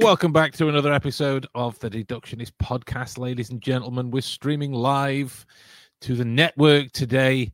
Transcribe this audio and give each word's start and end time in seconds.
Welcome 0.00 0.32
back 0.32 0.54
to 0.54 0.70
another 0.70 0.94
episode 0.94 1.46
of 1.54 1.78
the 1.78 1.90
Deductionist 1.90 2.52
podcast, 2.60 3.18
ladies 3.18 3.50
and 3.50 3.60
gentlemen. 3.60 4.10
We're 4.10 4.22
streaming 4.22 4.72
live 4.72 5.44
to 6.00 6.16
the 6.16 6.24
network 6.24 6.90
today, 6.92 7.52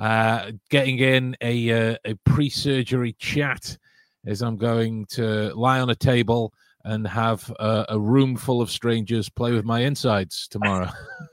uh, 0.00 0.50
getting 0.70 0.98
in 0.98 1.36
a, 1.40 1.92
uh, 1.92 1.96
a 2.04 2.14
pre 2.26 2.50
surgery 2.50 3.12
chat 3.20 3.78
as 4.26 4.42
I'm 4.42 4.56
going 4.56 5.06
to 5.10 5.54
lie 5.54 5.78
on 5.78 5.88
a 5.88 5.94
table 5.94 6.52
and 6.82 7.06
have 7.06 7.48
a, 7.60 7.86
a 7.90 7.98
room 7.98 8.36
full 8.36 8.60
of 8.60 8.72
strangers 8.72 9.28
play 9.28 9.52
with 9.52 9.64
my 9.64 9.78
insides 9.78 10.48
tomorrow. 10.48 10.90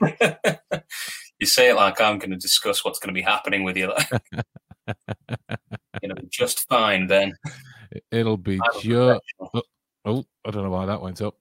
you 1.40 1.46
say 1.46 1.70
it 1.70 1.74
like 1.74 2.00
I'm 2.00 2.18
going 2.18 2.30
to 2.30 2.36
discuss 2.36 2.84
what's 2.84 3.00
going 3.00 3.12
to 3.12 3.18
be 3.18 3.22
happening 3.22 3.64
with 3.64 3.76
you. 3.76 3.92
you 4.86 6.08
know, 6.08 6.14
just 6.30 6.68
fine, 6.68 7.08
Ben. 7.08 7.34
It'll 8.12 8.36
be 8.36 8.60
just. 8.80 9.20
Oh, 10.04 10.24
I 10.44 10.50
don't 10.50 10.64
know 10.64 10.70
why 10.70 10.86
that 10.86 11.00
went 11.00 11.22
up. 11.22 11.36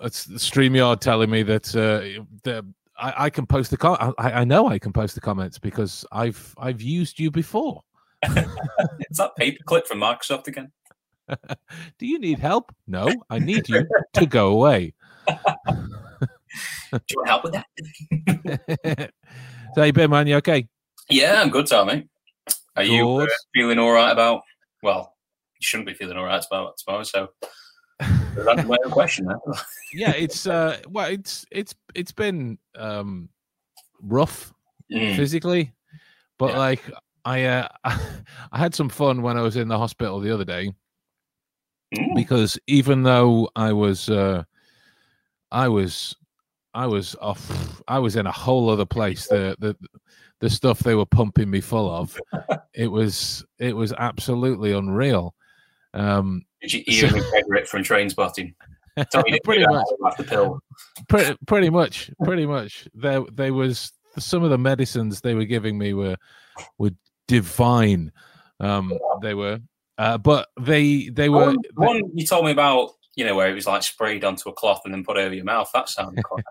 It's 0.00 0.26
StreamYard 0.26 1.00
telling 1.00 1.30
me 1.30 1.42
that 1.44 1.68
uh, 1.74 2.22
the, 2.42 2.66
I, 2.98 3.26
I, 3.26 3.30
can 3.30 3.46
post 3.46 3.70
the 3.70 3.76
com- 3.76 4.14
I, 4.18 4.32
I 4.32 4.44
know 4.44 4.68
I 4.68 4.78
can 4.78 4.92
post 4.92 5.14
the 5.14 5.20
comments 5.20 5.58
because 5.58 6.04
I've 6.12 6.54
I've 6.58 6.82
used 6.82 7.18
you 7.18 7.30
before. 7.30 7.82
Is 8.24 9.16
that 9.18 9.32
paperclip 9.38 9.86
from 9.86 10.00
Microsoft 10.00 10.48
again? 10.48 10.72
Do 11.98 12.06
you 12.06 12.18
need 12.18 12.38
help? 12.38 12.74
No, 12.86 13.08
I 13.30 13.38
need 13.38 13.68
you 13.68 13.86
to 14.14 14.26
go 14.26 14.48
away. 14.48 14.94
Do 15.26 17.00
you 17.10 17.16
want 17.16 17.28
help 17.28 17.44
with 17.44 17.52
that? 17.54 19.10
so, 19.74 19.82
you 19.82 19.92
been, 19.92 20.10
man? 20.10 20.26
You 20.26 20.36
okay? 20.36 20.68
Yeah, 21.08 21.40
I'm 21.40 21.50
good, 21.50 21.66
Tommy. 21.66 22.08
Are 22.76 22.84
good. 22.84 22.92
you 22.92 23.08
uh, 23.16 23.26
feeling 23.54 23.78
all 23.78 23.92
right 23.92 24.10
about? 24.10 24.42
Well, 24.82 25.13
shouldn't 25.64 25.88
be 25.88 25.94
feeling 25.94 26.16
all 26.16 26.24
right 26.24 26.44
about 26.44 26.76
tomorrow. 26.78 27.02
So, 27.02 27.28
that's 27.98 28.66
my 28.66 28.76
question. 28.90 29.28
yeah, 29.92 30.12
it's 30.12 30.46
uh, 30.46 30.78
well, 30.88 31.08
it's 31.08 31.44
it's 31.50 31.74
it's 31.94 32.12
been 32.12 32.58
um 32.76 33.28
rough 34.02 34.52
mm. 34.92 35.16
physically, 35.16 35.72
but 36.38 36.50
yeah. 36.50 36.58
like 36.58 36.82
I 37.24 37.44
uh, 37.44 37.68
I 37.84 38.58
had 38.58 38.74
some 38.74 38.88
fun 38.88 39.22
when 39.22 39.36
I 39.36 39.42
was 39.42 39.56
in 39.56 39.68
the 39.68 39.78
hospital 39.78 40.20
the 40.20 40.32
other 40.32 40.44
day 40.44 40.72
mm. 41.94 42.14
because 42.14 42.58
even 42.66 43.02
though 43.02 43.48
I 43.56 43.72
was 43.72 44.08
uh, 44.08 44.44
I 45.50 45.68
was 45.68 46.14
I 46.74 46.86
was 46.86 47.16
off 47.20 47.82
I 47.88 47.98
was 47.98 48.16
in 48.16 48.26
a 48.26 48.32
whole 48.32 48.68
other 48.68 48.86
place 48.86 49.26
the 49.28 49.56
the 49.58 49.76
the 50.40 50.50
stuff 50.50 50.80
they 50.80 50.94
were 50.94 51.06
pumping 51.06 51.48
me 51.48 51.60
full 51.60 51.90
of 51.90 52.20
it 52.74 52.88
was 52.88 53.44
it 53.58 53.74
was 53.74 53.92
absolutely 53.94 54.72
unreal 54.72 55.34
um 55.94 56.42
did 56.60 56.72
you 56.72 56.82
eat 56.86 57.00
so, 57.00 57.16
it 57.16 57.68
from 57.68 57.82
Trainspotting 57.82 58.54
pretty 59.44 59.64
much 59.66 59.86
the 60.18 60.24
pill 60.24 60.60
pretty, 61.08 61.36
pretty 61.46 61.70
much 61.70 62.10
pretty 62.22 62.46
much 62.46 62.88
there 62.94 63.22
there 63.32 63.52
was 63.52 63.92
some 64.18 64.44
of 64.44 64.50
the 64.50 64.58
medicines 64.58 65.20
they 65.20 65.34
were 65.34 65.44
giving 65.44 65.78
me 65.78 65.94
were 65.94 66.16
were 66.78 66.92
divine. 67.28 68.12
Um, 68.60 68.92
they 69.22 69.34
were, 69.34 69.60
uh, 69.98 70.18
but 70.18 70.48
they 70.60 71.08
they 71.08 71.28
were 71.28 71.46
one, 71.46 71.56
one, 71.74 72.02
you 72.14 72.26
told 72.26 72.44
me 72.44 72.52
about. 72.52 72.90
You 73.16 73.24
know 73.24 73.36
where 73.36 73.48
it 73.48 73.54
was 73.54 73.68
like 73.68 73.84
sprayed 73.84 74.24
onto 74.24 74.48
a 74.48 74.52
cloth 74.52 74.80
and 74.84 74.92
then 74.92 75.04
put 75.04 75.16
over 75.16 75.32
your 75.32 75.44
mouth. 75.44 75.70
That 75.72 75.88
sounded 75.88 76.24
quite. 76.24 76.42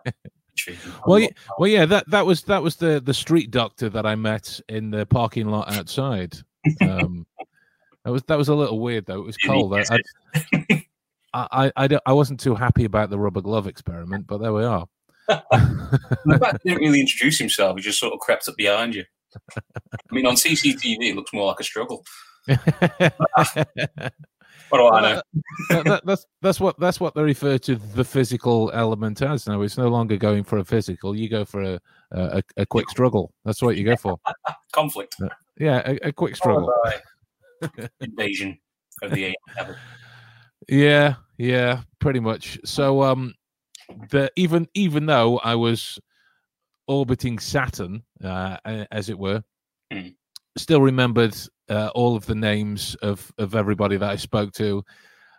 well, 1.06 1.20
yeah, 1.20 1.28
well, 1.58 1.70
yeah. 1.70 1.86
That 1.86 2.10
that 2.10 2.26
was 2.26 2.44
that 2.44 2.64
was 2.64 2.78
the 2.78 3.02
the 3.02 3.14
street 3.14 3.52
doctor 3.52 3.90
that 3.90 4.06
I 4.06 4.16
met 4.16 4.62
in 4.70 4.90
the 4.90 5.06
parking 5.06 5.50
lot 5.50 5.76
outside. 5.76 6.38
Um, 6.80 7.28
that 8.06 8.12
was 8.12 8.24
that 8.24 8.38
was 8.38 8.50
a 8.50 8.56
little 8.56 8.80
weird 8.80 9.06
though. 9.06 9.22
It 9.22 9.26
was 9.26 9.38
cold. 9.46 9.74
I, 9.74 9.86
I, 11.34 11.48
I, 11.66 11.72
I, 11.76 12.00
I, 12.06 12.14
wasn't 12.14 12.40
too 12.40 12.56
happy 12.56 12.86
about 12.86 13.10
the 13.10 13.18
rubber 13.18 13.42
glove 13.42 13.68
experiment, 13.68 14.28
but 14.28 14.40
there 14.40 14.54
we 14.54 14.64
are. 14.64 14.88
the 15.28 16.38
fact 16.40 16.64
didn't 16.64 16.80
really 16.80 17.00
introduce 17.00 17.40
himself; 17.40 17.78
he 17.78 17.84
just 17.84 18.00
sort 18.00 18.14
of 18.14 18.20
crept 18.20 18.48
up 18.48 18.56
behind 18.58 18.94
you. 18.94 19.06
I 19.58 19.62
mean, 20.12 20.26
on 20.26 20.36
CCTV, 20.36 20.98
it 21.00 21.16
looks 21.16 21.34
more 21.34 21.48
like 21.48 21.60
a 21.60 21.64
struggle. 21.64 22.06
what 22.46 22.60
do 24.72 24.88
I 24.90 25.02
know? 25.02 25.22
that, 25.70 25.86
that, 25.86 26.06
that's 26.06 26.26
that's 26.42 26.60
what 26.60 26.78
that's 26.80 27.00
what 27.00 27.16
they 27.16 27.22
refer 27.22 27.58
to 27.60 27.76
the 27.76 28.04
physical 28.04 28.70
element 28.74 29.22
as. 29.22 29.48
Now 29.48 29.62
it's 29.62 29.78
no 29.78 29.88
longer 29.88 30.18
going 30.18 30.44
for 30.44 30.58
a 30.58 30.66
physical; 30.66 31.16
you 31.16 31.30
go 31.30 31.46
for 31.46 31.64
a 31.64 31.80
a, 32.12 32.44
a 32.58 32.66
quick 32.66 32.90
struggle. 32.90 33.34
That's 33.46 33.62
what 33.62 33.78
you 33.78 33.86
go 33.86 33.96
for. 33.96 34.18
Conflict. 34.74 35.16
Uh, 35.24 35.30
yeah, 35.58 35.82
a, 35.86 36.10
a 36.10 36.12
quick 36.12 36.36
struggle. 36.36 36.72
Invasion 38.02 38.58
of 39.02 39.12
the 39.12 39.36
Yeah, 40.68 41.16
yeah, 41.38 41.82
pretty 42.00 42.20
much. 42.20 42.60
So, 42.66 43.04
um, 43.04 43.34
the 44.10 44.32
even 44.36 44.68
even 44.74 45.06
though 45.06 45.40
I 45.40 45.56
was 45.56 46.00
orbiting 46.88 47.40
Saturn, 47.40 48.04
uh, 48.24 48.58
as 48.92 49.10
it 49.10 49.18
were, 49.18 49.44
mm. 49.92 50.16
still 50.58 50.82
remembered 50.82 51.36
uh, 51.70 51.90
all 51.96 52.16
of 52.16 52.26
the 52.26 52.36
names 52.36 52.96
of 53.02 53.32
of 53.38 53.56
everybody 53.56 53.98
that 53.98 54.10
I 54.10 54.16
spoke 54.16 54.54
to. 54.54 54.84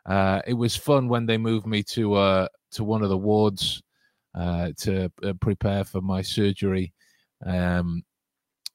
Uh, 0.06 0.43
it 0.47 0.55
was 0.55 0.77
fun 0.77 1.09
when 1.09 1.25
they 1.27 1.39
moved 1.39 1.67
me 1.67 1.83
to 1.83 2.15
uh, 2.15 2.49
to 2.73 2.85
one 2.85 3.03
of 3.03 3.09
the 3.09 3.17
wards 3.19 3.83
uh, 4.35 4.71
to 4.79 5.11
uh, 5.23 5.33
prepare 5.41 5.85
for 5.85 6.01
my 6.01 6.21
surgery, 6.21 6.93
um, 7.47 8.03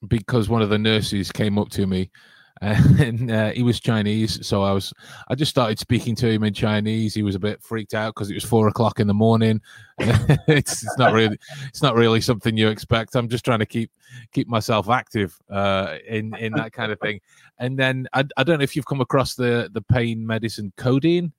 because 0.07 0.49
one 0.49 0.61
of 0.61 0.69
the 0.69 0.79
nurses 0.79 1.31
came 1.31 1.59
up 1.59 1.69
to 1.69 1.85
me 1.85 2.09
and 2.61 3.31
uh, 3.31 3.51
he 3.51 3.63
was 3.63 3.79
Chinese. 3.79 4.45
So 4.45 4.63
I 4.63 4.73
was, 4.73 4.93
I 5.29 5.35
just 5.35 5.49
started 5.49 5.79
speaking 5.79 6.13
to 6.15 6.29
him 6.29 6.43
in 6.43 6.53
Chinese. 6.53 7.13
He 7.13 7.23
was 7.23 7.35
a 7.35 7.39
bit 7.39 7.63
freaked 7.63 7.93
out 7.93 8.13
because 8.13 8.29
it 8.29 8.33
was 8.33 8.43
four 8.43 8.67
o'clock 8.67 8.99
in 8.99 9.07
the 9.07 9.13
morning. 9.13 9.61
it's, 9.99 10.83
it's, 10.83 10.97
not 10.97 11.13
really, 11.13 11.37
it's 11.67 11.81
not 11.81 11.95
really 11.95 12.19
something 12.19 12.57
you 12.57 12.67
expect. 12.67 13.15
I'm 13.15 13.29
just 13.29 13.45
trying 13.45 13.59
to 13.59 13.65
keep 13.65 13.91
keep 14.33 14.47
myself 14.47 14.89
active 14.89 15.37
uh, 15.49 15.97
in 16.05 16.35
in 16.35 16.51
that 16.53 16.73
kind 16.73 16.91
of 16.91 16.99
thing. 16.99 17.21
And 17.59 17.79
then 17.79 18.07
I, 18.13 18.25
I 18.35 18.43
don't 18.43 18.57
know 18.57 18.63
if 18.63 18.75
you've 18.75 18.85
come 18.85 19.01
across 19.01 19.35
the 19.35 19.69
the 19.71 19.81
pain 19.81 20.25
medicine 20.25 20.73
codeine. 20.75 21.31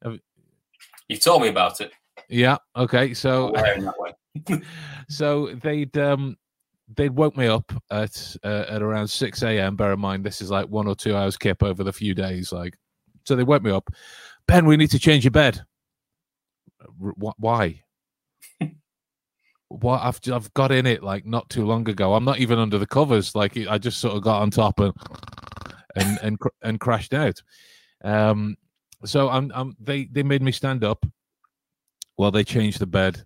You 1.08 1.16
told 1.18 1.42
me 1.42 1.48
about 1.48 1.80
it. 1.80 1.92
Yeah. 2.28 2.56
Okay. 2.76 3.14
So. 3.14 3.52
so 5.08 5.54
they'd 5.56 5.98
um 5.98 6.36
they'd 6.96 7.14
woke 7.14 7.36
me 7.36 7.46
up 7.46 7.72
at 7.90 8.36
uh, 8.44 8.64
at 8.68 8.82
around 8.82 9.08
6 9.08 9.42
a.m. 9.42 9.76
Bear 9.76 9.92
in 9.92 10.00
mind, 10.00 10.24
this 10.24 10.40
is 10.40 10.50
like 10.50 10.68
one 10.68 10.86
or 10.86 10.94
two 10.94 11.16
hours 11.16 11.36
kip 11.36 11.62
over 11.62 11.84
the 11.84 11.92
few 11.92 12.14
days. 12.14 12.52
Like, 12.52 12.76
so 13.24 13.36
they 13.36 13.44
woke 13.44 13.62
me 13.62 13.70
up. 13.70 13.90
Ben, 14.46 14.66
we 14.66 14.76
need 14.76 14.90
to 14.90 14.98
change 14.98 15.24
your 15.24 15.30
bed. 15.30 15.62
R- 17.02 17.34
why? 17.38 17.82
what 19.68 20.00
I've 20.02 20.20
I've 20.32 20.52
got 20.54 20.72
in 20.72 20.86
it 20.86 21.02
like 21.02 21.26
not 21.26 21.48
too 21.48 21.64
long 21.64 21.88
ago. 21.88 22.14
I'm 22.14 22.24
not 22.24 22.38
even 22.38 22.58
under 22.58 22.78
the 22.78 22.86
covers. 22.86 23.34
Like 23.34 23.56
I 23.56 23.78
just 23.78 23.98
sort 23.98 24.16
of 24.16 24.22
got 24.22 24.42
on 24.42 24.50
top 24.50 24.80
and 24.80 24.94
and 25.96 26.18
and 26.22 26.38
and 26.62 26.80
crashed 26.80 27.14
out. 27.14 27.40
Um, 28.02 28.56
so 29.04 29.28
I'm 29.28 29.52
I'm 29.54 29.76
they 29.80 30.04
they 30.06 30.22
made 30.22 30.42
me 30.42 30.52
stand 30.52 30.84
up. 30.84 31.06
Well, 32.18 32.30
they 32.30 32.44
changed 32.44 32.80
the 32.80 32.86
bed 32.86 33.24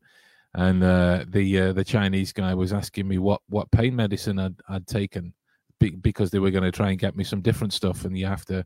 and 0.55 0.83
uh, 0.83 1.25
the 1.29 1.61
uh, 1.61 1.73
the 1.73 1.85
Chinese 1.85 2.33
guy 2.33 2.55
was 2.55 2.73
asking 2.73 3.09
me 3.09 3.19
what 3.19 3.41
what 3.49 3.71
pain 3.71 3.97
medicine 3.97 4.39
I'd, 4.39 4.55
I'd 4.69 4.87
taken 4.87 5.35
be- 5.81 5.97
because 5.97 6.31
they 6.31 6.39
were 6.39 6.51
going 6.51 6.65
to 6.65 6.73
try 6.73 6.91
and 6.91 6.99
get 6.99 7.17
me 7.17 7.25
some 7.25 7.41
different 7.41 7.73
stuff, 7.73 8.05
and 8.05 8.17
you 8.17 8.27
have 8.27 8.45
to 8.47 8.65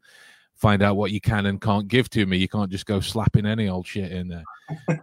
find 0.54 0.82
out 0.82 0.96
what 0.96 1.12
you 1.12 1.20
can 1.20 1.46
and 1.46 1.60
can't 1.60 1.88
give 1.88 2.10
to 2.10 2.26
me. 2.26 2.36
You 2.36 2.48
can't 2.48 2.70
just 2.70 2.86
go 2.86 3.00
slapping 3.00 3.46
any 3.46 3.68
old 3.68 3.86
shit 3.86 4.12
in 4.12 4.28
there. 4.28 4.44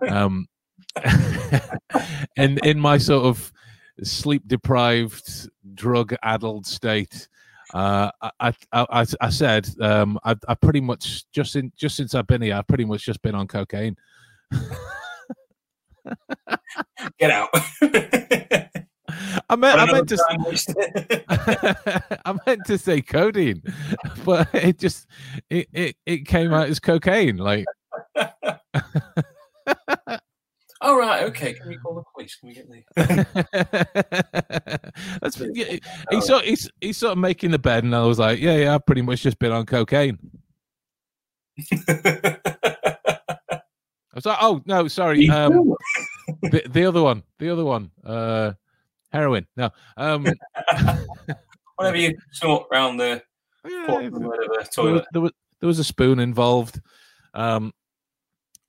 um, 0.09 0.47
and 2.37 2.63
in 2.65 2.79
my 2.79 2.97
sort 2.97 3.25
of 3.25 3.51
sleep 4.03 4.43
deprived, 4.47 5.49
drug 5.73 6.13
addled 6.21 6.65
state. 6.65 7.27
Uh, 7.73 8.11
I, 8.39 8.53
I, 8.71 9.05
I, 9.19 9.29
said 9.29 9.67
um, 9.81 10.19
I, 10.23 10.35
I 10.47 10.53
pretty 10.53 10.81
much 10.81 11.25
just 11.31 11.55
in 11.55 11.71
just 11.75 11.97
since 11.97 12.13
I've 12.13 12.27
been 12.27 12.41
here, 12.41 12.55
I've 12.55 12.67
pretty 12.67 12.85
much 12.85 13.03
just 13.03 13.21
been 13.21 13.35
on 13.35 13.47
cocaine. 13.47 13.97
Get 17.19 17.31
out. 17.31 17.49
I 19.49 19.55
meant, 19.55 19.79
I 19.79 19.91
meant 19.91 20.09
to, 20.09 20.17
I 22.25 22.35
meant 22.45 22.65
to 22.65 22.77
say 22.77 23.01
codeine, 23.01 23.61
but 24.25 24.49
it 24.53 24.79
just 24.79 25.07
it, 25.49 25.67
it, 25.71 25.95
it 26.05 26.25
came 26.25 26.53
out 26.53 26.69
as 26.69 26.79
cocaine. 26.79 27.37
Like, 27.37 27.65
all 30.81 30.97
right, 30.97 31.23
okay. 31.25 31.53
Can 31.53 31.69
we 31.69 31.77
call 31.77 31.95
the 31.95 32.03
police? 32.13 32.35
Can 32.35 32.49
we 32.49 32.55
get 32.55 32.67
the? 32.69 32.83
That's 35.21 35.39
yeah, 35.53 35.77
he 36.09 36.21
sort 36.21 36.45
he's 36.45 36.69
he's 36.81 36.97
sort 36.97 37.11
of 37.13 37.17
making 37.19 37.51
the 37.51 37.59
bed, 37.59 37.83
and 37.83 37.95
I 37.95 38.03
was 38.03 38.19
like, 38.19 38.39
yeah, 38.39 38.57
yeah, 38.57 38.75
I've 38.75 38.85
pretty 38.85 39.03
much 39.03 39.21
just 39.21 39.39
been 39.39 39.51
on 39.51 39.65
cocaine. 39.65 40.17
I 44.15 44.15
was 44.15 44.25
like, 44.25 44.37
oh 44.41 44.61
no, 44.65 44.87
sorry. 44.87 45.29
Um, 45.29 45.75
the, 46.41 46.63
the 46.69 46.85
other 46.85 47.01
one, 47.01 47.23
the 47.39 47.49
other 47.49 47.65
one, 47.65 47.91
uh, 48.03 48.53
heroin. 49.11 49.47
No, 49.55 49.69
um, 49.97 50.25
whatever 51.75 51.97
you 51.97 52.17
snort 52.31 52.67
around 52.71 52.97
the 52.97 53.21
yeah, 53.67 53.91
whatever, 53.91 54.19
toilet. 54.19 54.73
There 54.75 54.91
was, 54.93 55.01
there 55.13 55.21
was, 55.21 55.31
there 55.59 55.67
was 55.67 55.79
a 55.79 55.83
spoon 55.83 56.19
involved. 56.19 56.81
Um, 57.33 57.73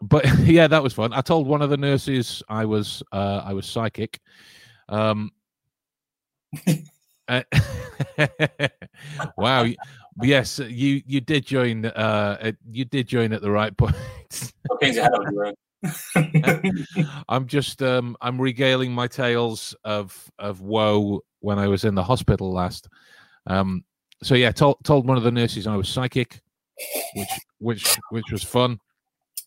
but 0.00 0.26
yeah, 0.40 0.66
that 0.66 0.82
was 0.82 0.92
fun. 0.92 1.12
I 1.12 1.20
told 1.20 1.46
one 1.46 1.62
of 1.62 1.70
the 1.70 1.76
nurses 1.76 2.42
I 2.48 2.64
was 2.64 3.02
uh, 3.12 3.42
I 3.44 3.52
was 3.52 3.66
psychic. 3.66 4.20
Um, 4.88 5.30
uh, 7.28 7.42
wow. 9.36 9.66
Yes, 10.22 10.58
you 10.58 11.02
you 11.06 11.20
did 11.20 11.44
join. 11.44 11.84
Uh, 11.84 12.52
you 12.70 12.86
did 12.86 13.06
join 13.06 13.32
at 13.32 13.42
the 13.42 13.50
right 13.50 13.76
point. 13.76 13.96
I'm 17.28 17.46
just 17.46 17.82
um, 17.82 18.16
I'm 18.20 18.40
regaling 18.40 18.92
my 18.92 19.06
tales 19.06 19.74
of 19.84 20.30
of 20.38 20.60
woe 20.60 21.22
when 21.40 21.58
I 21.58 21.68
was 21.68 21.84
in 21.84 21.94
the 21.94 22.04
hospital 22.04 22.52
last. 22.52 22.88
Um, 23.46 23.84
so 24.22 24.34
yeah, 24.34 24.52
told 24.52 24.78
told 24.84 25.06
one 25.06 25.16
of 25.16 25.22
the 25.22 25.30
nurses 25.30 25.66
I 25.66 25.76
was 25.76 25.88
psychic, 25.88 26.40
which 27.14 27.28
which 27.58 27.98
which 28.10 28.30
was 28.32 28.42
fun. 28.42 28.80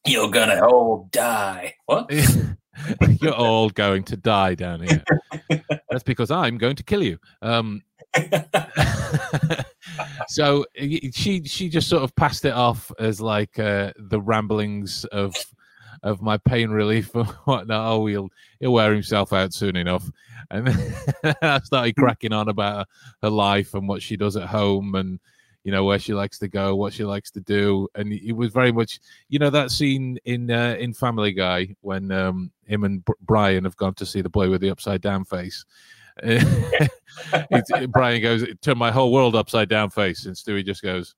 You're 0.06 0.30
gonna 0.30 0.66
all 0.66 1.10
die. 1.12 1.74
What? 1.86 2.12
You're 3.22 3.34
all 3.34 3.70
going 3.70 4.04
to 4.06 4.16
die 4.16 4.56
down 4.56 4.82
here. 4.82 5.04
That's 5.90 6.04
because 6.04 6.32
I'm 6.32 6.58
going 6.58 6.78
to 6.78 6.84
kill 6.84 7.04
you. 7.04 7.18
Um, 7.42 7.82
so 10.28 10.66
she 11.14 11.44
she 11.44 11.70
just 11.70 11.90
sort 11.90 12.04
of 12.04 12.16
passed 12.16 12.46
it 12.46 12.54
off 12.54 12.92
as 13.00 13.20
like 13.20 13.60
uh, 13.60 13.92
the 13.98 14.22
ramblings 14.22 15.06
of 15.06 15.36
of 16.04 16.22
my 16.22 16.38
pain 16.38 16.70
relief 16.70 17.14
and 17.16 17.28
whatnot. 17.46 17.92
Oh, 17.92 18.06
he'll 18.06 18.30
he'll 18.60 18.74
wear 18.74 18.94
himself 18.94 19.34
out 19.34 19.54
soon 19.54 19.76
enough. 19.76 20.10
And 20.52 20.70
I 21.42 21.60
started 21.60 21.96
cracking 21.96 22.34
on 22.34 22.50
about 22.50 22.88
her 23.22 23.30
life 23.30 23.74
and 23.74 23.88
what 23.88 24.02
she 24.02 24.18
does 24.18 24.36
at 24.36 24.48
home 24.48 24.96
and 24.96 25.20
you 25.64 25.72
know 25.72 25.84
where 25.84 26.00
she 26.00 26.14
likes 26.14 26.40
to 26.40 26.48
go, 26.48 26.76
what 26.76 26.94
she 26.94 27.04
likes 27.04 27.32
to 27.32 27.42
do, 27.42 27.88
and 27.94 28.14
it 28.14 28.32
was 28.32 28.52
very 28.52 28.72
much 28.72 29.00
you 29.28 29.40
know 29.40 29.50
that 29.50 29.72
scene 29.72 30.18
in 30.26 30.50
uh, 30.50 30.76
in 30.80 30.94
Family 30.94 31.34
Guy 31.34 31.76
when 31.82 32.12
um, 32.12 32.52
him 32.66 32.86
and 32.86 33.04
Brian 33.22 33.66
have 33.66 33.76
gone 33.76 33.94
to 33.96 34.06
see 34.06 34.22
the 34.22 34.30
boy 34.30 34.50
with 34.50 34.62
the 34.62 34.70
upside 34.70 35.02
down 35.02 35.26
face. 35.26 35.66
Brian 37.90 38.22
goes, 38.22 38.46
"Turn 38.62 38.78
my 38.78 38.92
whole 38.92 39.12
world 39.12 39.36
upside 39.36 39.70
down 39.70 39.90
face," 39.90 40.26
and 40.26 40.36
Stewie 40.36 40.66
just 40.66 40.82
goes 40.82 41.16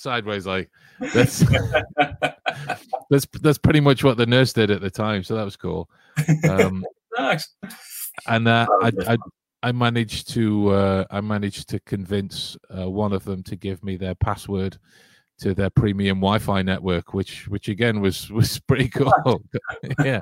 sideways, 0.00 0.46
like 0.46 0.70
that's 1.14 1.38
that's 3.10 3.26
that's 3.40 3.58
pretty 3.58 3.80
much 3.80 4.04
what 4.04 4.16
the 4.16 4.26
nurse 4.26 4.52
did 4.52 4.70
at 4.70 4.80
the 4.80 4.90
time. 4.90 5.22
So 5.22 5.34
that 5.34 5.44
was 5.44 5.56
cool. 5.56 5.88
Um, 6.48 6.84
nice. 7.18 7.48
And 8.26 8.48
uh, 8.48 8.66
I, 8.82 8.92
I 9.06 9.16
I 9.62 9.72
managed 9.72 10.30
to 10.30 10.70
uh, 10.70 11.04
I 11.10 11.20
managed 11.20 11.68
to 11.70 11.80
convince 11.80 12.56
uh, 12.76 12.90
one 12.90 13.12
of 13.12 13.24
them 13.24 13.42
to 13.44 13.56
give 13.56 13.84
me 13.84 13.96
their 13.96 14.14
password 14.14 14.78
to 15.40 15.54
their 15.54 15.70
premium 15.70 16.18
Wi-Fi 16.18 16.62
network, 16.62 17.14
which 17.14 17.48
which 17.48 17.68
again 17.68 18.00
was 18.00 18.30
was 18.30 18.58
pretty 18.60 18.88
cool. 18.88 19.42
yeah, 20.02 20.20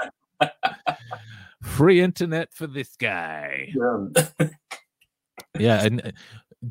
free 1.62 2.00
internet 2.00 2.52
for 2.52 2.66
this 2.66 2.96
guy. 2.96 3.72
yeah, 5.58 5.84
and 5.84 6.12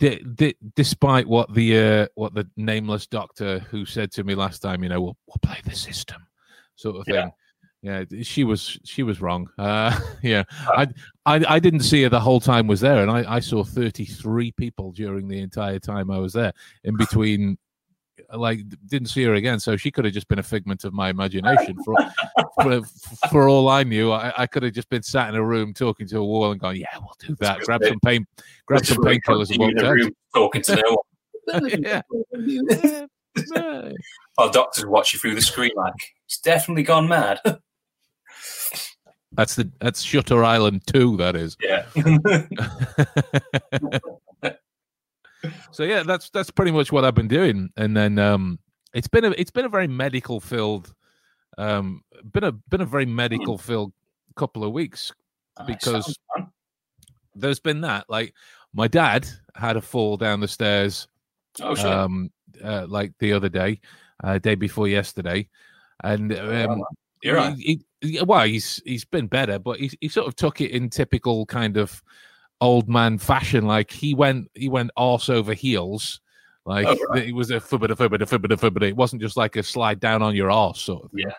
uh, 0.04 0.52
despite 0.76 1.28
what 1.28 1.54
the 1.54 1.78
uh, 1.78 2.08
what 2.16 2.34
the 2.34 2.48
nameless 2.58 3.08
doctor 3.08 3.60
who 3.60 3.86
said 3.86 4.12
to 4.14 4.24
me 4.24 4.36
last 4.36 4.60
time, 4.60 4.84
you 4.84 4.90
know, 4.90 5.02
we'll, 5.02 5.18
we'll 5.28 5.38
play 5.42 5.60
the 5.64 5.76
system, 5.76 6.26
sort 6.76 6.98
of 6.98 7.06
thing. 7.06 7.16
Yeah 7.16 7.30
yeah 7.84 8.04
she 8.22 8.44
was 8.44 8.80
she 8.84 9.04
was 9.04 9.22
wrong. 9.22 9.48
Uh 9.58 9.98
yeah. 10.22 10.44
I, 10.68 10.88
I 11.26 11.56
i 11.56 11.60
didn't 11.60 11.82
see 11.82 12.04
her 12.04 12.10
the 12.10 12.20
whole 12.20 12.40
time 12.40 12.68
was 12.68 12.80
there 12.80 13.02
and 13.02 13.10
i 13.10 13.36
i 13.36 13.40
saw 13.40 13.64
33 13.64 14.52
people 14.52 14.92
during 14.92 15.28
the 15.28 15.40
entire 15.40 15.80
time 15.80 16.12
i 16.12 16.18
was 16.18 16.34
there 16.34 16.54
in 16.84 16.96
between 17.04 17.58
like 18.34 18.60
didn't 18.88 19.08
see 19.08 19.24
her 19.24 19.36
again 19.36 19.60
so 19.60 19.78
she 19.78 19.90
could 19.90 20.06
have 20.06 20.14
just 20.14 20.28
been 20.28 20.40
a 20.40 20.44
figment 20.44 20.84
of 20.84 20.94
my 20.94 21.10
imagination 21.10 21.78
for 21.84 21.96
for, 22.62 22.82
for 23.30 23.50
all 23.50 23.70
i 23.70 23.84
knew 23.84 24.12
I, 24.12 24.34
I 24.38 24.48
could 24.48 24.64
have 24.64 24.74
just 24.74 24.90
been 24.90 25.04
sat 25.04 25.30
in 25.30 25.36
a 25.36 25.44
room 25.44 25.74
talking 25.74 26.08
to 26.08 26.18
a 26.20 26.26
wall 26.26 26.52
and 26.52 26.60
going 26.60 26.82
yeah 26.82 26.88
we'll 27.00 27.16
do 27.20 27.36
that 27.40 27.60
grab 27.62 27.84
some 27.84 28.00
pain 28.02 28.26
grab 28.66 28.86
some 28.86 28.98
painkillers 28.98 29.50
and 29.50 29.60
walk 29.60 29.78
out 29.84 29.98
talking 30.34 30.62
to 30.64 30.76
no 30.76 30.98
one 31.46 31.70
yeah. 31.82 32.02
While 34.36 34.50
doctors 34.50 34.86
watch 34.86 35.14
you 35.14 35.20
through 35.20 35.36
the 35.36 35.42
screen 35.42 35.72
like 35.76 35.94
he's 36.26 36.40
definitely 36.40 36.84
gone 36.84 37.08
mad 37.08 37.40
that's 39.34 39.56
the 39.56 39.70
that's 39.80 40.02
Shutter 40.02 40.44
Island 40.44 40.82
two. 40.88 41.16
That 41.18 41.36
is. 41.36 41.58
Yeah. 41.62 41.86
So 45.72 45.84
yeah, 45.84 46.04
that's 46.04 46.30
that's 46.30 46.52
pretty 46.52 46.72
much 46.72 46.92
what 46.92 47.06
I've 47.06 47.16
been 47.16 47.28
doing, 47.28 47.70
and 47.78 47.96
then 47.96 48.20
um, 48.20 48.60
it's 48.94 49.08
been 49.08 49.26
a 49.26 49.32
it's 49.32 49.52
been 49.52 49.66
a 49.66 49.70
very 49.70 49.88
medical 49.88 50.40
filled, 50.40 50.94
um, 51.58 52.04
been 52.32 52.44
a 52.44 52.52
been 52.52 52.82
a 52.82 52.86
very 52.86 53.06
medical 53.06 53.58
filled 53.58 53.94
couple 54.36 54.64
of 54.64 54.72
weeks 54.72 55.12
because 55.66 56.18
there's 57.36 57.60
been 57.60 57.82
that 57.82 58.06
like 58.10 58.34
my 58.74 58.88
dad 58.88 59.28
had 59.56 59.78
a 59.78 59.82
fall 59.82 60.18
down 60.18 60.40
the 60.40 60.48
stairs, 60.48 61.08
oh, 61.62 61.76
sure. 61.76 61.92
um, 61.92 62.32
uh, 62.64 62.86
like 62.88 63.14
the 63.20 63.34
other 63.34 63.50
day, 63.50 63.80
uh, 64.24 64.38
day 64.40 64.56
before 64.56 64.88
yesterday, 64.88 65.48
and 66.04 66.38
um, 66.38 66.84
you're 67.24 67.36
right. 67.36 67.56
He, 67.58 67.82
he, 68.02 68.22
well, 68.22 68.46
he's 68.46 68.82
he's 68.86 69.06
been 69.06 69.28
better, 69.28 69.60
but 69.60 69.80
he 69.80 69.92
he 70.02 70.10
sort 70.10 70.28
of 70.28 70.36
took 70.36 70.62
it 70.62 70.72
in 70.72 70.90
typical 70.90 71.46
kind 71.46 71.78
of 71.78 72.02
old 72.62 72.90
man 72.90 73.18
fashion. 73.18 73.66
Like 73.66 73.92
he 73.92 74.14
went 74.14 74.50
he 74.54 74.70
went 74.70 74.92
arse 74.98 75.30
over 75.30 75.54
heels. 75.54 76.22
Like 76.66 76.88
oh, 76.88 76.98
right. 77.10 77.28
it 77.28 77.34
was 77.34 77.52
a 77.52 77.60
fibbida 77.60 77.96
fibbida 77.96 78.28
fibbida 78.28 78.60
fibbida. 78.60 78.90
It 78.90 78.96
wasn't 78.96 79.22
just 79.22 79.38
like 79.38 79.56
a 79.56 79.64
slide 79.64 80.00
down 80.00 80.22
on 80.22 80.36
your 80.36 80.52
arse 80.52 80.82
sort 80.82 81.06
of. 81.06 81.12
Thing. 81.12 81.26
Yeah. 81.28 81.34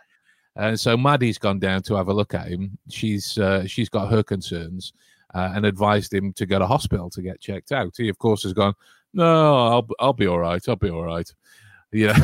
And 0.57 0.79
so 0.79 0.97
Maddie's 0.97 1.39
gone 1.39 1.61
down 1.61 1.83
to 1.83 1.95
have 1.95 2.09
a 2.09 2.13
look 2.13 2.35
at 2.35 2.49
him. 2.49 2.77
She's 2.89 3.39
uh, 3.39 3.67
she's 3.67 3.89
got 3.89 4.11
her 4.11 4.23
concerns 4.23 4.93
uh, 5.35 5.53
and 5.55 5.67
advised 5.67 6.13
him 6.13 6.33
to 6.35 6.47
go 6.47 6.59
to 6.59 6.67
hospital 6.67 7.11
to 7.11 7.23
get 7.23 7.41
checked 7.41 7.73
out. 7.73 7.95
He 7.97 8.09
of 8.09 8.19
course 8.19 8.43
has 8.43 8.53
gone. 8.53 8.75
No, 9.13 9.69
I'll 9.69 9.89
I'll 10.01 10.13
be 10.13 10.27
all 10.27 10.39
right. 10.39 10.63
I'll 10.69 10.77
be 10.77 10.91
all 10.91 11.05
right. 11.05 11.33
Yeah, 11.93 12.19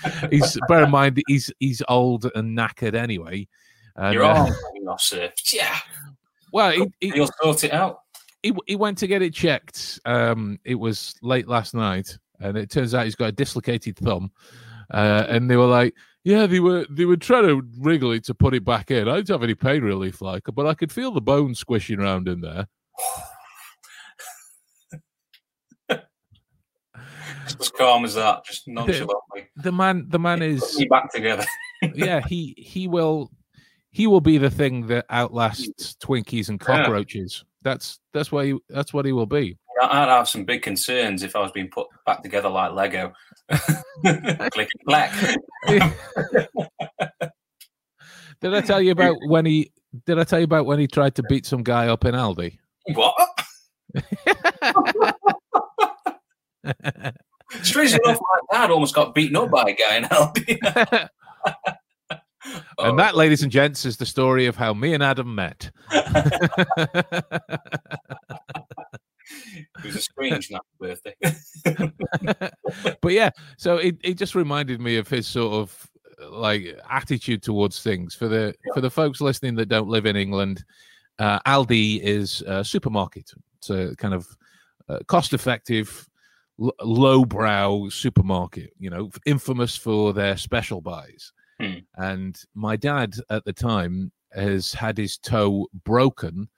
he's 0.30 0.58
bear 0.68 0.84
in 0.84 0.90
mind 0.90 1.22
he's 1.28 1.52
he's 1.60 1.82
old 1.88 2.30
and 2.34 2.56
knackered 2.56 2.94
anyway. 2.94 3.46
And, 3.96 4.14
You're 4.14 4.24
all 4.24 4.46
uh, 4.46 4.88
all 4.88 4.98
Yeah. 5.52 5.76
Well, 6.52 6.70
he, 6.72 7.12
he, 7.12 7.20
will 7.20 7.30
sort 7.42 7.64
it 7.64 7.72
out. 7.72 8.00
He 8.42 8.52
he 8.66 8.76
went 8.76 8.98
to 8.98 9.06
get 9.06 9.22
it 9.22 9.34
checked. 9.34 10.00
Um, 10.04 10.58
it 10.64 10.76
was 10.76 11.14
late 11.22 11.48
last 11.48 11.74
night, 11.74 12.16
and 12.40 12.56
it 12.56 12.70
turns 12.70 12.94
out 12.94 13.04
he's 13.04 13.16
got 13.16 13.28
a 13.28 13.32
dislocated 13.32 13.96
thumb. 13.96 14.30
Uh, 14.92 15.24
and 15.28 15.50
they 15.50 15.56
were 15.56 15.66
like, 15.66 15.94
"Yeah, 16.24 16.46
they 16.46 16.60
were 16.60 16.86
they 16.88 17.04
were 17.04 17.16
trying 17.16 17.46
to 17.48 17.62
wriggle 17.78 18.12
it 18.12 18.24
to 18.24 18.34
put 18.34 18.54
it 18.54 18.64
back 18.64 18.90
in. 18.90 19.08
I 19.08 19.16
didn't 19.16 19.30
have 19.30 19.42
any 19.42 19.54
pain 19.54 19.82
relief, 19.82 20.20
like, 20.20 20.44
but 20.54 20.66
I 20.66 20.74
could 20.74 20.92
feel 20.92 21.10
the 21.10 21.20
bone 21.20 21.54
squishing 21.54 22.00
around 22.00 22.28
in 22.28 22.40
there." 22.40 22.68
as 27.60 27.70
calm 27.70 28.04
as 28.04 28.14
that, 28.14 28.44
just 28.44 28.68
nonchalantly. 28.68 29.48
The, 29.56 29.62
the 29.62 29.72
man, 29.72 30.06
the 30.08 30.18
man 30.18 30.42
is 30.42 30.84
back 30.90 31.12
together. 31.12 31.44
yeah, 31.94 32.20
he 32.26 32.54
he 32.56 32.88
will 32.88 33.30
he 33.90 34.06
will 34.06 34.20
be 34.20 34.38
the 34.38 34.50
thing 34.50 34.86
that 34.88 35.06
outlasts 35.10 35.96
Twinkies 36.02 36.48
and 36.48 36.60
cockroaches. 36.60 37.44
That's 37.62 37.98
that's 38.12 38.30
what 38.30 38.46
he 38.46 38.58
that's 38.68 38.92
what 38.92 39.04
he 39.04 39.12
will 39.12 39.26
be. 39.26 39.58
I'd 39.80 40.08
have 40.08 40.28
some 40.28 40.44
big 40.44 40.62
concerns 40.62 41.22
if 41.22 41.36
I 41.36 41.40
was 41.40 41.52
being 41.52 41.68
put 41.68 41.86
back 42.04 42.22
together 42.22 42.48
like 42.48 42.72
Lego. 42.72 43.12
Click 44.50 44.68
black. 44.86 45.12
did 45.68 45.80
I 48.54 48.60
tell 48.60 48.82
you 48.82 48.92
about 48.92 49.16
when 49.26 49.46
he? 49.46 49.72
Did 50.06 50.18
I 50.18 50.24
tell 50.24 50.38
you 50.38 50.44
about 50.44 50.66
when 50.66 50.78
he 50.78 50.86
tried 50.86 51.14
to 51.16 51.22
beat 51.24 51.46
some 51.46 51.62
guy 51.62 51.88
up 51.88 52.04
in 52.04 52.14
Aldi? 52.14 52.58
What? 52.94 53.14
Strangely 57.62 57.98
enough, 58.04 58.20
my 58.20 58.40
dad 58.58 58.70
almost 58.70 58.94
got 58.94 59.14
beaten 59.14 59.36
up 59.36 59.50
by 59.50 59.62
a 59.62 59.74
guy 59.74 59.96
in 59.96 60.04
Aldi. 60.04 61.08
And 62.78 62.98
that, 62.98 63.16
ladies 63.16 63.42
and 63.42 63.50
gents, 63.50 63.84
is 63.84 63.96
the 63.96 64.06
story 64.06 64.46
of 64.46 64.56
how 64.56 64.72
me 64.74 64.94
and 64.94 65.02
Adam 65.02 65.34
met. 65.34 65.67
It 69.78 69.84
was 69.84 69.96
a 69.96 70.00
strange 70.00 70.50
birthday. 70.80 71.14
but 73.00 73.12
yeah, 73.12 73.30
so 73.56 73.76
it, 73.76 73.96
it 74.02 74.14
just 74.14 74.34
reminded 74.34 74.80
me 74.80 74.96
of 74.96 75.08
his 75.08 75.26
sort 75.26 75.52
of 75.52 75.88
like 76.30 76.78
attitude 76.90 77.42
towards 77.42 77.82
things. 77.82 78.14
For 78.14 78.28
the 78.28 78.54
yeah. 78.64 78.74
for 78.74 78.80
the 78.80 78.90
folks 78.90 79.20
listening 79.20 79.54
that 79.56 79.68
don't 79.68 79.88
live 79.88 80.06
in 80.06 80.16
England, 80.16 80.64
uh, 81.18 81.40
Aldi 81.40 82.00
is 82.00 82.42
a 82.42 82.64
supermarket. 82.64 83.30
It's 83.58 83.70
a 83.70 83.94
kind 83.96 84.14
of 84.14 84.26
uh, 84.88 85.00
cost 85.06 85.32
effective, 85.34 86.08
l- 86.60 86.74
lowbrow 86.80 87.88
supermarket. 87.88 88.72
You 88.78 88.90
know, 88.90 89.10
infamous 89.26 89.76
for 89.76 90.12
their 90.12 90.36
special 90.36 90.80
buys. 90.80 91.32
Hmm. 91.60 91.78
And 91.96 92.40
my 92.54 92.76
dad 92.76 93.16
at 93.30 93.44
the 93.44 93.52
time 93.52 94.12
has 94.32 94.72
had 94.72 94.96
his 94.98 95.16
toe 95.18 95.66
broken 95.84 96.48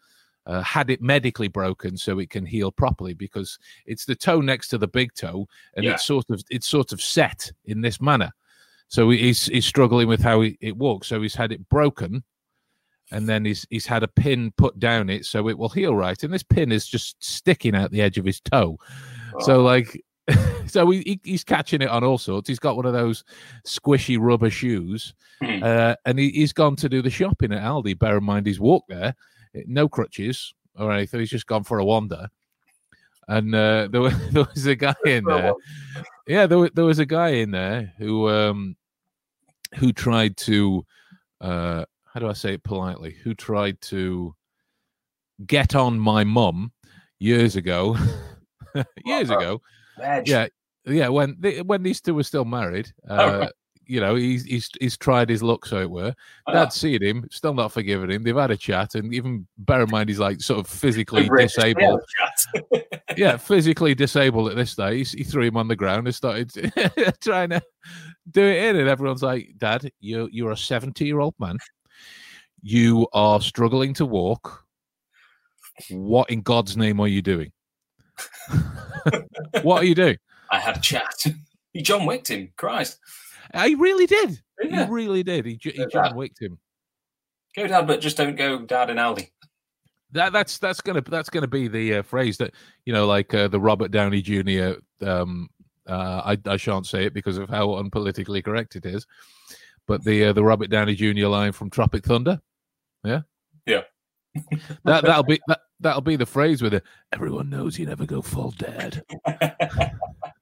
uh, 0.47 0.63
had 0.63 0.91
it 0.91 1.03
medically 1.03 1.49
broken 1.49 1.97
so 1.97 2.19
it 2.19 2.31
can 2.31 2.45
heal 2.45 2.73
properly 2.73 3.15
because 3.15 3.59
it's 3.87 4.05
the 4.05 4.15
toe 4.17 4.41
next 4.41 4.69
to 4.69 4.79
the 4.79 4.89
big 4.89 5.13
toe 5.15 5.47
and 5.75 5.85
Yeah. 5.85 5.93
it's 5.93 6.05
sort 6.05 6.25
of 6.31 6.43
it's 6.51 6.67
sort 6.67 6.93
of 6.93 7.01
set 7.01 7.51
in 7.67 7.81
this 7.81 8.01
manner. 8.01 8.33
So 8.89 9.11
he's 9.11 9.47
he's 9.47 9.67
struggling 9.67 10.09
with 10.09 10.21
how 10.21 10.41
he, 10.41 10.59
it 10.61 10.77
walks. 10.77 11.07
So 11.07 11.23
he's 11.23 11.37
had 11.37 11.53
it 11.53 11.69
broken, 11.69 12.25
and 13.13 13.29
then 13.29 13.45
he's 13.45 13.65
he's 13.71 13.87
had 13.87 14.03
a 14.03 14.09
pin 14.09 14.53
put 14.57 14.81
down 14.81 15.09
it 15.11 15.25
so 15.27 15.49
it 15.49 15.57
will 15.57 15.69
heal 15.69 15.95
right. 15.95 16.21
And 16.25 16.33
this 16.33 16.43
pin 16.43 16.73
is 16.73 16.89
just 16.89 17.23
sticking 17.23 17.77
out 17.77 17.93
the 17.93 18.03
edge 18.03 18.19
of 18.19 18.25
his 18.25 18.41
toe. 18.41 18.79
So 19.41 19.63
like, 19.63 20.03
so 20.67 20.91
he, 20.91 21.01
he- 21.01 21.21
he's 21.25 21.45
catching 21.45 21.83
it 21.83 21.89
on 21.89 22.05
all 22.05 22.19
sorts. 22.19 22.49
He's 22.49 22.59
got 22.59 22.77
one 22.77 22.87
of 22.87 22.93
those 22.93 23.25
squishy 23.67 24.17
rubber 24.21 24.51
shoes, 24.51 25.15
Hmm. 25.43 25.63
uh, 25.63 25.95
and 26.05 26.19
he, 26.19 26.31
he's 26.31 26.53
gone 26.53 26.77
to 26.77 26.89
do 26.89 27.01
the 27.03 27.11
shopping 27.11 27.53
at 27.53 27.63
Aldi. 27.63 27.99
Bear 27.99 28.19
in 28.19 28.25
mind, 28.25 28.47
he's 28.47 28.61
walked 28.61 28.91
there, 28.91 29.15
no 29.67 29.89
crutches 29.89 30.53
or 30.77 30.93
anything. 30.93 31.21
He's 31.21 31.31
just 31.31 31.47
gone 31.47 31.65
for 31.65 31.79
a 31.79 31.85
wander. 31.85 32.29
And 33.29 33.55
uh, 33.55 33.89
there, 33.93 34.01
was, 34.03 34.15
there 34.33 34.45
was 34.55 34.67
a 34.67 34.75
guy 34.77 34.95
in 35.07 35.25
there. 35.25 35.55
Yeah, 36.27 36.47
there, 36.47 36.69
there 36.75 36.85
was 36.85 36.99
a 36.99 37.07
guy 37.07 37.29
in 37.31 37.51
there 37.53 37.93
who 37.99 38.29
um, 38.29 38.77
who 39.77 39.93
tried 39.93 40.37
to 40.39 40.85
uh, 41.41 41.85
how 42.13 42.21
do 42.21 42.29
I 42.29 42.33
say 42.35 42.55
it 42.55 42.63
politely? 42.65 43.17
Who 43.25 43.35
tried 43.35 43.81
to 43.83 44.35
get 45.47 45.75
on 45.75 45.99
my 45.99 46.23
mum 46.25 46.73
years 47.19 47.57
ago. 47.57 47.97
years 49.05 49.31
ago, 49.31 49.61
Veg. 50.01 50.29
yeah, 50.29 50.47
yeah. 50.87 51.09
When 51.09 51.37
they, 51.39 51.63
when 51.63 51.83
these 51.83 52.01
two 52.01 52.15
were 52.15 52.23
still 52.23 52.45
married, 52.45 52.93
uh, 53.09 53.15
Oh, 53.19 53.39
right. 53.41 53.53
you 53.87 54.01
know, 54.01 54.15
he's 54.15 54.45
he's 54.45 54.71
he's 54.81 54.97
tried 54.97 55.29
his 55.29 55.43
luck, 55.43 55.67
so 55.67 55.81
it 55.81 55.91
were. 55.91 56.15
Ah, 56.47 56.53
Dad's 56.53 56.77
seen 56.77 57.03
him, 57.03 57.27
still 57.31 57.55
not 57.55 57.73
forgiven 57.73 58.11
him. 58.11 58.23
They've 58.23 58.37
had 58.37 58.51
a 58.51 58.57
chat, 58.57 58.95
and 58.95 59.13
even 59.15 59.47
bear 59.59 59.83
in 59.83 59.91
mind, 59.91 60.09
he's 60.09 60.19
like 60.19 60.41
sort 60.41 60.61
of 60.61 60.67
physically 60.67 61.29
disabled. 61.37 62.01
Yeah, 63.17 63.37
physically 63.39 63.93
disabled 63.97 64.51
at 64.51 64.57
this 64.57 64.71
stage. 64.71 65.11
He 65.11 65.25
threw 65.25 65.43
him 65.43 65.57
on 65.57 65.67
the 65.67 65.75
ground 65.75 66.07
and 66.07 66.15
started 66.15 66.49
trying 67.21 67.51
to 67.51 67.61
do 68.31 68.43
it 68.45 68.65
in, 68.67 68.77
and 68.77 68.89
everyone's 68.89 69.23
like, 69.23 69.55
"Dad, 69.59 69.91
you 69.99 70.29
you're 70.31 70.53
a 70.53 70.57
seventy 70.57 71.07
year 71.07 71.19
old 71.19 71.35
man. 71.41 71.59
You 72.63 73.09
are 73.13 73.41
struggling 73.41 73.95
to 73.95 74.07
walk. 74.07 74.65
What 75.91 76.31
in 76.31 76.43
God's 76.43 76.77
name 76.77 77.01
are 77.01 77.09
you 77.09 77.21
doing? 77.21 77.51
what 79.63 79.83
are 79.83 79.87
you 79.87 79.95
doing?" 79.95 80.17
I 80.51 80.59
had 80.59 80.77
a 80.77 80.81
chat. 80.81 81.25
He 81.73 81.83
John 81.83 82.05
Wicked 82.05 82.31
him. 82.31 82.53
Christ. 82.57 82.99
He 83.55 83.77
really 83.77 84.07
did. 84.07 84.43
Yeah. 84.61 84.87
He 84.87 84.91
really 84.91 85.23
did. 85.23 85.47
He, 85.47 85.57
he 85.63 85.87
John 85.93 86.17
Wicked 86.17 86.43
him. 86.43 86.59
Go 87.55 87.69
dad, 87.69 87.87
but 87.87 88.01
just 88.01 88.17
don't 88.17 88.37
go 88.37 88.59
dad 88.61 88.91
and 88.91 88.99
Aldi. 88.99 89.31
That 90.13 90.33
that's 90.33 90.59
that's 90.59 90.81
gonna 90.81 91.01
that's 91.03 91.31
gonna 91.31 91.47
be 91.47 91.69
the 91.69 91.97
uh, 91.97 92.03
phrase 92.03 92.37
that 92.39 92.55
you 92.85 92.93
know, 92.93 93.07
like 93.07 93.33
uh, 93.35 93.47
the 93.47 93.61
Robert 93.61 93.93
Downey 93.93 94.21
Jr. 94.21 94.81
Um, 95.07 95.49
uh, 95.87 96.23
I 96.25 96.39
I 96.51 96.57
shan't 96.57 96.87
say 96.87 97.05
it 97.05 97.15
because 97.15 97.39
of 97.39 97.49
how 97.49 97.69
unpolitically 97.69 98.45
correct 98.45 98.75
it 98.75 98.87
is, 98.87 99.07
but 99.87 100.03
the 100.05 100.27
uh, 100.27 100.33
the 100.33 100.43
Robert 100.43 100.71
Downey 100.71 100.97
Jr. 100.97 101.29
line 101.29 101.53
from 101.53 101.71
Tropic 101.71 102.05
Thunder, 102.05 102.41
yeah, 103.05 103.21
Yeah. 103.67 103.83
that 104.85 105.03
that'll 105.05 105.23
be 105.25 105.41
that 105.49 105.61
that'll 105.81 106.01
be 106.01 106.17
the 106.17 106.27
phrase 106.27 106.63
with 106.63 106.75
it. 106.75 106.85
Everyone 107.13 107.51
knows 107.51 107.79
you 107.79 107.87
never 107.87 108.07
go 108.07 108.23
full 108.23 108.53
dead. 108.53 109.03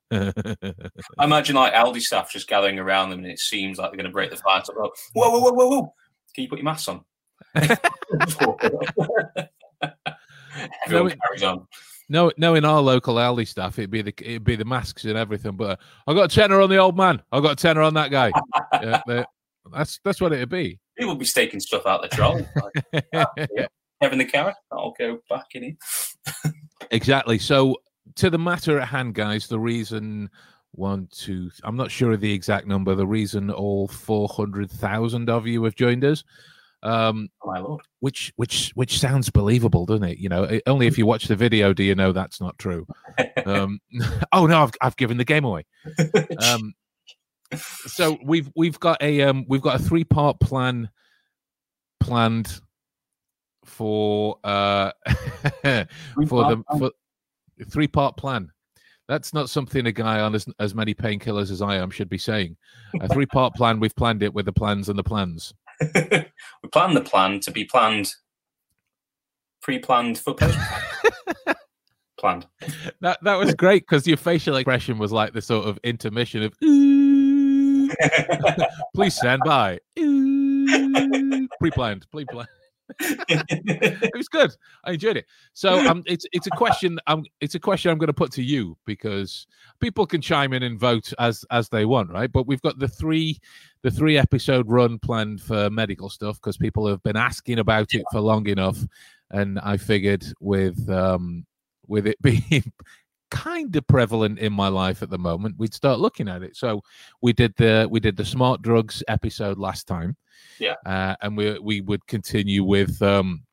I 0.10 1.24
imagine 1.24 1.56
like 1.56 1.74
Aldi 1.74 2.00
staff 2.00 2.32
just 2.32 2.48
gathering 2.48 2.78
around 2.78 3.10
them, 3.10 3.20
and 3.20 3.28
it 3.28 3.38
seems 3.38 3.78
like 3.78 3.90
they're 3.90 3.96
going 3.96 4.06
to 4.06 4.12
break 4.12 4.30
the 4.30 4.36
fight. 4.36 4.62
Up. 4.68 4.92
Whoa, 5.12 5.30
whoa, 5.30 5.38
whoa, 5.38 5.52
whoa, 5.52 5.68
whoa! 5.68 5.94
Can 6.34 6.44
you 6.44 6.48
put 6.48 6.58
your 6.58 6.64
mask 6.64 6.88
on? 6.88 7.04
Everyone 10.86 11.08
No, 11.08 11.08
carries 11.26 11.42
on. 11.42 11.66
No, 12.08 12.32
no, 12.38 12.54
in 12.54 12.64
our 12.64 12.80
local 12.80 13.16
Aldi 13.16 13.46
staff, 13.46 13.78
it'd 13.78 13.90
be 13.90 14.00
the 14.00 14.14
it'd 14.22 14.44
be 14.44 14.56
the 14.56 14.64
masks 14.64 15.04
and 15.04 15.18
everything. 15.18 15.56
But 15.56 15.70
uh, 15.70 15.76
I 16.06 16.14
got 16.14 16.32
a 16.32 16.34
tenner 16.34 16.60
on 16.60 16.70
the 16.70 16.78
old 16.78 16.96
man. 16.96 17.22
I 17.30 17.40
got 17.40 17.52
a 17.52 17.56
tenner 17.56 17.82
on 17.82 17.92
that 17.94 18.10
guy. 18.10 18.32
that's 19.70 20.00
that's 20.02 20.20
what 20.20 20.32
it'd 20.32 20.48
be. 20.48 20.78
People 20.96 21.12
will 21.12 21.20
be 21.20 21.26
staking 21.26 21.60
stuff 21.60 21.86
out 21.86 22.00
the 22.00 22.08
trolley. 22.08 22.46
Like, 22.56 23.04
yeah. 23.54 23.66
Kevin 24.02 24.18
the 24.18 24.24
carrot. 24.24 24.54
I'll 24.72 24.94
go 24.98 25.18
back 25.28 25.46
in 25.54 25.62
here. 25.62 26.52
Exactly. 26.90 27.38
So, 27.38 27.76
to 28.16 28.30
the 28.30 28.38
matter 28.38 28.78
at 28.78 28.88
hand, 28.88 29.14
guys, 29.14 29.46
the 29.48 29.58
reason 29.58 30.30
one, 30.72 31.08
two, 31.10 31.50
I'm 31.64 31.76
not 31.76 31.90
sure 31.90 32.12
of 32.12 32.20
the 32.20 32.32
exact 32.32 32.66
number. 32.66 32.94
The 32.94 33.06
reason 33.06 33.50
all 33.50 33.88
four 33.88 34.28
hundred 34.28 34.70
thousand 34.70 35.28
of 35.28 35.46
you 35.46 35.64
have 35.64 35.74
joined 35.74 36.04
us, 36.04 36.22
um, 36.82 37.28
Oh, 37.42 37.50
my 37.52 37.58
lord. 37.58 37.80
which 38.00 38.32
which 38.36 38.70
which 38.74 38.98
sounds 39.00 39.28
believable, 39.30 39.84
doesn't 39.86 40.04
it? 40.08 40.18
You 40.18 40.28
know, 40.28 40.44
it- 40.44 40.62
only 40.66 40.86
if 40.86 40.96
you 40.96 41.04
watch 41.06 41.26
the 41.26 41.36
video 41.36 41.72
do 41.72 41.82
you 41.82 41.94
know 41.94 42.12
that's 42.12 42.40
not 42.40 42.58
true. 42.58 42.86
Um, 43.46 43.80
oh 44.32 44.46
no, 44.46 44.62
I've 44.64 44.72
I've 44.80 44.96
given 44.96 45.16
the 45.16 45.24
game 45.24 45.44
away. 45.44 45.64
Um, 46.42 46.74
so 47.86 48.18
we've 48.22 48.50
we've 48.54 48.78
got 48.78 49.00
a 49.02 49.22
um, 49.22 49.44
we've 49.48 49.62
got 49.62 49.80
a 49.80 49.82
three 49.82 50.04
part 50.04 50.38
plan 50.40 50.90
planned 52.00 52.60
for 53.68 54.38
uh 54.44 54.90
for 56.26 56.44
the 56.44 56.62
for 56.78 56.90
three 57.70 57.88
part 57.88 58.16
plan. 58.16 58.50
That's 59.06 59.32
not 59.32 59.48
something 59.48 59.86
a 59.86 59.92
guy 59.92 60.20
on 60.20 60.34
as, 60.34 60.46
as 60.58 60.74
many 60.74 60.94
painkillers 60.94 61.50
as 61.50 61.62
I 61.62 61.76
am 61.76 61.90
should 61.90 62.10
be 62.10 62.18
saying. 62.18 62.56
A 63.00 63.08
three 63.08 63.26
part 63.26 63.54
plan. 63.54 63.80
We've 63.80 63.94
planned 63.94 64.22
it 64.22 64.34
with 64.34 64.44
the 64.44 64.52
plans 64.52 64.88
and 64.88 64.98
the 64.98 65.04
plans. 65.04 65.54
we 65.80 66.68
planned 66.72 66.96
the 66.96 67.02
plan 67.02 67.40
to 67.40 67.50
be 67.50 67.64
planned, 67.64 68.12
pre-planned 69.62 70.18
for 70.18 70.34
post. 70.34 70.58
planned. 72.18 72.46
That 73.00 73.18
that 73.22 73.36
was 73.36 73.54
great 73.54 73.84
because 73.88 74.06
your 74.06 74.16
facial 74.16 74.56
expression 74.56 74.98
was 74.98 75.12
like 75.12 75.32
the 75.32 75.42
sort 75.42 75.66
of 75.66 75.78
intermission 75.84 76.42
of 76.42 76.52
"Ooh, 76.62 77.88
please 78.94 79.14
stand 79.14 79.40
by. 79.44 79.78
Ooh, 79.98 81.48
pre-planned, 81.60 82.06
pre-planned. 82.10 82.48
it 83.00 84.16
was 84.16 84.28
good. 84.28 84.54
I 84.84 84.92
enjoyed 84.92 85.16
it. 85.16 85.26
So 85.52 85.78
um, 85.88 86.02
it's 86.06 86.26
it's 86.32 86.46
a 86.46 86.50
question. 86.50 86.98
Um, 87.06 87.24
it's 87.40 87.54
a 87.54 87.60
question 87.60 87.90
I'm 87.90 87.98
going 87.98 88.08
to 88.08 88.14
put 88.14 88.32
to 88.32 88.42
you 88.42 88.76
because 88.86 89.46
people 89.80 90.06
can 90.06 90.20
chime 90.20 90.52
in 90.52 90.62
and 90.62 90.78
vote 90.78 91.12
as 91.18 91.44
as 91.50 91.68
they 91.68 91.84
want, 91.84 92.10
right? 92.10 92.30
But 92.30 92.46
we've 92.46 92.62
got 92.62 92.78
the 92.78 92.88
three 92.88 93.38
the 93.82 93.90
three 93.90 94.18
episode 94.18 94.68
run 94.68 94.98
planned 94.98 95.40
for 95.40 95.70
medical 95.70 96.08
stuff 96.08 96.36
because 96.36 96.56
people 96.56 96.86
have 96.86 97.02
been 97.02 97.16
asking 97.16 97.58
about 97.58 97.94
it 97.94 98.04
for 98.10 98.20
long 98.20 98.46
enough, 98.48 98.78
and 99.30 99.58
I 99.60 99.76
figured 99.76 100.24
with 100.40 100.88
um 100.88 101.46
with 101.86 102.06
it 102.06 102.16
being 102.22 102.72
kind 103.30 103.74
of 103.76 103.86
prevalent 103.86 104.38
in 104.38 104.52
my 104.52 104.68
life 104.68 105.02
at 105.02 105.10
the 105.10 105.18
moment, 105.18 105.56
we'd 105.58 105.74
start 105.74 106.00
looking 106.00 106.28
at 106.28 106.42
it. 106.42 106.56
So 106.56 106.82
we 107.22 107.32
did 107.32 107.54
the 107.56 107.86
we 107.90 108.00
did 108.00 108.16
the 108.16 108.24
smart 108.24 108.62
drugs 108.62 109.02
episode 109.08 109.58
last 109.58 109.86
time. 109.86 110.16
Yeah. 110.58 110.74
Uh, 110.86 111.14
and 111.20 111.36
we 111.36 111.58
we 111.58 111.80
would 111.80 112.06
continue 112.06 112.64
with 112.64 113.00
um 113.02 113.44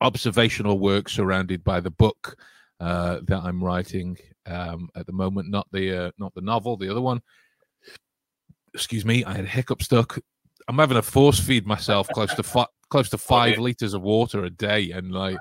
observational 0.00 0.78
work 0.78 1.08
surrounded 1.08 1.64
by 1.64 1.80
the 1.80 1.90
book 1.90 2.36
uh 2.80 3.18
that 3.24 3.40
I'm 3.42 3.62
writing 3.62 4.16
um 4.46 4.88
at 4.94 5.06
the 5.06 5.12
moment, 5.12 5.50
not 5.50 5.66
the 5.72 6.06
uh, 6.06 6.10
not 6.18 6.34
the 6.34 6.40
novel, 6.40 6.76
the 6.76 6.90
other 6.90 7.00
one. 7.00 7.20
Excuse 8.74 9.04
me, 9.04 9.24
I 9.24 9.34
had 9.34 9.44
a 9.44 9.48
hiccup 9.48 9.82
stuck. 9.82 10.18
I'm 10.68 10.78
having 10.78 10.96
to 10.96 11.02
force 11.02 11.40
feed 11.40 11.66
myself 11.66 12.08
close 12.08 12.34
to 12.34 12.42
fi- 12.42 12.66
close 12.90 13.08
to 13.10 13.18
five 13.18 13.54
dear. 13.54 13.62
liters 13.62 13.94
of 13.94 14.02
water 14.02 14.44
a 14.44 14.50
day, 14.50 14.90
and 14.90 15.12
like. 15.12 15.38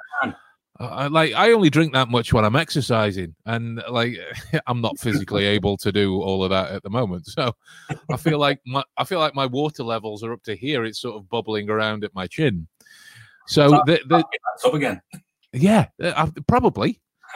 I, 0.79 1.07
like 1.07 1.33
I 1.33 1.51
only 1.51 1.69
drink 1.69 1.93
that 1.93 2.09
much 2.09 2.33
when 2.33 2.45
I'm 2.45 2.55
exercising, 2.55 3.35
and 3.45 3.81
like 3.89 4.17
I'm 4.67 4.81
not 4.81 4.99
physically 4.99 5.45
able 5.57 5.77
to 5.77 5.91
do 5.91 6.21
all 6.21 6.43
of 6.43 6.49
that 6.51 6.71
at 6.71 6.83
the 6.83 6.89
moment. 6.89 7.27
So 7.27 7.53
I 8.11 8.17
feel 8.17 8.39
like 8.39 8.59
my 8.65 8.83
I 8.97 9.03
feel 9.03 9.19
like 9.19 9.35
my 9.35 9.45
water 9.45 9.83
levels 9.83 10.23
are 10.23 10.33
up 10.33 10.43
to 10.43 10.55
here. 10.55 10.85
It's 10.85 10.99
sort 10.99 11.15
of 11.15 11.29
bubbling 11.29 11.69
around 11.69 12.03
at 12.03 12.13
my 12.13 12.27
chin. 12.27 12.67
So 13.47 13.69
the, 13.85 13.99
the 14.07 14.17
That's 14.17 14.65
up 14.65 14.73
again. 14.73 15.01
yeah, 15.53 15.87
uh, 16.03 16.13
I- 16.15 16.41
probably 16.47 16.99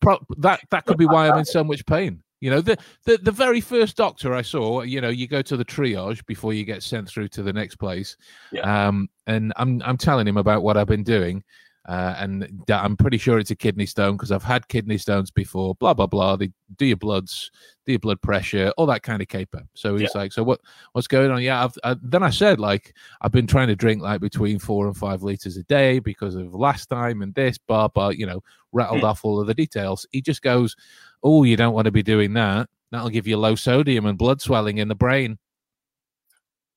pro- 0.00 0.24
that 0.38 0.60
that 0.70 0.84
could 0.86 0.98
be 0.98 1.06
why 1.06 1.28
I'm 1.28 1.38
in 1.38 1.44
so 1.44 1.62
much 1.62 1.84
pain. 1.86 2.22
You 2.40 2.50
know, 2.50 2.60
the, 2.60 2.76
the 3.04 3.16
the 3.18 3.32
very 3.32 3.60
first 3.60 3.96
doctor 3.96 4.34
I 4.34 4.42
saw, 4.42 4.82
you 4.82 5.00
know, 5.00 5.08
you 5.08 5.26
go 5.26 5.40
to 5.42 5.56
the 5.56 5.64
triage 5.64 6.24
before 6.26 6.52
you 6.52 6.64
get 6.64 6.82
sent 6.82 7.08
through 7.08 7.28
to 7.28 7.42
the 7.42 7.52
next 7.52 7.76
place. 7.76 8.16
Yeah. 8.52 8.88
Um, 8.88 9.08
and 9.26 9.52
I'm 9.56 9.80
I'm 9.84 9.96
telling 9.96 10.28
him 10.28 10.36
about 10.36 10.62
what 10.62 10.76
I've 10.76 10.86
been 10.86 11.02
doing, 11.02 11.42
uh, 11.88 12.14
and 12.18 12.64
that 12.66 12.82
I'm 12.84 12.96
pretty 12.96 13.18
sure 13.18 13.38
it's 13.38 13.50
a 13.50 13.56
kidney 13.56 13.86
stone 13.86 14.12
because 14.16 14.32
I've 14.32 14.42
had 14.42 14.66
kidney 14.68 14.98
stones 14.98 15.30
before. 15.30 15.74
Blah 15.76 15.94
blah 15.94 16.06
blah. 16.06 16.36
They 16.36 16.50
do 16.76 16.86
your 16.86 16.96
bloods, 16.96 17.50
do 17.84 17.92
your 17.92 17.98
blood 18.00 18.20
pressure, 18.22 18.72
all 18.76 18.86
that 18.86 19.02
kind 19.02 19.22
of 19.22 19.28
caper. 19.28 19.62
So 19.74 19.96
he's 19.96 20.14
like, 20.14 20.32
so 20.32 20.42
what 20.42 20.60
what's 20.92 21.06
going 21.06 21.30
on? 21.30 21.42
Yeah. 21.42 21.64
I've, 21.64 21.78
uh, 21.84 21.94
then 22.02 22.22
I 22.22 22.30
said 22.30 22.58
like 22.58 22.94
I've 23.20 23.32
been 23.32 23.46
trying 23.46 23.68
to 23.68 23.76
drink 23.76 24.02
like 24.02 24.20
between 24.20 24.58
four 24.58 24.86
and 24.86 24.96
five 24.96 25.22
liters 25.22 25.56
a 25.56 25.62
day 25.64 25.98
because 26.00 26.34
of 26.34 26.54
last 26.54 26.86
time 26.88 27.22
and 27.22 27.34
this, 27.34 27.58
blah 27.58 27.88
blah. 27.88 28.08
You 28.08 28.26
know, 28.26 28.42
rattled 28.72 29.00
Hmm. 29.00 29.06
off 29.06 29.24
all 29.24 29.40
of 29.40 29.46
the 29.46 29.54
details. 29.54 30.06
He 30.10 30.20
just 30.20 30.42
goes, 30.42 30.74
"Oh, 31.22 31.44
you 31.44 31.56
don't 31.56 31.74
want 31.74 31.84
to 31.86 31.92
be 31.92 32.02
doing 32.02 32.32
that. 32.34 32.68
That'll 32.90 33.10
give 33.10 33.26
you 33.26 33.36
low 33.36 33.54
sodium 33.54 34.06
and 34.06 34.18
blood 34.18 34.40
swelling 34.40 34.78
in 34.78 34.88
the 34.88 34.94
brain." 34.94 35.38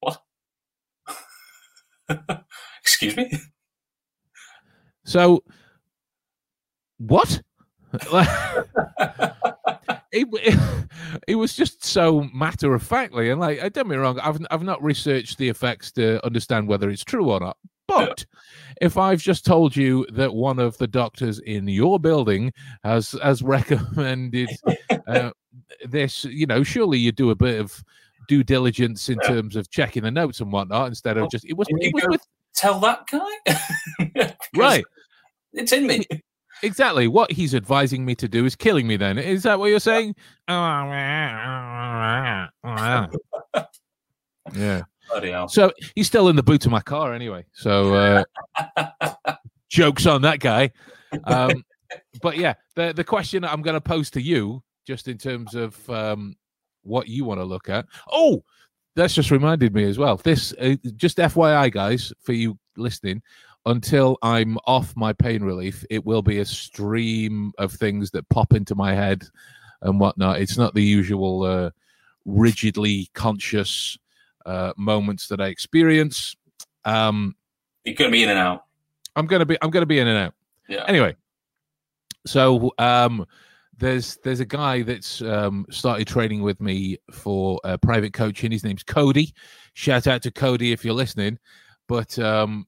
What? 0.01 0.21
Excuse 2.81 3.17
me. 3.17 3.31
So, 5.09 5.43
what? 6.99 7.41
it, 10.11 10.27
it, 10.31 10.59
it, 11.27 11.33
was 11.33 11.55
just 11.55 11.83
so 11.83 12.29
matter 12.31 12.75
of 12.75 12.83
factly, 12.83 13.31
and 13.31 13.41
like, 13.41 13.73
don't 13.73 13.87
me 13.87 13.95
wrong, 13.95 14.19
I've 14.19 14.39
I've 14.51 14.61
not 14.61 14.83
researched 14.83 15.39
the 15.39 15.49
effects 15.49 15.91
to 15.93 16.23
understand 16.23 16.67
whether 16.67 16.91
it's 16.91 17.03
true 17.03 17.31
or 17.31 17.39
not. 17.39 17.57
But 17.87 18.23
if 18.81 18.97
I've 18.97 19.19
just 19.19 19.47
told 19.47 19.75
you 19.75 20.05
that 20.11 20.31
one 20.31 20.59
of 20.59 20.77
the 20.77 20.85
doctors 20.85 21.39
in 21.39 21.67
your 21.67 21.99
building 21.99 22.53
has 22.83 23.13
has 23.23 23.41
recommended 23.41 24.49
uh, 25.07 25.31
this, 25.87 26.23
you 26.23 26.45
know, 26.45 26.61
surely 26.61 26.99
you 26.99 27.11
do 27.11 27.31
a 27.31 27.35
bit 27.35 27.59
of 27.59 27.83
due 28.27 28.43
diligence 28.43 29.09
in 29.09 29.17
yeah. 29.23 29.27
terms 29.27 29.55
of 29.55 29.71
checking 29.71 30.03
the 30.03 30.11
notes 30.11 30.39
and 30.39 30.51
whatnot 30.51 30.87
instead 30.87 31.17
of 31.17 31.31
just 31.31 31.45
it 31.45 31.57
was 31.57 31.67
it 31.71 31.91
was 31.95 32.05
with 32.09 32.21
tell 32.53 32.79
that 32.79 33.03
guy 33.07 34.35
right 34.55 34.85
it's 35.53 35.71
in 35.71 35.87
me. 35.87 36.05
Exactly. 36.61 37.07
What 37.07 37.31
he's 37.31 37.55
advising 37.55 38.05
me 38.05 38.15
to 38.15 38.27
do 38.27 38.45
is 38.45 38.55
killing 38.55 38.85
me 38.85 38.97
then. 38.97 39.17
Is 39.17 39.43
that 39.43 39.59
what 39.59 39.67
you're 39.67 39.79
saying? 39.79 40.15
Yeah. 44.55 44.81
So 45.47 45.71
he's 45.95 46.07
still 46.07 46.27
in 46.27 46.35
the 46.35 46.43
boot 46.43 46.65
of 46.65 46.71
my 46.71 46.81
car 46.81 47.13
anyway. 47.13 47.45
So 47.53 47.93
uh, 47.93 48.23
jokes 49.69 50.05
on 50.05 50.21
that 50.23 50.39
guy. 50.39 50.71
Um, 51.23 51.63
but 52.21 52.37
yeah 52.37 52.53
the 52.75 52.93
the 52.93 53.03
question 53.03 53.43
i'm 53.43 53.63
going 53.63 53.73
to 53.73 53.81
pose 53.81 54.11
to 54.11 54.21
you 54.21 54.61
just 54.89 55.07
in 55.07 55.17
terms 55.17 55.53
of 55.53 55.89
um, 55.89 56.35
what 56.81 57.07
you 57.07 57.23
want 57.23 57.39
to 57.39 57.45
look 57.45 57.69
at. 57.69 57.85
Oh, 58.11 58.43
that's 58.95 59.13
just 59.13 59.29
reminded 59.29 59.73
me 59.73 59.83
as 59.83 59.99
well. 59.99 60.17
This, 60.17 60.51
uh, 60.59 60.75
just 60.95 61.17
FYI, 61.17 61.71
guys, 61.71 62.11
for 62.21 62.33
you 62.33 62.57
listening, 62.75 63.21
until 63.65 64.17
I'm 64.21 64.57
off 64.65 64.95
my 64.95 65.13
pain 65.13 65.43
relief, 65.43 65.85
it 65.89 66.05
will 66.05 66.21
be 66.21 66.39
a 66.39 66.45
stream 66.45 67.51
of 67.57 67.71
things 67.71 68.11
that 68.11 68.27
pop 68.29 68.53
into 68.53 68.75
my 68.75 68.93
head 68.93 69.23
and 69.81 69.99
whatnot. 69.99 70.39
It's 70.39 70.57
not 70.57 70.73
the 70.73 70.83
usual 70.83 71.43
uh, 71.43 71.69
rigidly 72.25 73.09
conscious 73.13 73.97
uh, 74.45 74.73
moments 74.77 75.27
that 75.27 75.41
I 75.41 75.47
experience. 75.47 76.35
Um, 76.85 77.35
You're 77.83 77.95
to 77.95 78.09
be 78.09 78.23
in 78.23 78.29
and 78.29 78.39
out. 78.39 78.65
I'm 79.15 79.27
going 79.27 79.39
to 79.39 79.45
be. 79.45 79.57
I'm 79.61 79.69
going 79.69 79.81
to 79.81 79.87
be 79.87 79.99
in 79.99 80.07
and 80.07 80.17
out. 80.17 80.33
Yeah. 80.67 80.85
Anyway, 80.87 81.15
so 82.25 82.71
um, 82.77 83.25
there's 83.77 84.17
there's 84.23 84.39
a 84.39 84.45
guy 84.45 84.81
that's 84.83 85.21
um, 85.21 85.65
started 85.69 86.07
training 86.07 86.41
with 86.41 86.61
me 86.61 86.97
for 87.11 87.59
uh, 87.63 87.77
private 87.77 88.13
coaching. 88.13 88.51
His 88.51 88.63
name's 88.63 88.83
Cody. 88.83 89.33
Shout 89.73 90.07
out 90.07 90.21
to 90.23 90.31
Cody 90.31 90.71
if 90.71 90.85
you're 90.85 90.93
listening. 90.93 91.39
But 91.87 92.17
um, 92.19 92.67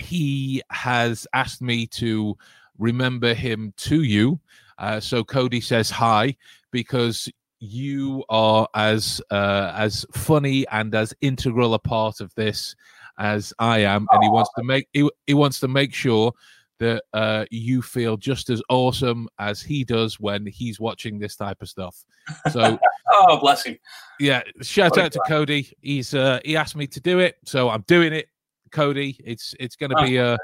he 0.00 0.62
has 0.70 1.26
asked 1.32 1.62
me 1.62 1.86
to 1.86 2.36
remember 2.78 3.34
him 3.34 3.72
to 3.76 4.02
you. 4.02 4.40
Uh, 4.78 5.00
so 5.00 5.24
Cody 5.24 5.60
says 5.60 5.90
hi 5.90 6.36
because 6.70 7.28
you 7.60 8.24
are 8.28 8.68
as 8.74 9.20
uh, 9.30 9.72
as 9.74 10.06
funny 10.12 10.66
and 10.68 10.94
as 10.94 11.12
integral 11.20 11.74
a 11.74 11.78
part 11.78 12.20
of 12.20 12.32
this 12.34 12.76
as 13.18 13.52
I 13.58 13.80
am, 13.80 14.06
and 14.12 14.22
he 14.22 14.30
wants 14.30 14.50
to 14.56 14.62
make 14.62 14.88
he, 14.92 15.10
he 15.26 15.34
wants 15.34 15.58
to 15.60 15.68
make 15.68 15.92
sure 15.92 16.32
that 16.78 17.02
uh, 17.12 17.44
you 17.50 17.82
feel 17.82 18.16
just 18.16 18.50
as 18.50 18.62
awesome 18.68 19.28
as 19.38 19.60
he 19.60 19.84
does 19.84 20.20
when 20.20 20.46
he's 20.46 20.78
watching 20.78 21.18
this 21.18 21.34
type 21.34 21.60
of 21.60 21.68
stuff. 21.68 22.04
So, 22.52 22.78
oh, 23.12 23.38
bless 23.40 23.64
him. 23.64 23.76
Yeah, 24.20 24.42
shout 24.62 24.92
what 24.92 25.00
out 25.00 25.12
to 25.12 25.20
Cody. 25.26 25.72
He's 25.82 26.14
uh, 26.14 26.40
he 26.44 26.56
asked 26.56 26.76
me 26.76 26.86
to 26.88 27.00
do 27.00 27.18
it, 27.18 27.36
so 27.44 27.68
I'm 27.68 27.84
doing 27.88 28.12
it. 28.12 28.28
Cody, 28.68 29.18
it's 29.24 29.54
it's 29.58 29.76
going 29.76 29.90
to 29.90 29.98
oh. 29.98 30.06
be 30.06 30.16
a 30.16 30.38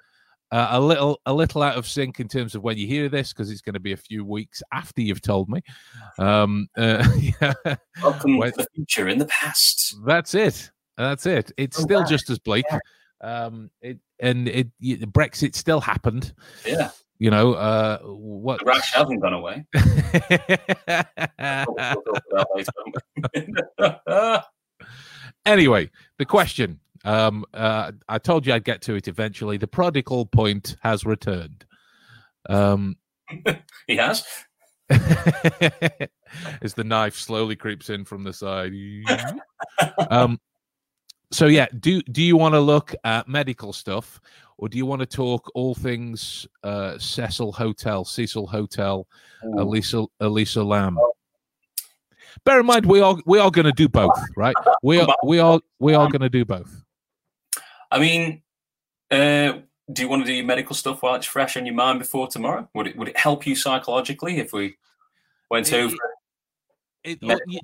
a 0.51 0.81
little 0.81 1.21
a 1.27 1.35
little 1.35 1.63
out 1.63 1.77
of 1.77 1.87
sync 1.87 2.21
in 2.21 2.29
terms 2.29 2.55
of 2.55 2.63
when 2.63 2.79
you 2.79 2.87
hear 2.87 3.09
this 3.09 3.33
because 3.33 3.51
it's 3.51 3.61
going 3.61 3.75
to 3.75 3.81
be 3.81 3.93
a 3.93 3.97
few 3.97 4.25
weeks 4.25 4.63
after 4.73 5.03
you've 5.03 5.23
told 5.23 5.49
me. 5.49 5.61
Um, 6.19 6.69
uh, 6.77 7.07
yeah. 7.41 7.55
Welcome 8.03 8.39
when, 8.39 8.53
to 8.53 8.59
the 8.59 8.67
future 8.75 9.09
in 9.09 9.19
the 9.19 9.27
past. 9.27 9.97
That's 10.07 10.35
it. 10.35 10.71
That's 10.97 11.27
it. 11.27 11.51
It's 11.57 11.79
oh, 11.79 11.83
still 11.83 12.01
wow. 12.01 12.07
just 12.07 12.31
as 12.31 12.39
bleak. 12.39 12.67
Yeah. 12.71 12.79
Um, 13.21 13.71
it, 13.81 13.99
and 14.21 14.49
it, 14.49 14.69
it, 14.81 15.13
Brexit 15.13 15.57
still 15.57 15.81
happened. 15.81 16.33
Yeah. 16.65 16.91
You 17.19 17.31
know, 17.31 17.55
uh, 17.55 17.99
what 18.01 18.61
the 18.61 18.67
rash 18.67 18.93
hasn't 18.93 19.23
gone 19.23 19.35
away. 19.35 19.65
anyway, 25.47 25.91
the 26.19 26.27
question. 26.27 26.81
Um, 27.05 27.45
uh, 27.53 27.93
I 28.09 28.19
told 28.19 28.47
you 28.47 28.55
I'd 28.55 28.65
get 28.65 28.83
to 28.83 28.95
it 28.95 29.09
eventually. 29.09 29.59
The 29.59 29.67
prodigal 29.67 30.27
point 30.27 30.77
has 30.83 31.05
returned. 31.05 31.65
Um, 32.49 32.97
he 33.87 33.97
has. 33.97 34.25
as 34.91 36.75
the 36.75 36.85
knife 36.85 37.17
slowly 37.17 37.57
creeps 37.57 37.91
in 37.91 38.05
from 38.05 38.23
the 38.23 38.33
side. 38.33 38.73
um, 40.11 40.39
so 41.31 41.47
yeah, 41.47 41.67
do 41.81 42.03
do 42.03 42.23
you 42.23 42.37
want 42.37 42.55
to 42.55 42.61
look 42.61 42.95
at 43.05 43.27
medical 43.29 43.73
stuff, 43.73 44.21
or 44.59 44.69
do 44.69 44.77
you 44.77 44.87
want 44.87 45.01
to 45.01 45.07
talk 45.07 45.51
all 45.55 45.75
things 45.75 46.47
uh, 46.63 46.99
Cecil 46.99 47.53
Hotel, 47.53 48.05
Cecil 48.05 48.47
Hotel, 48.47 49.07
Ooh. 49.45 49.61
Elisa 49.61 50.05
Elisa 50.21 50.63
Lam? 50.63 50.99
Bear 52.45 52.61
in 52.61 52.67
mind, 52.67 52.87
we 52.87 53.01
are 53.01 53.17
we 53.27 53.39
are 53.39 53.51
going 53.51 53.67
to 53.67 53.73
do 53.73 53.89
both, 53.89 54.19
right? 54.37 54.55
We 54.83 55.01
are 55.01 55.17
we 55.25 55.39
are 55.39 55.61
we 55.79 55.95
are 55.95 56.09
going 56.09 56.23
to 56.23 56.29
do 56.29 56.45
both. 56.45 56.84
I 57.95 58.01
mean, 58.01 58.43
uh, 59.13 59.61
do 59.93 60.03
you 60.03 60.09
want 60.09 60.23
to 60.23 60.27
do 60.27 60.33
your 60.33 60.45
medical 60.45 60.75
stuff 60.75 61.01
while 61.01 61.15
it's 61.15 61.27
fresh 61.27 61.57
on 61.57 61.65
your 61.65 61.77
mind 61.77 62.01
before 62.01 62.27
tomorrow? 62.27 62.69
Would 62.75 62.89
it 62.89 62.97
would 62.97 63.07
it 63.09 63.17
help 63.17 63.47
you 63.47 63.55
psychologically 63.55 64.39
if 64.39 64.53
we 64.53 64.75
went 65.49 65.73
it, 65.73 65.77
over? 65.77 65.95
It, 67.05 67.19
it, 67.23 67.61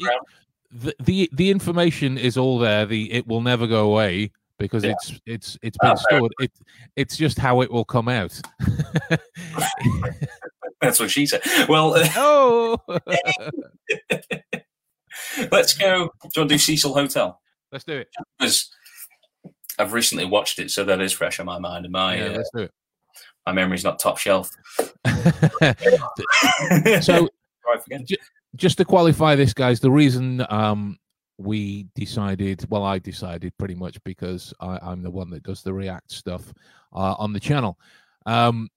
the, 0.70 0.94
the 1.00 1.28
the 1.32 1.50
information 1.50 2.16
is 2.16 2.36
all 2.36 2.60
there. 2.60 2.86
The 2.86 3.12
it 3.12 3.26
will 3.26 3.40
never 3.40 3.66
go 3.66 3.90
away 3.90 4.30
because 4.56 4.84
yeah. 4.84 4.92
it's 4.92 5.20
it's 5.26 5.58
it's 5.62 5.78
been 5.78 5.96
stored. 5.96 6.32
It 6.38 6.52
it's 6.94 7.16
just 7.16 7.36
how 7.36 7.60
it 7.62 7.72
will 7.72 7.84
come 7.84 8.08
out. 8.08 8.40
That's 10.80 11.00
what 11.00 11.10
she 11.10 11.26
said. 11.26 11.42
Well, 11.68 11.94
oh, 12.16 12.78
let's 15.50 15.74
go. 15.74 16.04
Do 16.22 16.30
you 16.36 16.40
want 16.42 16.48
to 16.50 16.54
do 16.54 16.58
Cecil 16.58 16.94
Hotel? 16.94 17.40
Let's 17.72 17.84
do 17.84 17.96
it. 17.98 18.08
Because 18.38 18.70
I've 19.80 19.92
recently 19.92 20.26
watched 20.26 20.58
it, 20.58 20.70
so 20.70 20.84
that 20.84 21.00
is 21.00 21.12
fresh 21.12 21.40
on 21.40 21.46
my 21.46 21.58
mind. 21.58 21.86
And 21.86 21.92
my 21.92 22.16
yeah, 22.16 22.24
uh, 22.24 22.32
let's 22.32 22.50
do 22.54 22.62
it. 22.62 22.72
My 23.46 23.52
memory's 23.52 23.84
not 23.84 23.98
top 23.98 24.18
shelf. 24.18 24.50
so, 27.00 27.28
just 28.56 28.78
to 28.78 28.84
qualify 28.84 29.34
this, 29.34 29.54
guys, 29.54 29.80
the 29.80 29.90
reason 29.90 30.44
um, 30.50 30.98
we 31.38 31.86
decided, 31.94 32.66
well, 32.68 32.84
I 32.84 32.98
decided 32.98 33.56
pretty 33.58 33.74
much 33.74 34.02
because 34.04 34.52
I, 34.60 34.92
am 34.92 35.02
the 35.02 35.10
one 35.10 35.30
that 35.30 35.42
does 35.42 35.62
the 35.62 35.72
React 35.72 36.12
stuff 36.12 36.52
uh, 36.92 37.14
on 37.18 37.32
the 37.32 37.40
channel, 37.40 37.78
um, 38.26 38.68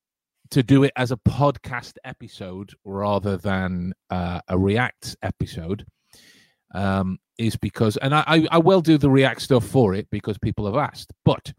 to 0.52 0.63
do 0.63 0.84
it 0.84 0.94
as 0.96 1.12
a 1.12 1.18
podcast 1.18 1.96
episode 2.06 2.74
rather 2.86 3.38
than 3.38 3.94
uh, 4.10 4.39
a 4.48 4.58
React 4.58 5.18
episode. 5.22 5.86
Um, 6.74 7.20
is 7.38 7.56
because, 7.56 7.98
and 7.98 8.13
I, 8.13 8.48
I 8.52 8.58
will 8.58 8.82
do 8.82 8.98
the 8.98 9.10
React 9.10 9.41
stuff 9.41 9.65
for 9.65 9.93
it 9.93 10.08
because 10.12 10.38
people 10.38 10.65
have 10.65 10.76
asked, 10.76 11.12
but 11.26 11.52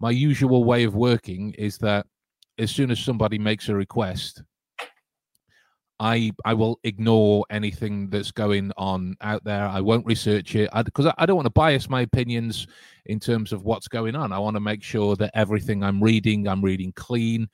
my 0.00 0.10
usual 0.10 0.64
way 0.64 0.84
of 0.84 0.94
working 0.94 1.52
is 1.52 1.78
that 1.78 2.06
as 2.58 2.70
soon 2.70 2.90
as 2.90 2.98
somebody 2.98 3.38
makes 3.38 3.68
a 3.68 3.74
request, 3.74 4.42
I 6.00 6.32
I 6.44 6.54
will 6.54 6.80
ignore 6.82 7.44
anything 7.50 8.10
that's 8.10 8.32
going 8.32 8.72
on 8.76 9.16
out 9.20 9.44
there. 9.44 9.66
I 9.66 9.80
won't 9.80 10.06
research 10.06 10.56
it 10.56 10.68
because 10.84 11.06
I, 11.06 11.10
I, 11.10 11.14
I, 11.18 11.26
don't 11.26 11.36
want 11.36 11.46
to 11.46 11.50
bias 11.50 11.88
my 11.88 12.00
opinions 12.00 12.66
in 13.06 13.20
terms 13.20 13.52
of 13.52 13.64
what's 13.64 13.86
going 13.86 14.16
on. 14.16 14.32
I 14.32 14.38
want 14.38 14.56
to 14.56 14.60
make 14.60 14.82
sure 14.82 15.14
that 15.16 15.30
everything 15.34 15.84
I'm 15.84 16.02
reading, 16.02 16.48
I'm 16.48 16.62
reading 16.62 16.92
clean, 16.96 17.48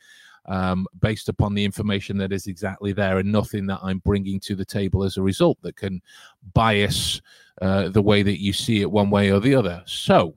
um, 0.46 0.86
based 1.00 1.28
upon 1.28 1.54
the 1.54 1.64
information 1.64 2.16
that 2.18 2.32
is 2.32 2.46
exactly 2.46 2.92
there, 2.92 3.18
and 3.18 3.30
nothing 3.30 3.66
that 3.66 3.80
I'm 3.82 3.98
bringing 3.98 4.40
to 4.40 4.54
the 4.54 4.64
table 4.64 5.04
as 5.04 5.16
a 5.16 5.22
result 5.22 5.58
that 5.62 5.76
can 5.76 6.00
bias 6.54 7.20
uh, 7.60 7.88
the 7.88 8.02
way 8.02 8.22
that 8.22 8.40
you 8.40 8.52
see 8.52 8.80
it 8.80 8.90
one 8.90 9.10
way 9.10 9.30
or 9.30 9.40
the 9.40 9.54
other. 9.54 9.82
So, 9.86 10.34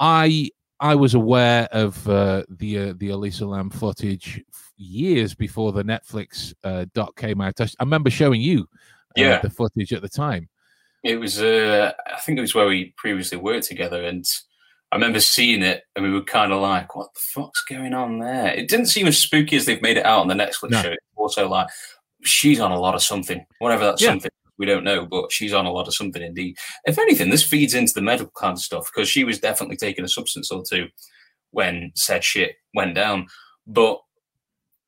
I 0.00 0.50
I 0.80 0.94
was 0.94 1.14
aware 1.14 1.68
of 1.72 2.08
uh, 2.08 2.44
the 2.48 2.78
uh, 2.78 2.94
the 2.96 3.10
Elisa 3.10 3.46
Lam 3.46 3.70
footage 3.70 4.42
years 4.76 5.34
before 5.34 5.72
the 5.72 5.84
Netflix 5.84 6.52
uh, 6.64 6.86
doc 6.94 7.16
came 7.16 7.40
out. 7.40 7.60
I, 7.60 7.64
I 7.64 7.84
remember 7.84 8.10
showing 8.10 8.40
you 8.40 8.62
uh, 8.62 9.22
yeah. 9.22 9.40
the 9.40 9.50
footage 9.50 9.92
at 9.92 10.02
the 10.02 10.08
time. 10.08 10.48
It 11.02 11.20
was, 11.20 11.40
uh, 11.40 11.92
I 12.06 12.18
think 12.20 12.38
it 12.38 12.40
was 12.40 12.54
where 12.54 12.66
we 12.66 12.94
previously 12.96 13.36
worked 13.36 13.66
together, 13.66 14.04
and 14.04 14.24
I 14.94 14.96
remember 14.96 15.18
seeing 15.18 15.62
it, 15.62 15.82
and 15.96 16.04
we 16.04 16.12
were 16.12 16.22
kind 16.22 16.52
of 16.52 16.62
like, 16.62 16.94
"What 16.94 17.12
the 17.14 17.20
fuck's 17.20 17.64
going 17.64 17.94
on 17.94 18.20
there?" 18.20 18.54
It 18.54 18.68
didn't 18.68 18.86
seem 18.86 19.08
as 19.08 19.18
spooky 19.18 19.56
as 19.56 19.66
they've 19.66 19.82
made 19.82 19.96
it 19.96 20.06
out 20.06 20.20
on 20.20 20.28
the 20.28 20.34
Netflix 20.34 20.70
no. 20.70 20.82
show. 20.82 20.92
It's 20.92 21.16
also 21.16 21.48
like 21.48 21.66
she's 22.22 22.60
on 22.60 22.70
a 22.70 22.78
lot 22.78 22.94
of 22.94 23.02
something, 23.02 23.44
whatever 23.58 23.86
that 23.86 24.00
yeah. 24.00 24.10
something 24.10 24.30
we 24.56 24.66
don't 24.66 24.84
know, 24.84 25.04
but 25.04 25.32
she's 25.32 25.52
on 25.52 25.66
a 25.66 25.72
lot 25.72 25.88
of 25.88 25.96
something 25.96 26.22
indeed. 26.22 26.56
If 26.84 26.96
anything, 27.00 27.30
this 27.30 27.42
feeds 27.42 27.74
into 27.74 27.92
the 27.92 28.02
medical 28.02 28.30
kind 28.38 28.52
of 28.52 28.60
stuff 28.60 28.88
because 28.94 29.08
she 29.08 29.24
was 29.24 29.40
definitely 29.40 29.76
taking 29.76 30.04
a 30.04 30.08
substance 30.08 30.52
or 30.52 30.62
two 30.62 30.86
when 31.50 31.90
said 31.96 32.22
shit 32.22 32.54
went 32.72 32.94
down. 32.94 33.26
But 33.66 33.98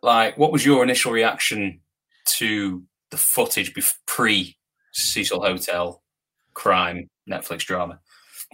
like, 0.02 0.38
what 0.38 0.52
was 0.52 0.64
your 0.64 0.84
initial 0.84 1.10
reaction 1.10 1.80
to 2.26 2.84
the 3.10 3.16
footage 3.16 3.74
pre 4.06 4.56
Cecil 4.92 5.42
Hotel 5.42 6.00
crime 6.54 7.10
Netflix 7.28 7.64
drama? 7.64 7.98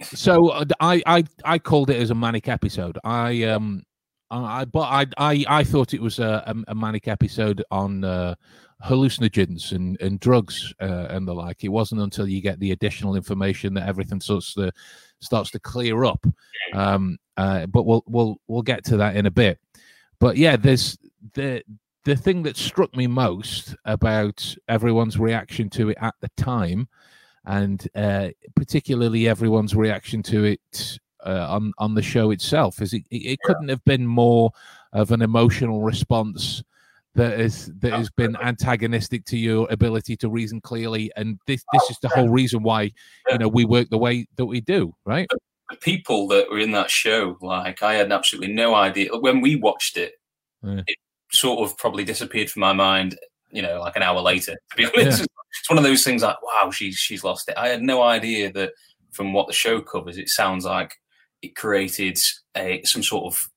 So 0.01 0.49
uh, 0.49 0.65
I 0.79 1.01
I 1.05 1.23
I 1.45 1.59
called 1.59 1.89
it 1.89 2.01
as 2.01 2.09
a 2.09 2.15
manic 2.15 2.47
episode. 2.47 2.97
I 3.03 3.43
um 3.43 3.83
I 4.31 4.65
but 4.65 4.81
I 4.81 5.05
I 5.17 5.45
I 5.47 5.63
thought 5.63 5.93
it 5.93 6.01
was 6.01 6.19
a, 6.19 6.55
a 6.67 6.75
manic 6.75 7.07
episode 7.07 7.63
on 7.69 8.03
uh, 8.03 8.35
hallucinogens 8.83 9.71
and 9.71 9.99
and 10.01 10.19
drugs 10.19 10.73
uh, 10.81 11.07
and 11.09 11.27
the 11.27 11.33
like. 11.33 11.63
It 11.63 11.69
wasn't 11.69 12.01
until 12.01 12.27
you 12.27 12.41
get 12.41 12.59
the 12.59 12.71
additional 12.71 13.15
information 13.15 13.73
that 13.75 13.87
everything 13.87 14.19
starts 14.19 14.53
to 14.55 14.71
starts 15.19 15.51
to 15.51 15.59
clear 15.59 16.03
up. 16.03 16.25
Um, 16.73 17.17
uh, 17.37 17.65
but 17.67 17.83
we'll 17.83 18.03
we'll 18.07 18.37
we'll 18.47 18.61
get 18.63 18.83
to 18.85 18.97
that 18.97 19.15
in 19.15 19.25
a 19.25 19.31
bit. 19.31 19.59
But 20.19 20.37
yeah, 20.37 20.55
there's 20.55 20.97
the 21.33 21.63
the 22.05 22.15
thing 22.15 22.43
that 22.43 22.57
struck 22.57 22.95
me 22.95 23.07
most 23.07 23.75
about 23.85 24.55
everyone's 24.67 25.17
reaction 25.17 25.69
to 25.71 25.89
it 25.89 25.97
at 26.01 26.15
the 26.21 26.29
time, 26.35 26.87
and 27.45 27.87
uh, 27.95 28.29
particularly 28.55 29.27
everyone's 29.27 29.75
reaction 29.75 30.23
to 30.23 30.43
it 30.45 30.99
uh, 31.25 31.47
on 31.49 31.73
on 31.77 31.95
the 31.95 32.01
show 32.01 32.31
itself, 32.31 32.81
is 32.81 32.93
it, 32.93 33.03
it 33.11 33.39
couldn't 33.43 33.69
have 33.69 33.83
been 33.85 34.05
more 34.05 34.51
of 34.93 35.11
an 35.11 35.21
emotional 35.21 35.81
response 35.81 36.63
that 37.15 37.39
is 37.39 37.71
that 37.79 37.93
has 37.93 38.09
been 38.09 38.35
antagonistic 38.37 39.25
to 39.25 39.37
your 39.37 39.67
ability 39.69 40.15
to 40.17 40.29
reason 40.29 40.59
clearly 40.61 41.11
and 41.15 41.39
this 41.45 41.63
this 41.71 41.89
is 41.89 41.99
the 41.99 42.09
whole 42.09 42.29
reason 42.29 42.63
why 42.63 42.91
you 43.29 43.37
know 43.37 43.47
we 43.47 43.65
work 43.65 43.89
the 43.89 43.97
way 43.97 44.25
that 44.35 44.45
we 44.45 44.61
do 44.61 44.93
right? 45.05 45.27
The 45.69 45.77
people 45.77 46.27
that 46.29 46.49
were 46.49 46.59
in 46.59 46.71
that 46.71 46.89
show 46.89 47.37
like 47.41 47.83
i 47.83 47.93
had 47.93 48.11
absolutely 48.11 48.53
no 48.53 48.75
idea 48.75 49.09
when 49.19 49.41
we 49.41 49.55
watched 49.55 49.97
it 49.97 50.13
yeah. 50.63 50.81
it 50.87 50.97
sort 51.31 51.59
of 51.59 51.77
probably 51.77 52.03
disappeared 52.03 52.49
from 52.49 52.61
my 52.61 52.73
mind 52.73 53.17
you 53.53 53.61
know 53.61 53.79
like 53.79 53.95
an 53.95 54.03
hour 54.03 54.19
later 54.19 54.53
to 54.71 54.77
be 54.77 54.85
honest 54.85 55.19
yeah. 55.19 55.25
it's 55.59 55.69
one 55.69 55.77
of 55.77 55.83
those 55.83 56.03
things 56.03 56.23
like 56.23 56.41
wow 56.41 56.69
she's 56.71 56.95
she's 56.95 57.23
lost 57.23 57.47
it 57.47 57.57
i 57.57 57.67
had 57.67 57.81
no 57.81 58.01
idea 58.01 58.51
that 58.51 58.71
from 59.11 59.31
what 59.31 59.47
the 59.47 59.53
show 59.53 59.79
covers 59.79 60.17
it 60.17 60.29
sounds 60.29 60.65
like 60.65 60.95
it 61.41 61.55
created 61.55 62.17
a 62.57 62.81
some 62.83 63.03
sort 63.03 63.25
of 63.25 63.49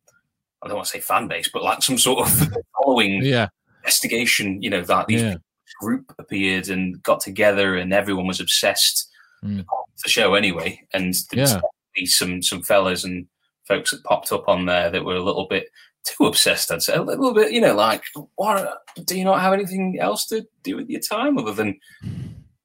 I 0.63 0.69
don't 0.69 0.77
want 0.77 0.89
to 0.89 0.93
say 0.93 1.01
fan 1.01 1.29
base, 1.29 1.49
but 1.53 1.63
like 1.63 1.83
some 1.83 1.99
sort 1.99 2.27
of 2.27 2.49
following 2.83 3.23
yeah. 3.23 3.49
investigation, 3.83 4.63
you 4.63 4.71
know, 4.71 4.83
that 4.83 5.07
these 5.07 5.23
yeah. 5.23 5.37
group 5.81 6.13
appeared 6.19 6.69
and 6.69 7.03
got 7.03 7.21
together 7.21 7.77
and 7.77 7.93
everyone 7.93 8.27
was 8.27 8.41
obsessed 8.41 9.09
mm. 9.45 9.65
the 10.03 10.09
show 10.09 10.35
anyway. 10.35 10.81
And 10.93 11.15
yeah. 11.33 11.61
some 12.07 12.43
some 12.43 12.63
fellas 12.63 13.05
and 13.05 13.27
folks 13.69 13.91
that 13.91 14.05
popped 14.05 14.33
up 14.33 14.49
on 14.49 14.67
there 14.67 14.91
that 14.91 15.05
were 15.05 15.17
a 15.17 15.23
little 15.23 15.47
bit 15.49 15.69
too 16.07 16.27
obsessed, 16.27 16.71
I'd 16.71 16.83
say. 16.83 16.95
A 16.95 17.03
little 17.03 17.35
bit, 17.35 17.53
you 17.53 17.61
know, 17.61 17.75
like, 17.75 18.03
what 18.37 18.79
do 19.05 19.19
you 19.19 19.25
not 19.25 19.41
have 19.41 19.53
anything 19.53 19.99
else 20.01 20.27
to 20.27 20.47
do 20.63 20.77
with 20.77 20.89
your 20.89 21.01
time 21.01 21.39
other 21.39 21.53
than 21.53 21.79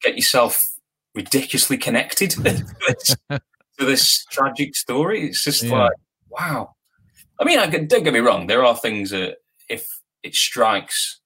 get 0.01 0.15
yourself 0.15 0.63
ridiculously 1.15 1.77
connected 1.77 2.29
to, 2.31 2.41
this, 2.41 3.15
to 3.29 3.85
this 3.85 4.25
tragic 4.25 4.75
story? 4.75 5.27
It's 5.27 5.43
just 5.43 5.63
yeah. 5.63 5.83
like, 5.83 5.93
wow. 6.29 6.75
I 7.39 7.43
mean, 7.43 7.59
I, 7.59 7.67
don't 7.67 8.03
get 8.03 8.13
me 8.13 8.19
wrong. 8.19 8.47
There 8.47 8.63
are 8.63 8.75
things 8.75 9.09
that 9.09 9.37
if 9.67 9.87
it 10.23 10.35
strikes 10.35 11.21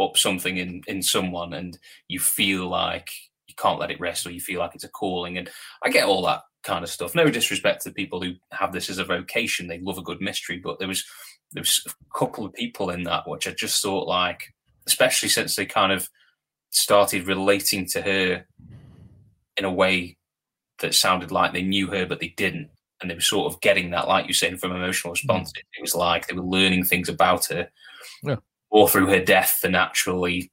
up 0.00 0.16
something 0.16 0.56
in 0.56 0.82
in 0.86 1.02
someone, 1.02 1.52
and 1.52 1.78
you 2.08 2.18
feel 2.18 2.68
like 2.68 3.08
you 3.46 3.54
can't 3.56 3.78
let 3.78 3.90
it 3.90 4.00
rest, 4.00 4.26
or 4.26 4.30
you 4.30 4.40
feel 4.40 4.58
like 4.58 4.74
it's 4.74 4.84
a 4.84 4.88
calling, 4.88 5.38
and 5.38 5.50
I 5.82 5.90
get 5.90 6.06
all 6.06 6.24
that 6.26 6.42
kind 6.62 6.82
of 6.82 6.90
stuff. 6.90 7.14
No 7.14 7.30
disrespect 7.30 7.82
to 7.82 7.92
people 7.92 8.20
who 8.20 8.32
have 8.50 8.72
this 8.72 8.90
as 8.90 8.98
a 8.98 9.04
vocation; 9.04 9.68
they 9.68 9.78
love 9.78 9.98
a 9.98 10.02
good 10.02 10.20
mystery. 10.20 10.58
But 10.58 10.78
there 10.78 10.88
was 10.88 11.04
there 11.54 11.62
was 11.62 11.82
a 11.86 12.18
couple 12.18 12.44
of 12.44 12.52
people 12.52 12.90
in 12.90 13.04
that 13.04 13.28
which 13.28 13.48
I 13.48 13.52
just 13.52 13.82
thought 13.82 14.06
like, 14.06 14.52
especially 14.86 15.28
since 15.28 15.56
they 15.56 15.66
kind 15.66 15.92
of 15.92 16.08
started 16.70 17.26
relating 17.26 17.86
to 17.86 18.02
her 18.02 18.44
in 19.56 19.64
a 19.64 19.72
way 19.72 20.16
that 20.80 20.94
sounded 20.94 21.30
like 21.30 21.52
they 21.52 21.62
knew 21.62 21.86
her, 21.86 22.04
but 22.04 22.20
they 22.20 22.34
didn't 22.36 22.70
and 23.00 23.10
they 23.10 23.14
were 23.14 23.20
sort 23.20 23.52
of 23.52 23.60
getting 23.60 23.90
that, 23.90 24.08
like 24.08 24.26
you 24.26 24.34
said, 24.34 24.58
from 24.58 24.72
emotional 24.72 25.12
mm. 25.12 25.16
responses. 25.16 25.52
Mm. 25.52 25.78
It 25.78 25.82
was 25.82 25.94
like 25.94 26.26
they 26.26 26.34
were 26.34 26.42
learning 26.42 26.84
things 26.84 27.08
about 27.08 27.46
her, 27.46 27.68
yeah. 28.22 28.36
or 28.70 28.88
through 28.88 29.06
her 29.08 29.22
death 29.22 29.60
and 29.62 29.76
actually 29.76 30.50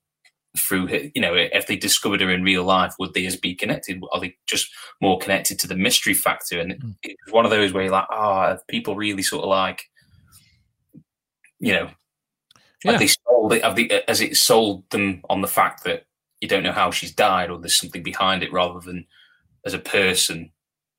through 0.57 0.87
her. 0.87 0.99
You 1.15 1.21
know, 1.21 1.33
if 1.33 1.67
they 1.67 1.75
discovered 1.75 2.21
her 2.21 2.29
in 2.29 2.43
real 2.43 2.63
life, 2.63 2.93
would 2.99 3.13
they 3.13 3.25
as 3.25 3.37
be 3.37 3.55
connected? 3.55 4.01
Are 4.11 4.19
they 4.19 4.35
just 4.47 4.69
more 5.01 5.17
connected 5.17 5.59
to 5.59 5.67
the 5.67 5.75
mystery 5.75 6.13
factor? 6.13 6.59
And 6.59 6.73
mm. 6.73 6.95
it, 7.03 7.15
was 7.25 7.33
one 7.33 7.45
of 7.45 7.51
those 7.51 7.73
where 7.73 7.83
you're 7.83 7.91
like, 7.91 8.07
ah, 8.11 8.55
oh, 8.55 8.59
people 8.67 8.95
really 8.95 9.23
sort 9.23 9.43
of 9.43 9.49
like, 9.49 9.83
you 11.61 11.73
know, 11.73 11.89
yeah. 12.83 12.97
they 12.97 13.07
sold 13.07 13.53
it, 13.53 13.63
have 13.63 13.75
they, 13.75 13.87
as 14.07 14.19
it 14.19 14.35
sold 14.35 14.89
them 14.89 15.21
on 15.29 15.41
the 15.41 15.47
fact 15.47 15.83
that 15.83 16.05
you 16.41 16.47
don't 16.47 16.63
know 16.63 16.71
how 16.71 16.89
she's 16.91 17.13
died 17.13 17.49
or 17.49 17.59
there's 17.59 17.79
something 17.79 18.03
behind 18.03 18.41
it 18.43 18.51
rather 18.51 18.79
than 18.79 19.05
as 19.63 19.75
a 19.75 19.79
person 19.79 20.51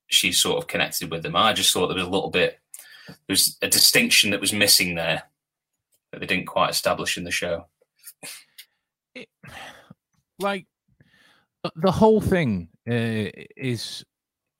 she's 0.06 0.40
sort 0.40 0.58
of 0.58 0.68
connected 0.68 1.10
with 1.10 1.22
them. 1.22 1.34
I 1.34 1.52
just 1.52 1.72
thought 1.72 1.88
there 1.88 1.96
was 1.96 2.06
a 2.06 2.10
little 2.10 2.30
bit, 2.30 2.60
there 3.08 3.16
was 3.28 3.58
a 3.60 3.68
distinction 3.68 4.30
that 4.30 4.40
was 4.40 4.52
missing 4.52 4.94
there 4.94 5.24
that 6.12 6.20
they 6.20 6.26
didn't 6.26 6.46
quite 6.46 6.70
establish 6.70 7.18
in 7.18 7.24
the 7.24 7.30
show. 7.32 7.66
It, 9.14 9.28
like 10.38 10.66
the 11.74 11.90
whole 11.90 12.20
thing 12.20 12.68
uh, 12.88 13.30
is 13.56 14.04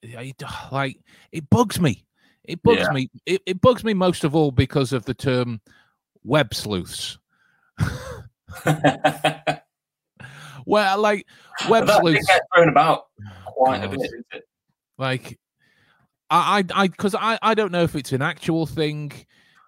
like 0.03 0.97
it 1.31 1.49
bugs 1.49 1.79
me. 1.79 2.05
It 2.43 2.61
bugs 2.61 2.81
yeah. 2.81 2.91
me. 2.91 3.09
It, 3.25 3.41
it 3.45 3.61
bugs 3.61 3.83
me 3.83 3.93
most 3.93 4.23
of 4.23 4.35
all 4.35 4.51
because 4.51 4.91
of 4.91 5.05
the 5.05 5.13
term 5.13 5.61
web 6.23 6.53
sleuths. 6.53 7.17
well, 10.65 10.99
like 10.99 11.27
web 11.69 11.89
sleuths 11.89 12.27
get 12.27 12.41
thrown 12.53 12.69
about 12.69 13.07
quite 13.45 13.83
a 13.83 13.89
bit. 13.89 14.11
Like 14.97 15.39
I, 16.29 16.63
I, 16.73 16.87
because 16.87 17.15
I, 17.15 17.37
I, 17.41 17.53
don't 17.53 17.71
know 17.71 17.83
if 17.83 17.95
it's 17.95 18.11
an 18.11 18.21
actual 18.21 18.65
thing, 18.65 19.11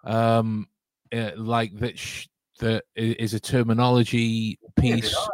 um, 0.03 0.67
uh, 1.13 1.31
like 1.35 1.77
that, 1.77 1.99
sh- 1.99 2.27
that 2.59 2.85
is 2.95 3.33
a 3.33 3.39
terminology 3.39 4.57
piece, 4.75 5.11
yeah, 5.13 5.27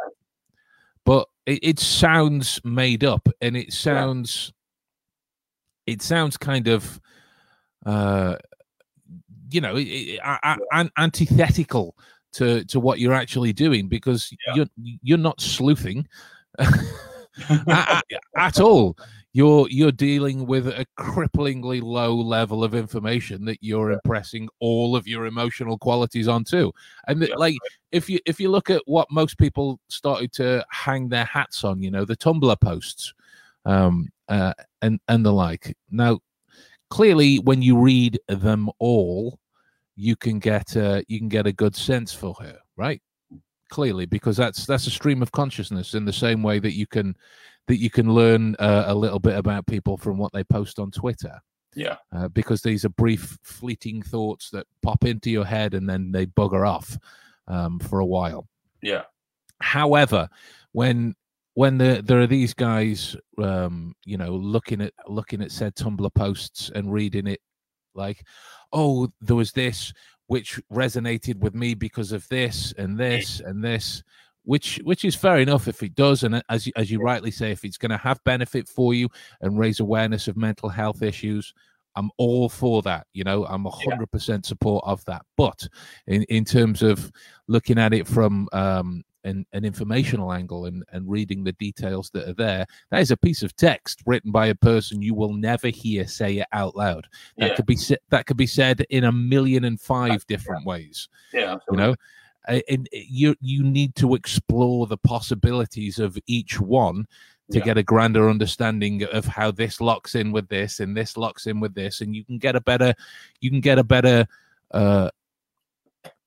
but 1.06 1.28
it, 1.46 1.60
it, 1.62 1.78
sounds 1.78 2.60
made 2.64 3.02
up, 3.02 3.28
and 3.40 3.56
it 3.56 3.72
sounds, 3.72 4.52
yeah. 5.86 5.94
it 5.94 6.02
sounds 6.02 6.36
kind 6.36 6.68
of, 6.68 7.00
uh, 7.86 8.36
you 9.52 9.60
know, 9.60 9.76
it, 9.76 9.82
it, 9.82 10.20
yeah. 10.24 10.84
antithetical 10.96 11.96
to 12.32 12.64
to 12.64 12.80
what 12.80 12.98
you're 12.98 13.12
actually 13.12 13.52
doing 13.52 13.88
because 13.88 14.34
you're 14.54 14.66
you're 14.76 15.18
not 15.18 15.40
sleuthing 15.40 16.06
at, 17.68 18.02
at 18.36 18.60
all 18.60 18.96
you're 19.34 19.68
you're 19.70 19.92
dealing 19.92 20.46
with 20.46 20.66
a 20.68 20.86
cripplingly 20.98 21.82
low 21.82 22.14
level 22.14 22.64
of 22.64 22.74
information 22.74 23.44
that 23.44 23.58
you're 23.60 23.90
yeah. 23.90 23.98
impressing 24.04 24.48
all 24.60 24.94
of 24.96 25.06
your 25.06 25.26
emotional 25.26 25.78
qualities 25.78 26.28
onto 26.28 26.70
and 27.08 27.22
yeah. 27.22 27.34
like 27.36 27.56
if 27.92 28.08
you 28.08 28.18
if 28.26 28.40
you 28.40 28.50
look 28.50 28.70
at 28.70 28.82
what 28.86 29.10
most 29.10 29.38
people 29.38 29.78
started 29.88 30.32
to 30.32 30.64
hang 30.70 31.08
their 31.08 31.24
hats 31.24 31.64
on 31.64 31.82
you 31.82 31.90
know 31.90 32.04
the 32.04 32.16
tumblr 32.16 32.60
posts 32.60 33.14
um 33.64 34.08
uh, 34.28 34.52
and 34.80 34.98
and 35.08 35.26
the 35.26 35.32
like 35.32 35.76
now 35.90 36.18
clearly 36.88 37.38
when 37.40 37.60
you 37.60 37.78
read 37.78 38.18
them 38.28 38.70
all 38.78 39.38
you 39.96 40.16
can 40.16 40.38
get 40.38 40.76
a, 40.76 41.04
you 41.08 41.18
can 41.18 41.28
get 41.28 41.46
a 41.46 41.52
good 41.52 41.76
sense 41.76 42.12
for 42.12 42.34
her 42.34 42.58
right 42.76 43.02
clearly 43.70 44.06
because 44.06 44.36
that's 44.36 44.66
that's 44.66 44.86
a 44.86 44.90
stream 44.90 45.22
of 45.22 45.32
consciousness 45.32 45.94
in 45.94 46.04
the 46.04 46.12
same 46.12 46.42
way 46.42 46.58
that 46.58 46.74
you 46.74 46.86
can 46.86 47.16
that 47.68 47.78
you 47.78 47.90
can 47.90 48.12
learn 48.12 48.54
uh, 48.58 48.84
a 48.86 48.94
little 48.94 49.18
bit 49.18 49.36
about 49.36 49.66
people 49.66 49.96
from 49.96 50.18
what 50.18 50.32
they 50.32 50.44
post 50.44 50.78
on 50.78 50.90
Twitter. 50.90 51.40
Yeah. 51.74 51.96
Uh, 52.14 52.28
because 52.28 52.60
these 52.60 52.84
are 52.84 52.90
brief, 52.90 53.38
fleeting 53.42 54.02
thoughts 54.02 54.50
that 54.50 54.66
pop 54.82 55.04
into 55.04 55.30
your 55.30 55.44
head 55.44 55.74
and 55.74 55.88
then 55.88 56.12
they 56.12 56.26
bugger 56.26 56.68
off 56.68 56.98
um, 57.48 57.78
for 57.78 58.00
a 58.00 58.06
while. 58.06 58.46
Yeah. 58.82 59.02
However, 59.60 60.28
when 60.72 61.14
when 61.54 61.78
the, 61.78 62.02
there 62.04 62.20
are 62.20 62.26
these 62.26 62.54
guys, 62.54 63.16
um, 63.38 63.94
you 64.04 64.16
know, 64.16 64.34
looking 64.34 64.80
at 64.80 64.92
looking 65.06 65.42
at 65.42 65.52
said 65.52 65.74
Tumblr 65.74 66.14
posts 66.14 66.70
and 66.74 66.92
reading 66.92 67.26
it, 67.26 67.40
like, 67.94 68.24
oh, 68.72 69.12
there 69.20 69.36
was 69.36 69.52
this 69.52 69.92
which 70.26 70.60
resonated 70.72 71.38
with 71.38 71.54
me 71.54 71.74
because 71.74 72.12
of 72.12 72.26
this 72.28 72.72
and 72.78 72.98
this 72.98 73.40
and 73.40 73.62
this 73.62 74.02
which 74.44 74.80
which 74.84 75.04
is 75.04 75.14
fair 75.14 75.38
enough 75.38 75.68
if 75.68 75.82
it 75.82 75.94
does 75.94 76.22
and 76.22 76.42
as 76.48 76.68
as 76.76 76.90
you 76.90 77.00
rightly 77.00 77.30
say 77.30 77.50
if 77.50 77.64
it's 77.64 77.78
going 77.78 77.90
to 77.90 77.96
have 77.96 78.22
benefit 78.24 78.68
for 78.68 78.94
you 78.94 79.08
and 79.40 79.58
raise 79.58 79.80
awareness 79.80 80.28
of 80.28 80.36
mental 80.36 80.68
health 80.68 81.02
issues 81.02 81.54
i'm 81.96 82.10
all 82.16 82.48
for 82.48 82.82
that 82.82 83.06
you 83.12 83.22
know 83.22 83.44
i'm 83.46 83.64
100% 83.64 84.44
support 84.44 84.82
of 84.86 85.04
that 85.04 85.22
but 85.36 85.66
in 86.06 86.22
in 86.24 86.44
terms 86.44 86.82
of 86.82 87.12
looking 87.46 87.78
at 87.78 87.92
it 87.92 88.06
from 88.06 88.48
um 88.52 89.04
an, 89.24 89.46
an 89.52 89.64
informational 89.64 90.32
angle 90.32 90.66
and, 90.66 90.84
and 90.92 91.08
reading 91.08 91.44
the 91.44 91.52
details 91.52 92.10
that 92.10 92.28
are 92.28 92.34
there, 92.34 92.66
that 92.90 93.00
is 93.00 93.10
a 93.10 93.16
piece 93.16 93.42
of 93.42 93.54
text 93.56 94.02
written 94.06 94.30
by 94.32 94.46
a 94.46 94.54
person 94.54 95.02
you 95.02 95.14
will 95.14 95.32
never 95.32 95.68
hear 95.68 96.06
say 96.06 96.38
it 96.38 96.46
out 96.52 96.76
loud. 96.76 97.06
That 97.38 97.48
Yeah. 97.50 97.54
could 97.56 97.66
be 97.66 97.78
that 98.10 98.26
could 98.26 98.36
be 98.36 98.46
said 98.46 98.84
in 98.90 99.04
a 99.04 99.12
million 99.12 99.64
and 99.64 99.80
five 99.80 100.26
different 100.26 100.66
ways. 100.66 101.08
Yeah, 101.32 101.56
You 101.70 101.76
know, 101.76 101.94
and 102.68 102.88
you 102.92 103.36
you 103.40 103.62
need 103.62 103.94
to 103.96 104.14
explore 104.14 104.86
the 104.86 104.98
possibilities 104.98 105.98
of 105.98 106.18
each 106.26 106.60
one 106.60 107.06
to 107.50 107.58
Yeah. 107.58 107.64
get 107.64 107.78
a 107.78 107.82
grander 107.82 108.28
understanding 108.30 109.04
of 109.04 109.26
how 109.26 109.50
this 109.50 109.80
locks 109.80 110.14
in 110.14 110.32
with 110.32 110.48
this 110.48 110.80
and 110.80 110.96
this 110.96 111.16
locks 111.16 111.46
in 111.46 111.60
with 111.60 111.74
this, 111.74 112.00
and 112.00 112.16
you 112.16 112.24
can 112.24 112.38
get 112.38 112.56
a 112.56 112.60
better 112.60 112.94
you 113.40 113.50
can 113.50 113.60
get 113.60 113.78
a 113.78 113.84
better 113.84 114.26
uh, 114.72 115.10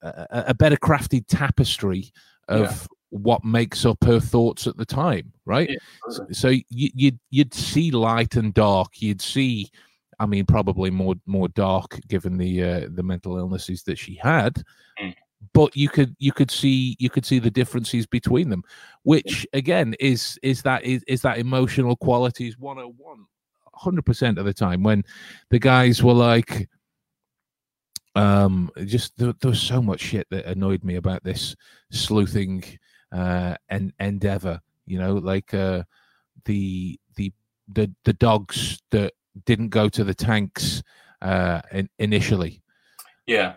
a, 0.02 0.46
a 0.50 0.54
better 0.54 0.76
crafted 0.76 1.26
tapestry 1.28 2.12
of 2.48 2.62
Yeah. 2.62 2.88
what 3.10 3.44
makes 3.44 3.86
up 3.86 4.04
her 4.04 4.20
thoughts 4.20 4.68
at 4.68 4.78
the 4.78 4.86
time, 4.86 5.32
right? 5.46 5.70
Yeah. 5.70 6.26
So 6.32 6.50
you, 6.50 6.64
you'd 6.70 7.20
you'd 7.30 7.54
see 7.54 7.92
light 7.92 8.36
and 8.36 8.54
dark. 8.54 9.02
You'd 9.02 9.22
see, 9.22 9.70
I 10.20 10.26
mean, 10.26 10.46
probably 10.46 10.90
more 10.92 11.16
more 11.26 11.48
dark 11.50 12.00
given 12.08 12.38
the 12.38 12.64
uh, 12.64 12.88
the 12.92 13.04
mental 13.04 13.38
illnesses 13.38 13.84
that 13.84 13.98
she 13.98 14.16
had. 14.16 14.62
Mm. 15.02 15.14
But 15.54 15.76
you 15.76 15.90
could 15.90 16.16
you 16.20 16.32
could 16.32 16.50
see 16.52 16.96
you 17.00 17.10
could 17.10 17.26
see 17.26 17.40
the 17.40 17.52
differences 17.52 18.06
between 18.08 18.50
them, 18.50 18.64
which 19.04 19.46
again 19.54 19.96
is 20.00 20.40
is 20.42 20.62
that 20.64 20.84
is, 20.84 21.04
is 21.08 21.22
that 21.22 21.38
emotional 21.38 21.96
qualities 21.96 22.58
101 22.58 23.26
100% 23.78 24.38
of 24.38 24.46
the 24.46 24.54
time 24.54 24.84
when 24.84 25.04
the 25.50 25.60
guys 25.60 26.02
were 26.02 26.14
like 26.14 26.70
um 28.16 28.72
just 28.86 29.18
there, 29.18 29.34
there 29.42 29.52
was 29.52 29.62
so 29.62 29.82
much 29.82 30.00
shit 30.02 30.28
that 30.30 30.46
annoyed 30.46 30.84
me 30.84 30.96
about 30.96 31.24
this 31.24 31.56
sleuthing 31.92 32.64
uh 33.12 33.56
and 33.70 33.92
endeavor 34.00 34.60
you 34.86 34.98
know 34.98 35.16
like 35.16 35.54
uh 35.54 35.84
the 36.46 37.00
the 37.16 37.32
the 37.68 37.92
the 38.04 38.14
dogs 38.14 38.82
that 38.92 39.14
didn't 39.46 39.70
go 39.70 39.90
to 39.90 40.04
the 40.04 40.14
tanks 40.14 40.82
uh 41.22 41.62
in, 41.72 41.90
initially 42.00 42.62
Yeah. 43.28 43.56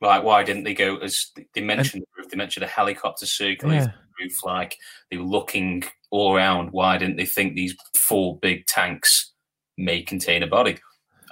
Like, 0.00 0.24
why 0.24 0.42
didn't 0.44 0.64
they 0.64 0.74
go 0.74 0.96
as 0.98 1.30
they 1.54 1.62
mentioned? 1.62 2.02
the 2.02 2.22
roof, 2.22 2.30
they 2.30 2.36
mentioned 2.36 2.64
a 2.64 2.68
helicopter 2.68 3.24
circulating 3.26 3.80
Yeah. 3.88 3.94
the 4.18 4.24
roof. 4.24 4.44
Like 4.44 4.76
they 5.10 5.16
were 5.16 5.24
looking 5.24 5.84
all 6.10 6.34
around. 6.36 6.70
Why 6.72 6.98
didn't 6.98 7.16
they 7.16 7.24
think 7.26 7.54
these 7.54 7.74
four 7.98 8.38
big 8.40 8.66
tanks 8.66 9.32
may 9.78 10.02
contain 10.02 10.42
a 10.42 10.46
body? 10.46 10.76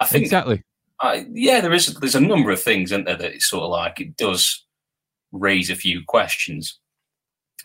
I 0.01 0.07
think, 0.07 0.25
exactly 0.25 0.63
I, 1.01 1.27
yeah, 1.33 1.61
there 1.61 1.73
is. 1.73 1.95
There's 1.95 2.15
a 2.15 2.21
number 2.21 2.51
of 2.51 2.63
things, 2.63 2.93
isn't 2.93 3.05
there, 3.05 3.17
that 3.17 3.33
it's 3.33 3.49
sort 3.49 3.65
of 3.65 3.71
like 3.71 4.01
it 4.01 4.17
does 4.17 4.65
raise 5.33 5.71
a 5.71 5.77
few 5.77 6.03
questions. 6.07 6.79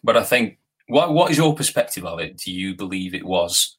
But 0.03 0.17
I 0.17 0.23
think, 0.23 0.57
what 0.87 1.13
what 1.13 1.31
is 1.31 1.37
your 1.37 1.55
perspective 1.55 2.05
of 2.05 2.19
it? 2.19 2.37
Do 2.37 2.51
you 2.51 2.75
believe 2.75 3.13
it 3.13 3.25
was 3.25 3.77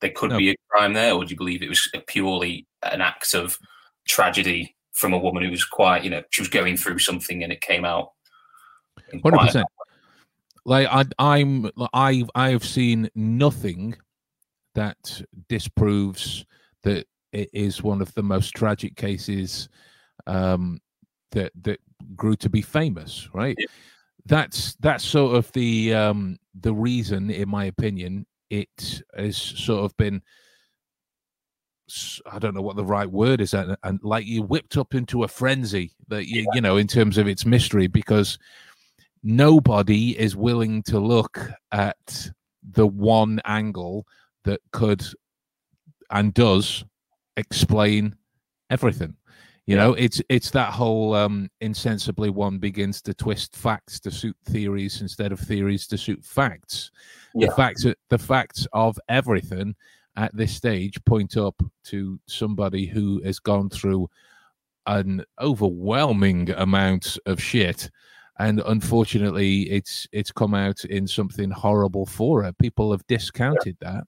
there 0.00 0.10
could 0.10 0.30
No. 0.30 0.38
be 0.38 0.50
a 0.50 0.56
crime 0.68 0.92
there, 0.92 1.14
or 1.14 1.24
do 1.24 1.30
you 1.30 1.36
believe 1.36 1.62
it 1.62 1.68
was 1.68 1.90
purely 2.06 2.66
an 2.82 3.00
act 3.00 3.34
of 3.34 3.58
tragedy 4.06 4.76
from 4.92 5.12
a 5.12 5.18
woman 5.18 5.42
who 5.42 5.50
was 5.50 5.64
quite, 5.64 6.04
you 6.04 6.10
know, 6.10 6.22
she 6.30 6.40
was 6.40 6.48
going 6.48 6.76
through 6.76 6.98
something 6.98 7.42
and 7.42 7.52
it 7.52 7.60
came 7.60 7.84
out. 7.84 8.12
Hundred 9.22 9.38
percent. 9.38 9.66
Like 10.64 10.88
I, 10.90 11.04
I'm, 11.18 11.70
I, 11.92 12.24
I 12.34 12.50
have 12.50 12.64
seen 12.64 13.10
nothing 13.14 13.96
that 14.74 15.22
disproves 15.48 16.44
that 16.84 17.06
it 17.34 17.50
is 17.52 17.82
one 17.82 18.00
of 18.00 18.14
the 18.14 18.22
most 18.22 18.50
tragic 18.50 18.96
cases 18.96 19.68
um, 20.26 20.80
that 21.32 21.52
that 21.62 21.80
grew 22.14 22.36
to 22.36 22.48
be 22.48 22.62
famous. 22.62 23.28
Right. 23.34 23.56
Yeah. 23.58 23.66
That's 24.26 24.74
that's 24.76 25.04
sort 25.04 25.36
of 25.36 25.52
the 25.52 25.92
um, 25.92 26.38
the 26.58 26.72
reason, 26.72 27.30
in 27.30 27.48
my 27.48 27.66
opinion, 27.66 28.24
it 28.48 29.02
has 29.16 29.36
sort 29.36 29.84
of 29.84 29.94
been. 29.96 30.22
I 32.24 32.38
don't 32.38 32.54
know 32.54 32.62
what 32.62 32.76
the 32.76 32.84
right 32.84 33.10
word 33.10 33.42
is, 33.42 33.52
and, 33.52 33.76
and 33.82 34.00
like 34.02 34.24
you 34.24 34.42
whipped 34.42 34.78
up 34.78 34.94
into 34.94 35.24
a 35.24 35.28
frenzy 35.28 35.92
that 36.08 36.26
you, 36.26 36.46
you 36.54 36.62
know, 36.62 36.78
in 36.78 36.86
terms 36.86 37.18
of 37.18 37.28
its 37.28 37.44
mystery, 37.44 37.88
because 37.88 38.38
nobody 39.22 40.18
is 40.18 40.34
willing 40.34 40.82
to 40.84 40.98
look 40.98 41.50
at 41.72 42.30
the 42.72 42.86
one 42.86 43.40
angle 43.44 44.06
that 44.44 44.60
could 44.72 45.04
and 46.10 46.32
does 46.32 46.84
explain 47.36 48.16
everything. 48.70 49.16
You 49.66 49.76
know 49.76 49.94
it's 49.94 50.20
it's 50.28 50.50
that 50.50 50.74
whole 50.74 51.14
um 51.14 51.48
insensibly 51.62 52.28
one 52.28 52.58
begins 52.58 53.00
to 53.02 53.14
twist 53.14 53.56
facts 53.56 53.98
to 54.00 54.10
suit 54.10 54.36
theories 54.44 55.00
instead 55.00 55.32
of 55.32 55.40
theories 55.40 55.86
to 55.86 55.96
suit 55.96 56.22
facts. 56.22 56.90
Yeah. 57.34 57.48
the 57.48 57.54
facts 57.54 57.86
the 58.10 58.18
facts 58.18 58.66
of 58.74 58.98
everything 59.08 59.74
at 60.16 60.36
this 60.36 60.54
stage 60.54 61.02
point 61.04 61.38
up 61.38 61.60
to 61.84 62.20
somebody 62.26 62.84
who 62.84 63.22
has 63.24 63.38
gone 63.38 63.70
through 63.70 64.08
an 64.86 65.24
overwhelming 65.40 66.50
amount 66.50 67.16
of 67.24 67.42
shit 67.42 67.90
and 68.38 68.60
unfortunately 68.66 69.62
it's 69.70 70.06
it's 70.12 70.32
come 70.32 70.54
out 70.54 70.84
in 70.84 71.06
something 71.06 71.50
horrible 71.50 72.04
for 72.04 72.42
her. 72.42 72.52
People 72.52 72.90
have 72.90 73.06
discounted 73.06 73.76
that 73.80 74.04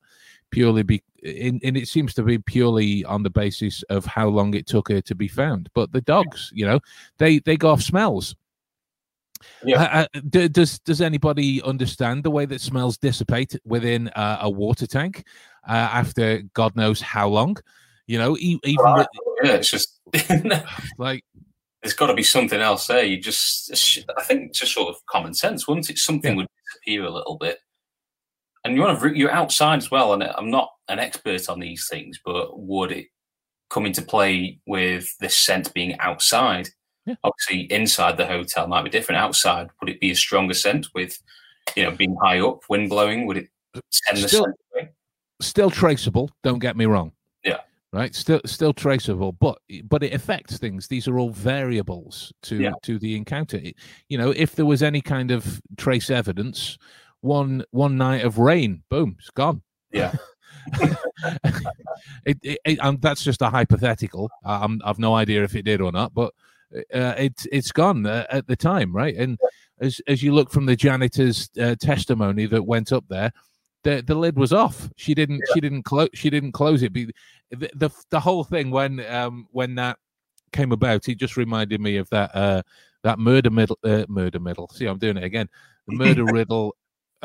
purely 0.51 0.83
be 0.83 1.03
in, 1.23 1.61
and 1.65 1.77
it 1.77 1.89
seems 1.89 2.15
to 2.15 2.23
be 2.23 2.39
purely 2.39 3.05
on 3.05 3.23
the 3.23 3.31
basis 3.31 3.83
of 3.85 4.05
how 4.05 4.29
long 4.29 4.55
it 4.55 4.67
took 4.67 4.89
her 4.89 5.01
to 5.01 5.15
be 5.15 5.29
found 5.29 5.69
but 5.75 5.93
the 5.93 6.01
dogs 6.03 6.51
you 6.55 6.65
know 6.67 6.79
they 7.19 7.39
they 7.41 7.57
go 7.57 7.71
off 7.71 7.83
smells 7.83 8.35
Yeah. 9.65 9.83
Uh, 9.83 10.07
uh, 10.15 10.49
does 10.49 10.79
does 10.81 11.01
anybody 11.01 11.61
understand 11.63 12.23
the 12.23 12.31
way 12.31 12.47
that 12.47 12.61
smells 12.61 12.97
dissipate 12.97 13.57
within 13.65 14.09
uh, 14.11 14.39
a 14.41 14.51
water 14.51 14.87
tank 14.87 15.25
uh, 15.69 15.73
after 15.73 16.43
god 16.55 16.77
knows 16.77 17.01
how 17.01 17.29
long 17.29 17.57
you 18.07 18.19
know 18.19 18.37
even 18.41 18.61
with, 18.95 19.07
Yeah, 19.43 19.53
it's 19.55 19.71
just 19.71 20.01
like 20.99 21.25
there's 21.83 21.95
got 21.95 22.07
to 22.07 22.15
be 22.15 22.23
something 22.23 22.61
else 22.61 22.89
there. 22.89 23.05
You 23.05 23.21
just, 23.21 23.71
I 24.19 24.23
think, 24.25 24.49
it's 24.49 24.59
just 24.59 24.73
sort 24.73 24.89
of 24.89 24.97
common 25.07 25.35
sense, 25.35 25.69
wouldn't 25.69 25.89
it? 25.89 25.99
Something 25.99 26.33
Yeah. 26.33 26.37
would 26.39 26.47
disappear 26.65 27.05
a 27.05 27.11
little 27.11 27.37
bit, 27.39 27.59
and 28.67 28.77
you 28.77 28.83
want 28.83 29.01
to, 29.01 29.17
you're 29.17 29.31
outside 29.31 29.79
as 29.79 29.91
well. 29.91 30.13
And 30.13 30.23
I'm 30.23 30.51
not 30.51 30.71
an 30.89 30.99
expert 30.99 31.49
on 31.49 31.61
these 31.61 31.87
things, 31.91 32.21
but 32.25 32.59
would 32.59 32.93
it 32.93 33.07
come 33.71 33.87
into 33.87 34.03
play 34.03 34.59
with 34.67 35.09
this 35.19 35.39
scent 35.45 35.73
being 35.75 35.99
outside? 36.01 36.69
Yeah. 37.07 37.15
Obviously, 37.25 37.73
inside 37.73 38.17
the 38.17 38.27
hotel 38.27 38.67
might 38.67 38.83
be 38.85 38.91
different. 38.91 39.21
Outside, 39.21 39.69
would 39.81 39.89
it 39.89 40.01
be 40.01 40.11
a 40.11 40.17
stronger 40.17 40.55
scent 40.55 40.89
with, 40.95 41.19
you 41.77 41.85
know, 41.85 41.91
being 41.93 42.17
high 42.23 42.41
up, 42.41 42.61
wind 42.69 42.89
blowing? 42.91 43.27
Would 43.27 43.37
it 43.39 43.49
send 43.91 44.19
the 44.19 44.29
Still- 44.29 44.45
scent 44.45 44.57
away? 44.75 44.91
still 45.43 45.69
traceable 45.71 46.31
don't 46.43 46.61
get 46.61 46.79
me 46.79 46.87
wrong 46.87 47.13
Yeah. 47.45 47.59
right 47.93 48.15
still 48.15 48.41
still 48.47 48.73
traceable 48.73 49.33
but 49.33 49.59
but 49.85 50.03
it 50.03 50.15
affects 50.15 50.57
things 50.57 50.89
these 50.89 51.07
are 51.07 51.19
all 51.19 51.29
variables 51.29 52.33
to 52.45 52.57
Yeah. 52.63 52.71
to 52.85 52.99
the 52.99 53.15
encounter 53.15 53.59
It- 53.59 53.77
you 54.09 54.17
know 54.17 54.31
if 54.31 54.55
there 54.55 54.65
was 54.65 54.83
any 54.83 55.03
kind 55.03 55.31
of 55.31 55.61
trace 55.77 56.09
evidence 56.09 56.79
one 57.21 57.65
one 57.71 57.97
night 57.97 58.25
of 58.25 58.39
rain 58.39 58.83
boom 58.91 59.17
it's 59.19 59.31
gone 59.31 59.63
Yeah. 59.93 60.13
it, 62.25 62.39
it, 62.43 62.59
it- 62.65 62.81
um, 62.85 62.99
that's 63.01 63.23
just 63.23 63.43
a 63.43 63.51
hypothetical 63.51 64.31
I- 64.45 64.63
I'm, 64.65 64.81
i've 64.85 64.99
no 64.99 65.15
idea 65.15 65.43
if 65.45 65.55
it 65.55 65.63
did 65.65 65.81
or 65.81 65.93
not 65.93 66.15
but 66.15 66.33
uh, 66.95 67.15
it's 67.17 67.47
it's 67.53 67.73
gone 67.73 68.05
uh, 68.07 68.27
at 68.31 68.47
the 68.49 68.57
time 68.57 68.95
right 68.95 69.15
and 69.17 69.39
as 69.81 70.01
as 70.09 70.23
you 70.23 70.35
look 70.35 70.51
from 70.51 70.67
the 70.67 70.77
janitor's 70.77 71.49
uh, 71.61 71.77
testimony 71.81 72.47
that 72.47 72.63
went 72.65 72.93
up 72.93 73.05
there 73.09 73.33
the 73.85 74.03
the 74.05 74.17
lid 74.17 74.37
was 74.37 74.53
off. 74.53 74.91
She 74.97 75.15
didn't 75.15 75.43
she 75.55 75.61
didn't 75.61 75.85
close 75.85 76.09
she 76.13 76.29
didn't 76.29 76.51
close 76.53 76.83
it. 76.83 76.93
The, 76.93 77.13
the 77.53 77.89
the 78.11 78.19
whole 78.19 78.43
thing 78.43 78.73
when 78.73 78.99
um 79.07 79.47
when 79.53 79.77
that 79.77 79.99
came 80.53 80.73
about, 80.73 81.09
it 81.09 81.19
just 81.19 81.37
reminded 81.37 81.81
me 81.81 81.97
of 81.99 82.11
that 82.11 82.35
uh 82.35 82.63
that 83.05 83.21
murder 83.21 83.49
middle 83.51 83.79
uh, 83.85 84.05
murder 84.09 84.41
middle. 84.41 84.69
See, 84.71 84.87
I'm 84.87 84.99
doing 84.99 85.19
it 85.19 85.23
again. 85.23 85.49
The 85.87 85.95
murder 85.95 86.25
riddle 86.35 86.75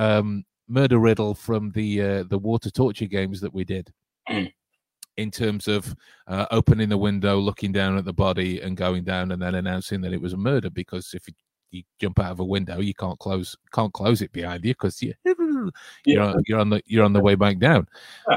um 0.02 0.46
murder 0.72 0.98
riddle 0.98 1.36
from 1.36 1.72
the 1.72 2.02
uh, 2.02 2.24
the 2.24 2.38
water 2.38 2.72
torture 2.72 3.06
games 3.06 3.42
that 3.42 3.54
we 3.54 3.64
did. 3.64 3.92
In 5.18 5.30
terms 5.30 5.68
of 5.68 5.94
uh, 6.28 6.46
opening 6.52 6.88
the 6.88 6.98
window, 6.98 7.38
looking 7.38 7.74
down 7.74 7.98
at 7.98 8.06
the 8.06 8.14
body, 8.14 8.62
and 8.62 8.78
going 8.78 9.04
down, 9.04 9.32
and 9.32 9.42
then 9.42 9.56
announcing 9.56 10.00
that 10.02 10.14
it 10.14 10.22
was 10.22 10.34
a 10.34 10.38
murder. 10.38 10.70
Because 10.70 11.14
if 11.14 11.28
you, 11.28 11.34
you 11.70 11.84
jump 12.00 12.18
out 12.20 12.32
of 12.32 12.40
a 12.40 12.46
window, 12.46 12.80
you 12.80 12.94
can't 12.94 13.20
close 13.20 13.56
can't 13.74 13.92
close 13.92 14.22
it 14.22 14.32
behind 14.32 14.64
you 14.64 14.74
because 14.74 15.02
you 15.02 15.14
you're 16.06 16.22
on, 16.24 16.42
you're 16.48 16.60
on 16.60 16.70
the 16.70 16.82
you're 16.86 17.04
on 17.04 17.14
the 17.14 17.20
way 17.20 17.36
back 17.36 17.60
down. 17.60 17.88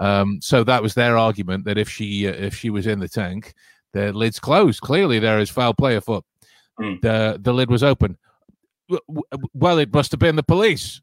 Um, 0.00 0.40
so 0.42 0.64
that 0.64 0.82
was 0.82 0.94
their 0.94 1.16
argument 1.16 1.64
that 1.64 1.78
if 1.78 1.88
she 1.88 2.26
uh, 2.26 2.32
if 2.32 2.56
she 2.56 2.70
was 2.70 2.88
in 2.88 2.98
the 2.98 3.08
tank, 3.08 3.54
the 3.92 4.12
lid's 4.12 4.40
closed. 4.40 4.80
Clearly, 4.80 5.20
there 5.20 5.38
is 5.38 5.48
foul 5.48 5.74
play 5.74 5.94
afoot. 5.94 6.24
Mm. 6.80 7.00
The 7.00 7.38
the 7.40 7.54
lid 7.54 7.70
was 7.70 7.84
open. 7.84 8.18
Well, 9.54 9.78
it 9.78 9.94
must 9.94 10.10
have 10.10 10.20
been 10.20 10.36
the 10.36 10.42
police. 10.42 11.00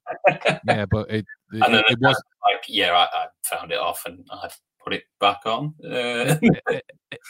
Yeah, 0.67 0.85
but 0.89 1.09
it 1.09 1.25
it, 1.51 1.63
And 1.63 1.73
then 1.73 1.83
it 1.89 1.99
was 1.99 2.21
like, 2.43 2.63
yeah, 2.67 2.91
I, 2.91 3.03
I 3.03 3.27
found 3.43 3.71
it 3.71 3.79
off 3.79 4.03
and 4.05 4.25
I 4.31 4.49
put 4.83 4.93
it 4.93 5.03
back 5.19 5.39
on. 5.45 5.73
Uh, 5.83 6.35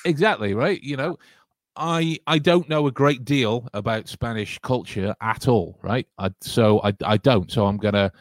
exactly 0.06 0.54
right. 0.54 0.82
You 0.82 0.98
know, 0.98 1.18
I 1.76 2.20
I 2.28 2.40
don't 2.40 2.70
know 2.70 2.88
a 2.88 2.92
great 2.92 3.26
deal 3.26 3.68
about 3.74 4.08
Spanish 4.08 4.60
culture 4.60 5.16
at 5.22 5.48
all, 5.48 5.80
right? 5.82 6.08
I, 6.18 6.32
so 6.42 6.82
I 6.84 6.94
I 7.04 7.18
don't. 7.18 7.52
So 7.52 7.66
I'm 7.66 7.78
gonna 7.78 8.12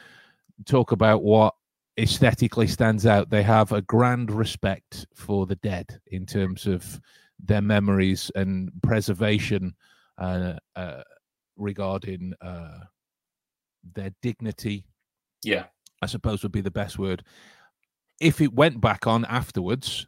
talk 0.66 0.92
about 0.92 1.22
what 1.22 1.54
aesthetically 1.98 2.66
stands 2.66 3.06
out. 3.06 3.30
They 3.30 3.42
have 3.42 3.72
a 3.72 3.82
grand 3.82 4.30
respect 4.30 5.06
for 5.14 5.46
the 5.46 5.56
dead 5.56 6.00
in 6.08 6.26
terms 6.26 6.66
of 6.66 7.00
their 7.38 7.62
memories 7.62 8.30
and 8.34 8.70
preservation 8.82 9.74
uh, 10.18 10.54
uh, 10.76 11.02
regarding 11.56 12.32
uh, 12.40 12.78
their 13.94 14.10
dignity. 14.22 14.84
Yeah, 15.42 15.64
I 16.02 16.06
suppose 16.06 16.42
would 16.42 16.52
be 16.52 16.60
the 16.60 16.70
best 16.70 16.98
word. 16.98 17.24
If 18.20 18.40
it 18.40 18.52
went 18.52 18.80
back 18.80 19.06
on 19.06 19.24
afterwards, 19.24 20.06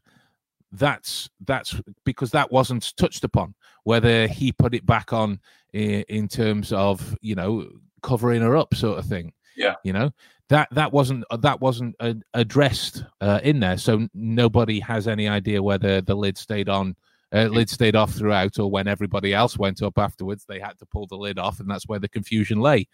that's 0.73 1.29
that's 1.47 1.79
because 2.05 2.31
that 2.31 2.51
wasn't 2.51 2.97
touched 2.97 3.25
upon 3.25 3.55
whether 3.85 4.27
he 4.27 4.53
put 4.53 4.75
it 4.75 4.87
back 4.87 5.13
on 5.13 5.39
in, 5.73 6.03
in 6.09 6.29
terms 6.29 6.73
of 6.73 7.17
you 7.21 7.35
know 7.35 7.69
covering 8.03 8.43
her 8.43 8.57
up 8.57 8.75
sort 8.75 8.99
of 8.99 9.05
thing 9.05 9.33
yeah 9.55 9.75
you 9.85 9.93
know 9.93 10.11
that 10.49 10.69
that 10.73 10.93
wasn't 10.93 11.25
that 11.41 11.61
wasn't 11.61 11.95
uh, 12.01 12.15
addressed 12.35 13.05
uh, 13.21 13.41
in 13.43 13.61
there 13.61 13.77
so 13.77 14.09
nobody 14.15 14.81
has 14.81 15.07
any 15.07 15.29
idea 15.29 15.63
whether 15.63 16.01
the 16.01 16.15
lid 16.15 16.37
stayed 16.39 16.69
on 16.69 16.97
uh, 17.33 17.45
lid 17.45 17.69
stayed 17.69 17.97
off 17.97 18.13
throughout 18.13 18.59
or 18.59 18.71
when 18.71 18.87
everybody 18.87 19.33
else 19.33 19.57
went 19.59 19.83
up 19.83 19.99
afterwards 19.99 20.45
they 20.47 20.59
had 20.59 20.79
to 20.79 20.87
pull 20.87 21.07
the 21.07 21.17
lid 21.17 21.39
off 21.39 21.61
and 21.61 21.71
that's 21.71 21.89
where 21.89 21.99
the 21.99 22.09
confusion 22.09 22.61
lay 22.61 22.87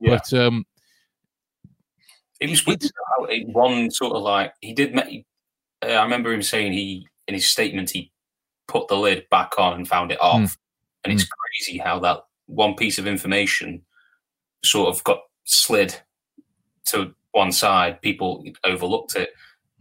yeah. 0.00 0.16
but 0.16 0.32
um 0.32 0.64
it 2.40 2.48
was 2.48 2.64
weird 2.66 2.84
one 3.48 3.90
sort 3.90 4.14
of 4.14 4.22
like 4.22 4.52
he 4.60 4.72
did 4.72 4.96
uh, 4.96 5.86
i 5.86 6.02
remember 6.02 6.32
him 6.32 6.42
saying 6.42 6.72
he 6.72 7.06
in 7.30 7.34
his 7.34 7.48
statement, 7.48 7.90
he 7.90 8.10
put 8.66 8.88
the 8.88 8.96
lid 8.96 9.24
back 9.30 9.56
on 9.56 9.74
and 9.74 9.86
found 9.86 10.10
it 10.10 10.20
off. 10.20 10.40
Mm. 10.40 10.56
And 11.04 11.12
it's 11.12 11.24
mm. 11.24 11.28
crazy 11.30 11.78
how 11.78 12.00
that 12.00 12.18
one 12.46 12.74
piece 12.74 12.98
of 12.98 13.06
information 13.06 13.82
sort 14.64 14.88
of 14.88 15.02
got 15.04 15.20
slid 15.44 15.94
to 16.86 17.14
one 17.30 17.52
side. 17.52 18.02
People 18.02 18.44
overlooked 18.64 19.14
it. 19.14 19.30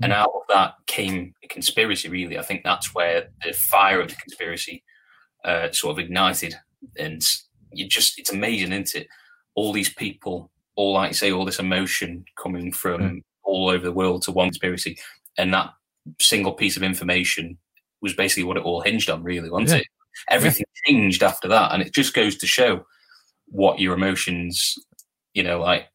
And 0.02 0.14
out 0.14 0.32
of 0.34 0.42
that 0.50 0.76
came 0.88 1.34
a 1.44 1.48
conspiracy, 1.48 2.10
really. 2.10 2.38
I 2.38 2.42
think 2.42 2.64
that's 2.64 2.94
where 2.96 3.30
the 3.44 3.54
fire 3.54 4.02
of 4.02 4.10
the 4.10 4.16
conspiracy 4.16 4.84
uh, 5.44 5.72
sort 5.72 5.94
of 5.94 6.00
ignited. 6.00 6.56
And 6.98 7.22
you 7.74 7.88
just, 7.88 8.18
it's 8.18 8.32
amazing, 8.32 8.72
isn't 8.72 8.96
it? 8.96 9.08
All 9.56 9.74
these 9.74 9.94
people, 9.94 10.52
all 10.76 10.94
like 10.94 11.10
you 11.10 11.16
say, 11.16 11.32
all 11.32 11.46
this 11.46 11.60
emotion 11.60 12.24
coming 12.42 12.72
from 12.72 13.02
mm. 13.02 13.24
all 13.44 13.70
over 13.70 13.84
the 13.84 13.92
world 13.92 14.22
to 14.24 14.32
one 14.32 14.48
conspiracy. 14.48 14.98
And 15.38 15.54
that 15.54 15.72
single 16.22 16.54
piece 16.54 16.78
of 16.78 16.84
information 16.84 17.58
was 18.02 18.14
basically 18.14 18.44
what 18.44 18.58
it 18.58 18.64
all 18.64 18.82
hinged 18.82 19.10
on, 19.10 19.24
really, 19.24 19.50
wasn't 19.50 19.70
yeah. 19.70 19.76
it? 19.78 19.88
Everything 20.30 20.66
yeah. 20.86 20.92
changed 20.92 21.24
after 21.24 21.48
that, 21.48 21.72
and 21.72 21.82
it 21.82 21.94
just 21.94 22.14
goes 22.14 22.38
to 22.38 22.48
show 22.48 22.86
what 23.46 23.80
your 23.80 23.94
emotions, 23.94 24.76
you 25.34 25.44
know, 25.44 25.60
like 25.60 25.88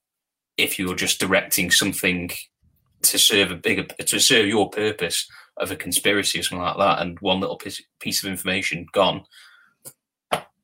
if 0.56 0.78
you're 0.78 0.94
just 0.94 1.20
directing 1.20 1.70
something 1.70 2.30
to 3.04 3.18
serve 3.18 3.50
a 3.50 3.56
bigger, 3.56 3.84
to 3.84 4.18
serve 4.18 4.46
your 4.46 4.70
purpose 4.70 5.28
of 5.56 5.70
a 5.70 5.76
conspiracy 5.76 6.40
or 6.40 6.42
something 6.42 6.64
like 6.64 6.78
that, 6.78 7.02
and 7.02 7.18
one 7.20 7.40
little 7.40 7.56
piece, 7.56 7.82
piece 8.00 8.22
of 8.22 8.30
information 8.30 8.86
gone, 8.92 9.24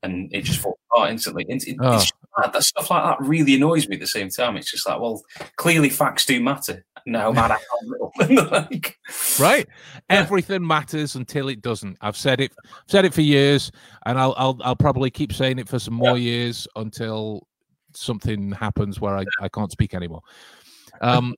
and 0.02 0.32
it 0.32 0.42
just 0.42 0.60
falls 0.60 0.78
apart 0.90 1.10
instantly. 1.10 1.44
It, 1.48 1.66
it, 1.66 1.76
oh. 1.80 2.02
that 2.42 2.62
stuff 2.62 2.90
like 2.90 3.04
that 3.04 3.26
really 3.26 3.54
annoys 3.54 3.88
me 3.88 3.96
at 3.96 4.00
the 4.00 4.06
same 4.06 4.30
time. 4.30 4.56
It's 4.56 4.70
just 4.70 4.88
like, 4.88 5.00
well, 5.00 5.22
clearly 5.56 5.90
facts 5.90 6.26
do 6.26 6.40
matter 6.42 6.84
no 7.06 7.32
matter 7.34 7.54
how 7.54 7.88
little. 8.28 8.48
like, 8.50 8.98
right? 9.38 9.66
Everything 10.08 10.66
matters 10.66 11.16
until 11.16 11.48
it 11.48 11.60
doesn't. 11.62 11.96
I've 12.00 12.16
said 12.16 12.40
it. 12.40 12.52
I've 12.64 12.84
said 12.88 13.04
it 13.04 13.14
for 13.14 13.22
years, 13.22 13.70
and 14.06 14.18
I'll 14.18 14.34
I'll, 14.36 14.58
I'll 14.62 14.76
probably 14.76 15.10
keep 15.10 15.32
saying 15.32 15.58
it 15.58 15.68
for 15.68 15.78
some 15.78 15.94
more 15.94 16.16
yeah. 16.16 16.30
years 16.30 16.68
until 16.76 17.46
something 17.94 18.52
happens 18.52 19.00
where 19.00 19.16
I, 19.16 19.24
I 19.40 19.48
can't 19.48 19.72
speak 19.72 19.94
anymore. 19.94 20.22
Um, 21.00 21.34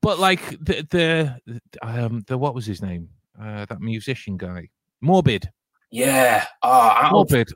but 0.00 0.18
like 0.18 0.42
the 0.60 0.86
the 0.90 1.60
um 1.82 2.24
the 2.26 2.38
what 2.38 2.54
was 2.54 2.66
his 2.66 2.82
name? 2.82 3.08
Uh, 3.40 3.64
that 3.66 3.80
musician 3.80 4.36
guy, 4.36 4.68
Morbid. 5.00 5.48
Yeah. 5.90 6.46
Oh, 6.62 7.08
Morbid. 7.12 7.48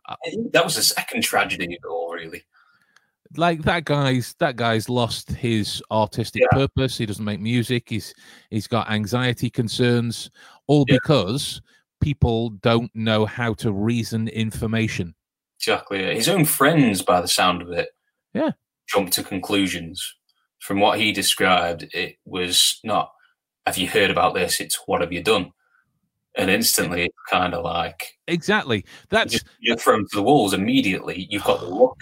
that 0.53 0.65
was 0.65 0.77
the 0.77 0.83
second 0.83 1.23
tragedy 1.23 1.65
of 1.65 1.73
it 1.73 1.85
all, 1.89 2.13
really 2.13 2.45
like 3.37 3.63
that 3.63 3.85
guy's 3.85 4.35
that 4.39 4.57
guy's 4.57 4.89
lost 4.89 5.31
his 5.31 5.83
artistic 5.91 6.43
yeah. 6.43 6.59
purpose. 6.59 6.99
He 6.99 7.07
doesn't 7.07 7.25
make 7.25 7.41
music. 7.41 7.89
He's 7.89 8.15
he's 8.51 8.67
got 8.67 8.91
anxiety 8.91 9.51
concerns, 9.51 10.31
all 10.67 10.85
yeah. 10.89 10.97
because 10.97 11.61
people 12.01 12.51
don't 12.51 12.91
know 12.95 13.27
how 13.27 13.55
to 13.55 13.73
reason 13.73 14.29
information. 14.29 15.15
Exactly. 15.59 16.15
His 16.15 16.29
own 16.29 16.45
friends, 16.45 17.03
by 17.03 17.21
the 17.21 17.29
sound 17.29 17.63
of 17.63 17.71
it, 17.71 17.89
yeah, 18.35 18.51
jump 18.89 19.11
to 19.13 19.23
conclusions. 19.23 20.17
From 20.63 20.79
what 20.79 21.01
he 21.01 21.11
described, 21.11 21.89
it 21.93 22.17
was 22.25 22.79
not. 22.85 23.13
Have 23.67 23.79
you 23.79 23.89
heard 23.89 24.11
about 24.11 24.35
this? 24.35 24.61
It's 24.61 24.79
what 24.87 25.01
have 25.01 25.13
you 25.13 25.23
done? 25.23 25.53
And 26.37 26.51
instantly, 26.51 27.07
it's 27.07 27.17
kind 27.29 27.53
of 27.53 27.65
like 27.65 28.17
exactly 28.29 28.85
that's 29.11 29.41
you're 29.61 29.77
thrown 29.77 30.03
to 30.03 30.17
the 30.17 30.23
walls 30.23 30.55
immediately. 30.55 31.27
You've 31.31 31.45
got 31.45 31.61
the 31.61 31.67
ah. 31.67 31.75
look 31.75 31.99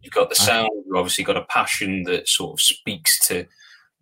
You've 0.00 0.14
got 0.14 0.30
the 0.30 0.38
ah. 0.40 0.44
sound. 0.44 0.70
You've 0.86 0.96
obviously 0.96 1.24
got 1.24 1.36
a 1.36 1.44
passion 1.44 2.04
that 2.04 2.28
sort 2.28 2.52
of 2.52 2.60
speaks 2.60 3.18
to 3.26 3.44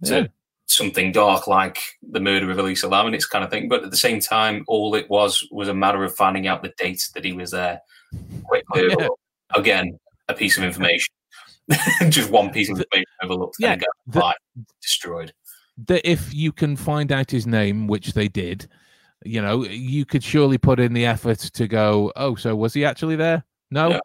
to 0.04 0.20
yeah. 0.20 0.26
something 0.66 1.10
dark 1.10 1.46
like 1.46 1.78
the 2.02 2.20
murder 2.20 2.50
of 2.50 2.58
Elisa 2.58 2.86
Lam 2.86 3.06
and 3.06 3.14
it's 3.14 3.24
kind 3.24 3.42
of 3.42 3.50
thing. 3.50 3.68
But 3.68 3.82
at 3.82 3.90
the 3.90 3.96
same 3.96 4.20
time, 4.20 4.64
all 4.68 4.94
it 4.94 5.08
was 5.08 5.46
was 5.50 5.68
a 5.68 5.74
matter 5.74 6.04
of 6.04 6.14
finding 6.14 6.46
out 6.46 6.62
the 6.62 6.74
date 6.76 7.08
that 7.14 7.24
he 7.24 7.32
was 7.32 7.50
there. 7.50 7.80
Oh, 8.52 8.60
yeah. 8.76 9.08
Again, 9.56 9.98
a 10.28 10.34
piece 10.34 10.58
of 10.58 10.64
information. 10.64 11.12
Just 12.08 12.30
one 12.30 12.50
piece 12.50 12.70
of 12.70 12.78
information 12.78 13.06
overlooked 13.22 13.56
yeah, 13.58 13.72
and 13.72 13.84
the, 14.06 14.34
destroyed. 14.80 15.32
That 15.86 16.08
if 16.08 16.32
you 16.32 16.52
can 16.52 16.76
find 16.76 17.12
out 17.12 17.30
his 17.30 17.46
name, 17.46 17.86
which 17.86 18.12
they 18.14 18.28
did, 18.28 18.68
you 19.24 19.42
know, 19.42 19.64
you 19.64 20.04
could 20.04 20.22
surely 20.22 20.58
put 20.58 20.80
in 20.80 20.92
the 20.92 21.06
effort 21.06 21.38
to 21.38 21.66
go, 21.66 22.12
oh, 22.16 22.34
so 22.34 22.54
was 22.54 22.72
he 22.72 22.84
actually 22.84 23.16
there? 23.16 23.44
No. 23.70 24.00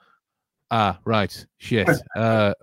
Ah, 0.70 1.00
right. 1.06 1.46
Shit. 1.58 1.90
Uh, 2.16 2.54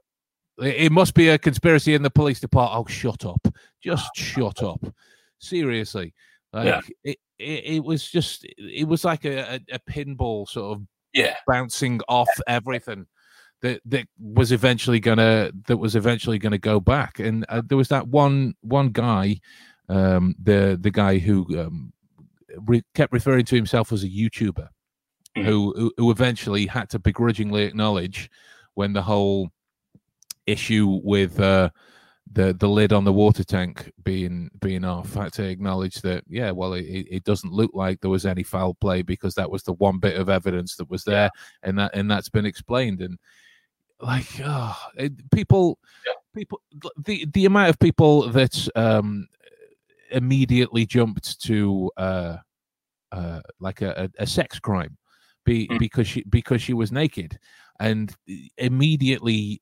it 0.61 0.91
must 0.91 1.15
be 1.15 1.29
a 1.29 1.39
conspiracy 1.39 1.95
in 1.95 2.03
the 2.03 2.11
police 2.11 2.41
department. 2.41 2.85
Oh, 2.85 2.91
shut 2.91 3.25
up. 3.25 3.47
Just 3.81 4.11
shut 4.17 4.61
up. 4.61 4.85
Seriously. 5.39 6.13
Like, 6.53 6.67
yeah. 6.67 6.81
it, 7.05 7.19
it, 7.39 7.65
it 7.77 7.85
was 7.85 8.11
just, 8.11 8.45
it 8.59 8.89
was 8.89 9.05
like 9.05 9.25
a, 9.25 9.55
a, 9.55 9.61
a 9.75 9.79
pinball 9.89 10.49
sort 10.49 10.77
of 10.77 10.83
yeah. 11.13 11.37
bouncing 11.47 12.01
off 12.09 12.29
everything 12.49 13.07
that 13.63 13.81
that 13.85 14.07
was 14.21 14.53
eventually 14.53 15.01
gonna 15.01 15.51
that 15.67 15.77
was 15.77 15.97
eventually 15.97 16.39
gonna 16.39 16.59
go 16.59 16.79
back 16.81 17.19
and 17.19 17.45
uh, 17.49 17.63
there 17.67 17.79
was 17.79 17.89
that 17.89 18.07
one 18.09 18.55
one 18.61 18.91
guy 18.91 19.41
um 19.89 20.35
the 20.43 20.79
the 20.81 20.91
guy 20.91 21.19
who 21.19 21.47
um 21.59 21.93
re- 22.67 22.85
kept 22.95 23.13
referring 23.13 23.45
to 23.45 23.57
himself 23.57 23.93
as 23.93 24.05
a 24.05 24.09
youtuber 24.09 24.69
mm. 25.37 25.45
who, 25.45 25.93
who 25.97 26.11
eventually 26.11 26.67
had 26.67 26.89
to 26.91 26.99
begrudgingly 26.99 27.65
acknowledge 27.65 28.31
when 28.75 28.93
the 28.93 29.03
whole 29.03 29.51
issue 30.47 31.01
with 31.03 31.41
uh, 31.41 31.69
the 32.31 32.53
the 32.55 32.69
lid 32.69 32.93
on 32.93 33.05
the 33.05 33.13
water 33.13 33.45
tank 33.45 33.91
being 34.03 34.51
being 34.61 34.85
off 34.85 35.15
had 35.15 35.33
to 35.33 35.45
acknowledge 35.45 36.01
that 36.03 36.25
yeah 36.29 36.51
well 36.51 36.75
it, 36.75 36.85
it 36.85 37.25
doesn't 37.25 37.53
look 37.53 37.71
like 37.75 38.01
there 38.01 38.11
was 38.11 38.27
any 38.27 38.43
foul 38.43 38.75
play 38.75 39.03
because 39.03 39.35
that 39.35 39.51
was 39.51 39.63
the 39.63 39.73
one 39.75 39.99
bit 39.99 40.17
of 40.17 40.29
evidence 40.29 40.77
that 40.77 40.91
was 40.91 41.05
there 41.05 41.31
yeah. 41.35 41.69
and 41.69 41.79
that 41.79 41.91
and 41.95 42.11
that's 42.11 42.29
been 42.29 42.47
explained 42.47 43.01
and 43.01 43.19
like 44.01 44.41
oh, 44.45 44.77
it, 44.97 45.31
people 45.31 45.79
yeah. 46.07 46.13
people 46.35 46.61
the 47.05 47.27
the 47.33 47.47
amount 47.47 47.71
of 47.71 47.79
people 47.79 48.29
that 48.31 48.69
um 48.77 49.27
immediately 50.11 50.87
jumped 50.87 51.41
to 51.41 51.91
uh 51.97 52.37
uh 53.13 53.41
like 53.61 53.83
a, 53.83 54.11
a 54.19 54.27
sex 54.27 54.59
crime 54.59 54.97
be, 55.49 55.67
mm. 55.67 55.79
because 55.79 56.07
she 56.07 56.23
because 56.29 56.63
she 56.63 56.75
was 56.75 56.93
naked, 56.93 57.39
and 57.81 58.15
immediately 58.59 59.61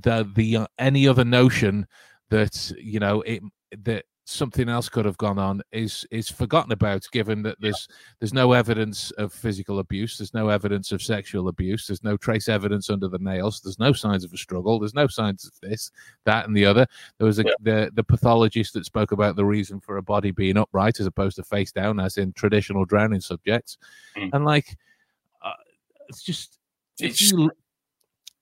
the 0.00 0.30
the 0.34 0.56
uh, 0.58 0.66
any 0.78 1.08
other 1.08 1.24
notion 1.24 1.86
that 2.30 2.72
you 2.78 3.00
know 3.00 3.22
it 3.22 3.42
that 3.84 4.04
something 4.28 4.68
else 4.68 4.88
could 4.88 5.04
have 5.04 5.16
gone 5.18 5.38
on 5.38 5.62
is 5.70 6.04
is 6.10 6.28
forgotten 6.28 6.72
about 6.72 7.06
given 7.12 7.42
that 7.42 7.56
there's 7.60 7.86
there's 8.18 8.34
no 8.34 8.52
evidence 8.52 9.12
of 9.12 9.32
physical 9.32 9.78
abuse 9.78 10.18
there's 10.18 10.34
no 10.34 10.48
evidence 10.48 10.90
of 10.90 11.00
sexual 11.00 11.46
abuse 11.46 11.86
there's 11.86 12.02
no 12.02 12.16
trace 12.16 12.48
evidence 12.48 12.90
under 12.90 13.06
the 13.06 13.20
nails 13.20 13.60
there's 13.60 13.78
no 13.78 13.92
signs 13.92 14.24
of 14.24 14.32
a 14.32 14.36
struggle 14.36 14.80
there's 14.80 14.94
no 14.94 15.06
signs 15.06 15.46
of 15.46 15.52
this 15.60 15.92
that 16.24 16.44
and 16.44 16.56
the 16.56 16.66
other 16.66 16.84
there 17.18 17.26
was 17.26 17.38
a, 17.38 17.44
yeah. 17.44 17.52
the 17.60 17.90
the 17.94 18.02
pathologist 18.02 18.74
that 18.74 18.84
spoke 18.84 19.12
about 19.12 19.36
the 19.36 19.44
reason 19.44 19.78
for 19.78 19.96
a 19.96 20.02
body 20.02 20.32
being 20.32 20.56
upright 20.56 20.98
as 20.98 21.06
opposed 21.06 21.36
to 21.36 21.44
face 21.44 21.70
down 21.70 22.00
as 22.00 22.18
in 22.18 22.32
traditional 22.32 22.84
drowning 22.84 23.20
subjects 23.20 23.78
mm. 24.16 24.28
and 24.32 24.44
like 24.44 24.76
it's 26.08 26.22
just 26.22 26.58
it's 26.98 27.30
you, 27.30 27.50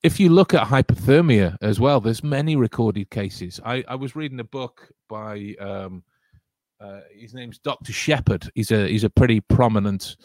if 0.05 0.21
you 0.21 0.29
look 0.29 0.53
at 0.53 0.67
hypothermia 0.67 1.57
as 1.63 1.81
well, 1.81 1.99
there's 1.99 2.23
many 2.23 2.57
recorded 2.57 3.09
cases. 3.09 3.59
I, 3.65 3.83
I 3.89 3.95
was 3.95 4.15
reading 4.15 4.39
a 4.39 4.45
book 4.45 4.91
by 5.09 5.57
um, 5.59 6.05
uh, 6.79 7.01
his 7.11 7.33
name's 7.33 7.59
Dr. 7.59 7.93
Shepherd. 7.93 8.49
He's 8.55 8.71
a 8.71 8.87
he's 8.87 9.05
a 9.05 9.11
pretty 9.11 9.41
prominent 9.41 10.17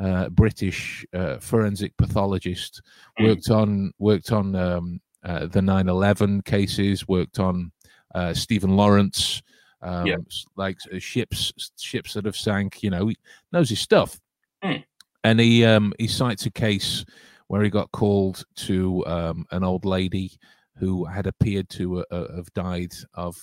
uh, 0.00 0.28
British 0.30 1.06
uh, 1.14 1.38
forensic 1.38 1.96
pathologist, 1.96 2.82
hmm. 3.16 3.26
worked 3.26 3.48
on 3.48 3.92
worked 4.00 4.32
on 4.32 4.56
um, 4.56 5.00
uh, 5.24 5.46
the 5.46 5.60
9/11 5.60 6.44
cases, 6.44 7.06
worked 7.06 7.38
on 7.38 7.70
uh, 8.16 8.34
Stephen 8.34 8.76
Lawrence, 8.76 9.40
um, 9.82 10.04
yeah. 10.04 10.16
like 10.56 10.78
uh, 10.92 10.98
ships 10.98 11.52
ships 11.78 12.14
that 12.14 12.24
have 12.24 12.36
sank. 12.36 12.82
You 12.82 12.90
know, 12.90 13.06
he 13.06 13.16
knows 13.52 13.70
his 13.70 13.78
stuff, 13.78 14.18
mm. 14.64 14.82
and 15.22 15.38
he 15.38 15.64
um, 15.64 15.92
he 15.96 16.08
cites 16.08 16.44
a 16.44 16.50
case 16.50 17.04
where 17.48 17.62
he 17.62 17.70
got 17.70 17.90
called 17.92 18.44
to 18.54 19.04
um, 19.06 19.44
an 19.50 19.64
old 19.64 19.84
lady 19.84 20.32
who 20.76 21.04
had 21.04 21.26
appeared 21.26 21.68
to 21.68 22.04
uh, 22.04 22.36
have 22.36 22.52
died 22.54 22.92
of 23.14 23.36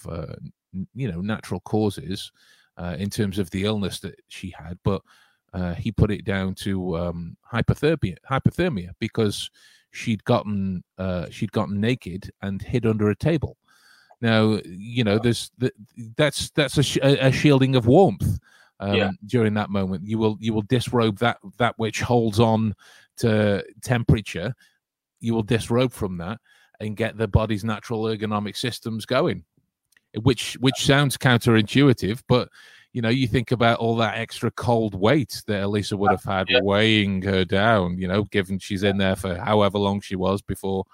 you 0.94 1.12
know 1.12 1.22
natural 1.22 1.60
causes 1.62 2.32
in 2.98 3.10
terms 3.10 3.40
of 3.40 3.50
the 3.52 3.66
illness 3.66 4.00
that 4.00 4.16
she 4.28 4.54
had, 4.58 4.78
but 4.84 5.02
uh, 5.56 5.74
he 5.74 5.90
put 5.90 6.12
it 6.12 6.26
down 6.26 6.54
to 6.54 6.98
um, 6.98 7.38
hypothermia, 7.52 8.18
hypothermia 8.30 8.90
because 9.00 9.50
she'd 9.92 10.24
gotten 10.26 10.84
uh, 10.98 11.28
she'd 11.30 11.52
gotten 11.54 11.80
naked 11.80 12.30
and 12.42 12.62
hid 12.62 12.86
under 12.86 13.10
a 13.10 13.16
table. 13.16 13.56
Now 14.20 14.60
you 14.66 15.06
know 15.06 15.18
there's 15.18 15.52
that's 16.18 16.50
that's 16.52 16.78
a, 16.78 16.84
sh- 16.84 16.98
a, 17.02 17.32
shielding 17.32 17.78
of 17.78 17.88
warmth 17.88 18.38
um, 18.82 18.96
yeah. 18.96 19.12
during 19.26 19.54
that 19.54 19.70
moment. 19.70 20.06
You 20.06 20.18
will 20.18 20.38
you 20.42 20.54
will 20.54 20.64
disrobe 20.64 21.20
that 21.20 21.38
that 21.58 21.76
which 21.78 22.02
holds 22.02 22.40
on 22.40 22.76
to 23.18 23.64
temperature. 23.84 24.54
You 25.20 25.34
will 25.34 25.44
disrobe 25.44 25.92
from 25.92 26.18
that 26.18 26.40
and 26.80 26.98
get 26.98 27.18
the 27.18 27.28
body's 27.28 27.64
natural 27.64 28.04
ergonomic 28.04 28.58
systems 28.58 29.06
going, 29.06 29.44
which 30.22 30.54
which 30.60 30.86
sounds 30.86 31.18
counterintuitive, 31.18 32.22
but 32.28 32.50
you 32.96 33.02
know, 33.02 33.10
you 33.10 33.28
think 33.28 33.52
about 33.52 33.80
all 33.80 33.98
that 33.98 34.18
extra 34.18 34.50
cold 34.52 34.96
weight 34.96 35.44
that 35.48 35.64
Elisa 35.64 35.98
would 35.98 36.12
uh, 36.12 36.16
have 36.16 36.24
had 36.24 36.48
yeah. 36.50 36.62
weighing 36.62 37.22
her 37.24 37.44
down, 37.44 37.98
you 37.98 38.08
know, 38.08 38.24
given 38.24 38.58
she's 38.58 38.84
in 38.84 38.98
there 38.98 39.18
for 39.18 39.36
however 39.36 39.78
long 39.78 40.00
she 40.00 40.16
was 40.16 40.42
before. 40.42 40.86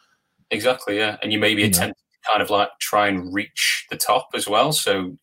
Exactly, 0.50 0.98
yeah. 0.98 1.18
And 1.22 1.32
you 1.32 1.38
maybe 1.38 1.64
attempt 1.64 2.00
to 2.00 2.32
kind 2.32 2.42
of 2.42 2.50
like 2.50 2.70
try 2.80 3.08
and 3.08 3.32
reach 3.32 3.86
the 3.92 3.98
top 3.98 4.30
as 4.34 4.48
well. 4.48 4.74
So, 4.74 5.16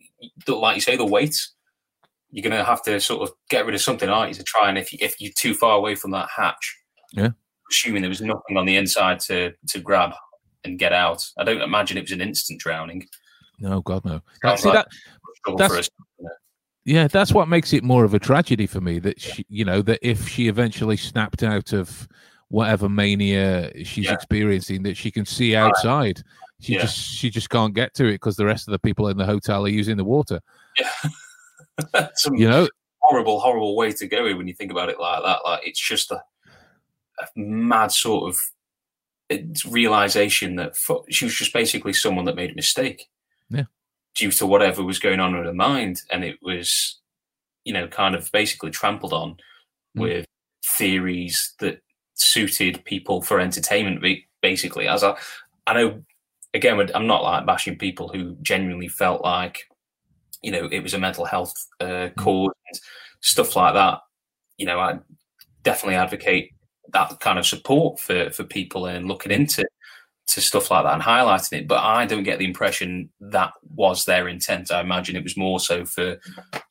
like 0.46 0.76
you 0.76 0.80
say, 0.80 0.96
the 0.96 1.04
weight, 1.04 1.36
you're 2.30 2.48
going 2.48 2.56
to 2.56 2.62
have 2.62 2.82
to 2.84 3.00
sort 3.00 3.28
of 3.28 3.34
get 3.50 3.66
rid 3.66 3.74
of 3.74 3.80
something, 3.80 4.08
aren't 4.08 4.28
you, 4.28 4.34
to 4.36 4.44
try 4.44 4.68
and 4.68 4.78
if, 4.78 4.92
you, 4.92 5.00
if 5.02 5.20
you're 5.20 5.32
too 5.36 5.54
far 5.54 5.76
away 5.76 5.96
from 5.96 6.12
that 6.12 6.28
hatch, 6.36 6.78
yeah, 7.12 7.30
assuming 7.70 8.02
there 8.02 8.08
was 8.08 8.20
nothing 8.20 8.56
on 8.56 8.66
the 8.66 8.76
inside 8.76 9.20
to, 9.20 9.52
to 9.68 9.80
grab 9.80 10.12
and 10.64 10.78
get 10.78 10.92
out. 10.92 11.26
I 11.38 11.44
don't 11.44 11.60
imagine 11.60 11.98
it 11.98 12.02
was 12.02 12.12
an 12.12 12.20
instant 12.20 12.60
drowning. 12.60 13.06
No, 13.60 13.80
God, 13.80 14.04
no. 14.04 14.20
That, 14.42 14.58
see, 14.58 14.68
like 14.68 14.86
that, 15.46 15.56
that's, 15.56 15.90
yeah, 16.84 17.08
that's 17.08 17.32
what 17.32 17.48
makes 17.48 17.72
it 17.72 17.84
more 17.84 18.04
of 18.04 18.14
a 18.14 18.18
tragedy 18.18 18.66
for 18.66 18.80
me. 18.80 18.98
That 18.98 19.20
she, 19.20 19.44
you 19.48 19.64
know, 19.64 19.82
that 19.82 19.98
if 20.02 20.28
she 20.28 20.48
eventually 20.48 20.96
snapped 20.96 21.42
out 21.42 21.72
of 21.72 22.08
whatever 22.48 22.88
mania 22.88 23.70
she's 23.84 24.06
yeah. 24.06 24.14
experiencing, 24.14 24.82
that 24.84 24.96
she 24.96 25.10
can 25.10 25.26
see 25.26 25.54
outside. 25.54 26.22
She 26.60 26.74
yeah. 26.74 26.80
just 26.80 26.98
she 26.98 27.30
just 27.30 27.50
can't 27.50 27.74
get 27.74 27.94
to 27.94 28.06
it 28.06 28.14
because 28.14 28.36
the 28.36 28.46
rest 28.46 28.66
of 28.66 28.72
the 28.72 28.78
people 28.78 29.08
in 29.08 29.16
the 29.16 29.26
hotel 29.26 29.64
are 29.64 29.68
using 29.68 29.96
the 29.96 30.04
water. 30.04 30.40
Yeah, 30.76 32.08
you 32.32 32.48
know, 32.48 32.68
horrible, 33.00 33.38
horrible 33.38 33.76
way 33.76 33.92
to 33.92 34.06
go 34.06 34.24
when 34.36 34.48
you 34.48 34.54
think 34.54 34.72
about 34.72 34.88
it 34.88 34.98
like 34.98 35.22
that. 35.22 35.38
Like 35.44 35.66
it's 35.66 35.80
just 35.80 36.10
a, 36.10 36.20
a 37.20 37.26
mad 37.36 37.92
sort 37.92 38.28
of 38.28 38.36
realization 39.70 40.56
that 40.56 40.74
she 41.10 41.24
was 41.24 41.34
just 41.34 41.52
basically 41.52 41.92
someone 41.92 42.24
that 42.24 42.36
made 42.36 42.50
a 42.50 42.54
mistake. 42.54 43.08
Yeah 43.50 43.64
due 44.18 44.32
to 44.32 44.46
whatever 44.46 44.82
was 44.82 44.98
going 44.98 45.20
on 45.20 45.34
in 45.34 45.44
her 45.44 45.54
mind, 45.54 46.02
and 46.10 46.24
it 46.24 46.38
was, 46.42 47.00
you 47.64 47.72
know, 47.72 47.86
kind 47.86 48.14
of 48.14 48.30
basically 48.32 48.70
trampled 48.70 49.12
on 49.12 49.36
mm. 49.96 50.02
with 50.02 50.26
theories 50.76 51.54
that 51.60 51.80
suited 52.14 52.84
people 52.84 53.22
for 53.22 53.38
entertainment. 53.38 54.04
Basically, 54.42 54.88
as 54.88 55.04
I, 55.04 55.16
I 55.66 55.74
know, 55.74 56.02
again, 56.52 56.90
I'm 56.94 57.06
not 57.06 57.22
like 57.22 57.46
bashing 57.46 57.78
people 57.78 58.08
who 58.08 58.36
genuinely 58.42 58.88
felt 58.88 59.22
like, 59.22 59.68
you 60.42 60.50
know, 60.50 60.68
it 60.70 60.80
was 60.80 60.94
a 60.94 60.98
mental 60.98 61.24
health 61.24 61.54
uh, 61.80 61.84
mm. 61.84 62.16
cause 62.16 62.52
and 62.66 62.80
stuff 63.20 63.54
like 63.54 63.74
that. 63.74 64.00
You 64.56 64.66
know, 64.66 64.80
I 64.80 64.98
definitely 65.62 65.94
advocate 65.94 66.52
that 66.92 67.20
kind 67.20 67.38
of 67.38 67.46
support 67.46 68.00
for 68.00 68.30
for 68.30 68.44
people 68.44 68.86
and 68.86 69.08
looking 69.08 69.32
into 69.32 69.66
to 70.28 70.40
stuff 70.40 70.70
like 70.70 70.84
that 70.84 70.94
and 70.94 71.02
highlighting 71.02 71.60
it. 71.60 71.68
But 71.68 71.82
I 71.82 72.04
don't 72.04 72.22
get 72.22 72.38
the 72.38 72.44
impression 72.44 73.10
that 73.20 73.52
was 73.74 74.04
their 74.04 74.28
intent. 74.28 74.70
I 74.70 74.80
imagine 74.80 75.16
it 75.16 75.24
was 75.24 75.36
more 75.36 75.58
so 75.58 75.84
for 75.84 76.18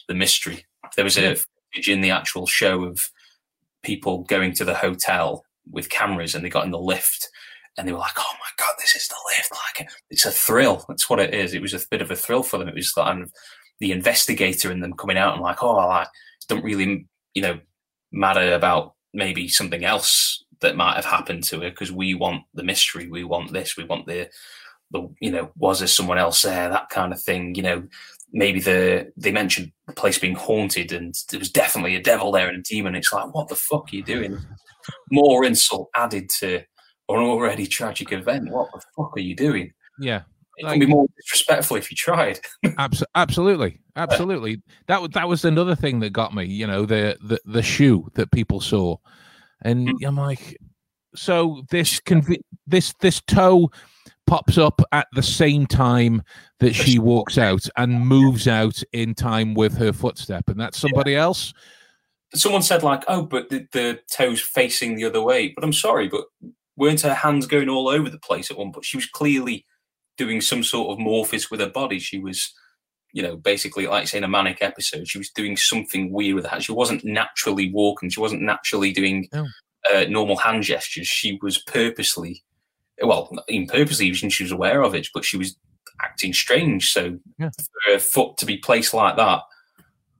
the 0.07 0.13
mystery. 0.13 0.65
There 0.95 1.05
was 1.05 1.17
a 1.17 1.37
in 1.87 2.01
the 2.01 2.11
actual 2.11 2.47
show 2.47 2.83
of 2.83 3.09
people 3.83 4.23
going 4.23 4.53
to 4.53 4.65
the 4.65 4.75
hotel 4.75 5.43
with 5.69 5.89
cameras 5.89 6.33
and 6.33 6.43
they 6.43 6.49
got 6.49 6.65
in 6.65 6.71
the 6.71 6.79
lift 6.79 7.29
and 7.77 7.87
they 7.87 7.91
were 7.91 7.99
like, 7.99 8.17
"Oh 8.17 8.33
my 8.33 8.49
god, 8.57 8.75
this 8.79 8.95
is 8.95 9.07
the 9.07 9.15
lift!" 9.27 9.51
Like 9.51 9.89
it's 10.09 10.25
a 10.25 10.31
thrill. 10.31 10.83
That's 10.87 11.09
what 11.09 11.19
it 11.19 11.33
is. 11.33 11.53
It 11.53 11.61
was 11.61 11.73
a 11.73 11.79
bit 11.89 12.01
of 12.01 12.09
a 12.09 12.15
thrill 12.15 12.43
for 12.43 12.57
them. 12.57 12.67
It 12.67 12.75
was 12.75 12.91
kind 12.91 13.21
of 13.21 13.31
the 13.79 13.91
investigator 13.91 14.71
in 14.71 14.79
them 14.79 14.93
coming 14.93 15.17
out 15.17 15.33
and 15.33 15.43
like, 15.43 15.61
"Oh, 15.61 15.77
I 15.77 15.85
like, 15.85 16.07
don't 16.47 16.63
really, 16.63 17.07
you 17.33 17.41
know, 17.41 17.59
matter 18.11 18.53
about 18.53 18.95
maybe 19.13 19.47
something 19.47 19.83
else 19.83 20.43
that 20.61 20.75
might 20.75 20.95
have 20.95 21.05
happened 21.05 21.43
to 21.43 21.61
her 21.61 21.69
because 21.69 21.91
we 21.91 22.13
want 22.13 22.43
the 22.53 22.63
mystery, 22.63 23.07
we 23.07 23.23
want 23.23 23.53
this, 23.53 23.77
we 23.77 23.83
want 23.83 24.07
the 24.07 24.29
the 24.91 25.05
you 25.19 25.29
know 25.29 25.51
was 25.57 25.79
there 25.79 25.87
someone 25.87 26.17
else 26.17 26.43
there 26.43 26.69
that 26.69 26.89
kind 26.89 27.13
of 27.13 27.21
thing 27.21 27.55
you 27.55 27.63
know. 27.63 27.83
Maybe 28.33 28.59
the 28.59 29.09
they 29.15 29.31
mentioned 29.31 29.71
the 29.87 29.93
place 29.93 30.19
being 30.19 30.35
haunted 30.35 30.91
and 30.91 31.15
there 31.29 31.39
was 31.39 31.49
definitely 31.49 31.95
a 31.95 32.03
devil 32.03 32.33
there 32.33 32.49
and 32.49 32.59
a 32.59 32.61
demon. 32.61 32.93
It's 32.93 33.13
like 33.13 33.33
what 33.33 33.47
the 33.47 33.55
fuck 33.55 33.87
are 33.91 33.95
you 33.95 34.03
doing? 34.03 34.37
More 35.11 35.45
insult 35.45 35.89
added 35.95 36.29
to 36.39 36.57
an 36.57 36.65
already 37.07 37.67
tragic 37.67 38.11
event. 38.11 38.49
What 38.49 38.69
the 38.73 38.81
fuck 38.97 39.15
are 39.15 39.21
you 39.21 39.33
doing? 39.33 39.71
Yeah 39.97 40.23
it 40.57 40.65
like, 40.65 40.79
be 40.79 40.85
more 40.87 41.05
disrespectful 41.15 41.77
if 41.77 41.91
you 41.91 41.95
tried. 41.95 42.39
Abs- 42.77 43.03
absolutely 43.15 43.79
absolutely 43.97 44.61
that 44.87 45.11
that 45.11 45.27
was 45.27 45.43
another 45.43 45.75
thing 45.75 45.99
that 45.99 46.11
got 46.11 46.33
me 46.33 46.45
you 46.45 46.65
know 46.65 46.85
the 46.85 47.17
the, 47.21 47.39
the 47.45 47.61
shoe 47.61 48.09
that 48.13 48.31
people 48.31 48.61
saw 48.61 48.95
and 49.61 49.87
mm. 49.87 50.07
I'm 50.07 50.17
like, 50.17 50.57
so 51.15 51.63
this 51.69 51.99
conv- 52.01 52.41
this 52.65 52.93
this 53.01 53.21
toe 53.21 53.71
pops 54.25 54.57
up 54.57 54.81
at 54.91 55.07
the 55.13 55.23
same 55.23 55.65
time 55.65 56.21
that 56.59 56.75
she 56.75 56.99
walks 56.99 57.37
out 57.37 57.67
and 57.77 58.05
moves 58.05 58.47
out 58.47 58.81
in 58.91 59.15
time 59.15 59.53
with 59.53 59.77
her 59.77 59.93
footstep, 59.93 60.49
and 60.49 60.59
that's 60.59 60.77
somebody 60.77 61.13
yeah. 61.13 61.21
else. 61.21 61.53
Someone 62.33 62.61
said 62.61 62.83
like, 62.83 63.03
"Oh, 63.07 63.23
but 63.23 63.49
the, 63.49 63.67
the 63.71 63.99
toe's 64.11 64.41
facing 64.41 64.95
the 64.95 65.05
other 65.05 65.21
way." 65.21 65.49
But 65.49 65.63
I'm 65.63 65.73
sorry, 65.73 66.07
but 66.07 66.25
weren't 66.75 67.01
her 67.01 67.13
hands 67.13 67.47
going 67.47 67.69
all 67.69 67.87
over 67.87 68.09
the 68.09 68.19
place 68.19 68.51
at 68.51 68.57
one 68.57 68.71
point? 68.71 68.85
She 68.85 68.97
was 68.97 69.07
clearly 69.07 69.65
doing 70.17 70.41
some 70.41 70.63
sort 70.63 70.91
of 70.91 71.03
morphis 71.03 71.49
with 71.49 71.59
her 71.59 71.69
body. 71.69 71.99
She 71.99 72.19
was 72.19 72.53
you 73.17 73.23
know, 73.23 73.35
basically, 73.35 73.87
like 73.87 74.07
say 74.07 74.19
in 74.19 74.23
a 74.23 74.27
manic 74.27 74.59
episode, 74.61 75.07
she 75.07 75.17
was 75.17 75.31
doing 75.31 75.57
something 75.57 76.11
weird 76.11 76.35
with 76.35 76.45
her. 76.45 76.59
She 76.59 76.71
wasn't 76.71 77.03
naturally 77.03 77.71
walking. 77.73 78.11
She 78.11 78.19
wasn't 78.19 78.43
naturally 78.43 78.91
doing 78.91 79.27
oh. 79.33 79.47
uh, 79.91 80.05
normal 80.07 80.37
hand 80.37 80.61
gestures. 80.61 81.07
She 81.07 81.39
was 81.41 81.57
purposely, 81.57 82.43
well, 83.01 83.31
in 83.47 83.65
purposely, 83.65 84.05
even 84.05 84.29
she 84.29 84.43
was 84.43 84.51
aware 84.51 84.83
of 84.83 84.93
it, 84.93 85.07
but 85.15 85.25
she 85.25 85.35
was 85.35 85.57
acting 86.05 86.31
strange. 86.31 86.91
So 86.91 87.17
yeah. 87.39 87.49
for 87.49 87.91
her 87.91 87.97
foot 87.97 88.37
to 88.37 88.45
be 88.45 88.57
placed 88.57 88.93
like 88.93 89.17
that, 89.17 89.41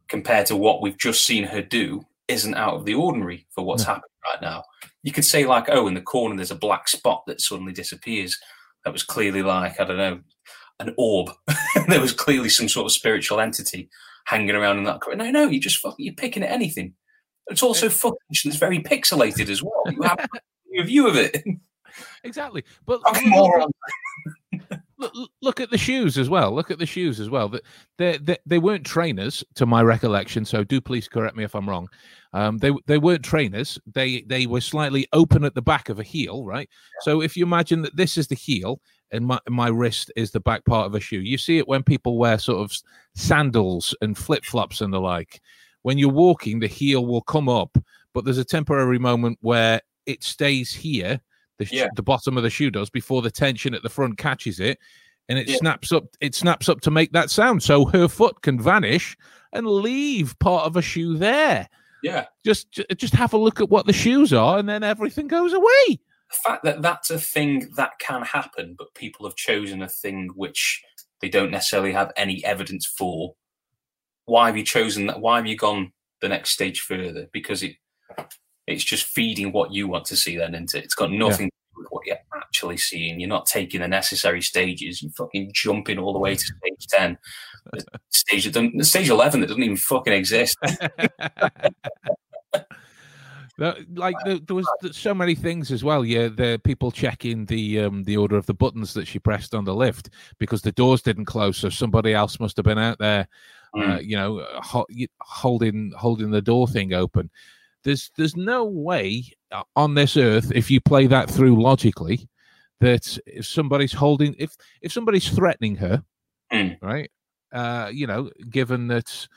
compared 0.07 0.47
to 0.47 0.55
what 0.55 0.81
we've 0.81 0.97
just 0.97 1.23
seen 1.23 1.43
her 1.43 1.61
do, 1.61 2.01
isn't 2.27 2.55
out 2.55 2.73
of 2.73 2.85
the 2.85 2.95
ordinary 2.95 3.45
for 3.51 3.63
what's 3.63 3.83
yeah. 3.83 3.89
happening 3.89 4.09
right 4.25 4.41
now. 4.41 4.63
You 5.03 5.11
could 5.11 5.23
say 5.23 5.45
like, 5.45 5.65
oh, 5.69 5.87
in 5.87 5.93
the 5.93 6.01
corner 6.01 6.35
there's 6.35 6.49
a 6.49 6.55
black 6.55 6.87
spot 6.87 7.25
that 7.27 7.41
suddenly 7.41 7.73
disappears. 7.73 8.39
That 8.85 8.93
was 8.93 9.03
clearly 9.03 9.43
like 9.43 9.79
I 9.79 9.83
don't 9.83 9.97
know 9.97 10.21
an 10.79 10.93
orb. 10.97 11.31
there 11.87 12.01
was 12.01 12.13
clearly 12.13 12.49
some 12.49 12.69
sort 12.69 12.85
of 12.85 12.91
spiritual 12.91 13.39
entity 13.39 13.89
hanging 14.25 14.55
around 14.55 14.77
in 14.77 14.83
that. 14.85 14.99
No, 15.15 15.31
no, 15.31 15.47
you 15.47 15.59
just 15.59 15.79
fucking 15.79 16.05
you're 16.05 16.15
picking 16.15 16.43
at 16.43 16.51
anything. 16.51 16.93
It's 17.47 17.63
also 17.63 17.89
footage 17.89 18.43
that's 18.43 18.57
very 18.57 18.79
pixelated 18.79 19.49
as 19.49 19.63
well. 19.63 19.83
You 19.87 20.01
have 20.03 20.27
a 20.79 20.83
view 20.83 21.07
of 21.07 21.15
it. 21.15 21.43
Exactly, 22.23 22.63
but 22.85 23.01
look, 24.97 25.13
look, 25.41 25.59
at 25.59 25.71
the 25.71 25.77
shoes 25.77 26.17
as 26.17 26.29
well. 26.29 26.53
Look 26.53 26.69
at 26.69 26.77
the 26.77 26.85
shoes 26.85 27.19
as 27.19 27.29
well. 27.29 27.51
They, 27.97 28.17
they 28.17 28.37
they 28.45 28.59
weren't 28.59 28.85
trainers, 28.85 29.43
to 29.55 29.65
my 29.65 29.81
recollection. 29.81 30.45
So 30.45 30.63
do 30.63 30.79
please 30.81 31.07
correct 31.07 31.35
me 31.35 31.43
if 31.43 31.55
I'm 31.55 31.67
wrong. 31.67 31.87
Um, 32.33 32.57
they 32.57 32.71
they 32.85 32.97
weren't 32.97 33.23
trainers. 33.23 33.79
They 33.91 34.21
they 34.27 34.45
were 34.45 34.61
slightly 34.61 35.07
open 35.13 35.43
at 35.43 35.55
the 35.55 35.61
back 35.61 35.89
of 35.89 35.99
a 35.99 36.03
heel, 36.03 36.45
right? 36.45 36.69
So 37.01 37.21
if 37.21 37.35
you 37.35 37.45
imagine 37.45 37.81
that 37.83 37.95
this 37.95 38.17
is 38.17 38.27
the 38.27 38.35
heel, 38.35 38.79
and 39.11 39.25
my 39.25 39.39
my 39.47 39.67
wrist 39.67 40.11
is 40.15 40.31
the 40.31 40.39
back 40.39 40.65
part 40.65 40.85
of 40.85 40.95
a 40.95 40.99
shoe. 40.99 41.19
You 41.19 41.37
see 41.37 41.57
it 41.57 41.67
when 41.67 41.83
people 41.83 42.17
wear 42.17 42.37
sort 42.37 42.59
of 42.59 42.75
sandals 43.15 43.95
and 44.01 44.17
flip 44.17 44.45
flops 44.45 44.81
and 44.81 44.93
the 44.93 44.99
like. 44.99 45.41
When 45.83 45.97
you're 45.97 46.09
walking, 46.09 46.59
the 46.59 46.67
heel 46.67 47.05
will 47.05 47.21
come 47.21 47.47
up, 47.47 47.77
but 48.13 48.25
there's 48.25 48.37
a 48.37 48.45
temporary 48.45 48.99
moment 48.99 49.37
where 49.41 49.81
it 50.05 50.23
stays 50.23 50.73
here. 50.73 51.21
The, 51.59 51.67
yeah. 51.71 51.87
the 51.95 52.03
bottom 52.03 52.37
of 52.37 52.43
the 52.43 52.51
shoe 52.51 52.69
does 52.69 52.89
before 52.89 53.23
the 53.23 53.31
tension 53.31 53.73
at 53.73 53.81
the 53.81 53.89
front 53.89 54.17
catches 54.17 54.59
it, 54.59 54.77
and 55.27 55.39
it 55.39 55.47
yeah. 55.47 55.57
snaps 55.57 55.91
up. 55.91 56.03
It 56.19 56.35
snaps 56.35 56.69
up 56.69 56.81
to 56.81 56.91
make 56.91 57.11
that 57.13 57.31
sound, 57.31 57.63
so 57.63 57.85
her 57.85 58.07
foot 58.07 58.41
can 58.41 58.59
vanish 58.59 59.17
and 59.53 59.65
leave 59.65 60.37
part 60.39 60.65
of 60.65 60.75
a 60.75 60.81
shoe 60.81 61.17
there. 61.17 61.67
Yeah. 62.03 62.25
Just 62.45 62.81
just 62.95 63.13
have 63.13 63.33
a 63.33 63.37
look 63.37 63.59
at 63.59 63.69
what 63.69 63.85
the 63.85 63.93
shoes 63.93 64.33
are, 64.33 64.59
and 64.59 64.69
then 64.69 64.83
everything 64.83 65.27
goes 65.27 65.53
away. 65.53 65.99
The 66.29 66.37
fact 66.43 66.63
that 66.63 66.81
that's 66.81 67.09
a 67.09 67.19
thing 67.19 67.69
that 67.75 67.99
can 67.99 68.21
happen, 68.21 68.75
but 68.77 68.93
people 68.93 69.25
have 69.25 69.35
chosen 69.35 69.81
a 69.81 69.87
thing 69.87 70.29
which 70.35 70.83
they 71.21 71.29
don't 71.29 71.51
necessarily 71.51 71.93
have 71.93 72.11
any 72.17 72.43
evidence 72.43 72.85
for. 72.85 73.35
Why 74.25 74.47
have 74.47 74.57
you 74.57 74.63
chosen 74.63 75.07
that? 75.07 75.21
Why 75.21 75.37
have 75.37 75.47
you 75.47 75.55
gone 75.55 75.93
the 76.21 76.29
next 76.29 76.51
stage 76.51 76.81
further? 76.81 77.27
Because 77.31 77.63
it 77.63 77.75
it's 78.67 78.83
just 78.83 79.05
feeding 79.05 79.53
what 79.53 79.73
you 79.73 79.87
want 79.87 80.05
to 80.05 80.17
see. 80.17 80.37
Then, 80.37 80.53
into 80.53 80.77
it? 80.77 80.83
It's 80.83 80.95
got 80.95 81.11
nothing 81.11 81.45
yeah. 81.45 81.49
to 81.49 81.75
do 81.75 81.77
with 81.77 81.87
what 81.89 82.05
you're 82.05 82.17
actually 82.35 82.77
seeing. 82.77 83.19
You're 83.19 83.29
not 83.29 83.45
taking 83.45 83.79
the 83.79 83.87
necessary 83.87 84.41
stages. 84.41 85.01
You're 85.01 85.13
fucking 85.13 85.51
jumping 85.53 85.97
all 85.97 86.11
the 86.11 86.19
way 86.19 86.35
to 86.35 86.41
stage 86.41 86.87
ten, 86.89 87.17
stage 88.09 88.53
stage 88.85 89.09
eleven 89.09 89.39
that 89.39 89.47
doesn't 89.47 89.63
even 89.63 89.77
fucking 89.77 90.13
exist. 90.13 90.57
like 93.57 94.15
there, 94.23 94.37
there, 94.39 94.55
was 94.55 94.67
so 94.91 95.13
many 95.13 95.33
things 95.33 95.71
as 95.71 95.83
well. 95.83 96.05
Yeah, 96.05 96.27
the 96.27 96.61
people 96.63 96.91
checking 96.91 97.45
the 97.45 97.79
um, 97.79 98.03
the 98.03 98.17
order 98.17 98.37
of 98.37 98.45
the 98.45 98.53
buttons 98.53 98.93
that 98.93 99.07
she 99.07 99.19
pressed 99.19 99.55
on 99.55 99.65
the 99.65 99.73
lift 99.73 100.09
because 100.37 100.61
the 100.61 100.71
doors 100.71 101.01
didn't 101.01 101.25
close, 101.25 101.57
so 101.57 101.69
somebody 101.69 102.13
else 102.13 102.39
must 102.39 102.57
have 102.57 102.65
been 102.65 102.77
out 102.77 102.99
there, 102.99 103.27
mm. 103.75 103.95
uh, 103.95 103.99
you 103.99 104.15
know, 104.15 104.45
ho- 104.61 104.85
holding 105.21 105.91
holding 105.97 106.29
the 106.29 106.41
door 106.41 106.67
thing 106.67 106.93
open. 106.93 107.31
There's 107.83 108.11
there's 108.15 108.35
no 108.35 108.65
way 108.65 109.23
uh, 109.51 109.63
on 109.75 109.95
this 109.95 110.17
earth 110.17 110.51
if 110.53 110.69
you 110.69 110.79
play 110.79 111.07
that 111.07 111.29
through 111.29 111.61
logically 111.61 112.29
that 112.79 113.17
if 113.25 113.45
somebody's 113.45 113.93
holding 113.93 114.35
if 114.37 114.55
if 114.81 114.91
somebody's 114.91 115.29
threatening 115.29 115.75
her, 115.77 116.03
mm. 116.53 116.77
right? 116.81 117.09
Uh, 117.51 117.89
you 117.91 118.05
know, 118.05 118.29
given 118.49 118.87
that 118.87 119.27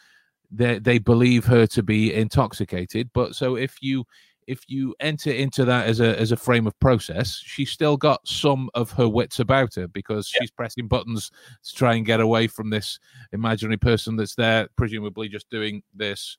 they 0.51 0.78
they 0.78 0.98
believe 0.98 1.44
her 1.46 1.66
to 1.68 1.82
be 1.82 2.12
intoxicated. 2.12 3.11
But 3.12 3.34
so 3.34 3.57
if 3.57 3.76
you 3.80 4.05
if 4.46 4.64
you 4.68 4.94
enter 4.98 5.30
into 5.30 5.64
that 5.64 5.86
as 5.86 6.01
a 6.01 6.18
as 6.18 6.32
a 6.32 6.36
frame 6.36 6.66
of 6.66 6.78
process, 6.80 7.40
she's 7.44 7.70
still 7.70 7.96
got 7.96 8.26
some 8.26 8.68
of 8.74 8.90
her 8.92 9.09
wits 9.09 9.38
about 9.38 9.74
her 9.76 9.86
because 9.88 10.30
yeah. 10.34 10.40
she's 10.40 10.51
pressing 10.51 10.88
buttons 10.88 11.30
to 11.64 11.74
try 11.74 11.94
and 11.94 12.07
get 12.07 12.20
away 12.20 12.46
from 12.46 12.70
this 12.70 12.98
imaginary 13.32 13.76
person 13.76 14.16
that's 14.16 14.34
there, 14.34 14.68
presumably 14.76 15.28
just 15.28 15.48
doing 15.51 15.82
this 15.94 16.36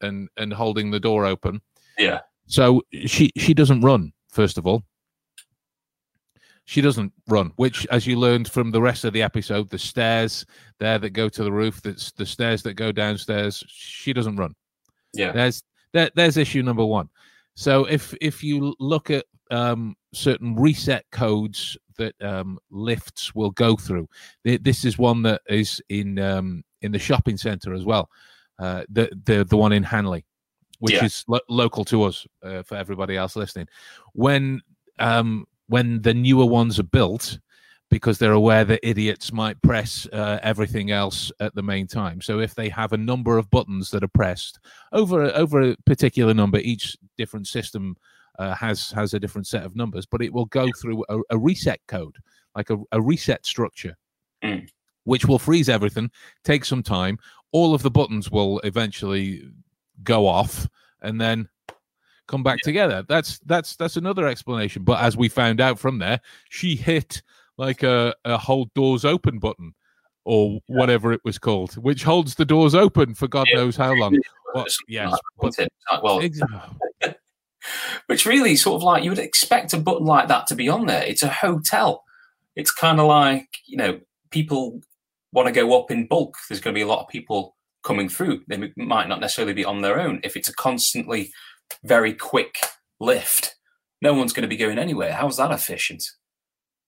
and 0.00 0.28
and 0.36 0.52
holding 0.52 0.90
the 0.90 1.00
door 1.00 1.26
open. 1.26 1.60
Yeah. 1.98 2.20
So 2.46 2.82
she 3.06 3.30
she 3.36 3.54
doesn't 3.54 3.82
run 3.82 4.12
first 4.30 4.58
of 4.58 4.66
all 4.66 4.82
she 6.64 6.80
doesn't 6.80 7.12
run, 7.28 7.52
which, 7.56 7.86
as 7.90 8.06
you 8.06 8.18
learned 8.18 8.48
from 8.48 8.70
the 8.70 8.80
rest 8.80 9.04
of 9.04 9.12
the 9.12 9.22
episode, 9.22 9.68
the 9.68 9.78
stairs 9.78 10.46
there 10.78 10.98
that 10.98 11.10
go 11.10 11.28
to 11.28 11.44
the 11.44 11.52
roof, 11.52 11.82
that's 11.82 12.12
the 12.12 12.24
stairs 12.26 12.62
that 12.62 12.74
go 12.74 12.90
downstairs, 12.90 13.62
she 13.68 14.12
doesn't 14.12 14.36
run. 14.36 14.54
Yeah. 15.12 15.32
There's 15.32 15.62
there, 15.92 16.10
there's 16.14 16.36
issue 16.36 16.62
number 16.62 16.84
one. 16.84 17.08
So 17.54 17.84
if 17.84 18.14
if 18.20 18.42
you 18.42 18.74
look 18.80 19.10
at 19.10 19.26
um, 19.50 19.94
certain 20.12 20.56
reset 20.56 21.04
codes 21.12 21.76
that 21.98 22.14
um, 22.22 22.58
lifts 22.70 23.34
will 23.34 23.50
go 23.50 23.76
through, 23.76 24.08
this 24.42 24.84
is 24.84 24.98
one 24.98 25.22
that 25.22 25.42
is 25.48 25.80
in 25.88 26.18
um, 26.18 26.64
in 26.82 26.92
the 26.92 26.98
shopping 26.98 27.36
center 27.36 27.74
as 27.74 27.84
well. 27.84 28.10
Uh, 28.58 28.84
the 28.88 29.10
the 29.24 29.44
the 29.44 29.56
one 29.56 29.72
in 29.72 29.82
Hanley, 29.82 30.24
which 30.78 30.94
yeah. 30.94 31.04
is 31.04 31.24
lo- 31.28 31.40
local 31.48 31.84
to 31.84 32.04
us 32.04 32.26
uh, 32.42 32.62
for 32.62 32.76
everybody 32.76 33.16
else 33.16 33.36
listening. 33.36 33.68
When 34.14 34.60
um, 34.98 35.46
when 35.68 36.02
the 36.02 36.14
newer 36.14 36.46
ones 36.46 36.78
are 36.78 36.84
built 36.84 37.38
because 37.90 38.18
they're 38.18 38.32
aware 38.32 38.64
that 38.64 38.86
idiots 38.86 39.32
might 39.32 39.60
press 39.62 40.06
uh, 40.12 40.38
everything 40.42 40.90
else 40.90 41.30
at 41.40 41.54
the 41.54 41.62
main 41.62 41.86
time. 41.86 42.20
So 42.20 42.40
if 42.40 42.54
they 42.54 42.68
have 42.70 42.92
a 42.92 42.96
number 42.96 43.38
of 43.38 43.50
buttons 43.50 43.90
that 43.90 44.02
are 44.02 44.08
pressed 44.08 44.58
over 44.92 45.26
over 45.26 45.60
a 45.60 45.76
particular 45.86 46.34
number, 46.34 46.58
each 46.58 46.96
different 47.16 47.46
system 47.46 47.96
uh, 48.38 48.54
has 48.54 48.90
has 48.90 49.14
a 49.14 49.20
different 49.20 49.46
set 49.46 49.64
of 49.64 49.76
numbers, 49.76 50.06
but 50.06 50.22
it 50.22 50.32
will 50.32 50.46
go 50.46 50.68
through 50.80 51.04
a, 51.08 51.20
a 51.30 51.38
reset 51.38 51.80
code, 51.86 52.16
like 52.56 52.70
a, 52.70 52.78
a 52.92 53.00
reset 53.00 53.46
structure, 53.46 53.96
mm. 54.42 54.68
which 55.04 55.26
will 55.26 55.38
freeze 55.38 55.68
everything, 55.68 56.10
take 56.42 56.64
some 56.64 56.82
time. 56.82 57.18
All 57.52 57.74
of 57.74 57.82
the 57.82 57.90
buttons 57.90 58.30
will 58.30 58.58
eventually 58.60 59.42
go 60.02 60.26
off, 60.26 60.68
and 61.02 61.20
then 61.20 61.48
come 62.26 62.42
back 62.42 62.58
yeah. 62.62 62.68
together. 62.68 63.04
That's 63.08 63.38
that's 63.40 63.76
that's 63.76 63.96
another 63.96 64.26
explanation. 64.26 64.82
But 64.82 65.00
as 65.00 65.16
we 65.16 65.28
found 65.28 65.60
out 65.60 65.78
from 65.78 65.98
there, 65.98 66.20
she 66.50 66.76
hit 66.76 67.22
like 67.56 67.82
a, 67.82 68.14
a 68.24 68.36
hold 68.36 68.72
doors 68.74 69.04
open 69.04 69.38
button 69.38 69.74
or 70.24 70.52
yeah. 70.52 70.58
whatever 70.78 71.12
it 71.12 71.20
was 71.24 71.38
called, 71.38 71.74
which 71.74 72.02
holds 72.02 72.34
the 72.34 72.44
doors 72.44 72.74
open 72.74 73.14
for 73.14 73.28
God 73.28 73.46
yeah. 73.50 73.58
knows 73.58 73.76
how 73.76 73.92
long. 73.92 74.18
Well, 74.54 74.66
yes, 74.88 75.16
but, 75.40 75.58
uh, 75.58 76.00
well, 76.02 76.22
which 78.06 78.26
really 78.26 78.56
sort 78.56 78.76
of 78.76 78.82
like 78.82 79.04
you 79.04 79.10
would 79.10 79.18
expect 79.18 79.72
a 79.72 79.78
button 79.78 80.06
like 80.06 80.28
that 80.28 80.46
to 80.48 80.54
be 80.54 80.68
on 80.68 80.86
there. 80.86 81.02
It's 81.02 81.22
a 81.22 81.28
hotel. 81.28 82.04
It's 82.56 82.70
kind 82.70 83.00
of 83.00 83.06
like 83.06 83.48
you 83.66 83.76
know 83.76 84.00
people 84.30 84.80
want 85.32 85.46
to 85.46 85.52
go 85.52 85.78
up 85.78 85.90
in 85.90 86.06
bulk. 86.06 86.36
There's 86.48 86.60
going 86.60 86.74
to 86.74 86.78
be 86.78 86.82
a 86.82 86.86
lot 86.86 87.02
of 87.02 87.08
people 87.08 87.56
coming 87.82 88.08
through. 88.08 88.42
They 88.48 88.72
might 88.76 89.08
not 89.08 89.20
necessarily 89.20 89.52
be 89.52 89.64
on 89.64 89.82
their 89.82 90.00
own. 90.00 90.20
If 90.22 90.36
it's 90.36 90.48
a 90.48 90.54
constantly 90.54 91.32
very 91.82 92.14
quick 92.14 92.56
lift, 93.00 93.56
no 94.00 94.14
one's 94.14 94.32
going 94.32 94.42
to 94.42 94.48
be 94.48 94.56
going 94.56 94.78
anywhere. 94.78 95.12
How's 95.12 95.36
that 95.38 95.50
efficient? 95.50 96.04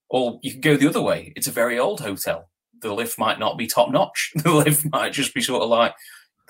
Or 0.09 0.39
you 0.43 0.53
can 0.53 0.61
go 0.61 0.77
the 0.77 0.89
other 0.89 1.03
way. 1.03 1.33
It's 1.35 1.49
a 1.49 1.53
very 1.53 1.79
old 1.79 2.01
hotel. 2.01 2.51
The 2.83 2.93
lift 2.93 3.19
might 3.19 3.39
not 3.39 3.59
be 3.59 3.67
top 3.67 3.91
notch. 3.91 4.33
The 4.43 4.53
lift 4.53 4.87
might 4.93 5.13
just 5.13 5.35
be 5.35 5.41
sort 5.41 5.63
of 5.63 5.69
like 5.69 5.95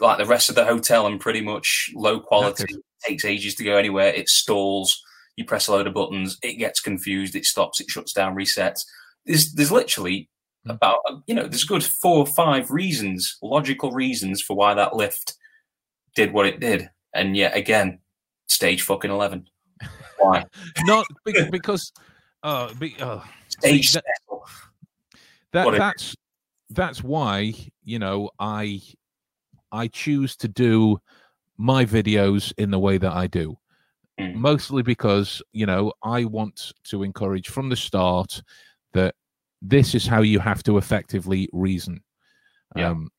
like 0.01 0.19
the 0.19 0.27
rest 0.27 0.51
of 0.51 0.55
the 0.55 0.65
hotel 0.65 1.07
and 1.07 1.21
pretty 1.21 1.41
much 1.41 1.91
low 1.95 2.21
quality. 2.21 2.65
It 2.75 2.83
takes 3.07 3.25
ages 3.25 3.55
to 3.55 3.65
go 3.65 3.77
anywhere. 3.77 4.09
It 4.09 4.29
stalls. 4.29 5.01
You 5.37 5.45
press 5.45 5.69
a 5.69 5.73
load 5.73 5.87
of 5.87 5.95
buttons. 5.95 6.39
It 6.43 6.55
gets 6.55 6.81
confused. 6.81 7.35
It 7.35 7.45
stops. 7.45 7.81
It 7.81 7.89
shuts 7.89 8.13
down. 8.13 8.35
Resets. 8.35 8.81
There's 9.25 9.53
there's 9.53 9.73
literally 9.73 10.29
hmm. 10.65 10.73
about 10.73 10.99
you 11.27 11.35
know 11.35 11.47
there's 11.47 11.65
good 11.65 11.85
four 11.85 12.19
or 12.19 12.27
five 12.27 12.71
reasons, 12.71 13.39
logical 13.43 13.93
reasons 13.93 14.43
for 14.43 14.57
why 14.57 14.75
that 14.75 14.97
lift 14.97 15.35
did 16.15 16.33
what 16.33 16.47
it 16.47 16.61
did. 16.61 16.91
And 17.15 17.37
yet 17.37 17.57
again, 17.57 18.01
stage 18.47 18.83
fucking 18.83 19.11
11. 19.11 19.47
Why? 20.19 20.45
Not 20.85 21.07
because 21.51 21.93
uh, 22.43 22.73
be, 22.75 22.97
uh 23.01 23.21
stage 23.49 23.93
that, 23.93 24.05
that 25.53 25.71
that's 25.77 26.17
that's 26.71 27.03
why 27.03 27.55
you 27.85 27.99
know 27.99 28.31
I 28.39 28.81
I 29.73 29.89
choose 29.89 30.37
to 30.37 30.49
do 30.49 30.99
my 31.59 31.85
videos 31.85 32.53
in 32.59 32.71
the 32.71 32.79
way 32.79 32.99
that 32.99 33.13
I 33.13 33.27
do. 33.27 33.59
Mm. 34.21 34.35
Mostly 34.35 34.83
because, 34.83 35.43
you 35.53 35.67
know, 35.67 35.93
I 36.03 36.25
want 36.25 36.73
to 36.85 37.03
encourage 37.03 37.49
from 37.49 37.69
the 37.69 37.77
start 37.77 38.43
that 38.93 39.15
this 39.61 39.95
is 39.95 40.07
how 40.07 40.23
you 40.23 40.39
have 40.39 40.63
to 40.65 40.79
effectively 40.79 41.49
reason. 41.53 42.03
Yeah. 42.75 42.91
Um, 42.91 43.11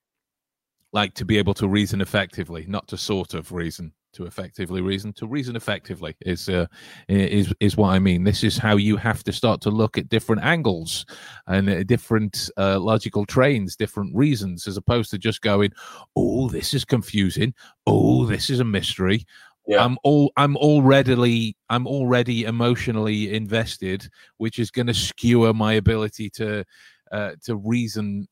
like 0.94 1.14
to 1.16 1.26
be 1.26 1.38
able 1.38 1.54
to 1.56 1.68
reason 1.68 2.02
effectively, 2.02 2.66
not 2.68 2.88
to 2.88 2.98
sort 2.98 3.34
of 3.34 3.52
reason 3.52 3.94
to 4.18 4.26
effectively 4.26 4.82
reason 4.82 5.14
to 5.14 5.28
reason 5.28 5.56
effectively 5.56 6.16
is 6.22 6.50
uh, 6.50 6.66
is 7.08 7.54
is 7.60 7.78
what 7.78 7.90
I 7.90 8.00
mean. 8.00 8.24
This 8.24 8.44
is 8.44 8.58
how 8.58 8.76
you 8.76 8.98
have 8.98 9.24
to 9.26 9.32
start 9.32 9.62
to 9.62 9.70
look 9.70 9.98
at 9.98 10.10
different 10.10 10.44
angles 10.44 11.06
and 11.46 11.70
uh, 11.70 11.84
different 11.84 12.50
uh, 12.58 12.80
logical 12.80 13.26
trains, 13.26 13.76
different 13.76 14.16
reasons, 14.16 14.68
as 14.68 14.76
opposed 14.76 15.12
to 15.12 15.20
just 15.20 15.42
going, 15.42 15.72
"Oh, 16.16 16.50
this 16.50 16.74
is 16.74 16.84
confusing. 16.84 17.54
Oh, 17.86 18.26
this 18.26 18.50
is 18.50 18.60
a 18.60 18.66
mystery." 18.66 19.26
Yeah. 19.68 19.84
I'm 19.86 19.98
all 20.04 20.32
I'm 20.36 20.58
already 20.58 21.56
I'm 21.70 21.86
already 21.86 22.46
emotionally 22.46 23.34
invested, 23.34 24.10
which 24.38 24.58
is 24.58 24.72
going 24.72 24.88
to 24.88 24.94
skewer 24.94 25.54
my 25.54 25.74
ability 25.74 26.30
to 26.32 26.66
uh, 27.12 27.32
to 27.44 27.56
reason 27.56 28.28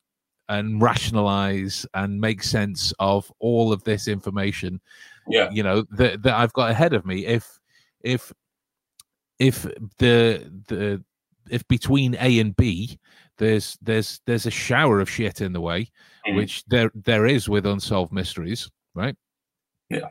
and 0.48 0.80
rationalize 0.80 1.86
and 1.94 2.20
make 2.20 2.42
sense 2.42 2.92
of 2.98 3.30
all 3.40 3.72
of 3.72 3.82
this 3.84 4.08
information 4.08 4.80
yeah 5.28 5.50
you 5.50 5.62
know 5.62 5.84
that 5.90 6.22
that 6.22 6.34
i've 6.34 6.52
got 6.52 6.70
ahead 6.70 6.92
of 6.92 7.04
me 7.04 7.26
if 7.26 7.58
if 8.02 8.32
if 9.38 9.62
the 9.98 10.50
the 10.68 11.02
if 11.50 11.66
between 11.68 12.16
a 12.20 12.38
and 12.38 12.56
b 12.56 12.98
there's 13.38 13.78
there's 13.82 14.20
there's 14.26 14.46
a 14.46 14.50
shower 14.50 15.00
of 15.00 15.10
shit 15.10 15.40
in 15.40 15.52
the 15.52 15.60
way 15.60 15.82
mm-hmm. 16.26 16.36
which 16.36 16.64
there 16.66 16.90
there 16.94 17.26
is 17.26 17.48
with 17.48 17.66
unsolved 17.66 18.12
mysteries 18.12 18.70
right 18.94 19.16
yeah 19.90 20.08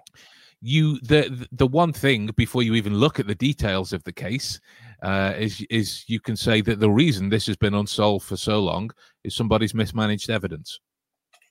you 0.61 0.99
the 1.01 1.47
the 1.51 1.67
one 1.67 1.93
thing 1.93 2.29
before 2.35 2.63
you 2.63 2.73
even 2.75 2.95
look 2.95 3.19
at 3.19 3.27
the 3.27 3.35
details 3.35 3.93
of 3.93 4.03
the 4.03 4.11
case 4.11 4.59
uh, 5.03 5.33
is 5.37 5.65
is 5.69 6.03
you 6.07 6.19
can 6.19 6.35
say 6.35 6.61
that 6.61 6.79
the 6.79 6.89
reason 6.89 7.29
this 7.29 7.45
has 7.45 7.55
been 7.55 7.75
unsolved 7.75 8.25
for 8.25 8.37
so 8.37 8.59
long 8.59 8.89
is 9.23 9.35
somebody's 9.35 9.73
mismanaged 9.73 10.29
evidence. 10.29 10.79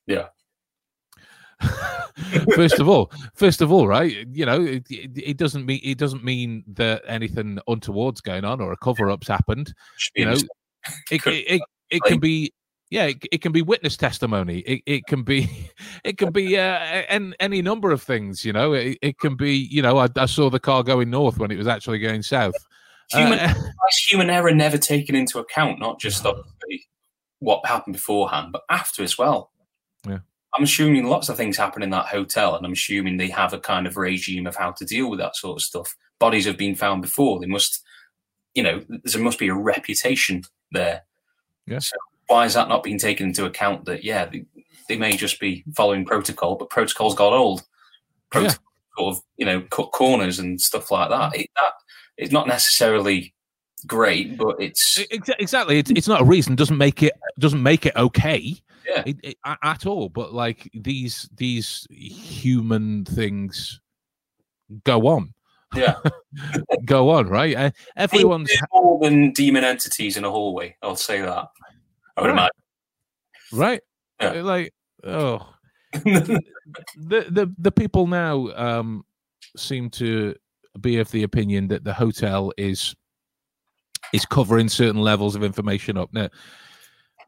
Yeah. 0.07 0.27
first 2.55 2.79
of 2.79 2.89
all, 2.89 3.11
first 3.35 3.61
of 3.61 3.73
all, 3.73 3.89
right? 3.89 4.27
You 4.31 4.47
know, 4.47 4.63
it, 4.63 4.87
it, 4.91 5.11
it, 5.15 5.37
doesn't 5.37 5.67
mean 5.67 5.81
it 5.83 5.99
doesn't 5.99 6.25
mean 6.25 6.65
that 6.69 7.03
anything 7.07 7.59
untoward's 7.69 8.21
going 8.21 8.45
on 8.45 8.61
or 8.61 8.73
a 8.73 8.77
cover 8.77 9.11
up's 9.11 9.29
happened. 9.29 9.75
You 10.15 10.27
know, 10.27 10.37
it, 11.11 11.27
it, 11.27 11.63
it, 11.91 12.03
can 12.03 12.21
be 12.21 12.53
yeah, 12.91 13.07
it, 13.07 13.25
it, 13.33 13.43
can 13.43 13.53
be 13.53 13.63
witness 13.63 13.97
testimony. 13.97 14.59
It, 14.61 14.83
it 14.87 15.07
can 15.07 15.23
be, 15.23 15.71
it 16.05 16.19
can 16.19 16.33
be 16.33 16.57
uh, 16.59 16.79
any, 17.09 17.35
any 17.41 17.63
number 17.63 17.91
of 17.91 18.03
things. 18.03 18.45
You 18.45 18.53
know, 18.53 18.73
it, 18.73 18.99
it 19.03 19.19
can 19.19 19.37
be. 19.37 19.57
You 19.71 19.83
know, 19.83 19.99
I, 19.99 20.09
I, 20.17 20.27
saw 20.27 20.51
the 20.51 20.61
car 20.61 20.83
going 20.83 21.11
north 21.11 21.39
when 21.39 21.51
it 21.51 21.59
was 21.59 21.67
actually 21.67 21.99
going 21.99 22.23
south. 22.23 22.55
Human, 23.11 23.39
uh, 23.41 23.55
human 24.09 24.31
error 24.31 24.55
never 24.55 24.79
taken 24.79 25.15
into 25.15 25.39
account, 25.39 25.79
not 25.79 25.99
just 25.99 26.25
obviously 26.25 26.87
what 27.41 27.67
happened 27.67 27.95
beforehand, 27.95 28.53
but 28.53 28.63
after 28.71 29.03
as 29.03 29.19
well. 29.19 29.51
Yeah. 30.07 30.19
I'm 30.57 30.65
assuming 30.65 31.07
lots 31.07 31.29
of 31.29 31.37
things 31.37 31.57
happen 31.57 31.83
in 31.83 31.91
that 31.91 32.07
hotel, 32.07 32.55
and 32.55 32.65
I'm 32.65 32.73
assuming 32.73 33.17
they 33.17 33.29
have 33.29 33.53
a 33.53 33.59
kind 33.59 33.87
of 33.87 33.97
regime 33.97 34.47
of 34.47 34.57
how 34.57 34.73
to 34.73 34.85
deal 34.85 35.11
with 35.11 35.19
that 35.19 35.37
sort 35.37 35.59
of 35.59 35.63
stuff. 35.63 35.97
Bodies 36.19 36.47
have 36.47 36.57
been 36.57 36.75
found 36.77 37.03
before. 37.03 37.41
They 37.41 37.47
must, 37.47 37.83
you 38.55 38.63
know, 38.63 38.83
there 38.89 39.23
must 39.23 39.39
be 39.39 39.49
a 39.49 39.55
reputation 39.55 40.43
there. 40.71 41.03
Yeah. 41.67 41.81
So 41.81 41.97
why 42.29 42.45
is 42.47 42.55
that 42.55 42.69
not 42.69 42.83
being 42.83 42.99
taken 42.99 43.29
into 43.29 43.45
account? 43.45 43.85
That 43.87 44.05
yeah, 44.05 44.27
they, 44.27 44.45
they 44.89 44.97
may 44.97 45.17
just 45.17 45.41
be 45.41 45.65
following 45.75 46.05
protocol, 46.05 46.57
but 46.57 46.71
protocols 46.71 47.15
got 47.15 47.33
old. 47.33 47.63
Protocol 48.31 48.65
yeah. 48.65 49.03
sort 49.03 49.17
of 49.17 49.23
you 49.37 49.47
know 49.47 49.61
cut 49.71 49.93
corners 49.93 50.39
and 50.39 50.61
stuff 50.61 50.91
like 50.91 51.11
that. 51.11 51.37
It, 51.37 51.51
that 51.57 51.73
it's 52.17 52.33
not 52.33 52.47
necessarily 52.47 53.35
great, 53.87 54.37
but 54.39 54.57
it's 54.61 55.05
exactly 55.11 55.79
it's, 55.79 55.91
it's 55.91 56.09
not 56.09 56.21
a 56.21 56.25
reason. 56.25 56.55
Doesn't 56.55 56.79
make 56.79 57.03
it 57.03 57.13
doesn't 57.39 57.63
make 57.63 57.87
it 57.87 57.97
okay. 57.97 58.57
Yeah, 58.87 59.03
it, 59.07 59.17
it, 59.23 59.37
at 59.63 59.87
all. 59.87 60.09
But 60.09 60.33
like 60.33 60.71
these 60.75 61.29
these 61.37 61.87
human 61.91 63.05
things 63.05 63.81
go 64.85 65.07
on. 65.07 65.33
Yeah, 65.75 65.97
go 66.85 67.11
on. 67.11 67.29
Right. 67.29 67.73
everyone's 67.97 68.51
more 68.73 69.01
than 69.01 69.33
demon 69.33 69.65
entities 69.65 70.17
in 70.17 70.25
a 70.25 70.31
hallway. 70.31 70.77
I'll 70.83 70.97
say 70.97 71.21
that. 71.21 71.49
I 72.17 72.21
would 72.21 72.29
right. 72.29 72.33
imagine. 72.33 72.51
Right. 73.53 73.81
Yeah. 74.21 74.43
Like 74.43 74.75
oh. 75.05 75.49
the 75.93 76.41
the 76.97 77.55
the 77.57 77.71
people 77.71 78.09
now 78.09 78.49
um 78.57 79.05
seem 79.57 79.89
to 79.89 80.35
be 80.81 80.99
of 80.99 81.11
the 81.13 81.23
opinion 81.23 81.69
that 81.69 81.85
the 81.85 81.95
hotel 81.95 82.53
is 82.57 82.97
is 84.13 84.27
covering 84.27 84.69
certain 84.69 85.01
levels 85.01 85.35
of 85.35 85.43
information 85.43 85.97
up. 85.97 86.11
Now, 86.13 86.29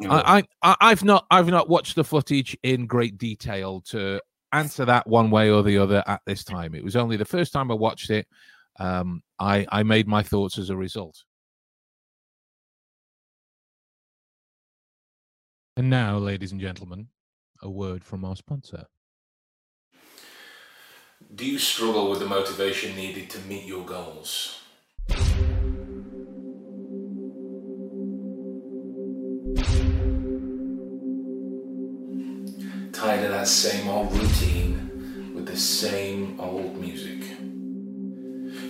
I, 0.02 0.44
I 0.62 0.76
I've 0.80 1.04
not 1.04 1.26
I've 1.30 1.48
not 1.48 1.68
watched 1.68 1.94
the 1.94 2.04
footage 2.04 2.56
in 2.62 2.86
great 2.86 3.18
detail 3.18 3.80
to 3.82 4.20
answer 4.52 4.84
that 4.84 5.06
one 5.06 5.30
way 5.30 5.50
or 5.50 5.62
the 5.62 5.78
other 5.78 6.02
at 6.06 6.22
this 6.26 6.44
time. 6.44 6.74
It 6.74 6.84
was 6.84 6.96
only 6.96 7.16
the 7.16 7.24
first 7.24 7.52
time 7.52 7.70
I 7.70 7.74
watched 7.74 8.10
it. 8.10 8.26
Um, 8.78 9.22
I 9.38 9.66
I 9.70 9.82
made 9.82 10.06
my 10.06 10.22
thoughts 10.22 10.58
as 10.58 10.70
a 10.70 10.76
result. 10.76 11.24
And 15.78 15.90
now, 15.90 16.16
ladies 16.16 16.52
and 16.52 16.60
gentlemen, 16.60 17.08
a 17.62 17.68
word 17.68 18.02
from 18.02 18.24
our 18.24 18.36
sponsor. 18.36 18.86
Do 21.34 21.44
you 21.44 21.58
struggle 21.58 22.10
with 22.10 22.20
the 22.20 22.26
motivation 22.26 22.94
needed 22.96 23.28
to 23.30 23.40
meet 23.40 23.64
your 23.64 23.84
goals? 23.84 24.60
Tired 33.16 33.30
of 33.30 33.32
that 33.32 33.48
same 33.48 33.88
old 33.88 34.12
routine 34.12 35.32
with 35.34 35.46
the 35.46 35.56
same 35.56 36.38
old 36.38 36.78
music? 36.78 37.38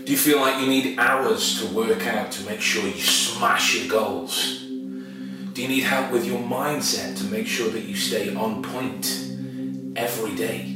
Do 0.05 0.13
you 0.13 0.17
feel 0.17 0.41
like 0.41 0.61
you 0.61 0.69
need 0.69 1.01
hours 1.01 1.61
to 1.61 1.75
work 1.75 2.07
out 2.07 2.31
to 2.31 2.45
make 2.45 2.61
sure 2.61 2.85
you 2.85 2.93
smash 2.93 3.75
your 3.75 3.89
goals? 3.91 4.61
Do 5.53 5.63
you 5.63 5.67
need 5.67 5.83
help 5.83 6.13
with 6.13 6.25
your 6.25 6.39
mindset 6.39 7.19
to 7.19 7.25
make 7.25 7.49
sure 7.49 7.71
that 7.71 7.87
you 7.87 7.97
stay 7.97 8.37
on 8.37 8.63
point 8.63 9.07
every 9.97 10.37
day? 10.37 10.76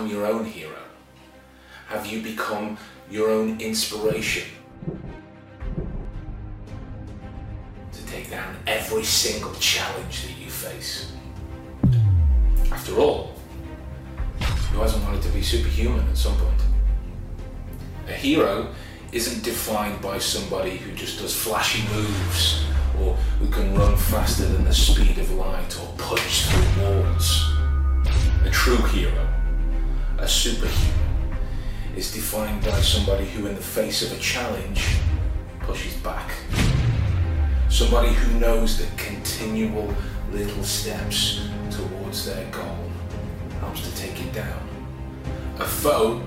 Become 0.00 0.16
your 0.16 0.26
own 0.26 0.44
hero. 0.44 0.82
Have 1.88 2.06
you 2.06 2.22
become 2.22 2.78
your 3.10 3.30
own 3.30 3.60
inspiration. 3.60 4.48
To 7.92 8.06
take 8.06 8.30
down 8.30 8.56
every 8.66 9.02
single 9.02 9.52
challenge 9.54 10.22
that 10.22 10.38
you 10.38 10.48
face. 10.48 11.12
After 12.70 12.98
all, 12.98 13.34
who 14.72 14.80
hasn't 14.80 15.04
wanted 15.04 15.22
to 15.22 15.28
be 15.30 15.42
superhuman 15.42 16.08
at 16.08 16.16
some 16.16 16.36
point? 16.36 16.62
A 18.08 18.12
hero 18.12 18.72
isn't 19.12 19.42
defined 19.42 20.00
by 20.00 20.18
somebody 20.18 20.76
who 20.76 20.92
just 20.92 21.18
does 21.18 21.34
flashy 21.34 21.82
moves 21.92 22.64
or 23.00 23.14
who 23.40 23.48
can 23.50 23.74
run 23.74 23.96
faster 23.96 24.46
than 24.46 24.64
the 24.64 24.72
speed 24.72 25.18
of 25.18 25.30
light 25.32 25.76
or 25.80 25.92
punch 25.98 26.46
through 26.46 26.84
walls. 26.84 27.52
A 28.44 28.50
true 28.50 28.76
hero, 28.76 29.28
a 30.20 30.24
superhero, 30.24 31.36
is 31.96 32.12
defined 32.12 32.62
by 32.62 32.80
somebody 32.80 33.24
who, 33.26 33.46
in 33.46 33.54
the 33.54 33.60
face 33.60 34.02
of 34.02 34.16
a 34.16 34.20
challenge, 34.20 34.86
pushes 35.60 35.94
back. 35.96 36.30
Somebody 37.70 38.12
who 38.12 38.38
knows 38.38 38.78
that 38.78 38.98
continual 38.98 39.94
little 40.30 40.62
steps 40.62 41.48
towards 41.70 42.26
their 42.26 42.48
goal 42.50 42.90
helps 43.60 43.88
to 43.88 43.96
take 43.96 44.20
it 44.20 44.32
down. 44.32 44.60
A 45.58 45.64
foe 45.64 46.22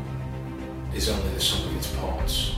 is 0.95 1.09
only 1.09 1.33
the 1.33 1.39
sum 1.39 1.67
of 1.67 1.77
its 1.77 1.95
parts. 1.95 2.55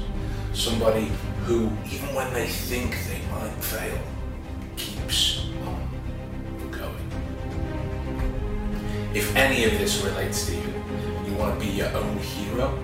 Somebody 0.54 1.12
who, 1.46 1.70
even 1.92 2.16
when 2.16 2.34
they 2.34 2.48
think 2.48 2.98
they 3.08 3.22
might 3.30 3.54
fail, 3.62 4.00
keeps 4.78 5.48
on 5.66 6.72
going. 6.72 7.12
If 9.14 9.36
any 9.36 9.66
of 9.66 9.72
this 9.74 10.02
relates 10.04 10.46
to 10.48 10.56
you, 10.56 10.85
you 11.36 11.42
want 11.42 11.60
to 11.60 11.66
be 11.66 11.72
your 11.74 11.90
own 11.98 12.18
hero, 12.18 12.80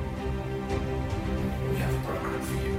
we 1.69 1.77
have 1.77 1.93
a 1.93 1.99
program 2.05 2.41
for 2.41 2.55
you. 2.65 2.77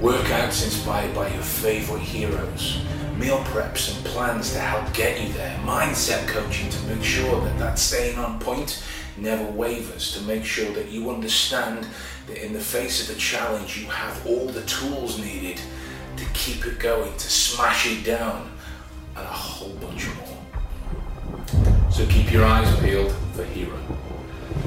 Workouts 0.00 0.64
inspired 0.64 1.14
by 1.14 1.28
your 1.32 1.42
favorite 1.42 2.00
heroes, 2.00 2.82
meal 3.16 3.38
preps 3.38 3.94
and 3.94 4.04
plans 4.06 4.52
to 4.52 4.58
help 4.58 4.92
get 4.92 5.20
you 5.20 5.32
there, 5.34 5.56
mindset 5.58 6.26
coaching 6.26 6.68
to 6.68 6.82
make 6.86 7.04
sure 7.04 7.40
that 7.42 7.58
that 7.58 7.78
staying 7.78 8.18
on 8.18 8.40
point 8.40 8.84
never 9.16 9.44
wavers, 9.52 10.12
to 10.14 10.22
make 10.22 10.44
sure 10.44 10.72
that 10.72 10.88
you 10.88 11.10
understand 11.10 11.86
that 12.26 12.44
in 12.44 12.52
the 12.52 12.60
face 12.60 13.08
of 13.08 13.16
a 13.16 13.18
challenge 13.18 13.78
you 13.78 13.86
have 13.86 14.26
all 14.26 14.46
the 14.46 14.62
tools 14.62 15.20
needed 15.20 15.60
to 16.16 16.24
keep 16.32 16.66
it 16.66 16.80
going, 16.80 17.12
to 17.12 17.30
smash 17.30 17.86
it 17.86 18.04
down, 18.04 18.50
and 19.14 19.24
a 19.24 19.30
whole 19.30 19.74
bunch 19.74 20.08
more. 20.16 20.29
So 22.00 22.06
keep 22.06 22.32
your 22.32 22.46
eyes 22.46 22.80
peeled 22.80 23.12
for 23.34 23.44
Hero. 23.44 23.76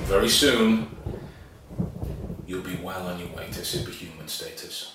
Very 0.06 0.30
soon, 0.30 0.88
you'll 2.46 2.62
be 2.62 2.76
well 2.76 3.08
on 3.08 3.18
your 3.18 3.30
way 3.30 3.48
to 3.48 3.66
superhuman 3.66 4.28
status. 4.28 4.93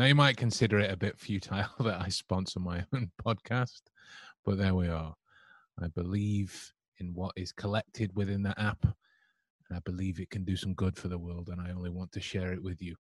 Now, 0.00 0.06
you 0.06 0.14
might 0.14 0.38
consider 0.38 0.78
it 0.78 0.90
a 0.90 0.96
bit 0.96 1.18
futile 1.18 1.68
that 1.80 2.00
I 2.00 2.08
sponsor 2.08 2.58
my 2.58 2.82
own 2.94 3.10
podcast, 3.22 3.82
but 4.46 4.56
there 4.56 4.74
we 4.74 4.88
are. 4.88 5.14
I 5.78 5.88
believe 5.88 6.72
in 7.00 7.12
what 7.12 7.32
is 7.36 7.52
collected 7.52 8.10
within 8.16 8.42
the 8.42 8.58
app, 8.58 8.82
and 8.82 9.76
I 9.76 9.78
believe 9.84 10.18
it 10.18 10.30
can 10.30 10.42
do 10.42 10.56
some 10.56 10.72
good 10.72 10.96
for 10.96 11.08
the 11.08 11.18
world, 11.18 11.50
and 11.50 11.60
I 11.60 11.72
only 11.72 11.90
want 11.90 12.12
to 12.12 12.20
share 12.22 12.54
it 12.54 12.62
with 12.62 12.80
you. 12.80 12.96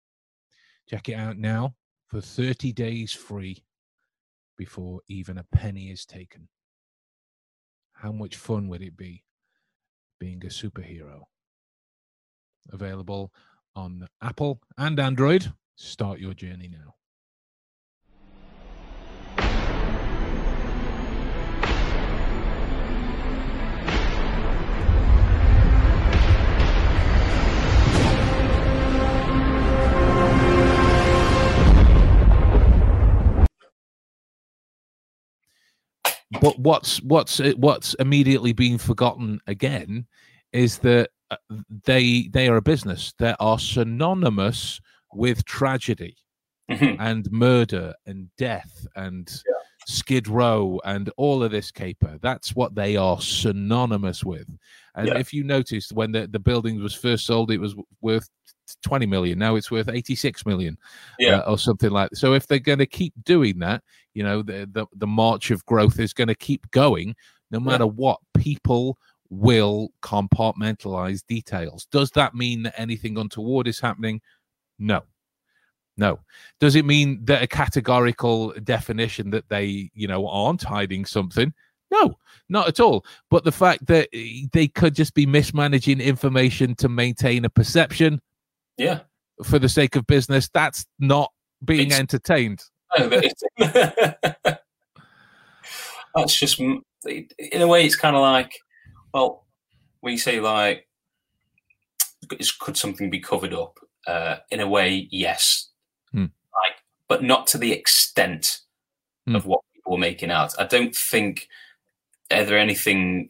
Check 0.89 1.07
it 1.07 1.13
out 1.13 1.37
now 1.37 1.73
for 2.09 2.19
30 2.19 2.73
days 2.73 3.13
free 3.13 3.63
before 4.57 4.99
even 5.07 5.37
a 5.37 5.45
penny 5.53 5.91
is 5.91 6.05
taken. 6.05 6.49
How 7.93 8.11
much 8.11 8.35
fun 8.35 8.67
would 8.67 8.81
it 8.81 8.97
be 8.97 9.23
being 10.19 10.43
a 10.43 10.49
superhero? 10.49 11.21
Available 12.73 13.31
on 13.73 14.05
Apple 14.21 14.59
and 14.77 14.99
Android. 14.99 15.53
Start 15.81 16.19
your 16.19 16.33
journey 16.33 16.67
now. 16.67 16.95
but 36.41 36.59
what's 36.59 37.01
what's 37.03 37.39
what's 37.55 37.93
immediately 37.95 38.51
being 38.51 38.77
forgotten 38.77 39.39
again 39.47 40.05
is 40.51 40.77
that 40.79 41.09
uh, 41.31 41.37
they 41.85 42.27
they 42.33 42.49
are 42.49 42.57
a 42.57 42.61
business 42.61 43.13
that 43.19 43.37
are 43.39 43.57
synonymous 43.57 44.81
with 45.13 45.43
tragedy 45.45 46.15
Mhm. 46.69 46.97
and 46.99 47.31
murder 47.31 47.93
and 48.05 48.29
death 48.37 48.85
and 48.95 49.27
Yeah. 49.47 49.53
skid 49.87 50.27
row 50.27 50.79
and 50.85 51.09
all 51.17 51.41
of 51.41 51.49
this 51.51 51.71
caper 51.71 52.19
that's 52.21 52.55
what 52.55 52.75
they 52.75 52.95
are 52.95 53.19
synonymous 53.19 54.23
with 54.23 54.47
and 54.95 55.07
Yeah. 55.07 55.17
if 55.17 55.33
you 55.33 55.43
noticed 55.43 55.93
when 55.93 56.11
the, 56.11 56.27
the 56.27 56.37
building 56.37 56.79
was 56.81 56.93
first 56.93 57.25
sold 57.25 57.49
it 57.49 57.57
was 57.59 57.73
worth 58.01 58.29
20 58.83 59.07
million 59.07 59.39
now 59.39 59.55
it's 59.55 59.71
worth 59.71 59.89
86 59.89 60.45
million 60.45 60.77
Yeah. 61.17 61.37
uh, 61.39 61.51
or 61.53 61.57
something 61.57 61.89
like 61.89 62.11
that. 62.11 62.17
so 62.17 62.33
if 62.35 62.45
they're 62.45 62.59
going 62.59 62.77
to 62.79 62.85
keep 62.85 63.13
doing 63.23 63.57
that 63.59 63.83
you 64.13 64.21
know 64.21 64.43
the, 64.43 64.69
the 64.71 64.85
the 64.95 65.07
march 65.07 65.49
of 65.49 65.65
growth 65.65 65.99
is 65.99 66.13
going 66.13 66.27
to 66.27 66.35
keep 66.35 66.69
going 66.69 67.15
no 67.49 67.59
matter 67.59 67.87
what 67.87 68.19
people 68.37 68.95
will 69.31 69.89
compartmentalize 70.03 71.23
details 71.27 71.87
does 71.91 72.11
that 72.11 72.35
mean 72.35 72.63
that 72.63 72.79
anything 72.79 73.17
untoward 73.17 73.67
is 73.67 73.79
happening 73.79 74.21
no. 74.79 75.03
No. 75.97 76.19
Does 76.61 76.75
it 76.75 76.85
mean 76.85 77.25
that 77.25 77.43
a 77.43 77.47
categorical 77.47 78.53
definition 78.63 79.31
that 79.31 79.49
they 79.49 79.91
you 79.93 80.07
know 80.07 80.27
aren't 80.27 80.63
hiding 80.63 81.05
something? 81.05 81.53
No 81.91 82.17
not 82.49 82.67
at 82.67 82.79
all. 82.79 83.05
But 83.29 83.43
the 83.43 83.51
fact 83.51 83.85
that 83.87 84.09
eh, 84.13 84.45
they 84.51 84.67
could 84.67 84.95
just 84.95 85.13
be 85.13 85.25
mismanaging 85.25 86.01
information 86.01 86.75
to 86.75 86.89
maintain 86.89 87.45
a 87.45 87.49
perception 87.49 88.21
Yeah. 88.77 89.01
for 89.43 89.59
the 89.59 89.69
sake 89.69 89.95
of 89.95 90.07
business 90.07 90.49
that's 90.53 90.85
not 90.99 91.31
being 91.63 91.87
It's- 91.87 91.99
entertained. 91.99 92.63
No, 92.97 93.07
that's 96.15 96.33
just 96.39 96.59
in 96.59 96.81
a 97.53 97.67
way 97.67 97.85
it's 97.85 97.95
kind 97.95 98.15
of 98.15 98.23
like 98.23 98.51
well 99.13 99.45
when 99.99 100.11
you 100.13 100.17
say 100.17 100.39
like 100.39 100.87
could 102.59 102.75
something 102.75 103.11
be 103.11 103.19
covered 103.19 103.53
up 103.53 103.77
uh, 104.07 104.37
in 104.51 104.59
a 104.59 104.67
way 104.67 105.07
yes 105.11 105.69
Hmm. 106.11 106.25
like 106.53 106.77
but 107.07 107.23
not 107.23 107.47
to 107.47 107.57
the 107.57 107.71
extent 107.71 108.59
Hmm. 109.27 109.35
of 109.35 109.45
what 109.45 109.61
people 109.73 109.91
were 109.93 109.97
making 109.97 110.31
out 110.31 110.53
i 110.59 110.65
don't 110.65 110.95
think 110.95 111.47
are 112.31 112.43
there 112.45 112.57
anything 112.57 113.29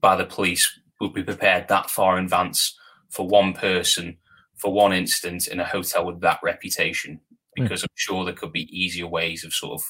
by 0.00 0.16
the 0.16 0.24
police 0.26 0.66
would 1.00 1.12
be 1.14 1.22
prepared 1.22 1.68
that 1.68 1.90
far 1.90 2.18
in 2.18 2.24
advance 2.24 2.76
for 3.10 3.26
one 3.28 3.52
person 3.52 4.16
for 4.56 4.72
one 4.72 4.92
instance 4.92 5.46
in 5.46 5.60
a 5.60 5.64
hotel 5.64 6.06
with 6.06 6.20
that 6.22 6.40
reputation 6.42 7.20
because 7.54 7.82
I'm 7.82 7.88
sure 7.94 8.24
there 8.24 8.34
could 8.34 8.52
be 8.52 8.68
easier 8.70 9.06
ways 9.06 9.44
of 9.44 9.52
sort 9.54 9.80
of 9.80 9.84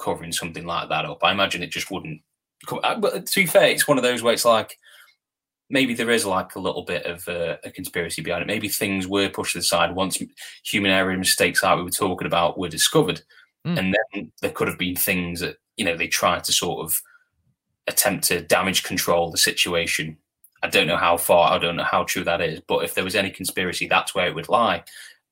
covering 0.00 0.30
something 0.32 0.64
like 0.64 0.88
that 0.90 1.04
up. 1.04 1.22
I 1.24 1.32
imagine 1.32 1.62
it 1.62 1.70
just 1.72 1.90
wouldn't. 1.90 2.20
uh, 2.70 2.94
But 3.00 3.26
to 3.26 3.40
be 3.40 3.46
fair, 3.46 3.68
it's 3.68 3.88
one 3.88 3.98
of 3.98 4.04
those 4.04 4.22
where 4.22 4.32
it's 4.32 4.44
like 4.44 4.78
maybe 5.70 5.94
there 5.94 6.10
is 6.10 6.26
like 6.26 6.56
a 6.56 6.60
little 6.60 6.82
bit 6.82 7.06
of 7.06 7.26
uh, 7.28 7.56
a 7.64 7.70
conspiracy 7.70 8.20
behind 8.20 8.42
it. 8.42 8.46
Maybe 8.46 8.68
things 8.68 9.06
were 9.06 9.28
pushed 9.30 9.56
aside 9.56 9.94
once 9.94 10.18
human 10.64 10.90
error 10.90 11.10
and 11.10 11.20
mistakes 11.20 11.62
like 11.62 11.76
we 11.76 11.84
were 11.84 11.90
talking 11.90 12.26
about 12.26 12.58
were 12.58 12.68
discovered, 12.68 13.22
Mm. 13.66 13.78
and 13.78 13.94
then 13.94 14.32
there 14.40 14.52
could 14.52 14.68
have 14.68 14.78
been 14.78 14.96
things 14.96 15.40
that 15.40 15.56
you 15.76 15.84
know 15.84 15.94
they 15.94 16.08
tried 16.08 16.44
to 16.44 16.52
sort 16.52 16.82
of 16.82 16.98
attempt 17.86 18.24
to 18.24 18.40
damage 18.40 18.82
control 18.84 19.30
the 19.30 19.36
situation. 19.36 20.16
I 20.62 20.68
don't 20.68 20.86
know 20.86 20.96
how 20.96 21.18
far, 21.18 21.52
I 21.52 21.58
don't 21.58 21.76
know 21.76 21.84
how 21.84 22.04
true 22.04 22.24
that 22.24 22.40
is, 22.40 22.60
but 22.66 22.84
if 22.84 22.94
there 22.94 23.04
was 23.04 23.14
any 23.14 23.30
conspiracy, 23.30 23.86
that's 23.86 24.14
where 24.14 24.26
it 24.28 24.34
would 24.34 24.48
lie. 24.48 24.82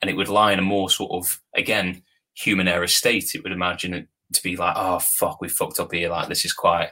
And 0.00 0.10
it 0.10 0.14
would 0.14 0.28
lie 0.28 0.52
in 0.52 0.58
a 0.58 0.62
more 0.62 0.90
sort 0.90 1.10
of, 1.12 1.40
again, 1.54 2.02
human 2.34 2.68
error 2.68 2.86
state. 2.86 3.34
It 3.34 3.42
would 3.42 3.52
imagine 3.52 3.94
it 3.94 4.08
to 4.34 4.42
be 4.42 4.56
like, 4.56 4.74
oh, 4.76 4.98
fuck, 4.98 5.40
we 5.40 5.48
fucked 5.48 5.80
up 5.80 5.92
here. 5.92 6.10
Like, 6.10 6.28
this 6.28 6.44
is 6.44 6.52
quite. 6.52 6.90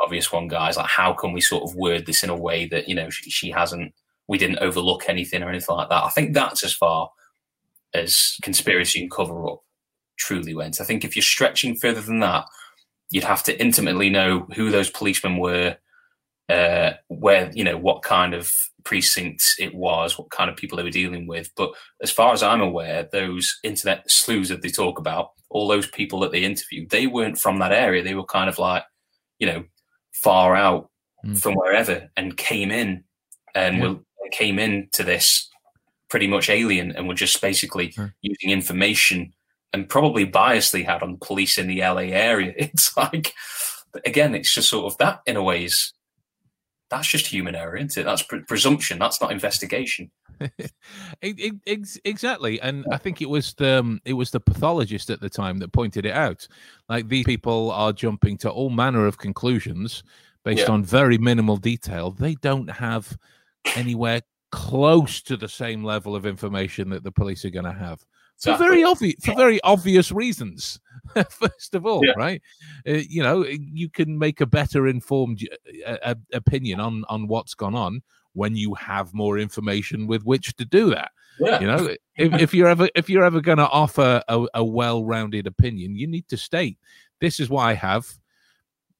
Obvious 0.00 0.32
one, 0.32 0.48
guys. 0.48 0.76
Like, 0.76 0.86
how 0.86 1.12
can 1.12 1.32
we 1.32 1.40
sort 1.40 1.62
of 1.62 1.76
word 1.76 2.06
this 2.06 2.22
in 2.22 2.30
a 2.30 2.36
way 2.36 2.66
that, 2.66 2.88
you 2.88 2.94
know, 2.94 3.10
she, 3.10 3.30
she 3.30 3.50
hasn't, 3.50 3.94
we 4.28 4.38
didn't 4.38 4.58
overlook 4.58 5.08
anything 5.08 5.42
or 5.42 5.48
anything 5.48 5.76
like 5.76 5.88
that. 5.88 6.04
I 6.04 6.08
think 6.10 6.34
that's 6.34 6.64
as 6.64 6.72
far 6.72 7.10
as 7.92 8.36
conspiracy 8.42 9.02
and 9.02 9.10
cover 9.10 9.48
up 9.48 9.62
truly 10.18 10.54
went. 10.54 10.80
I 10.80 10.84
think 10.84 11.04
if 11.04 11.16
you're 11.16 11.22
stretching 11.22 11.76
further 11.76 12.00
than 12.00 12.20
that, 12.20 12.44
you'd 13.10 13.24
have 13.24 13.42
to 13.44 13.60
intimately 13.60 14.08
know 14.10 14.46
who 14.54 14.70
those 14.70 14.90
policemen 14.90 15.38
were, 15.38 15.76
uh, 16.48 16.92
where 17.08 17.50
you 17.54 17.64
know 17.64 17.76
what 17.76 18.02
kind 18.02 18.34
of 18.34 18.52
precincts 18.84 19.56
it 19.58 19.74
was, 19.74 20.18
what 20.18 20.30
kind 20.30 20.48
of 20.48 20.56
people 20.56 20.76
they 20.76 20.84
were 20.84 20.90
dealing 20.90 21.26
with. 21.26 21.50
But 21.56 21.72
as 22.02 22.10
far 22.10 22.32
as 22.32 22.42
I'm 22.42 22.60
aware, 22.60 23.08
those 23.10 23.58
internet 23.64 24.08
sleuths 24.10 24.48
that 24.48 24.62
they 24.62 24.68
talk 24.68 24.98
about, 24.98 25.30
all 25.48 25.66
those 25.66 25.88
people 25.88 26.20
that 26.20 26.32
they 26.32 26.44
interviewed, 26.44 26.90
they 26.90 27.06
weren't 27.06 27.38
from 27.38 27.58
that 27.58 27.72
area. 27.72 28.02
They 28.02 28.14
were 28.14 28.24
kind 28.24 28.48
of 28.48 28.58
like, 28.58 28.84
you 29.38 29.46
know, 29.46 29.64
far 30.22 30.54
out 30.56 30.90
Mm. 31.24 31.38
from 31.40 31.54
wherever, 31.54 32.08
and 32.16 32.36
came 32.36 32.70
in 32.70 33.04
and 33.54 33.78
Yeah. 33.78 33.88
were 33.88 33.96
came 34.32 34.58
into 34.60 35.02
this 35.02 35.48
pretty 36.08 36.26
much 36.28 36.48
alien, 36.48 36.92
and 36.92 37.06
were 37.08 37.14
just 37.14 37.40
basically 37.40 37.88
Mm. 37.92 38.12
using 38.22 38.50
information 38.50 39.32
and 39.72 39.88
probably 39.88 40.24
biasly 40.26 40.84
had 40.84 41.02
on 41.02 41.18
police 41.18 41.58
in 41.58 41.66
the 41.66 41.82
LA 41.82 42.12
area. 42.12 42.54
It's 42.58 42.96
like, 42.96 43.34
again, 44.06 44.34
it's 44.34 44.52
just 44.54 44.68
sort 44.68 44.86
of 44.92 44.96
that 44.98 45.20
in 45.26 45.36
a 45.36 45.42
way 45.42 45.64
is 45.64 45.92
that's 46.90 47.08
just 47.08 47.26
human 47.26 47.54
error, 47.54 47.76
isn't 47.76 47.96
it? 47.96 48.04
That's 48.04 48.22
pre- 48.22 48.42
presumption. 48.42 48.98
That's 48.98 49.20
not 49.20 49.32
investigation. 49.32 50.10
It- 51.22 51.38
it- 51.38 51.54
ex- 51.66 51.98
exactly, 52.04 52.60
and 52.62 52.86
I 52.90 52.96
think 52.96 53.20
it 53.20 53.28
was 53.28 53.52
the 53.54 53.78
um, 53.80 54.00
it 54.06 54.14
was 54.14 54.30
the 54.30 54.40
pathologist 54.40 55.10
at 55.10 55.20
the 55.20 55.28
time 55.28 55.58
that 55.58 55.72
pointed 55.72 56.06
it 56.06 56.12
out. 56.14 56.48
Like 56.88 57.08
these 57.08 57.26
people 57.26 57.70
are 57.72 57.92
jumping 57.92 58.38
to 58.38 58.50
all 58.50 58.70
manner 58.70 59.06
of 59.06 59.18
conclusions 59.18 60.02
based 60.44 60.66
Yeah. 60.66 60.72
on 60.72 60.82
very 60.82 61.18
minimal 61.18 61.58
detail. 61.58 62.10
They 62.12 62.34
don't 62.36 62.70
have 62.70 63.16
anywhere 63.76 64.22
close 64.50 65.20
to 65.22 65.36
the 65.36 65.48
same 65.48 65.84
level 65.84 66.16
of 66.16 66.24
information 66.24 66.88
that 66.90 67.04
the 67.04 67.12
police 67.12 67.44
are 67.44 67.50
going 67.50 67.66
to 67.66 67.72
have 67.72 68.00
for 68.42 68.56
very 68.56 68.82
obvious 68.84 69.14
for 69.24 69.34
very 69.34 69.60
obvious 69.62 70.10
reasons. 70.12 70.80
First 71.30 71.74
of 71.74 71.86
all, 71.86 72.04
Yeah. 72.04 72.12
right? 72.16 72.42
Uh, 72.88 73.02
you 73.08 73.22
know, 73.22 73.44
you 73.46 73.88
can 73.88 74.18
make 74.18 74.40
a 74.40 74.46
better 74.46 74.86
informed 74.86 75.46
uh, 75.86 75.96
uh, 76.02 76.14
opinion 76.32 76.80
on 76.80 77.04
on 77.08 77.26
what's 77.26 77.54
gone 77.54 77.74
on 77.74 78.02
when 78.32 78.54
you 78.54 78.74
have 78.74 79.12
more 79.12 79.38
information 79.38 80.06
with 80.06 80.24
which 80.24 80.54
to 80.56 80.64
do 80.64 80.90
that 80.90 81.10
Yeah. 81.40 81.60
you 81.60 81.66
know 81.66 81.88
if, 82.16 82.32
if 82.40 82.54
you're 82.54 82.68
ever 82.68 82.88
if 82.94 83.10
you're 83.10 83.24
ever 83.24 83.40
going 83.40 83.58
to 83.58 83.68
offer 83.68 84.22
a, 84.28 84.46
a 84.54 84.64
well-rounded 84.64 85.48
opinion 85.48 85.96
you 85.96 86.06
need 86.06 86.28
to 86.28 86.36
state 86.36 86.78
this 87.20 87.40
is 87.40 87.50
what 87.50 87.62
i 87.64 87.74
have 87.74 88.06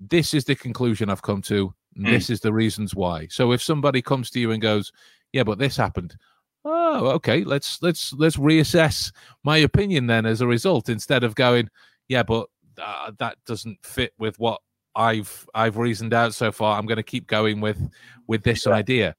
this 0.01 0.35
is 0.35 0.45
the 0.47 0.57
conclusion 0.57 1.09
i've 1.11 1.23
come 1.23 1.43
to 1.43 1.73
Mm. 1.99 2.09
this 2.11 2.31
is 2.31 2.39
the 2.41 2.53
reasons 2.53 2.95
why 2.95 3.27
so 3.31 3.51
if 3.51 3.61
somebody 3.61 4.01
comes 4.01 4.31
to 4.31 4.39
you 4.41 4.53
and 4.53 4.63
goes 4.63 4.93
yeah 5.33 5.43
but 5.43 5.59
this 5.59 5.77
happened 5.77 6.17
oh 6.65 7.07
okay 7.09 7.43
let's 7.45 7.81
let's 7.83 8.13
let's 8.15 8.37
reassess 8.37 9.13
my 9.45 9.57
opinion 9.59 10.07
then 10.07 10.27
as 10.27 10.41
a 10.41 10.47
result 10.47 10.89
instead 10.89 11.25
of 11.25 11.35
going 11.35 11.69
yeah 12.09 12.23
but 12.23 12.49
uh, 12.83 13.11
that 13.19 13.37
doesn't 13.47 13.79
fit 13.85 14.13
with 14.19 14.39
what 14.39 14.61
i've 14.97 15.47
i've 15.55 15.77
reasoned 15.77 16.13
out 16.13 16.35
so 16.35 16.51
far. 16.51 16.79
I'm 16.79 16.87
going 16.87 16.97
to 16.97 17.03
keep 17.03 17.27
going 17.27 17.61
with 17.61 17.79
with 18.27 18.43
this 18.43 18.67
Yeah. 18.67 18.73
idea. 18.73 19.15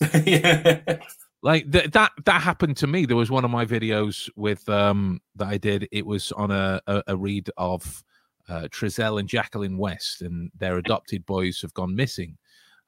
Yeah. 0.24 0.98
like 1.42 1.70
th- 1.70 1.90
that 1.92 2.12
that 2.24 2.40
happened 2.42 2.76
to 2.78 2.86
me. 2.86 3.06
There 3.06 3.16
was 3.16 3.30
one 3.30 3.44
of 3.44 3.50
my 3.50 3.64
videos 3.66 4.28
with 4.36 4.66
um 4.68 5.20
that 5.36 5.48
i 5.48 5.58
did. 5.58 5.88
It 5.92 6.06
was 6.06 6.32
on 6.32 6.50
a 6.50 6.80
a, 6.86 7.02
a 7.08 7.16
read 7.16 7.50
of 7.56 8.02
uh 8.48 8.68
Trezell 8.70 9.20
and 9.20 9.28
jacqueline 9.28 9.76
west 9.78 10.22
and 10.22 10.50
their 10.58 10.78
adopted 10.82 11.26
boys 11.26 11.60
have 11.62 11.74
gone 11.74 11.94
missing 11.94 12.36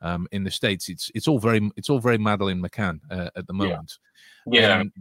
um 0.05 0.29
in 0.31 0.45
the 0.45 0.51
states 0.51 0.89
it's 0.89 1.11
it's 1.17 1.27
all 1.27 1.41
very 1.41 1.61
it's 1.77 1.91
all 1.91 1.99
very 1.99 2.19
Madeleine 2.19 2.63
McCann 2.63 3.01
uh, 3.11 3.31
at 3.37 3.47
the 3.49 3.53
moment 3.53 3.99
Yeah. 4.47 4.81
And, 4.81 4.93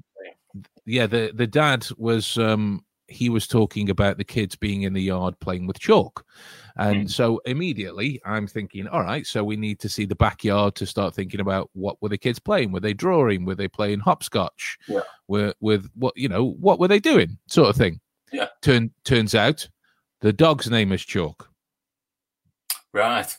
yeah 0.85 1.05
the 1.07 1.31
the 1.35 1.47
dad 1.47 1.85
was 1.97 2.37
um 2.37 2.83
he 3.07 3.29
was 3.29 3.47
talking 3.47 3.89
about 3.89 4.17
the 4.17 4.23
kids 4.23 4.55
being 4.55 4.83
in 4.83 4.93
the 4.93 5.01
yard 5.01 5.37
playing 5.39 5.67
with 5.67 5.79
chalk 5.79 6.25
and 6.77 7.05
Mm. 7.05 7.11
so 7.11 7.41
immediately 7.45 8.19
i'm 8.25 8.47
thinking 8.47 8.87
all 8.87 9.01
right 9.03 9.25
so 9.27 9.43
we 9.43 9.55
need 9.57 9.79
to 9.81 9.89
see 9.89 10.05
the 10.05 10.15
backyard 10.15 10.73
to 10.75 10.85
start 10.85 11.13
thinking 11.13 11.39
about 11.41 11.69
what 11.73 12.01
were 12.01 12.09
the 12.09 12.17
kids 12.17 12.39
playing 12.39 12.71
were 12.71 12.79
they 12.79 12.93
drawing 12.93 13.45
were 13.45 13.55
they 13.55 13.67
playing 13.67 13.99
hopscotch 13.99 14.77
Yeah. 14.87 15.01
were 15.27 15.53
with 15.59 15.89
what 15.95 16.13
you 16.17 16.29
know 16.29 16.51
what 16.65 16.79
were 16.79 16.87
they 16.87 16.99
doing 16.99 17.37
sort 17.47 17.69
of 17.69 17.75
thing 17.75 17.99
Yeah. 18.31 18.47
Turn, 18.61 18.91
turns 19.03 19.35
out 19.35 19.67
the 20.21 20.33
dog's 20.33 20.69
name 20.69 20.91
is 20.93 21.03
chalk 21.03 21.49
Right. 22.93 23.35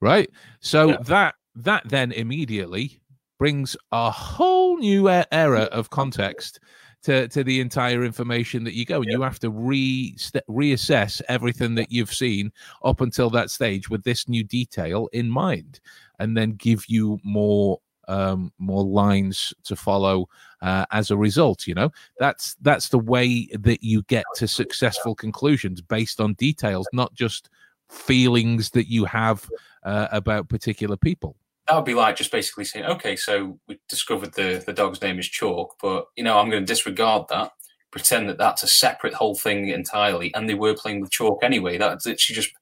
Right 0.00 0.30
so 0.60 0.90
Yeah. 0.90 0.96
that 1.04 1.34
that 1.54 1.82
then 1.88 2.12
immediately 2.12 3.00
brings 3.38 3.76
a 3.92 4.10
whole 4.10 4.78
new 4.78 5.08
era 5.08 5.62
of 5.72 5.90
context 5.90 6.60
to, 7.02 7.28
to 7.28 7.44
the 7.44 7.60
entire 7.60 8.02
information 8.04 8.64
that 8.64 8.74
you 8.74 8.84
go 8.84 8.96
and 9.00 9.10
you 9.10 9.22
have 9.22 9.38
to 9.38 9.50
re 9.50 10.14
reassess 10.48 11.22
everything 11.28 11.74
that 11.76 11.92
you've 11.92 12.12
seen 12.12 12.50
up 12.84 13.00
until 13.00 13.30
that 13.30 13.50
stage 13.50 13.88
with 13.88 14.02
this 14.02 14.28
new 14.28 14.42
detail 14.42 15.08
in 15.12 15.30
mind 15.30 15.80
and 16.18 16.36
then 16.36 16.52
give 16.52 16.84
you 16.88 17.18
more 17.22 17.78
um, 18.08 18.52
more 18.58 18.84
lines 18.84 19.52
to 19.64 19.76
follow 19.76 20.28
uh, 20.62 20.86
as 20.90 21.10
a 21.10 21.16
result. 21.16 21.66
You 21.66 21.74
know, 21.74 21.90
that's 22.18 22.54
that's 22.62 22.88
the 22.88 22.98
way 22.98 23.48
that 23.52 23.82
you 23.82 24.02
get 24.04 24.24
to 24.36 24.48
successful 24.48 25.14
conclusions 25.14 25.80
based 25.80 26.20
on 26.20 26.34
details, 26.34 26.88
not 26.92 27.14
just 27.14 27.50
feelings 27.88 28.70
that 28.70 28.88
you 28.88 29.04
have 29.04 29.48
uh, 29.86 30.08
about 30.10 30.48
particular 30.50 30.96
people. 30.96 31.36
That 31.66 31.76
would 31.76 31.84
be 31.84 31.94
like 31.94 32.16
just 32.16 32.30
basically 32.30 32.64
saying, 32.64 32.84
okay, 32.84 33.16
so 33.16 33.58
we 33.66 33.78
discovered 33.88 34.34
the 34.34 34.62
the 34.64 34.72
dog's 34.72 35.00
name 35.00 35.18
is 35.18 35.28
Chalk, 35.28 35.76
but 35.80 36.06
you 36.16 36.24
know, 36.24 36.38
I'm 36.38 36.50
going 36.50 36.62
to 36.62 36.72
disregard 36.72 37.28
that. 37.30 37.52
Pretend 37.90 38.28
that 38.28 38.36
that's 38.36 38.62
a 38.62 38.68
separate 38.68 39.14
whole 39.14 39.34
thing 39.34 39.68
entirely, 39.68 40.34
and 40.34 40.48
they 40.48 40.54
were 40.54 40.74
playing 40.74 41.00
with 41.00 41.10
chalk 41.10 41.38
anyway. 41.42 41.78
That's 41.78 42.04
literally 42.04 42.34
just 42.34 42.52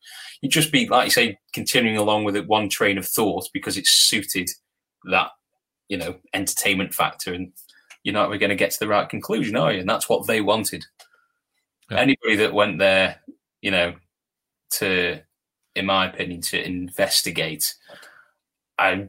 you 0.42 0.48
just 0.48 0.70
be 0.70 0.86
like 0.86 1.06
you 1.06 1.10
say, 1.10 1.38
continuing 1.52 1.96
along 1.96 2.24
with 2.24 2.36
it 2.36 2.46
one 2.46 2.68
train 2.68 2.98
of 2.98 3.06
thought 3.06 3.48
because 3.52 3.76
it's 3.76 3.90
suited 3.90 4.48
that 5.10 5.30
you 5.88 5.96
know 5.96 6.16
entertainment 6.34 6.94
factor, 6.94 7.32
and 7.32 7.52
you're 8.04 8.12
not 8.12 8.28
really 8.28 8.38
going 8.38 8.50
to 8.50 8.56
get 8.56 8.70
to 8.72 8.78
the 8.78 8.86
right 8.86 9.08
conclusion, 9.08 9.56
are 9.56 9.72
you? 9.72 9.80
And 9.80 9.88
that's 9.88 10.08
what 10.08 10.26
they 10.26 10.40
wanted. 10.40 10.84
Yeah. 11.90 11.98
Anybody 11.98 12.36
that 12.36 12.54
went 12.54 12.78
there, 12.78 13.20
you 13.60 13.70
know, 13.70 13.94
to, 14.72 15.20
in 15.74 15.86
my 15.86 16.06
opinion, 16.06 16.40
to 16.42 16.64
investigate, 16.64 17.74
I 18.78 19.08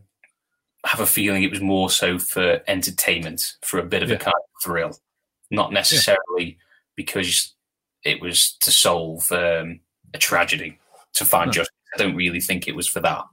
have 0.86 1.00
a 1.00 1.06
feeling 1.06 1.44
it 1.44 1.52
was 1.52 1.62
more 1.62 1.90
so 1.90 2.20
for 2.20 2.62
entertainment, 2.68 3.54
for 3.62 3.80
a 3.80 3.84
bit 3.84 4.04
of 4.04 4.10
yeah. 4.10 4.16
a 4.16 4.20
kind 4.20 4.36
of 4.36 4.64
thrill, 4.64 4.98
not 5.52 5.74
necessarily 5.74 6.18
yeah. 6.38 6.54
because 6.96 7.54
it 8.04 8.22
was 8.22 8.54
to 8.62 8.72
solve 8.72 9.32
um, 9.32 9.80
a 10.14 10.18
tragedy, 10.18 10.78
to 11.14 11.26
find 11.26 11.48
no. 11.48 11.54
justice. 11.54 11.76
I 11.96 11.98
don't 11.98 12.16
really 12.16 12.42
think 12.42 12.68
it 12.68 12.76
was 12.76 12.88
for 12.88 13.00
that. 13.02 13.24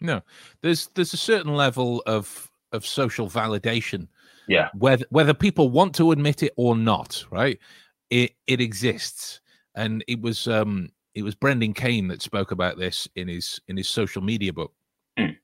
No, 0.00 0.22
there's 0.62 0.88
there's 0.94 1.12
a 1.12 1.18
certain 1.18 1.54
level 1.54 2.02
of 2.06 2.50
of 2.72 2.86
social 2.86 3.28
validation. 3.28 4.08
Yeah. 4.48 4.68
Whether 4.74 5.04
whether 5.10 5.34
people 5.34 5.70
want 5.70 5.94
to 5.96 6.12
admit 6.12 6.42
it 6.42 6.52
or 6.56 6.76
not, 6.76 7.24
right? 7.30 7.58
It 8.08 8.34
it 8.46 8.60
exists. 8.60 9.40
And 9.74 10.04
it 10.08 10.20
was 10.20 10.48
um 10.48 10.90
it 11.20 11.24
was 11.24 11.34
Brendan 11.34 11.74
Kane 11.74 12.08
that 12.08 12.22
spoke 12.22 12.50
about 12.50 12.78
this 12.78 13.06
in 13.14 13.28
his 13.28 13.60
in 13.68 13.76
his 13.76 13.88
social 13.88 14.22
media 14.22 14.52
book. 14.52 14.72
Mm. 15.18 15.36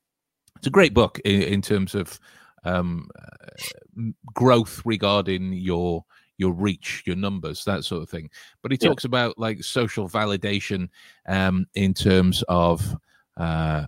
It's 0.56 0.66
a 0.66 0.70
great 0.70 0.94
book 0.94 1.20
in, 1.24 1.42
in 1.42 1.62
terms 1.62 1.94
of 1.94 2.18
um, 2.64 3.08
uh, 3.16 4.02
growth 4.34 4.82
regarding 4.84 5.52
your 5.52 6.04
your 6.38 6.52
reach, 6.52 7.02
your 7.06 7.16
numbers, 7.16 7.64
that 7.64 7.84
sort 7.84 8.02
of 8.02 8.10
thing. 8.10 8.30
But 8.62 8.72
he 8.72 8.78
talks 8.78 9.04
yeah. 9.04 9.08
about 9.08 9.38
like 9.38 9.62
social 9.62 10.08
validation 10.08 10.88
um, 11.28 11.66
in 11.74 11.94
terms 11.94 12.42
of 12.48 12.96
uh, 13.36 13.86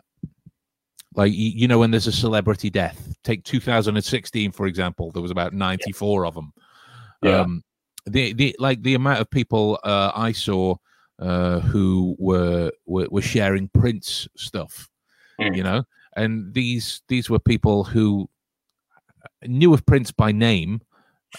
like 1.14 1.32
you 1.34 1.66
know 1.66 1.78
when 1.78 1.90
there's 1.90 2.06
a 2.06 2.12
celebrity 2.12 2.68
death 2.68 3.16
take 3.24 3.42
2016 3.44 4.52
for 4.52 4.66
example 4.66 5.10
there 5.10 5.22
was 5.22 5.30
about 5.30 5.54
94 5.54 6.22
yeah. 6.22 6.28
of 6.28 6.34
them 6.34 6.52
yeah. 7.22 7.40
um 7.40 7.64
the 8.06 8.34
the 8.34 8.54
like 8.58 8.82
the 8.82 8.94
amount 8.94 9.18
of 9.18 9.28
people 9.30 9.80
uh 9.84 10.12
i 10.14 10.30
saw 10.30 10.76
uh 11.18 11.60
who 11.60 12.16
were 12.18 12.70
were, 12.86 13.08
were 13.10 13.22
sharing 13.22 13.68
prince 13.68 14.28
stuff 14.36 14.88
mm. 15.40 15.54
you 15.56 15.62
know 15.62 15.82
and 16.16 16.52
these 16.54 17.02
these 17.08 17.28
were 17.28 17.38
people 17.38 17.84
who 17.84 18.28
knew 19.46 19.72
of 19.74 19.84
prince 19.86 20.10
by 20.10 20.32
name 20.32 20.80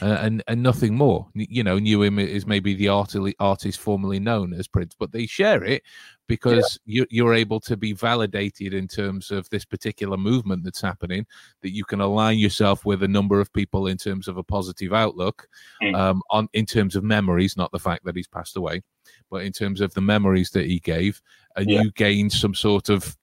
uh, 0.02 0.18
and 0.22 0.44
and 0.48 0.62
nothing 0.62 0.96
more. 0.96 1.28
You 1.34 1.64
know, 1.64 1.80
knew 1.80 2.04
him 2.04 2.20
as 2.20 2.46
maybe 2.46 2.76
the 2.76 2.90
artist, 2.90 3.36
artist 3.40 3.80
formerly 3.80 4.20
known 4.20 4.54
as 4.54 4.68
Prince, 4.68 4.96
but 4.98 5.12
they 5.12 5.26
share 5.26 5.64
it 5.64 5.84
because 6.28 6.80
yeah. 6.86 7.00
you, 7.00 7.08
you're 7.10 7.34
able 7.34 7.60
to 7.62 7.76
be 7.76 7.94
validated 7.94 8.74
in 8.74 8.88
terms 8.88 9.32
of 9.32 9.50
this 9.50 9.66
particular 9.66 10.16
movement 10.16 10.64
that's 10.64 10.82
happening. 10.82 11.26
That 11.64 11.74
you 11.74 11.86
can 11.86 12.02
align 12.02 12.38
yourself 12.38 12.86
with 12.86 13.02
a 13.02 13.08
number 13.08 13.40
of 13.40 13.52
people 13.52 13.88
in 13.88 13.98
terms 13.98 14.28
of 14.28 14.38
a 14.38 14.44
positive 14.44 14.94
outlook, 14.94 15.48
mm. 15.82 15.96
um, 15.96 16.22
on 16.30 16.48
in 16.54 16.66
terms 16.66 16.96
of 16.96 17.04
memories, 17.04 17.58
not 17.58 17.72
the 17.72 17.80
fact 17.80 18.06
that 18.06 18.16
he's 18.16 18.28
passed 18.28 18.58
away, 18.58 18.84
but 19.30 19.44
in 19.44 19.52
terms 19.52 19.82
of 19.82 19.94
the 19.94 20.02
memories 20.02 20.52
that 20.52 20.66
he 20.66 20.80
gave, 20.80 21.22
and 21.56 21.70
yeah. 21.70 21.82
you 21.82 21.92
gain 21.92 22.30
some 22.30 22.54
sort 22.54 22.90
of 22.90 23.18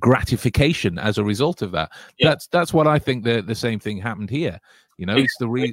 gratification 0.00 0.98
as 0.98 1.18
a 1.18 1.24
result 1.24 1.62
of 1.62 1.72
that. 1.72 1.90
Yeah. 2.18 2.30
That's 2.30 2.46
that's 2.48 2.72
what 2.72 2.86
I 2.86 2.98
think 2.98 3.24
the 3.24 3.42
the 3.42 3.54
same 3.54 3.78
thing 3.78 3.98
happened 3.98 4.30
here. 4.30 4.58
You 4.98 5.06
know, 5.06 5.16
it's 5.16 5.36
the 5.38 5.48
re- 5.48 5.72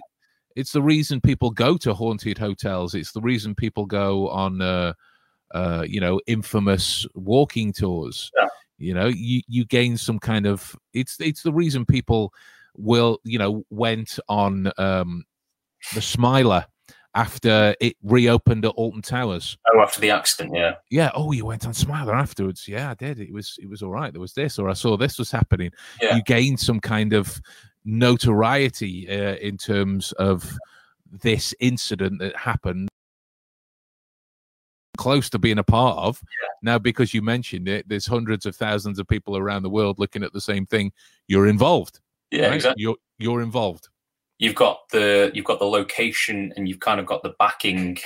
it's 0.55 0.71
the 0.71 0.81
reason 0.81 1.21
people 1.21 1.51
go 1.51 1.77
to 1.77 1.93
haunted 1.93 2.37
hotels. 2.37 2.95
It's 2.95 3.11
the 3.11 3.21
reason 3.21 3.55
people 3.55 3.85
go 3.85 4.29
on 4.29 4.61
uh, 4.61 4.93
uh, 5.53 5.85
you 5.87 5.99
know, 5.99 6.19
infamous 6.27 7.05
walking 7.15 7.73
tours. 7.73 8.31
Yeah. 8.37 8.47
You 8.77 8.93
know, 8.93 9.07
you 9.07 9.41
you 9.47 9.65
gain 9.65 9.97
some 9.97 10.19
kind 10.19 10.45
of 10.45 10.75
it's 10.93 11.17
it's 11.19 11.43
the 11.43 11.53
reason 11.53 11.85
people 11.85 12.33
will, 12.75 13.19
you 13.23 13.37
know, 13.37 13.63
went 13.69 14.19
on 14.27 14.71
um 14.77 15.23
the 15.93 16.01
Smiler 16.01 16.65
after 17.15 17.75
it 17.79 17.95
reopened 18.01 18.65
at 18.65 18.71
Alton 18.71 19.01
Towers. 19.01 19.57
Oh, 19.71 19.81
after 19.81 20.01
the 20.01 20.09
accident, 20.09 20.55
yeah. 20.55 20.75
Yeah. 20.89 21.11
Oh, 21.13 21.31
you 21.31 21.45
went 21.45 21.65
on 21.65 21.73
Smiler 21.73 22.15
afterwards. 22.15 22.67
Yeah, 22.67 22.91
I 22.91 22.93
did. 22.95 23.19
It 23.19 23.31
was 23.31 23.57
it 23.61 23.69
was 23.69 23.83
all 23.83 23.91
right. 23.91 24.11
There 24.11 24.21
was 24.21 24.33
this, 24.33 24.57
or 24.57 24.69
I 24.69 24.73
saw 24.73 24.97
this 24.97 25.19
was 25.19 25.31
happening. 25.31 25.71
Yeah. 26.01 26.15
You 26.15 26.23
gained 26.23 26.59
some 26.59 26.79
kind 26.79 27.13
of 27.13 27.39
notoriety 27.85 29.09
uh, 29.09 29.35
in 29.35 29.57
terms 29.57 30.11
of 30.13 30.51
this 31.11 31.53
incident 31.59 32.19
that 32.19 32.35
happened 32.35 32.89
close 34.97 35.29
to 35.29 35.39
being 35.39 35.57
a 35.57 35.63
part 35.63 35.97
of 35.97 36.21
yeah. 36.21 36.47
now 36.61 36.77
because 36.77 37.13
you 37.13 37.21
mentioned 37.21 37.67
it 37.67 37.87
there's 37.89 38.05
hundreds 38.05 38.45
of 38.45 38.55
thousands 38.55 38.99
of 38.99 39.07
people 39.07 39.35
around 39.35 39.63
the 39.63 39.69
world 39.69 39.97
looking 39.97 40.23
at 40.23 40.31
the 40.33 40.41
same 40.41 40.67
thing 40.67 40.91
you're 41.27 41.47
involved 41.47 41.99
yeah 42.29 42.47
right? 42.47 42.53
exactly 42.53 42.81
you're 42.81 42.95
you're 43.17 43.41
involved 43.41 43.89
you've 44.39 44.55
got 44.55 44.89
the 44.91 45.31
you've 45.33 45.45
got 45.45 45.59
the 45.59 45.65
location 45.65 46.53
and 46.55 46.67
you've 46.67 46.79
kind 46.79 46.99
of 46.99 47.05
got 47.05 47.23
the 47.23 47.33
backing 47.39 47.97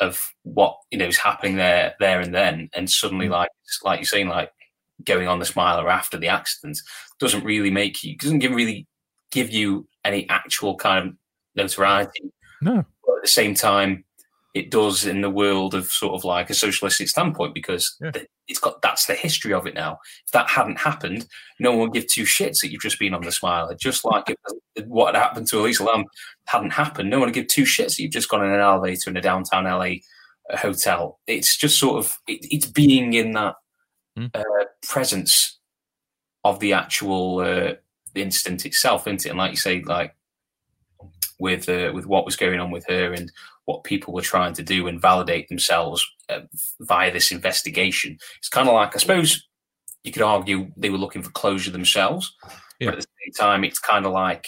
of 0.00 0.28
what 0.42 0.76
you 0.90 0.98
know 0.98 1.06
is 1.06 1.18
happening 1.18 1.56
there 1.56 1.94
there 2.00 2.20
and 2.20 2.34
then. 2.34 2.68
And 2.74 2.90
suddenly 2.90 3.26
mm. 3.26 3.32
like 3.32 3.50
like 3.84 4.00
you're 4.00 4.06
saying 4.06 4.28
like 4.28 4.50
going 5.04 5.28
on 5.28 5.38
the 5.38 5.44
smiler 5.44 5.88
after 5.90 6.16
the 6.16 6.28
accident 6.28 6.78
doesn't 7.20 7.44
really 7.44 7.70
make 7.70 8.02
you 8.02 8.16
doesn't 8.16 8.38
give 8.38 8.52
really 8.52 8.86
give 9.30 9.50
you 9.50 9.86
any 10.04 10.28
actual 10.28 10.76
kind 10.76 11.08
of 11.08 11.14
notoriety. 11.54 12.32
No. 12.62 12.84
But 13.06 13.16
at 13.16 13.22
the 13.22 13.28
same 13.28 13.54
time 13.54 14.04
it 14.56 14.70
does 14.70 15.04
in 15.04 15.20
the 15.20 15.28
world 15.28 15.74
of 15.74 15.92
sort 15.92 16.14
of 16.14 16.24
like 16.24 16.48
a 16.48 16.54
socialistic 16.54 17.10
standpoint 17.10 17.52
because 17.52 17.94
yeah. 18.00 18.10
it's 18.48 18.58
got 18.58 18.80
that's 18.80 19.04
the 19.04 19.12
history 19.12 19.52
of 19.52 19.66
it 19.66 19.74
now. 19.74 19.98
If 20.24 20.32
that 20.32 20.48
hadn't 20.48 20.80
happened, 20.80 21.26
no 21.60 21.72
one 21.72 21.80
would 21.80 21.92
give 21.92 22.06
two 22.06 22.22
shits 22.22 22.62
that 22.62 22.70
you've 22.70 22.80
just 22.80 22.98
been 22.98 23.12
on 23.12 23.20
the 23.20 23.30
smiler. 23.30 23.74
Just 23.78 24.02
like 24.02 24.30
if 24.30 24.86
what 24.86 25.14
had 25.14 25.22
happened 25.22 25.46
to 25.48 25.60
Elisa 25.60 25.84
Lam 25.84 26.06
hadn't 26.46 26.72
happened, 26.72 27.10
no 27.10 27.18
one 27.18 27.26
would 27.26 27.34
give 27.34 27.48
two 27.48 27.64
shits 27.64 27.96
that 27.96 28.00
you've 28.00 28.12
just 28.12 28.30
gone 28.30 28.46
in 28.46 28.50
an 28.50 28.60
elevator 28.60 29.10
in 29.10 29.18
a 29.18 29.20
downtown 29.20 29.64
LA 29.64 29.96
uh, 30.50 30.56
hotel. 30.56 31.20
It's 31.26 31.58
just 31.58 31.78
sort 31.78 31.98
of 31.98 32.16
it, 32.26 32.46
it's 32.50 32.66
being 32.66 33.12
in 33.12 33.32
that 33.32 33.56
mm. 34.18 34.30
uh, 34.32 34.64
presence 34.82 35.58
of 36.44 36.60
the 36.60 36.72
actual 36.72 37.40
uh, 37.40 37.74
incident 38.14 38.64
itself, 38.64 39.06
isn't 39.06 39.26
it? 39.26 39.28
And 39.28 39.38
like 39.38 39.50
you 39.50 39.58
say, 39.58 39.82
like 39.82 40.16
with 41.38 41.68
uh, 41.68 41.92
with 41.94 42.06
what 42.06 42.24
was 42.24 42.36
going 42.36 42.60
on 42.60 42.70
with 42.70 42.86
her 42.86 43.12
and 43.12 43.30
what 43.66 43.84
people 43.84 44.14
were 44.14 44.22
trying 44.22 44.54
to 44.54 44.62
do 44.62 44.86
and 44.86 45.02
validate 45.02 45.48
themselves 45.48 46.04
uh, 46.28 46.40
via 46.80 47.12
this 47.12 47.32
investigation. 47.32 48.16
It's 48.38 48.48
kind 48.48 48.68
of 48.68 48.74
like, 48.74 48.94
I 48.94 48.98
suppose 48.98 49.46
you 50.04 50.12
could 50.12 50.22
argue 50.22 50.70
they 50.76 50.90
were 50.90 50.98
looking 50.98 51.22
for 51.22 51.30
closure 51.30 51.72
themselves, 51.72 52.32
yeah. 52.78 52.90
but 52.90 52.94
at 52.94 53.00
the 53.00 53.08
same 53.24 53.32
time, 53.32 53.64
it's 53.64 53.80
kind 53.80 54.06
of 54.06 54.12
like 54.12 54.46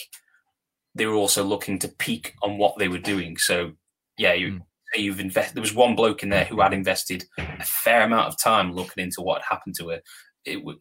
they 0.94 1.06
were 1.06 1.14
also 1.14 1.42
looking 1.42 1.80
to 1.80 1.88
peak 1.88 2.34
on 2.42 2.58
what 2.58 2.78
they 2.78 2.88
were 2.88 2.98
doing. 2.98 3.36
So, 3.36 3.72
yeah, 4.16 4.34
you, 4.34 4.52
mm. 4.52 4.60
you've 4.94 5.20
invested. 5.20 5.56
There 5.56 5.62
was 5.62 5.74
one 5.74 5.96
bloke 5.96 6.22
in 6.22 6.28
there 6.28 6.44
who 6.44 6.60
had 6.60 6.72
invested 6.72 7.24
a 7.38 7.64
fair 7.64 8.02
amount 8.02 8.28
of 8.28 8.38
time 8.38 8.72
looking 8.72 9.02
into 9.02 9.20
what 9.20 9.42
had 9.42 9.54
happened 9.56 9.74
to 9.78 9.88
her. 9.88 10.00
It 10.44 10.64
would, 10.64 10.78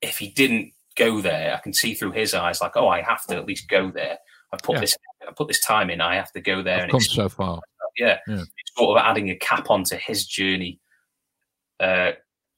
if 0.00 0.16
he 0.18 0.30
didn't 0.30 0.72
go 0.96 1.20
there, 1.20 1.54
I 1.54 1.58
can 1.58 1.74
see 1.74 1.92
through 1.92 2.12
his 2.12 2.32
eyes, 2.32 2.62
like, 2.62 2.76
oh, 2.76 2.88
I 2.88 3.02
have 3.02 3.26
to 3.26 3.36
at 3.36 3.46
least 3.46 3.68
go 3.68 3.90
there. 3.90 4.18
I 4.52 4.56
put 4.56 4.76
yeah. 4.76 4.80
this, 4.80 4.96
I 5.28 5.32
put 5.32 5.48
this 5.48 5.60
time 5.60 5.90
in. 5.90 6.00
I 6.00 6.16
have 6.16 6.32
to 6.32 6.40
go 6.40 6.62
there. 6.62 6.76
I've 6.76 6.82
and 6.84 6.92
come 6.92 7.00
so 7.00 7.28
far 7.28 7.60
yeah, 7.96 8.18
yeah. 8.26 8.44
sort 8.76 8.98
of 8.98 9.04
adding 9.04 9.30
a 9.30 9.36
cap 9.36 9.70
onto 9.70 9.96
his 9.96 10.26
journey. 10.26 10.80
Uh, 11.80 12.12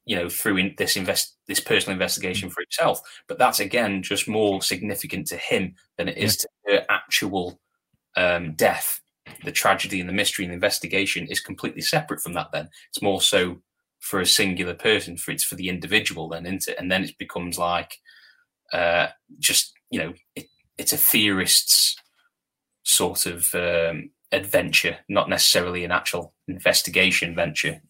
you 0.05 0.15
know, 0.15 0.29
through 0.29 0.57
in 0.57 0.75
this 0.79 0.97
invest 0.97 1.37
this 1.49 1.59
personal 1.59 1.95
investigation 1.95 2.49
for 2.49 2.63
himself, 2.63 3.01
but 3.27 3.39
that's 3.39 3.59
again 3.59 4.03
just 4.03 4.29
more 4.29 4.63
significant 4.63 5.27
to 5.27 5.37
him 5.37 5.75
than 5.99 6.09
it 6.09 6.17
is 6.17 6.47
yeah. 6.67 6.77
to 6.77 6.79
the 6.79 6.93
actual 6.93 7.61
um, 8.17 8.55
death. 8.55 9.01
The 9.45 9.51
tragedy 9.51 9.99
and 9.99 10.09
the 10.09 10.15
mystery 10.15 10.45
and 10.45 10.53
the 10.53 10.57
investigation 10.57 11.27
is 11.27 11.41
completely 11.41 11.81
separate 11.81 12.21
from 12.21 12.35
that. 12.35 12.53
Then 12.53 12.69
it's 12.91 13.03
more 13.03 13.21
so 13.21 13.61
for 13.99 14.21
a 14.21 14.27
singular 14.27 14.75
person, 14.75 15.17
for 15.17 15.33
it's 15.33 15.43
for 15.43 15.57
the 15.57 15.69
individual. 15.69 16.29
Then, 16.29 16.47
isn't 16.47 16.69
it? 16.69 16.77
And 16.79 16.93
then 16.93 17.03
it 17.03 17.19
becomes 17.19 17.59
like 17.59 17.99
uh, 18.73 19.09
just 19.41 19.73
you 19.91 19.99
know, 19.99 20.15
it, 20.37 20.47
it's 20.79 20.93
a 20.93 20.97
theorist's 20.97 21.97
sort 22.87 23.27
of 23.27 23.53
um, 23.55 24.11
adventure, 24.31 24.97
not 25.09 25.29
necessarily 25.29 25.85
an 25.85 25.91
actual 25.91 26.33
investigation 26.47 27.35
venture. 27.35 27.83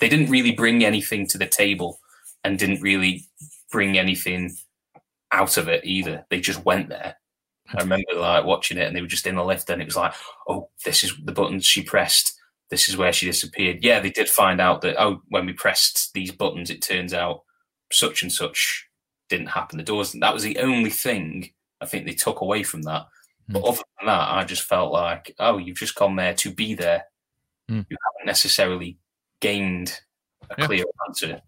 They 0.00 0.08
didn't 0.08 0.30
really 0.30 0.52
bring 0.52 0.84
anything 0.84 1.26
to 1.28 1.38
the 1.38 1.46
table 1.46 2.00
and 2.42 2.58
didn't 2.58 2.80
really 2.80 3.26
bring 3.70 3.98
anything 3.98 4.56
out 5.30 5.58
of 5.58 5.68
it 5.68 5.84
either. 5.84 6.24
They 6.30 6.40
just 6.40 6.64
went 6.64 6.88
there. 6.88 7.16
I 7.74 7.82
remember 7.82 8.14
like 8.14 8.46
watching 8.46 8.78
it 8.78 8.86
and 8.86 8.96
they 8.96 9.02
were 9.02 9.06
just 9.06 9.26
in 9.26 9.36
the 9.36 9.44
lift 9.44 9.68
and 9.68 9.82
it 9.82 9.84
was 9.84 9.96
like, 9.96 10.14
oh, 10.48 10.70
this 10.82 11.04
is 11.04 11.12
the 11.22 11.32
buttons 11.32 11.66
she 11.66 11.82
pressed. 11.82 12.34
This 12.70 12.88
is 12.88 12.96
where 12.96 13.12
she 13.12 13.26
disappeared. 13.26 13.84
Yeah, 13.84 14.00
they 14.00 14.10
did 14.10 14.30
find 14.30 14.62
out 14.62 14.80
that, 14.80 14.96
oh, 14.98 15.20
when 15.28 15.44
we 15.44 15.52
pressed 15.52 16.14
these 16.14 16.32
buttons, 16.32 16.70
it 16.70 16.80
turns 16.80 17.12
out 17.12 17.42
such 17.92 18.22
and 18.22 18.32
such 18.32 18.86
didn't 19.28 19.48
happen. 19.48 19.76
The 19.76 19.84
doors, 19.84 20.12
that 20.12 20.32
was 20.32 20.42
the 20.42 20.58
only 20.58 20.90
thing 20.90 21.50
I 21.82 21.86
think 21.86 22.06
they 22.06 22.14
took 22.14 22.40
away 22.40 22.62
from 22.62 22.82
that. 22.82 23.04
Mm. 23.50 23.54
But 23.54 23.64
other 23.64 23.82
than 23.98 24.06
that, 24.06 24.30
I 24.30 24.44
just 24.44 24.62
felt 24.62 24.92
like, 24.92 25.34
oh, 25.38 25.58
you've 25.58 25.76
just 25.76 25.94
gone 25.94 26.16
there 26.16 26.34
to 26.34 26.52
be 26.52 26.74
there. 26.74 27.04
Mm. 27.70 27.86
You 27.88 27.96
haven't 28.04 28.26
necessarily 28.26 28.98
gained 29.40 30.00
a 30.50 30.54
yeah. 30.58 30.66
clear 30.66 30.84
answer. 31.06 31.42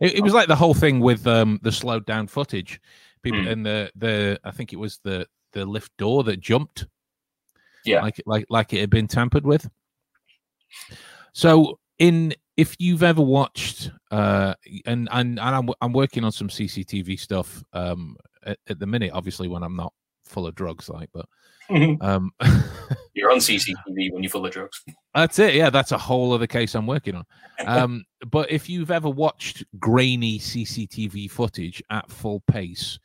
It, 0.00 0.14
it, 0.14 0.22
was 0.22 0.32
like 0.32 0.48
the 0.48 0.56
whole 0.56 0.72
thing 0.72 1.00
with 1.00 1.26
um, 1.26 1.60
the 1.62 1.72
slowed 1.72 2.06
down 2.06 2.26
footage. 2.26 2.80
People 3.22 3.40
mm. 3.40 3.50
and 3.50 3.66
the 3.66 3.92
the 3.96 4.40
I 4.44 4.50
think 4.50 4.72
it 4.72 4.76
was 4.76 4.98
the 5.04 5.26
the 5.52 5.66
lift 5.66 5.94
door 5.98 6.24
that 6.24 6.40
jumped. 6.40 6.86
Yeah, 7.84 8.00
like 8.00 8.22
like 8.24 8.46
like 8.48 8.72
it 8.72 8.80
had 8.80 8.88
been 8.88 9.06
tampered 9.06 9.44
with. 9.44 9.68
So 11.34 11.78
in 11.98 12.34
if 12.56 12.74
you've 12.78 13.02
ever 13.02 13.22
watched 13.22 13.90
uh 14.10 14.54
and 14.86 15.08
and, 15.12 15.38
and 15.38 15.40
I'm 15.40 15.68
I'm 15.80 15.92
working 15.92 16.24
on 16.24 16.32
some 16.32 16.48
CCTV 16.48 17.20
stuff 17.20 17.62
um 17.72 18.16
at, 18.44 18.58
at 18.68 18.78
the 18.78 18.86
minute 18.86 19.12
obviously 19.12 19.48
when 19.48 19.62
I'm 19.62 19.76
not 19.76 19.92
full 20.30 20.46
of 20.46 20.54
drugs 20.54 20.88
like 20.88 21.10
but 21.12 21.26
mm-hmm. 21.70 22.02
um 22.02 22.30
you're 23.14 23.30
on 23.30 23.38
CCTV 23.38 24.12
when 24.12 24.22
you're 24.22 24.30
full 24.30 24.46
of 24.46 24.52
drugs 24.52 24.82
that's 25.14 25.38
it 25.38 25.54
yeah 25.54 25.70
that's 25.70 25.92
a 25.92 25.98
whole 25.98 26.32
other 26.32 26.46
case 26.46 26.74
I'm 26.74 26.86
working 26.86 27.14
on 27.14 27.24
um 27.66 28.04
but 28.30 28.50
if 28.50 28.68
you've 28.68 28.90
ever 28.90 29.10
watched 29.10 29.64
grainy 29.78 30.38
CCTV 30.38 31.30
footage 31.30 31.82
at 31.90 32.10
full 32.10 32.40
pace 32.46 32.98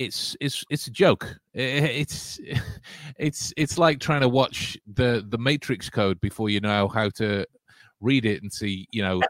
it's 0.00 0.36
it's 0.40 0.64
it's 0.70 0.88
a 0.88 0.90
joke 0.90 1.36
it's 1.52 2.40
it's 3.18 3.52
it's 3.56 3.78
like 3.78 4.00
trying 4.00 4.22
to 4.22 4.28
watch 4.28 4.76
the 4.94 5.24
the 5.28 5.38
matrix 5.38 5.88
code 5.88 6.20
before 6.20 6.50
you 6.50 6.60
know 6.60 6.88
how 6.88 7.08
to 7.10 7.46
read 8.04 8.26
it 8.26 8.42
and 8.42 8.52
see, 8.52 8.86
you 8.92 9.02
know, 9.02 9.20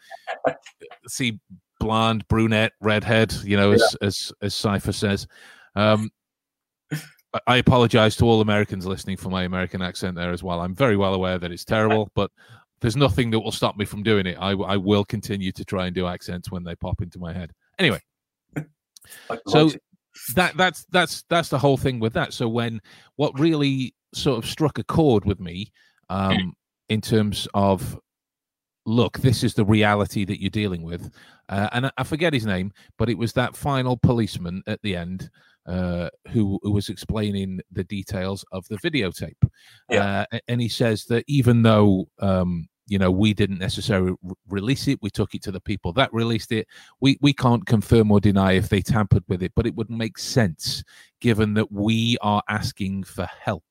see 1.06 1.38
blonde, 1.80 2.26
brunette, 2.28 2.72
redhead, 2.80 3.32
you 3.44 3.56
know, 3.56 3.72
as 3.72 3.96
yeah. 4.00 4.06
as 4.06 4.32
as 4.42 4.54
Cypher 4.54 4.92
says. 4.92 5.26
Um, 5.76 6.10
I 7.46 7.56
apologize 7.56 8.16
to 8.16 8.24
all 8.24 8.40
Americans 8.40 8.86
listening 8.86 9.16
for 9.16 9.28
my 9.28 9.44
American 9.44 9.82
accent 9.82 10.16
there 10.16 10.32
as 10.32 10.42
well. 10.42 10.60
I'm 10.60 10.74
very 10.74 10.96
well 10.96 11.14
aware 11.14 11.38
that 11.38 11.50
it's 11.50 11.64
terrible, 11.64 12.10
but 12.14 12.30
there's 12.80 12.96
nothing 12.96 13.30
that 13.30 13.40
will 13.40 13.52
stop 13.52 13.76
me 13.76 13.84
from 13.84 14.02
doing 14.02 14.26
it. 14.26 14.36
I, 14.38 14.50
I 14.50 14.76
will 14.76 15.04
continue 15.04 15.52
to 15.52 15.64
try 15.64 15.86
and 15.86 15.94
do 15.94 16.06
accents 16.06 16.50
when 16.50 16.64
they 16.64 16.74
pop 16.74 17.00
into 17.02 17.18
my 17.18 17.32
head. 17.32 17.52
Anyway, 17.78 18.00
so 19.48 19.70
that 20.34 20.56
that's 20.56 20.84
that's 20.90 21.24
that's 21.28 21.48
the 21.48 21.58
whole 21.58 21.76
thing 21.76 21.98
with 21.98 22.12
that. 22.12 22.32
So 22.32 22.48
when 22.48 22.80
what 23.16 23.38
really 23.38 23.94
sort 24.12 24.42
of 24.42 24.48
struck 24.48 24.78
a 24.78 24.84
chord 24.84 25.24
with 25.24 25.40
me 25.40 25.72
um, 26.08 26.54
in 26.88 27.00
terms 27.00 27.48
of 27.54 27.98
look, 28.86 29.18
this 29.18 29.42
is 29.42 29.54
the 29.54 29.64
reality 29.64 30.24
that 30.26 30.40
you're 30.40 30.50
dealing 30.50 30.82
with. 30.82 31.10
Uh, 31.48 31.68
and 31.72 31.86
I, 31.86 31.90
I, 31.98 32.04
forget 32.04 32.34
his 32.34 32.44
name, 32.44 32.72
but 32.98 33.08
it 33.08 33.16
was 33.16 33.32
that 33.32 33.56
final 33.56 33.96
policeman 33.96 34.62
at 34.66 34.80
the 34.82 34.94
end 34.94 35.30
uh, 35.66 36.10
who, 36.28 36.58
who, 36.62 36.72
was 36.72 36.88
explaining 36.88 37.60
the 37.72 37.84
details 37.84 38.44
of 38.52 38.66
the 38.68 38.76
videotape. 38.78 39.50
Yeah. 39.88 40.24
Uh, 40.32 40.38
and 40.48 40.60
he 40.60 40.68
says 40.68 41.06
that 41.06 41.24
even 41.26 41.62
though 41.62 42.06
um, 42.18 42.68
you 42.86 42.98
know 42.98 43.10
we 43.10 43.32
didn't 43.32 43.58
necessarily 43.58 44.12
re- 44.22 44.34
release 44.48 44.88
it 44.88 44.98
we 45.00 45.10
took 45.10 45.34
it 45.34 45.42
to 45.42 45.50
the 45.50 45.60
people 45.60 45.92
that 45.92 46.12
released 46.12 46.52
it 46.52 46.66
we 47.00 47.16
we 47.20 47.32
can't 47.32 47.66
confirm 47.66 48.10
or 48.10 48.20
deny 48.20 48.52
if 48.52 48.68
they 48.68 48.82
tampered 48.82 49.24
with 49.28 49.42
it 49.42 49.52
but 49.54 49.66
it 49.66 49.74
would 49.74 49.90
make 49.90 50.18
sense 50.18 50.84
given 51.20 51.54
that 51.54 51.70
we 51.72 52.16
are 52.20 52.42
asking 52.48 53.02
for 53.02 53.26
help 53.40 53.64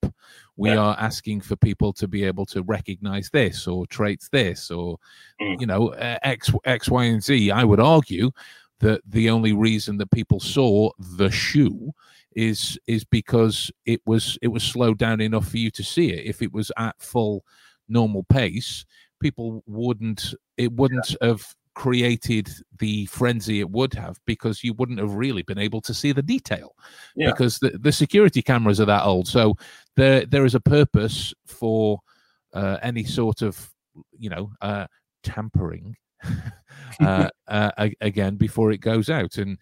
we 0.56 0.70
yeah. 0.70 0.78
are 0.78 0.96
asking 1.00 1.42
for 1.42 1.56
people 1.56 1.94
to 1.94 2.08
be 2.08 2.24
able 2.24 2.46
to 2.46 2.64
recognize 2.64 3.30
this 3.32 3.68
or 3.68 3.86
traits 3.88 4.30
this 4.30 4.72
or 4.72 4.98
mm. 5.42 5.60
you 5.60 5.68
know 5.68 5.90
x 6.24 6.52
x 6.66 6.90
y 6.90 7.06
and 7.06 7.24
z 7.24 7.52
i 7.52 7.64
would 7.64 7.80
argue 7.80 8.32
that 8.84 9.02
the 9.08 9.30
only 9.30 9.54
reason 9.54 9.98
that 9.98 10.12
people 10.12 10.42
saw 10.42 10.92
the 11.18 11.32
shoe 11.32 11.90
is 12.36 12.78
is 12.86 13.06
because 13.06 13.72
it 13.86 14.02
was 14.06 14.38
it 14.42 14.50
was 14.50 14.62
slowed 14.62 14.98
down 14.98 15.22
enough 15.22 15.48
for 15.48 15.58
you 15.58 15.72
to 15.72 15.84
see 15.84 16.12
it 16.12 16.26
if 16.26 16.42
it 16.42 16.52
was 16.52 16.70
at 16.78 16.96
full 17.00 17.46
normal 17.88 18.24
pace 18.24 18.86
people 19.22 19.64
wouldn't 19.68 20.34
it 20.58 20.72
wouldn't 20.74 21.16
yeah. 21.22 21.30
have 21.30 21.46
created 21.76 22.50
the 22.80 23.06
frenzy 23.06 23.62
it 23.62 23.70
would 23.70 23.94
have 23.94 24.20
because 24.26 24.64
you 24.64 24.74
wouldn't 24.74 25.00
have 25.00 25.14
really 25.14 25.44
been 25.44 25.58
able 25.58 25.80
to 25.80 25.94
see 25.94 26.12
the 26.12 26.22
detail 26.22 26.76
yeah. 27.16 27.32
because 27.32 27.60
the, 27.60 27.70
the 27.80 27.92
security 27.92 28.42
cameras 28.42 28.82
are 28.82 28.86
that 28.86 29.06
old 29.06 29.28
so 29.28 29.56
there 29.96 30.26
there 30.26 30.46
is 30.46 30.56
a 30.56 30.60
purpose 30.60 31.34
for 31.46 32.00
uh, 32.54 32.78
any 32.82 33.06
sort 33.06 33.42
of 33.42 33.72
you 34.18 34.30
know 34.30 34.52
uh, 34.62 34.86
tampering 35.24 35.96
uh, 37.00 37.30
uh 37.48 37.90
again 38.02 38.36
before 38.36 38.72
it 38.72 38.80
goes 38.80 39.10
out 39.10 39.38
and 39.38 39.58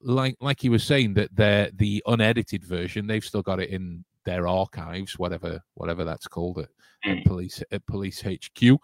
like 0.00 0.36
like 0.40 0.60
he 0.60 0.68
was 0.68 0.84
saying 0.84 1.14
that 1.14 1.34
they're 1.34 1.70
the 1.74 2.02
unedited 2.06 2.64
version 2.64 3.06
they've 3.06 3.24
still 3.24 3.42
got 3.42 3.60
it 3.60 3.70
in 3.70 4.04
their 4.24 4.46
archives 4.46 5.18
whatever 5.18 5.60
whatever 5.74 6.04
that's 6.04 6.26
called 6.26 6.58
at 6.58 6.68
at 7.04 7.24
police 7.24 7.62
at 7.70 7.86
police 7.86 8.22
HQ. 8.22 8.78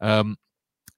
Um, 0.00 0.36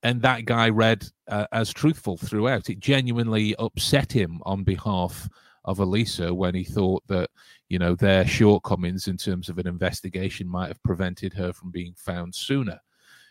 and 0.02 0.20
that 0.22 0.44
guy 0.44 0.68
read 0.68 1.06
uh, 1.28 1.46
as 1.52 1.72
truthful 1.72 2.16
throughout. 2.16 2.68
It 2.68 2.78
genuinely 2.78 3.54
upset 3.58 4.12
him 4.12 4.40
on 4.44 4.62
behalf 4.64 5.28
of 5.64 5.78
Elisa 5.78 6.32
when 6.32 6.54
he 6.54 6.64
thought 6.64 7.02
that 7.06 7.30
you 7.68 7.78
know 7.78 7.94
their 7.94 8.26
shortcomings 8.26 9.08
in 9.08 9.16
terms 9.16 9.48
of 9.48 9.58
an 9.58 9.66
investigation 9.66 10.46
might 10.46 10.68
have 10.68 10.82
prevented 10.82 11.32
her 11.34 11.52
from 11.52 11.70
being 11.70 11.94
found 11.96 12.34
sooner, 12.34 12.78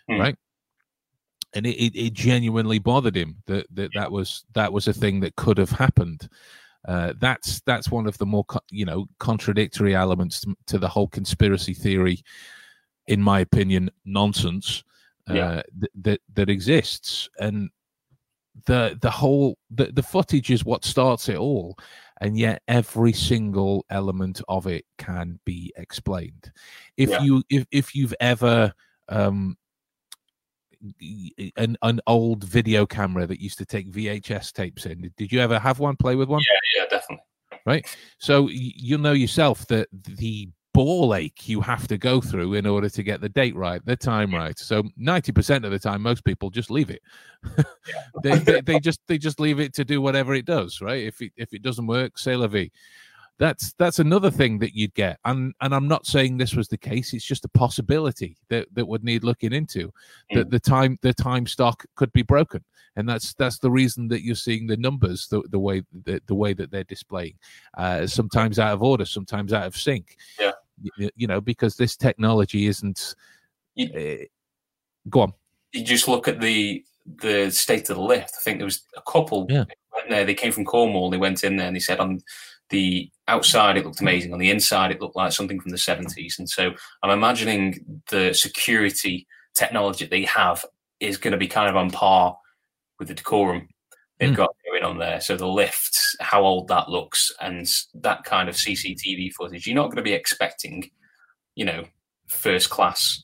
mm. 0.10 0.20
right? 0.20 0.36
And 1.56 1.68
it, 1.68 1.76
it, 1.78 1.96
it, 1.96 2.14
genuinely 2.14 2.80
bothered 2.80 3.16
him 3.16 3.36
that, 3.46 3.68
that 3.76 3.92
that 3.94 4.12
was 4.12 4.44
that 4.54 4.74
was 4.74 4.88
a 4.88 4.94
thing 4.94 5.20
that 5.20 5.36
could 5.36 5.58
have 5.60 5.70
happened. 5.70 6.28
Uh, 6.88 7.14
that's 7.20 7.62
that's 7.62 7.92
one 7.92 8.08
of 8.08 8.18
the 8.18 8.26
more 8.26 8.46
you 8.72 8.86
know 8.86 9.06
contradictory 9.20 9.96
elements 9.96 10.42
to, 10.42 10.56
to 10.66 10.78
the 10.80 10.88
whole 10.88 11.08
conspiracy 11.08 11.74
theory 11.74 12.24
in 13.08 13.22
my 13.22 13.42
opinion, 13.42 13.90
nonsense 14.06 14.84
uh, 15.30 15.34
yeah. 15.34 15.62
th- 15.80 15.92
that 16.02 16.22
that 16.34 16.50
exists, 16.50 17.30
and 17.40 17.70
the 18.66 18.98
the 19.02 19.10
whole 19.10 19.58
the, 19.72 19.86
the 19.86 20.04
footage 20.04 20.52
is 20.52 20.66
what 20.66 20.86
starts 20.86 21.30
it 21.30 21.38
all, 21.38 21.78
and 22.22 22.38
yet 22.38 22.62
every 22.68 23.14
single 23.14 23.86
element 23.90 24.42
of 24.48 24.68
it 24.68 24.86
can 24.98 25.40
be 25.46 25.72
explained. 25.78 26.52
If 26.98 27.10
yeah. 27.10 27.22
you 27.22 27.44
if 27.50 27.66
if 27.72 27.96
you've 27.96 28.16
ever 28.20 28.74
um, 29.10 29.58
an 31.58 31.78
an 31.82 32.02
old 32.08 32.44
video 32.44 32.86
camera 32.86 33.26
that 33.28 33.42
used 33.42 33.58
to 33.58 33.66
take 33.66 33.92
VHS 33.92 34.52
tapes 34.54 34.86
in. 34.86 35.12
Did 35.18 35.32
you 35.32 35.40
ever 35.40 35.60
have 35.60 35.80
one? 35.80 35.96
Play 35.96 36.16
with 36.16 36.30
one? 36.30 36.42
Yeah, 36.42 36.82
yeah, 36.82 36.90
definitely. 36.90 37.26
Right. 37.66 37.98
So 38.18 38.50
you 38.50 38.98
know 38.98 39.14
yourself 39.14 39.66
that 39.68 39.88
the 39.92 40.50
ball 40.74 41.14
ache 41.14 41.48
you 41.48 41.62
have 41.62 41.88
to 41.88 41.98
go 41.98 42.20
through 42.20 42.56
in 42.56 42.66
order 42.66 42.90
to 42.90 43.04
get 43.04 43.22
the 43.22 43.30
date 43.30 43.56
right, 43.56 43.86
the 43.86 43.96
time 43.96 44.34
right. 44.34 44.58
So 44.58 44.84
ninety 44.98 45.32
percent 45.32 45.66
of 45.66 45.72
the 45.72 45.80
time, 45.80 46.02
most 46.02 46.26
people 46.26 46.50
just 46.50 46.72
leave 46.72 46.90
it. 46.90 47.02
they, 48.24 48.38
they, 48.40 48.62
they 48.62 48.80
just 48.80 49.00
they 49.08 49.18
just 49.18 49.40
leave 49.40 49.60
it 49.60 49.74
to 49.76 49.86
do 49.86 50.02
whatever 50.02 50.34
it 50.34 50.46
does, 50.46 50.82
right? 50.82 51.04
If 51.04 51.22
it 51.22 51.32
if 51.38 51.54
it 51.54 51.62
doesn't 51.62 51.88
work, 51.88 52.18
say 52.18 52.36
la 52.36 52.48
vie. 52.48 52.72
That's 53.40 53.74
that's 53.74 54.00
another 54.00 54.30
thing 54.30 54.60
that 54.60 54.76
you'd 54.76 54.94
get, 54.94 55.20
and 55.26 55.54
and 55.62 55.74
I'm 55.74 55.88
not 55.88 56.06
saying 56.06 56.38
this 56.38 56.56
was 56.56 56.68
the 56.68 56.78
case. 56.78 57.14
It's 57.14 57.26
just 57.26 57.46
a 57.46 57.50
possibility 57.50 58.38
that 58.50 58.68
that 58.74 58.88
would 58.88 59.04
need 59.04 59.24
looking 59.24 59.54
into. 59.54 59.88
Mm. 60.32 60.36
That 60.36 60.50
the 60.52 60.60
time 60.60 61.00
the 61.02 61.14
time 61.14 61.48
stock 61.48 61.84
could 61.96 62.14
be 62.14 62.22
broken, 62.22 62.64
and 62.96 63.10
that's 63.10 63.34
that's 63.34 63.58
the 63.58 63.72
reason 63.72 64.08
that 64.10 64.24
you're 64.24 64.36
seeing 64.36 64.68
the 64.68 64.78
numbers 64.78 65.28
the, 65.28 65.42
the 65.50 65.60
way 65.60 65.82
the, 66.06 66.22
the 66.28 66.36
way 66.36 66.54
that 66.54 66.70
they're 66.70 66.84
displaying, 66.84 67.34
uh, 67.76 68.06
sometimes 68.06 68.60
out 68.60 68.74
of 68.74 68.84
order, 68.84 69.06
sometimes 69.06 69.52
out 69.52 69.66
of 69.66 69.76
sync. 69.76 70.16
Yeah 70.40 70.52
you, 70.82 71.10
you 71.16 71.28
know, 71.28 71.42
because 71.42 71.76
this 71.76 71.96
technology 71.96 72.68
isn't. 72.68 73.16
You, 73.76 73.90
uh, 73.94 74.26
go 75.10 75.22
on. 75.22 75.34
You 75.72 75.84
just 75.84 76.08
look 76.08 76.28
at 76.28 76.40
the 76.40 76.84
the 77.06 77.50
state 77.52 77.90
of 77.90 77.98
the 77.98 78.02
lift. 78.04 78.34
I 78.38 78.42
think 78.44 78.60
there 78.60 78.66
was 78.66 78.84
a 78.96 79.02
couple 79.02 79.48
yeah. 79.50 79.66
went 79.94 80.10
there. 80.10 80.26
They 80.26 80.36
came 80.36 80.52
from 80.52 80.66
Cornwall. 80.66 81.10
They 81.10 81.18
went 81.18 81.44
in 81.44 81.58
there 81.58 81.68
and 81.68 81.76
they 81.76 81.82
said 81.82 82.00
on 82.00 82.22
the 82.74 83.08
outside 83.28 83.78
it 83.78 83.86
looked 83.86 84.02
amazing. 84.02 84.34
On 84.34 84.40
the 84.40 84.50
inside 84.50 84.92
it 84.92 85.00
looked 85.00 85.16
like 85.16 85.32
something 85.32 85.60
from 85.60 85.72
the 85.72 85.78
seventies. 85.78 86.38
And 86.40 86.50
so 86.50 86.72
I'm 87.04 87.12
imagining 87.12 88.02
the 88.10 88.34
security 88.34 89.28
technology 89.56 90.06
they 90.06 90.26
have 90.26 90.66
is 91.00 91.18
going 91.18 91.34
to 91.34 91.38
be 91.38 91.48
kind 91.48 91.70
of 91.70 91.76
on 91.76 91.92
par 91.92 92.36
with 92.98 93.10
the 93.10 93.14
decorum 93.14 93.70
they've 94.20 94.32
mm. 94.32 94.36
got 94.36 94.56
going 94.66 94.84
on 94.84 94.98
there. 94.98 95.22
So 95.22 95.38
the 95.38 95.48
lifts 95.48 96.16
how 96.20 96.42
old 96.42 96.68
that 96.70 96.90
looks 96.90 97.32
and 97.40 97.68
that 97.94 98.24
kind 98.24 98.50
of 98.50 98.56
CCTV 98.56 99.34
footage. 99.34 99.68
You're 99.68 99.76
not 99.76 99.86
going 99.86 99.98
to 99.98 100.02
be 100.02 100.14
expecting, 100.14 100.90
you 101.54 101.66
know, 101.66 101.86
first 102.28 102.72
class 102.72 103.24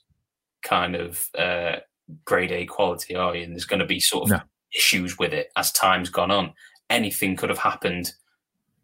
kind 0.62 0.96
of 0.96 1.28
uh, 1.36 1.78
grade 2.24 2.52
A 2.52 2.68
quality, 2.68 3.16
are 3.16 3.36
you? 3.36 3.44
And 3.44 3.54
there's 3.54 3.66
going 3.66 3.80
to 3.80 3.86
be 3.86 4.00
sort 4.00 4.26
of 4.26 4.30
no. 4.30 4.42
issues 4.76 5.18
with 5.18 5.34
it 5.34 5.50
as 5.56 5.72
time's 5.72 6.10
gone 6.10 6.30
on. 6.30 6.54
Anything 6.92 7.36
could 7.36 7.50
have 7.50 7.58
happened 7.58 8.12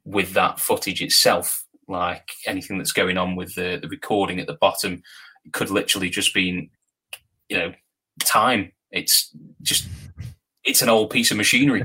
with 0.06 0.34
that 0.34 0.60
footage 0.60 1.02
itself, 1.02 1.66
like 1.88 2.30
anything 2.46 2.78
that's 2.78 2.92
going 2.92 3.18
on 3.18 3.36
with 3.36 3.54
the, 3.56 3.80
the 3.82 3.90
recording 3.90 4.40
at 4.40 4.48
the 4.48 4.58
bottom 4.62 5.04
could 5.52 5.70
literally 5.70 6.10
just 6.10 6.34
been, 6.34 6.70
you 7.50 7.58
know, 7.58 7.74
time. 8.24 8.72
It's 8.92 9.36
just 9.62 9.88
it's 10.66 10.82
an 10.82 10.90
old 10.90 11.12
piece 11.12 11.32
of 11.32 11.38
machinery. 11.38 11.84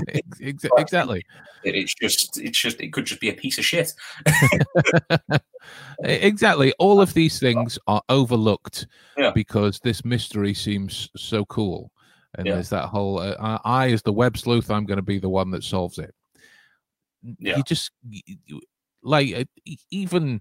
exactly. 0.40 1.24
It's 1.64 1.94
just, 1.94 2.38
it's 2.40 2.58
just, 2.58 2.80
it 2.80 2.92
could 2.92 3.04
just 3.04 3.20
be 3.20 3.28
a 3.28 3.34
piece 3.34 3.58
of 3.58 3.64
shit. 3.64 3.92
exactly. 6.04 6.72
All 6.78 7.00
of 7.00 7.12
these 7.12 7.40
things 7.40 7.78
are 7.86 8.02
overlooked 8.08 8.86
yeah. 9.18 9.32
because 9.34 9.80
this 9.80 10.04
mystery 10.04 10.54
seems 10.54 11.10
so 11.16 11.44
cool. 11.46 11.90
And 12.36 12.46
yeah. 12.46 12.54
there's 12.54 12.70
that 12.70 12.86
whole, 12.86 13.18
uh, 13.18 13.58
I, 13.64 13.90
as 13.90 14.02
the 14.02 14.12
web 14.12 14.38
sleuth, 14.38 14.70
I'm 14.70 14.86
going 14.86 14.98
to 14.98 15.02
be 15.02 15.18
the 15.18 15.28
one 15.28 15.50
that 15.50 15.64
solves 15.64 15.98
it. 15.98 16.14
Yeah. 17.22 17.56
You 17.56 17.62
just, 17.62 17.90
like, 19.02 19.34
uh, 19.34 19.44
even, 19.90 20.40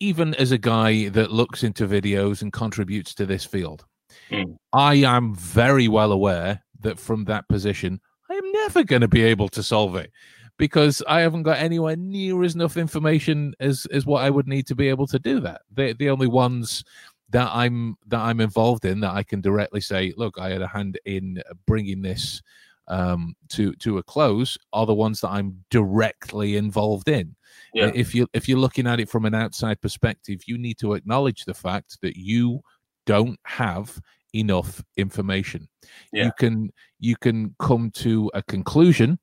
even 0.00 0.34
as 0.34 0.52
a 0.52 0.58
guy 0.58 1.08
that 1.10 1.32
looks 1.32 1.62
into 1.62 1.86
videos 1.86 2.42
and 2.42 2.52
contributes 2.52 3.14
to 3.14 3.26
this 3.26 3.44
field, 3.44 3.84
mm. 4.30 4.56
I 4.72 4.96
am 4.96 5.34
very 5.34 5.88
well 5.88 6.12
aware 6.12 6.62
that 6.80 6.98
from 6.98 7.24
that 7.24 7.48
position, 7.48 8.00
I 8.30 8.34
am 8.34 8.52
never 8.52 8.84
going 8.84 9.02
to 9.02 9.08
be 9.08 9.22
able 9.22 9.48
to 9.50 9.62
solve 9.62 9.96
it 9.96 10.12
because 10.58 11.02
I 11.08 11.20
haven't 11.20 11.44
got 11.44 11.58
anywhere 11.58 11.96
near 11.96 12.42
as 12.42 12.54
enough 12.54 12.76
information 12.76 13.54
as 13.60 13.86
as 13.92 14.04
what 14.04 14.24
I 14.24 14.30
would 14.30 14.48
need 14.48 14.66
to 14.66 14.74
be 14.74 14.88
able 14.88 15.06
to 15.06 15.18
do 15.18 15.40
that. 15.40 15.62
The 15.72 15.94
the 15.98 16.10
only 16.10 16.26
ones 16.26 16.84
that 17.30 17.50
I'm 17.52 17.96
that 18.08 18.20
I'm 18.20 18.40
involved 18.40 18.84
in 18.84 19.00
that 19.00 19.14
I 19.14 19.22
can 19.22 19.40
directly 19.40 19.80
say, 19.80 20.12
look, 20.16 20.38
I 20.38 20.50
had 20.50 20.62
a 20.62 20.66
hand 20.66 20.98
in 21.04 21.42
bringing 21.66 22.02
this 22.02 22.42
um, 22.88 23.34
to 23.50 23.72
to 23.74 23.98
a 23.98 24.02
close 24.02 24.58
are 24.72 24.86
the 24.86 24.94
ones 24.94 25.20
that 25.20 25.30
I'm 25.30 25.64
directly 25.70 26.56
involved 26.56 27.08
in. 27.08 27.34
Yeah. 27.74 27.90
If 27.94 28.14
you 28.14 28.26
if 28.32 28.48
you're 28.48 28.58
looking 28.58 28.86
at 28.86 29.00
it 29.00 29.08
from 29.08 29.24
an 29.24 29.34
outside 29.34 29.80
perspective, 29.80 30.40
you 30.46 30.58
need 30.58 30.78
to 30.78 30.94
acknowledge 30.94 31.44
the 31.44 31.54
fact 31.54 31.98
that 32.02 32.16
you 32.16 32.60
don't 33.06 33.38
have 33.44 34.00
enough 34.34 34.82
information. 34.96 35.68
Yeah. 36.12 36.26
You 36.26 36.32
can 36.38 36.70
you 36.98 37.16
can 37.16 37.54
come 37.58 37.90
to 37.92 38.30
a 38.34 38.42
conclusion. 38.42 39.18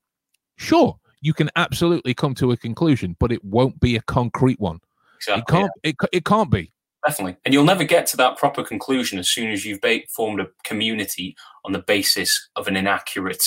Sure, 0.57 0.97
you 1.21 1.33
can 1.33 1.49
absolutely 1.55 2.13
come 2.13 2.35
to 2.35 2.51
a 2.51 2.57
conclusion, 2.57 3.15
but 3.19 3.31
it 3.31 3.43
won't 3.43 3.79
be 3.79 3.95
a 3.95 4.01
concrete 4.01 4.59
one. 4.59 4.79
Exactly. 5.17 5.41
It 5.41 5.47
can't. 5.47 5.71
Yeah. 5.83 5.89
It, 5.89 5.95
it 6.13 6.25
can't 6.25 6.51
be. 6.51 6.71
Definitely, 7.05 7.37
and 7.45 7.53
you'll 7.53 7.65
never 7.65 7.83
get 7.83 8.07
to 8.07 8.17
that 8.17 8.37
proper 8.37 8.63
conclusion 8.63 9.19
as 9.19 9.29
soon 9.29 9.51
as 9.51 9.63
you've 9.63 9.81
ba- 9.81 10.07
formed 10.09 10.39
a 10.39 10.47
community 10.63 11.35
on 11.63 11.71
the 11.71 11.79
basis 11.79 12.49
of 12.55 12.67
an 12.67 12.75
inaccurate 12.75 13.43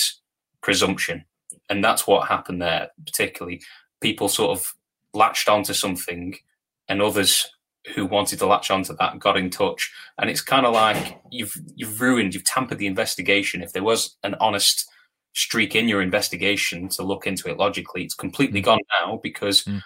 presumption, 0.63 1.25
and 1.69 1.83
that's 1.83 2.07
what 2.07 2.29
happened 2.29 2.63
there. 2.63 2.89
Particularly, 3.05 3.61
people 4.01 4.29
sort 4.29 4.57
of 4.57 4.75
latched 5.13 5.49
onto 5.49 5.73
something, 5.73 6.37
and 6.89 7.03
others 7.03 7.49
who 7.95 8.07
wanted 8.07 8.39
to 8.39 8.47
latch 8.47 8.71
onto 8.71 8.95
that 8.97 9.19
got 9.19 9.37
in 9.37 9.51
touch, 9.51 9.93
and 10.19 10.31
it's 10.31 10.41
kind 10.41 10.65
of 10.65 10.73
like 10.73 11.21
you've 11.33 11.57
you've 11.75 12.01
ruined, 12.01 12.35
you've 12.35 12.45
tampered 12.45 12.79
the 12.79 12.87
investigation. 12.87 13.63
If 13.63 13.73
there 13.73 13.83
was 13.83 14.17
an 14.23 14.37
honest 14.41 14.89
streak 15.35 15.75
in 15.75 15.89
your 15.89 16.03
investigation 16.03 16.89
to 16.91 17.03
look 17.03 17.27
into 17.27 17.49
it 17.49 17.59
logically, 17.59 18.05
it's 18.05 18.15
completely 18.15 18.61
mm. 18.61 18.65
gone 18.65 18.81
now 19.01 19.19
because 19.23 19.65
mm. 19.65 19.83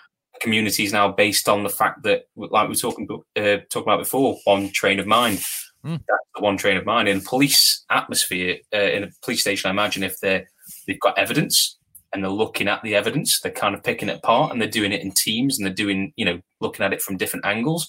Is 0.47 0.93
now 0.93 1.11
based 1.13 1.49
on 1.49 1.63
the 1.63 1.69
fact 1.69 2.03
that, 2.03 2.25
like 2.37 2.69
we 2.69 2.73
were 2.73 2.75
talking 2.75 3.09
uh, 3.37 3.59
talking 3.71 3.83
about 3.83 3.99
before, 4.01 4.39
one 4.45 4.71
train 4.71 4.99
of 4.99 5.07
mind. 5.07 5.39
Mm. 5.85 5.99
That's 6.09 6.29
the 6.37 6.43
one 6.43 6.57
train 6.57 6.77
of 6.77 6.87
mind 6.87 7.09
in 7.09 7.21
police 7.21 7.85
atmosphere 7.91 8.59
uh, 8.75 8.79
in 8.79 9.05
a 9.05 9.09
police 9.25 9.41
station. 9.41 9.69
I 9.69 9.73
imagine 9.73 10.03
if 10.03 10.21
they 10.21 10.47
they've 10.87 11.01
got 11.01 11.19
evidence 11.19 11.79
and 12.13 12.23
they're 12.23 12.31
looking 12.31 12.69
at 12.69 12.83
the 12.83 12.95
evidence, 12.95 13.41
they're 13.41 13.51
kind 13.53 13.75
of 13.75 13.83
picking 13.83 14.09
it 14.09 14.19
apart 14.19 14.53
and 14.53 14.61
they're 14.61 14.69
doing 14.69 14.93
it 14.93 15.03
in 15.03 15.13
teams 15.13 15.59
and 15.59 15.67
they're 15.67 15.75
doing, 15.75 16.13
you 16.17 16.25
know, 16.25 16.41
looking 16.61 16.85
at 16.85 16.93
it 16.93 17.03
from 17.03 17.17
different 17.17 17.47
angles. 17.47 17.89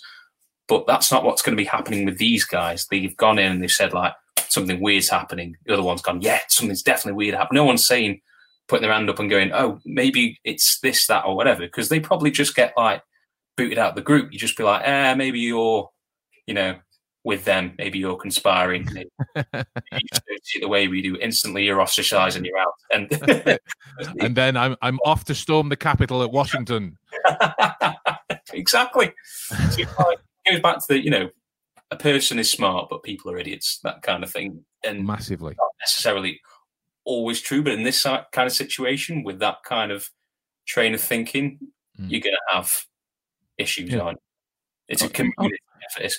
But 0.67 0.87
that's 0.87 1.11
not 1.11 1.25
what's 1.25 1.41
going 1.41 1.57
to 1.57 1.61
be 1.61 1.67
happening 1.67 2.05
with 2.05 2.17
these 2.17 2.45
guys. 2.45 2.87
They've 2.89 3.15
gone 3.17 3.37
in 3.37 3.51
and 3.51 3.61
they've 3.61 3.69
said, 3.69 3.93
like, 3.93 4.13
something 4.47 4.79
weird's 4.79 5.09
happening. 5.09 5.55
The 5.65 5.73
other 5.73 5.83
one's 5.83 6.01
gone, 6.01 6.21
yeah, 6.21 6.39
something's 6.47 6.83
definitely 6.83 7.17
weird 7.17 7.35
happening. 7.35 7.57
No 7.57 7.65
one's 7.65 7.85
saying, 7.85 8.21
putting 8.67 8.83
their 8.83 8.93
hand 8.93 9.09
up 9.09 9.19
and 9.19 9.29
going, 9.29 9.51
oh, 9.53 9.79
maybe 9.85 10.39
it's 10.43 10.79
this, 10.79 11.07
that, 11.07 11.25
or 11.25 11.35
whatever, 11.35 11.61
because 11.61 11.89
they 11.89 11.99
probably 11.99 12.31
just 12.31 12.55
get 12.55 12.73
like 12.77 13.01
booted 13.57 13.77
out 13.77 13.89
of 13.89 13.95
the 13.95 14.01
group. 14.01 14.31
You 14.31 14.39
just 14.39 14.57
be 14.57 14.63
like, 14.63 14.83
eh, 14.85 15.13
maybe 15.15 15.39
you're, 15.39 15.89
you 16.47 16.53
know, 16.53 16.75
with 17.23 17.45
them. 17.45 17.73
Maybe 17.77 17.99
you're 17.99 18.17
conspiring. 18.17 18.87
Maybe 18.91 19.09
you 20.55 20.61
the 20.61 20.67
way 20.67 20.87
we 20.87 21.01
do. 21.01 21.17
Instantly, 21.17 21.65
you're 21.65 21.81
ostracized 21.81 22.37
and 22.37 22.45
you're 22.45 22.57
out. 22.57 22.73
And 22.93 23.09
and 24.19 24.35
then 24.35 24.55
I'm 24.55 24.75
I'm 24.81 24.99
off 25.03 25.25
to 25.25 25.35
storm 25.35 25.69
the 25.69 25.75
Capitol 25.75 26.21
at 26.21 26.31
Washington. 26.31 26.97
exactly. 28.53 29.13
So 29.47 29.81
it 29.81 30.19
goes 30.47 30.59
back 30.61 30.77
to 30.79 30.85
the 30.89 31.03
you 31.03 31.09
know, 31.09 31.29
a 31.89 31.95
person 31.95 32.37
is 32.37 32.51
smart, 32.51 32.87
but 32.89 33.01
people 33.01 33.31
are 33.31 33.37
idiots. 33.37 33.79
That 33.83 34.03
kind 34.03 34.23
of 34.23 34.31
thing. 34.31 34.63
And 34.85 35.07
massively, 35.07 35.55
not 35.57 35.71
necessarily 35.79 36.39
always 37.05 37.41
true, 37.41 37.63
but 37.63 37.73
in 37.73 37.83
this 37.83 38.03
kind 38.03 38.25
of 38.35 38.51
situation, 38.51 39.23
with 39.23 39.39
that 39.39 39.57
kind 39.65 39.91
of 39.91 40.09
train 40.67 40.93
of 40.93 41.01
thinking, 41.01 41.59
mm. 41.99 42.09
you're 42.09 42.21
going 42.21 42.35
to 42.35 42.55
have 42.55 42.71
issues. 43.57 43.91
Yeah. 43.91 44.13
It's 44.87 45.01
a 45.01 45.09
community 45.09 45.57
effort 45.89 46.11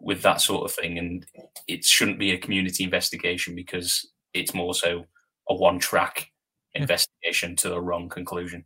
with 0.00 0.22
that 0.22 0.40
sort 0.40 0.64
of 0.64 0.74
thing, 0.74 0.98
and 0.98 1.26
it 1.66 1.84
shouldn't 1.84 2.18
be 2.18 2.32
a 2.32 2.38
community 2.38 2.84
investigation 2.84 3.54
because 3.54 4.08
it's 4.32 4.54
more 4.54 4.74
so 4.74 5.04
a 5.48 5.54
one-track 5.54 6.30
yeah. 6.74 6.82
investigation 6.82 7.56
to 7.56 7.68
the 7.68 7.80
wrong 7.80 8.08
conclusion. 8.08 8.64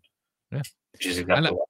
Yeah, 0.53 0.62
which 0.93 1.07
is 1.07 1.18
exactly. 1.18 1.51
what 1.51 1.68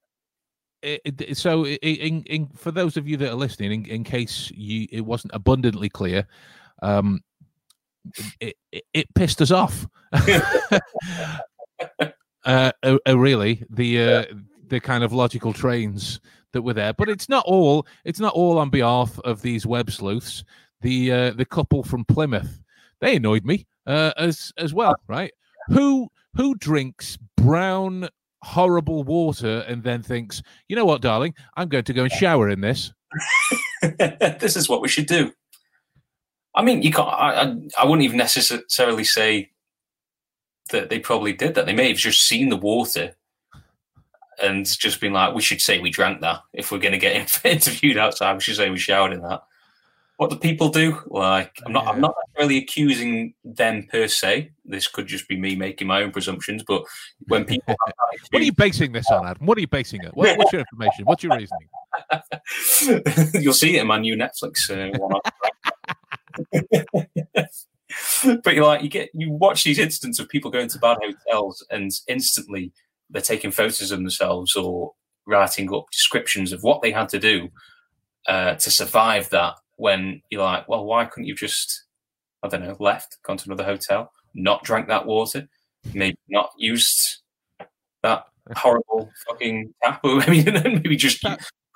it, 0.82 1.00
it, 1.04 1.36
so 1.36 1.66
in, 1.66 2.22
in, 2.22 2.48
for 2.48 2.70
those 2.70 2.96
of 2.96 3.08
you 3.08 3.16
that 3.18 3.30
are 3.30 3.36
listening 3.36 3.72
in, 3.72 3.90
in 3.90 4.04
case 4.04 4.50
you 4.54 4.86
it 4.92 5.00
wasn't 5.00 5.34
abundantly 5.34 5.88
clear 5.88 6.26
um 6.82 7.20
it, 8.40 8.56
it, 8.72 8.84
it 8.92 9.14
pissed 9.14 9.40
us 9.42 9.50
off 9.50 9.86
uh, 12.44 12.72
uh, 12.84 13.18
really 13.18 13.64
the 13.70 14.02
uh, 14.02 14.24
the 14.68 14.80
kind 14.80 15.04
of 15.04 15.12
logical 15.12 15.52
trains 15.52 16.20
that 16.52 16.62
were 16.62 16.74
there. 16.74 16.92
But 16.92 17.08
it's 17.08 17.28
not 17.28 17.44
all. 17.46 17.86
It's 18.04 18.20
not 18.20 18.34
all 18.34 18.58
on 18.58 18.70
behalf 18.70 19.18
of 19.20 19.42
these 19.42 19.66
web 19.66 19.90
sleuths. 19.90 20.44
The 20.80 21.12
uh, 21.12 21.30
the 21.32 21.44
couple 21.44 21.82
from 21.82 22.04
Plymouth, 22.04 22.60
they 23.00 23.16
annoyed 23.16 23.44
me 23.44 23.66
uh, 23.86 24.12
as 24.16 24.52
as 24.56 24.72
well. 24.72 24.96
Right? 25.08 25.32
Who 25.68 26.08
who 26.34 26.54
drinks 26.56 27.18
brown 27.36 28.08
horrible 28.42 29.02
water 29.02 29.64
and 29.66 29.82
then 29.82 30.02
thinks, 30.02 30.42
you 30.68 30.76
know 30.76 30.84
what, 30.84 31.00
darling, 31.00 31.34
I'm 31.56 31.68
going 31.68 31.84
to 31.84 31.92
go 31.92 32.04
and 32.04 32.12
shower 32.12 32.48
in 32.48 32.60
this. 32.60 32.92
this 33.98 34.56
is 34.56 34.68
what 34.68 34.82
we 34.82 34.88
should 34.88 35.06
do. 35.06 35.32
I 36.56 36.62
mean, 36.62 36.82
you 36.82 36.90
can't. 36.90 37.08
I, 37.08 37.42
I, 37.42 37.56
I 37.78 37.84
wouldn't 37.84 38.02
even 38.02 38.16
necessarily 38.16 39.04
say 39.04 39.50
that 40.70 40.88
they 40.88 40.98
probably 40.98 41.32
did 41.32 41.54
that. 41.54 41.66
They 41.66 41.74
may 41.74 41.88
have 41.88 41.98
just 41.98 42.22
seen 42.22 42.48
the 42.48 42.56
water 42.56 43.14
and 44.42 44.66
just 44.66 45.00
been 45.00 45.12
like, 45.12 45.34
we 45.34 45.42
should 45.42 45.60
say 45.60 45.78
we 45.78 45.90
drank 45.90 46.20
that 46.22 46.40
if 46.52 46.72
we're 46.72 46.78
going 46.78 46.92
to 46.92 46.98
get 46.98 47.40
interviewed 47.44 47.98
outside. 47.98 48.34
We 48.34 48.40
should 48.40 48.56
say 48.56 48.70
we 48.70 48.78
showered 48.78 49.12
in 49.12 49.22
that. 49.22 49.42
What 50.16 50.30
do 50.30 50.36
people 50.36 50.70
do? 50.70 50.98
Like, 51.08 51.52
I'm 51.66 51.74
not. 51.74 51.84
Yeah. 51.84 51.90
I'm 51.90 52.00
not 52.00 52.14
really 52.38 52.56
accusing 52.56 53.34
them 53.44 53.86
per 53.90 54.08
se. 54.08 54.50
This 54.64 54.88
could 54.88 55.06
just 55.06 55.28
be 55.28 55.38
me 55.38 55.56
making 55.56 55.86
my 55.86 56.02
own 56.02 56.10
presumptions. 56.10 56.64
But 56.66 56.84
when 57.28 57.44
people, 57.44 57.74
what 58.30 58.40
are 58.40 58.44
you 58.44 58.54
basing 58.54 58.92
this 58.92 59.10
on, 59.10 59.26
Adam? 59.26 59.46
What 59.46 59.58
are 59.58 59.60
you 59.60 59.66
basing 59.66 60.02
it? 60.04 60.16
What, 60.16 60.38
what's 60.38 60.52
your 60.52 60.60
information? 60.60 61.04
What's 61.04 61.22
your 61.22 61.36
reasoning? 61.36 61.68
You'll 63.42 63.52
see 63.52 63.76
it 63.76 63.82
in 63.82 63.86
my 63.86 63.98
new 63.98 64.16
Netflix 64.16 64.70
uh, 64.70 64.96
one. 64.98 65.20
but 68.42 68.54
you're 68.54 68.64
like 68.64 68.82
you 68.82 68.88
get 68.88 69.10
you 69.14 69.30
watch 69.30 69.64
these 69.64 69.78
instances 69.78 70.18
of 70.18 70.28
people 70.28 70.50
going 70.50 70.68
to 70.68 70.78
bad 70.78 70.96
hotels 71.02 71.64
and 71.70 71.90
instantly 72.08 72.72
they're 73.10 73.22
taking 73.22 73.50
photos 73.50 73.90
of 73.90 73.98
themselves 73.98 74.56
or 74.56 74.92
writing 75.26 75.72
up 75.74 75.90
descriptions 75.90 76.52
of 76.52 76.62
what 76.62 76.82
they 76.82 76.92
had 76.92 77.08
to 77.10 77.18
do 77.18 77.48
uh, 78.26 78.54
to 78.54 78.70
survive 78.70 79.30
that. 79.30 79.54
When 79.78 80.22
you're 80.30 80.42
like, 80.42 80.66
well, 80.68 80.86
why 80.86 81.04
couldn't 81.04 81.26
you 81.26 81.34
just, 81.34 81.84
I 82.42 82.48
don't 82.48 82.62
know, 82.62 82.76
left, 82.80 83.18
gone 83.24 83.36
to 83.36 83.44
another 83.46 83.64
hotel, 83.64 84.10
not 84.34 84.64
drank 84.64 84.88
that 84.88 85.04
water, 85.04 85.48
maybe 85.92 86.16
not 86.28 86.50
used 86.56 87.18
that 88.02 88.24
horrible 88.56 89.10
fucking 89.28 89.74
tap, 89.82 90.00
or 90.02 90.22
I 90.26 90.30
mean, 90.30 90.44
maybe 90.54 90.96
just 90.96 91.22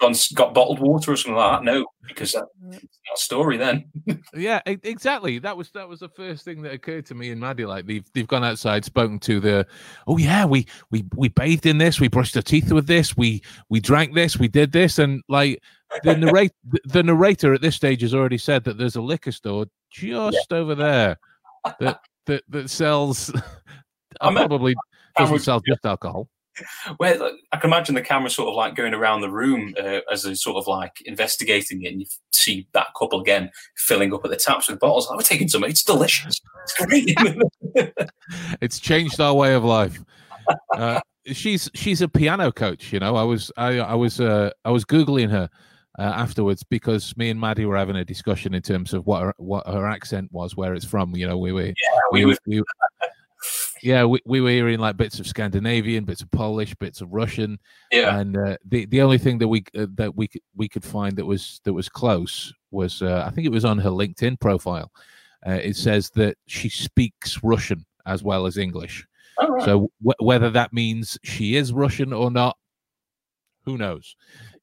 gone 0.00 0.14
got 0.34 0.54
bottled 0.54 0.80
water 0.80 1.12
or 1.12 1.16
something 1.16 1.36
like 1.36 1.60
that. 1.60 1.64
No, 1.64 1.86
because 2.06 2.32
that's 2.32 2.46
not 2.70 2.82
a 2.82 3.18
story 3.18 3.56
then. 3.56 3.84
yeah, 4.34 4.60
exactly. 4.66 5.38
That 5.38 5.56
was 5.56 5.70
that 5.72 5.88
was 5.88 6.00
the 6.00 6.08
first 6.08 6.44
thing 6.44 6.62
that 6.62 6.72
occurred 6.72 7.06
to 7.06 7.14
me 7.14 7.30
and 7.30 7.40
Maddie. 7.40 7.66
Like 7.66 7.86
they've 7.86 8.04
they've 8.14 8.26
gone 8.26 8.44
outside, 8.44 8.84
spoken 8.84 9.18
to 9.20 9.40
the. 9.40 9.66
Oh 10.06 10.16
yeah, 10.16 10.44
we 10.44 10.66
we 10.90 11.04
we 11.14 11.28
bathed 11.28 11.66
in 11.66 11.78
this. 11.78 12.00
We 12.00 12.08
brushed 12.08 12.36
our 12.36 12.42
teeth 12.42 12.72
with 12.72 12.86
this. 12.86 13.16
We 13.16 13.42
we 13.68 13.80
drank 13.80 14.14
this. 14.14 14.38
We 14.38 14.48
did 14.48 14.72
this, 14.72 14.98
and 14.98 15.22
like 15.28 15.62
the 16.02 16.16
narrator 16.16 16.54
the 16.84 17.02
narrator 17.02 17.54
at 17.54 17.60
this 17.60 17.76
stage 17.76 18.02
has 18.02 18.14
already 18.14 18.38
said 18.38 18.64
that 18.64 18.78
there's 18.78 18.96
a 18.96 19.02
liquor 19.02 19.32
store 19.32 19.66
just 19.92 20.46
yeah. 20.50 20.56
over 20.56 20.74
there 20.74 21.18
that 21.78 22.00
that 22.26 22.42
that 22.48 22.70
sells. 22.70 23.32
I'm 24.20 24.36
uh, 24.36 24.40
probably 24.40 24.74
doesn't 25.16 25.40
sell 25.40 25.60
just 25.60 25.84
alcohol 25.84 26.28
where 26.96 27.18
I 27.52 27.56
can 27.56 27.70
imagine 27.70 27.94
the 27.94 28.02
camera 28.02 28.30
sort 28.30 28.48
of 28.48 28.54
like 28.54 28.74
going 28.74 28.94
around 28.94 29.20
the 29.20 29.30
room 29.30 29.74
uh, 29.78 30.00
as 30.10 30.24
a 30.24 30.36
sort 30.36 30.56
of 30.56 30.66
like 30.66 31.00
investigating 31.04 31.82
it, 31.82 31.92
and 31.92 32.00
you 32.00 32.06
see 32.32 32.66
that 32.72 32.88
couple 32.98 33.20
again 33.20 33.50
filling 33.76 34.12
up 34.12 34.24
at 34.24 34.30
the 34.30 34.36
taps 34.36 34.68
with 34.68 34.80
bottles. 34.80 35.08
I'm 35.10 35.18
taking 35.20 35.48
some. 35.48 35.64
It's 35.64 35.82
delicious. 35.82 36.40
It's 36.64 36.86
great. 36.86 37.16
it's 38.60 38.78
changed 38.78 39.20
our 39.20 39.34
way 39.34 39.54
of 39.54 39.64
life. 39.64 40.02
Uh, 40.74 41.00
she's 41.26 41.70
she's 41.74 42.02
a 42.02 42.08
piano 42.08 42.52
coach. 42.52 42.92
You 42.92 43.00
know, 43.00 43.16
I 43.16 43.22
was 43.22 43.50
I 43.56 43.78
I 43.78 43.94
was 43.94 44.20
uh, 44.20 44.50
I 44.64 44.70
was 44.70 44.84
googling 44.84 45.30
her. 45.30 45.48
Uh, 45.98 46.04
afterwards, 46.04 46.62
because 46.62 47.14
me 47.18 47.28
and 47.28 47.38
Maddie 47.38 47.66
were 47.66 47.76
having 47.76 47.96
a 47.96 48.04
discussion 48.04 48.54
in 48.54 48.62
terms 48.62 48.94
of 48.94 49.06
what 49.06 49.22
her, 49.22 49.34
what 49.38 49.66
her 49.66 49.86
accent 49.86 50.30
was, 50.32 50.56
where 50.56 50.72
it's 50.72 50.84
from. 50.84 51.14
You 51.14 51.26
know, 51.26 51.36
we 51.36 51.52
were 51.52 51.64
yeah, 51.64 51.74
we, 52.12 52.24
we, 52.24 52.36
we, 52.46 52.62
yeah, 53.82 54.04
we, 54.04 54.20
we 54.24 54.40
were 54.40 54.50
hearing 54.50 54.78
like 54.78 54.96
bits 54.96 55.20
of 55.20 55.26
Scandinavian, 55.26 56.04
bits 56.04 56.22
of 56.22 56.30
Polish, 56.30 56.74
bits 56.76 57.00
of 57.00 57.12
Russian. 57.12 57.58
Yeah, 57.90 58.18
and 58.18 58.36
uh, 58.36 58.56
the 58.64 58.86
the 58.86 59.02
only 59.02 59.18
thing 59.18 59.38
that 59.38 59.48
we 59.48 59.64
uh, 59.76 59.86
that 59.94 60.16
we 60.16 60.28
we 60.56 60.68
could 60.68 60.84
find 60.84 61.16
that 61.16 61.26
was 61.26 61.60
that 61.64 61.72
was 61.72 61.88
close 61.88 62.52
was 62.70 63.02
uh, 63.02 63.24
I 63.26 63.30
think 63.30 63.46
it 63.46 63.52
was 63.52 63.64
on 63.64 63.78
her 63.78 63.90
LinkedIn 63.90 64.40
profile. 64.40 64.92
Uh, 65.46 65.52
it 65.52 65.76
says 65.76 66.10
that 66.10 66.36
she 66.46 66.68
speaks 66.68 67.42
Russian 67.42 67.84
as 68.06 68.22
well 68.22 68.46
as 68.46 68.58
English. 68.58 69.06
Right. 69.38 69.62
So 69.62 69.90
w- 70.02 70.14
whether 70.18 70.50
that 70.50 70.72
means 70.72 71.18
she 71.22 71.56
is 71.56 71.72
Russian 71.72 72.12
or 72.12 72.30
not, 72.30 72.58
who 73.64 73.78
knows? 73.78 74.16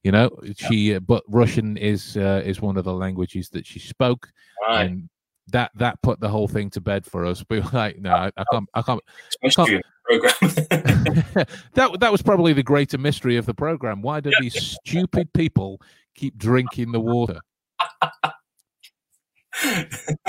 You 0.03 0.11
know, 0.11 0.29
she 0.55 0.95
uh, 0.95 0.99
but 0.99 1.23
Russian 1.27 1.77
is 1.77 2.15
uh, 2.17 2.41
is 2.45 2.61
one 2.61 2.77
of 2.77 2.85
the 2.85 2.93
languages 2.93 3.49
that 3.49 3.65
she 3.65 3.79
spoke, 3.79 4.29
right. 4.67 4.85
and 4.85 5.09
that 5.49 5.71
that 5.75 6.01
put 6.01 6.19
the 6.19 6.29
whole 6.29 6.47
thing 6.47 6.69
to 6.71 6.81
bed 6.81 7.05
for 7.05 7.25
us. 7.25 7.43
We 7.49 7.59
were 7.59 7.69
like, 7.71 7.99
no, 7.99 8.11
I, 8.11 8.31
I 8.37 8.43
can't, 8.51 8.69
I 8.73 8.81
can't. 8.81 9.01
I 9.43 9.49
can't. 9.49 9.83
That 11.73 11.99
that 11.99 12.11
was 12.11 12.21
probably 12.21 12.53
the 12.53 12.63
greater 12.63 12.97
mystery 12.97 13.35
of 13.37 13.45
the 13.45 13.53
program. 13.53 14.01
Why 14.01 14.21
do 14.21 14.31
these 14.39 14.77
stupid 14.85 15.33
people 15.33 15.81
keep 16.15 16.37
drinking 16.37 16.93
the 16.93 16.99
water? 16.99 17.41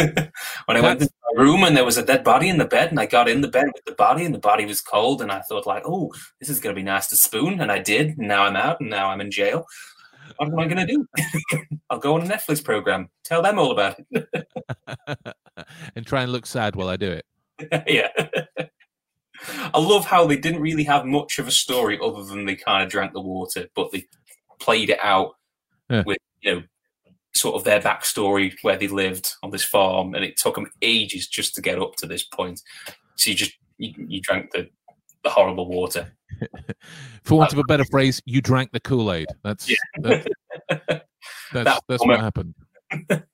when 0.05 0.77
I 0.77 0.81
went 0.81 1.01
to 1.01 1.11
my 1.35 1.43
room 1.43 1.63
and 1.63 1.77
there 1.77 1.85
was 1.85 1.99
a 1.99 2.05
dead 2.05 2.25
body 2.25 2.49
in 2.49 2.59
the 2.59 2.65
bed, 2.65 2.91
and 2.91 2.99
I 2.99 3.07
got 3.07 3.29
in 3.29 3.41
the 3.41 3.49
bed 3.49 3.67
with 3.73 3.85
the 3.85 3.93
body, 3.93 4.25
and 4.25 4.35
the 4.35 4.41
body 4.41 4.65
was 4.65 4.81
cold, 4.81 5.23
and 5.23 5.31
I 5.31 5.41
thought 5.41 5.67
like, 5.67 5.85
oh, 5.87 6.13
this 6.41 6.49
is 6.49 6.59
gonna 6.61 6.75
be 6.75 6.83
nice 6.83 7.09
to 7.09 7.17
spoon, 7.17 7.61
and 7.61 7.71
I 7.71 7.79
did. 7.79 8.19
And 8.19 8.27
now 8.29 8.45
I'm 8.45 8.57
out, 8.57 8.81
and 8.81 8.91
now 8.91 9.11
I'm 9.11 9.21
in 9.21 9.31
jail 9.31 9.67
what 10.39 10.49
am 10.49 10.59
I 10.59 10.67
going 10.67 10.87
to 10.87 10.93
do? 10.93 11.07
I'll 11.91 11.99
go 11.99 12.15
on 12.15 12.23
a 12.23 12.25
Netflix 12.25 12.63
program, 12.63 13.09
tell 13.25 13.43
them 13.43 13.59
all 13.59 13.73
about 13.73 13.97
it, 14.11 14.29
and 15.97 16.07
try 16.07 16.23
and 16.23 16.33
look 16.33 16.47
sad 16.47 16.77
while 16.77 16.89
I 16.89 16.97
do 16.97 17.11
it. 17.11 17.27
yeah. 17.87 18.09
I 19.75 19.79
love 19.79 20.05
how 20.05 20.27
they 20.27 20.37
didn't 20.37 20.61
really 20.61 20.85
have 20.85 21.05
much 21.05 21.39
of 21.39 21.49
a 21.49 21.53
story 21.53 21.99
other 22.03 22.23
than 22.25 22.45
they 22.45 22.57
kind 22.57 22.83
of 22.83 22.89
drank 22.89 23.13
the 23.13 23.21
water, 23.21 23.69
but 23.75 23.91
they 23.93 24.07
played 24.61 24.91
it 24.91 24.99
out 25.03 25.35
yeah. 25.91 26.03
with 26.07 26.19
you 26.41 26.55
know 26.55 26.63
sort 27.35 27.57
of 27.57 27.65
their 27.65 27.81
backstory 27.81 28.55
where 28.63 28.77
they 28.77 28.89
lived 28.89 29.35
on 29.43 29.51
this 29.51 29.65
farm, 29.65 30.15
and 30.15 30.25
it 30.25 30.37
took 30.37 30.55
them 30.55 30.71
ages 30.83 31.27
just 31.27 31.55
to 31.57 31.63
get 31.63 31.81
up 31.81 31.97
to 31.97 32.07
this 32.07 32.23
point. 32.23 32.61
So 33.17 33.31
you 33.31 33.37
just 33.37 33.53
you, 33.79 33.93
you 33.97 34.21
drank 34.21 34.53
the 34.53 34.69
the 35.25 35.31
horrible 35.31 35.69
water. 35.69 36.13
For 37.25 37.39
want 37.39 37.53
of 37.53 37.59
a 37.59 37.65
better 37.65 37.85
phrase, 37.85 38.23
you 38.25 38.41
drank 38.41 38.73
the 38.73 38.81
Kool 38.81 39.13
Aid. 39.13 39.29
That's, 39.43 39.69
yeah. 39.69 39.77
that's 39.99 40.27
that's, 41.53 41.81
that's 41.89 42.07
what 42.07 42.21
happened. 42.21 42.55
that 43.09 43.27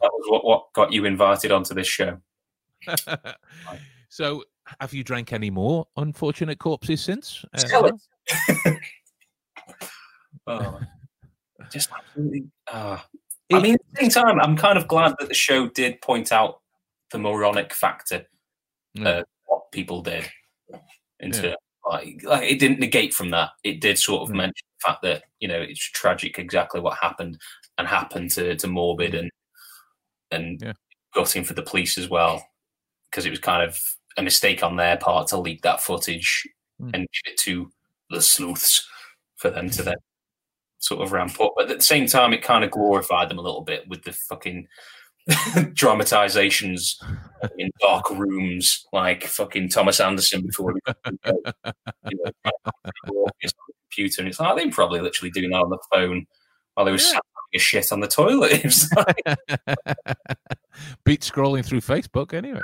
was 0.00 0.24
what, 0.28 0.44
what 0.44 0.72
got 0.74 0.92
you 0.92 1.04
invited 1.04 1.52
onto 1.52 1.74
this 1.74 1.86
show. 1.86 2.18
so, 4.08 4.44
have 4.80 4.92
you 4.92 5.04
drank 5.04 5.32
any 5.32 5.50
more 5.50 5.86
unfortunate 5.96 6.58
corpses 6.58 7.00
since? 7.00 7.44
Uh, 7.54 7.90
oh, 10.46 10.80
just 11.70 11.90
absolutely. 11.92 12.44
Uh, 12.70 12.98
I 13.52 13.60
mean, 13.60 13.74
at 13.74 13.80
the 13.92 14.00
same 14.00 14.10
time, 14.10 14.40
I'm 14.40 14.56
kind 14.56 14.78
of 14.78 14.88
glad 14.88 15.14
that 15.18 15.28
the 15.28 15.34
show 15.34 15.68
did 15.68 16.00
point 16.00 16.32
out 16.32 16.60
the 17.10 17.18
moronic 17.18 17.72
factor, 17.72 18.26
uh, 19.04 19.22
what 19.46 19.70
people 19.72 20.02
did 20.02 20.26
into 21.20 21.48
yeah. 21.48 21.54
Like, 21.84 22.22
like, 22.24 22.50
it 22.50 22.58
didn't 22.58 22.80
negate 22.80 23.12
from 23.14 23.30
that. 23.30 23.50
It 23.64 23.80
did 23.80 23.98
sort 23.98 24.22
of 24.22 24.28
mm. 24.28 24.38
mention 24.38 24.66
the 24.78 24.88
fact 24.88 25.02
that 25.02 25.24
you 25.40 25.48
know 25.48 25.60
it's 25.60 25.80
tragic 25.80 26.38
exactly 26.38 26.80
what 26.80 26.98
happened 26.98 27.38
and 27.78 27.88
happened 27.88 28.30
to 28.32 28.56
to 28.56 28.66
Morbid 28.66 29.12
mm. 29.12 29.18
and 29.20 29.30
and 30.30 30.62
yeah. 30.62 30.72
gutting 31.14 31.44
for 31.44 31.54
the 31.54 31.62
police 31.62 31.98
as 31.98 32.08
well 32.08 32.46
because 33.10 33.26
it 33.26 33.30
was 33.30 33.38
kind 33.38 33.62
of 33.62 33.78
a 34.16 34.22
mistake 34.22 34.62
on 34.62 34.76
their 34.76 34.96
part 34.96 35.28
to 35.28 35.36
leak 35.38 35.62
that 35.62 35.80
footage 35.80 36.46
mm. 36.80 36.90
and 36.94 37.02
give 37.02 37.32
it 37.32 37.38
to 37.40 37.70
the 38.10 38.20
sleuths 38.20 38.86
for 39.36 39.50
them 39.50 39.68
to 39.70 39.82
then 39.82 39.96
sort 40.78 41.02
of 41.02 41.12
ramp 41.12 41.40
up. 41.40 41.52
But 41.56 41.70
at 41.70 41.78
the 41.78 41.84
same 41.84 42.06
time, 42.06 42.32
it 42.32 42.42
kind 42.42 42.64
of 42.64 42.70
glorified 42.70 43.28
them 43.28 43.38
a 43.38 43.42
little 43.42 43.62
bit 43.62 43.88
with 43.88 44.02
the 44.02 44.12
fucking 44.12 44.66
dramatizations 45.74 46.98
in 47.58 47.70
dark 47.80 48.10
rooms 48.10 48.86
like 48.92 49.24
fucking 49.24 49.68
Thomas 49.68 50.00
Anderson 50.00 50.42
before 50.46 50.74
he 50.74 50.80
you 52.10 52.18
know, 52.24 53.26
computer. 53.90 54.22
And 54.22 54.28
it's 54.28 54.40
like 54.40 54.56
they 54.56 54.68
probably 54.68 55.00
literally 55.00 55.30
doing 55.30 55.50
that 55.50 55.58
on 55.58 55.70
the 55.70 55.78
phone 55.92 56.26
while 56.74 56.86
they 56.86 56.92
were 56.92 56.98
yeah. 56.98 57.18
a 57.54 57.58
shit 57.58 57.92
on 57.92 58.00
the 58.00 58.08
toilet. 58.08 58.62
Beat 61.04 61.20
scrolling 61.20 61.64
through 61.64 61.80
Facebook 61.80 62.32
anyway. 62.32 62.62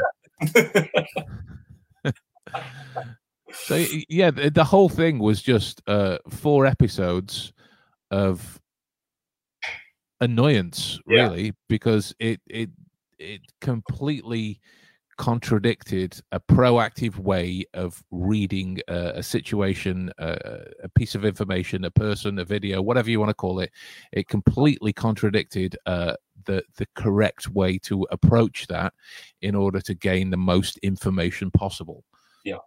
so 3.53 3.85
yeah, 4.09 4.31
the, 4.31 4.51
the, 4.51 4.65
whole 4.65 4.89
thing 4.89 5.19
was 5.19 5.43
just 5.43 5.83
uh, 5.87 6.19
four 6.31 6.67
episodes 6.67 7.53
of 8.11 8.61
annoyance 10.21 10.99
really 11.07 11.47
yeah. 11.47 11.51
because 11.69 12.15
it 12.19 12.41
it 12.47 12.71
it 13.19 13.41
completely 13.61 14.61
contradicted 15.19 16.21
a 16.31 16.39
proactive 16.39 17.19
way 17.19 17.65
of 17.75 18.03
reading 18.13 18.79
a, 18.87 19.15
a 19.17 19.23
situation 19.23 20.13
a, 20.19 20.39
a, 20.85 20.89
piece 20.91 21.17
of 21.17 21.25
information 21.25 21.85
a 21.85 21.91
person 21.91 22.39
a 22.39 22.45
video 22.45 22.81
whatever 22.81 23.11
you 23.11 23.19
want 23.19 23.29
to 23.29 23.35
call 23.35 23.59
it. 23.59 23.71
It 24.13 24.29
completely 24.29 24.93
contradicted 24.93 25.77
uh, 25.87 26.15
the 26.47 26.63
the 26.77 26.87
correct 26.95 27.49
way 27.49 27.79
to 27.79 28.07
approach 28.11 28.69
that 28.69 28.95
in 29.43 29.55
order 29.55 29.81
to 29.81 29.95
gain 29.95 30.31
the 30.31 30.37
most 30.37 30.79
information 30.79 31.51
possible. 31.51 32.05
Yeah. 32.45 32.59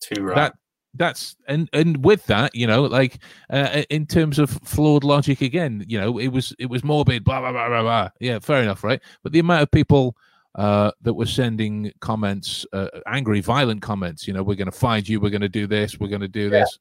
Too 0.00 0.22
right 0.22 0.34
that 0.34 0.54
that's 0.98 1.36
and 1.46 1.70
and 1.72 2.04
with 2.04 2.26
that 2.26 2.54
you 2.54 2.66
know 2.66 2.82
like 2.82 3.18
uh, 3.50 3.82
in 3.88 4.04
terms 4.04 4.38
of 4.38 4.50
flawed 4.50 5.04
logic 5.04 5.40
again 5.40 5.84
you 5.88 5.98
know 5.98 6.18
it 6.18 6.28
was 6.28 6.54
it 6.58 6.66
was 6.66 6.84
morbid 6.84 7.24
blah 7.24 7.40
blah 7.40 7.52
blah 7.52 7.68
blah 7.68 7.82
blah. 7.82 8.08
Yeah 8.20 8.38
fair 8.40 8.62
enough 8.62 8.84
right? 8.84 9.00
But 9.22 9.32
the 9.32 9.38
amount 9.38 9.62
of 9.62 9.70
people 9.70 10.16
uh, 10.56 10.90
that 11.02 11.14
were 11.14 11.26
sending 11.26 11.92
comments 12.00 12.66
uh, 12.72 12.88
angry 13.06 13.40
violent 13.40 13.80
comments 13.80 14.26
you 14.26 14.34
know 14.34 14.42
we're 14.42 14.56
going 14.56 14.70
to 14.70 14.72
find 14.72 15.08
you 15.08 15.20
we're 15.20 15.30
going 15.30 15.40
to 15.40 15.48
do 15.48 15.66
this 15.66 15.98
we're 15.98 16.08
going 16.08 16.20
to 16.20 16.28
do 16.28 16.44
yeah. 16.44 16.50
this 16.50 16.78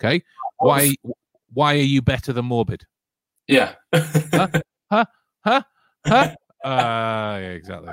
okay? 0.00 0.22
Why 0.58 0.94
why 1.52 1.74
are 1.74 1.78
you 1.78 2.00
better 2.02 2.32
than 2.32 2.46
morbid? 2.46 2.86
Yeah. 3.46 3.74
Huh? 3.92 4.48
Huh? 4.88 5.04
Huh? 5.44 5.62
Huh? 6.06 6.34
Uh 6.64 7.38
yeah, 7.40 7.50
exactly. 7.50 7.92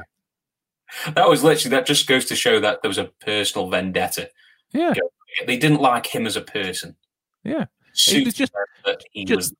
That 1.13 1.29
was 1.29 1.43
literally 1.43 1.75
that 1.75 1.85
just 1.85 2.07
goes 2.07 2.25
to 2.25 2.35
show 2.35 2.59
that 2.59 2.81
there 2.81 2.89
was 2.89 2.97
a 2.97 3.11
personal 3.23 3.69
vendetta. 3.69 4.31
Yeah 4.71 4.93
they 5.45 5.57
didn't 5.57 5.81
like 5.81 6.05
him 6.05 6.26
as 6.26 6.35
a 6.35 6.41
person. 6.41 6.95
Yeah, 7.43 7.65
it 8.07 8.26
was 8.26 8.34
just 8.34 8.53
he 9.11 9.26
just, 9.26 9.38
was 9.38 9.49
there. 9.49 9.57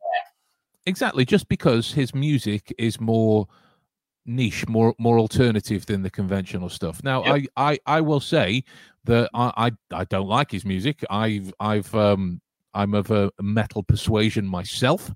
Exactly, 0.86 1.26
just 1.26 1.48
because 1.48 1.92
his 1.92 2.14
music 2.14 2.74
is 2.78 3.00
more 3.00 3.48
niche, 4.26 4.68
more 4.68 4.96
more 4.98 5.20
alternative 5.20 5.86
than 5.86 6.02
the 6.02 6.10
conventional 6.10 6.70
stuff. 6.70 7.04
Now, 7.04 7.24
yep. 7.26 7.50
I, 7.58 7.72
I 7.72 7.98
I 7.98 8.02
will 8.02 8.20
say 8.20 8.64
that 9.06 9.30
I, 9.34 9.52
I 9.92 10.00
I 10.00 10.04
don't 10.06 10.28
like 10.28 10.52
his 10.52 10.66
music. 10.66 11.04
I've 11.10 11.54
I've 11.60 11.94
um 11.94 12.42
I'm 12.74 12.94
of 12.94 13.12
a 13.12 13.32
metal 13.42 13.84
persuasion 13.84 14.48
myself, 14.48 15.12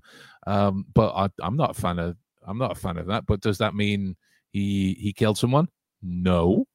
um, 0.46 0.86
but 0.94 1.12
I, 1.14 1.28
I'm 1.40 1.56
not 1.56 1.70
a 1.70 1.74
fan 1.74 1.98
of 1.98 2.16
I'm 2.46 2.58
not 2.58 2.72
a 2.72 2.80
fan 2.80 2.98
of 2.98 3.06
that. 3.06 3.26
But 3.26 3.40
does 3.40 3.58
that 3.58 3.74
mean 3.74 4.16
he 4.50 4.96
he 5.00 5.12
killed 5.12 5.38
someone? 5.38 5.68
No, 6.02 6.66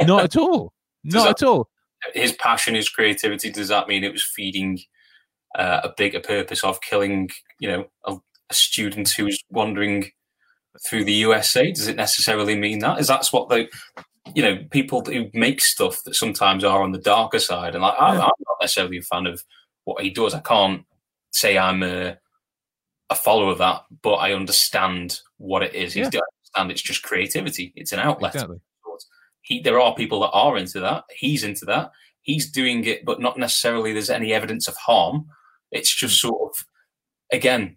not 0.00 0.24
at 0.24 0.36
all. 0.36 0.72
Not 1.02 1.24
that, 1.24 1.42
at 1.42 1.48
all 1.48 1.70
his 2.14 2.32
passion, 2.32 2.74
his 2.74 2.88
creativity, 2.88 3.50
does 3.50 3.68
that 3.68 3.88
mean 3.88 4.04
it 4.04 4.12
was 4.12 4.24
feeding 4.24 4.80
uh, 5.54 5.80
a 5.84 5.92
bigger 5.96 6.20
purpose 6.20 6.64
of 6.64 6.80
killing, 6.80 7.30
you 7.58 7.68
know, 7.68 7.86
a, 8.04 8.16
a 8.50 8.54
student 8.54 9.10
who's 9.10 9.42
wandering 9.50 10.10
through 10.86 11.04
the 11.04 11.12
USA? 11.12 11.70
Does 11.70 11.88
it 11.88 11.96
necessarily 11.96 12.56
mean 12.56 12.80
that? 12.80 13.00
Is 13.00 13.08
that's 13.08 13.32
what 13.32 13.48
the 13.48 13.68
you 14.34 14.42
know 14.42 14.58
people 14.70 15.02
who 15.04 15.30
make 15.32 15.60
stuff 15.60 16.02
that 16.04 16.14
sometimes 16.14 16.64
are 16.64 16.82
on 16.82 16.92
the 16.92 16.98
darker 16.98 17.38
side? 17.38 17.74
And 17.74 17.82
like, 17.82 18.00
I, 18.00 18.12
am 18.12 18.18
not 18.18 18.36
necessarily 18.60 18.98
a 18.98 19.02
fan 19.02 19.26
of 19.26 19.42
what 19.84 20.02
he 20.02 20.10
does. 20.10 20.34
I 20.34 20.40
can't 20.40 20.84
say 21.32 21.58
I'm 21.58 21.82
a, 21.82 22.18
a 23.08 23.14
follower 23.14 23.52
of 23.52 23.58
that, 23.58 23.82
but 24.02 24.14
I 24.14 24.32
understand 24.32 25.20
what 25.38 25.62
it 25.62 25.74
is. 25.74 25.96
Yeah. 25.96 26.04
He's 26.10 26.20
understand 26.54 26.72
it's 26.72 26.82
just 26.82 27.02
creativity. 27.02 27.72
It's 27.76 27.92
an 27.92 28.00
outlet. 28.00 28.34
Exactly. 28.34 28.60
He, 29.50 29.60
there 29.60 29.80
are 29.80 29.94
people 29.96 30.20
that 30.20 30.30
are 30.30 30.56
into 30.56 30.78
that. 30.78 31.04
He's 31.10 31.42
into 31.42 31.64
that. 31.66 31.90
He's 32.22 32.48
doing 32.48 32.84
it, 32.84 33.04
but 33.04 33.20
not 33.20 33.36
necessarily 33.36 33.92
there's 33.92 34.08
any 34.08 34.32
evidence 34.32 34.68
of 34.68 34.76
harm. 34.76 35.26
It's 35.72 35.94
just 35.94 36.22
hmm. 36.22 36.28
sort 36.28 36.50
of, 36.50 36.64
again, 37.32 37.76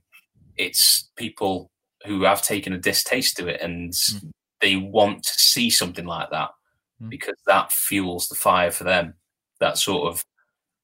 it's 0.56 1.10
people 1.16 1.72
who 2.06 2.24
have 2.24 2.44
taken 2.44 2.74
a 2.74 2.78
distaste 2.78 3.38
to 3.38 3.48
it 3.48 3.60
and 3.60 3.91
mm. 3.91 4.32
they 4.62 4.76
want 4.76 5.24
to 5.24 5.34
see 5.34 5.70
something 5.70 6.06
like 6.06 6.30
that 6.32 6.50
mm. 7.02 7.10
because 7.10 7.38
that 7.48 7.72
fuels 7.72 8.28
the 8.28 8.36
fire 8.36 8.72
for 8.72 8.84
them. 8.84 9.16
That 9.62 9.78
sort 9.78 10.12
of 10.12 10.26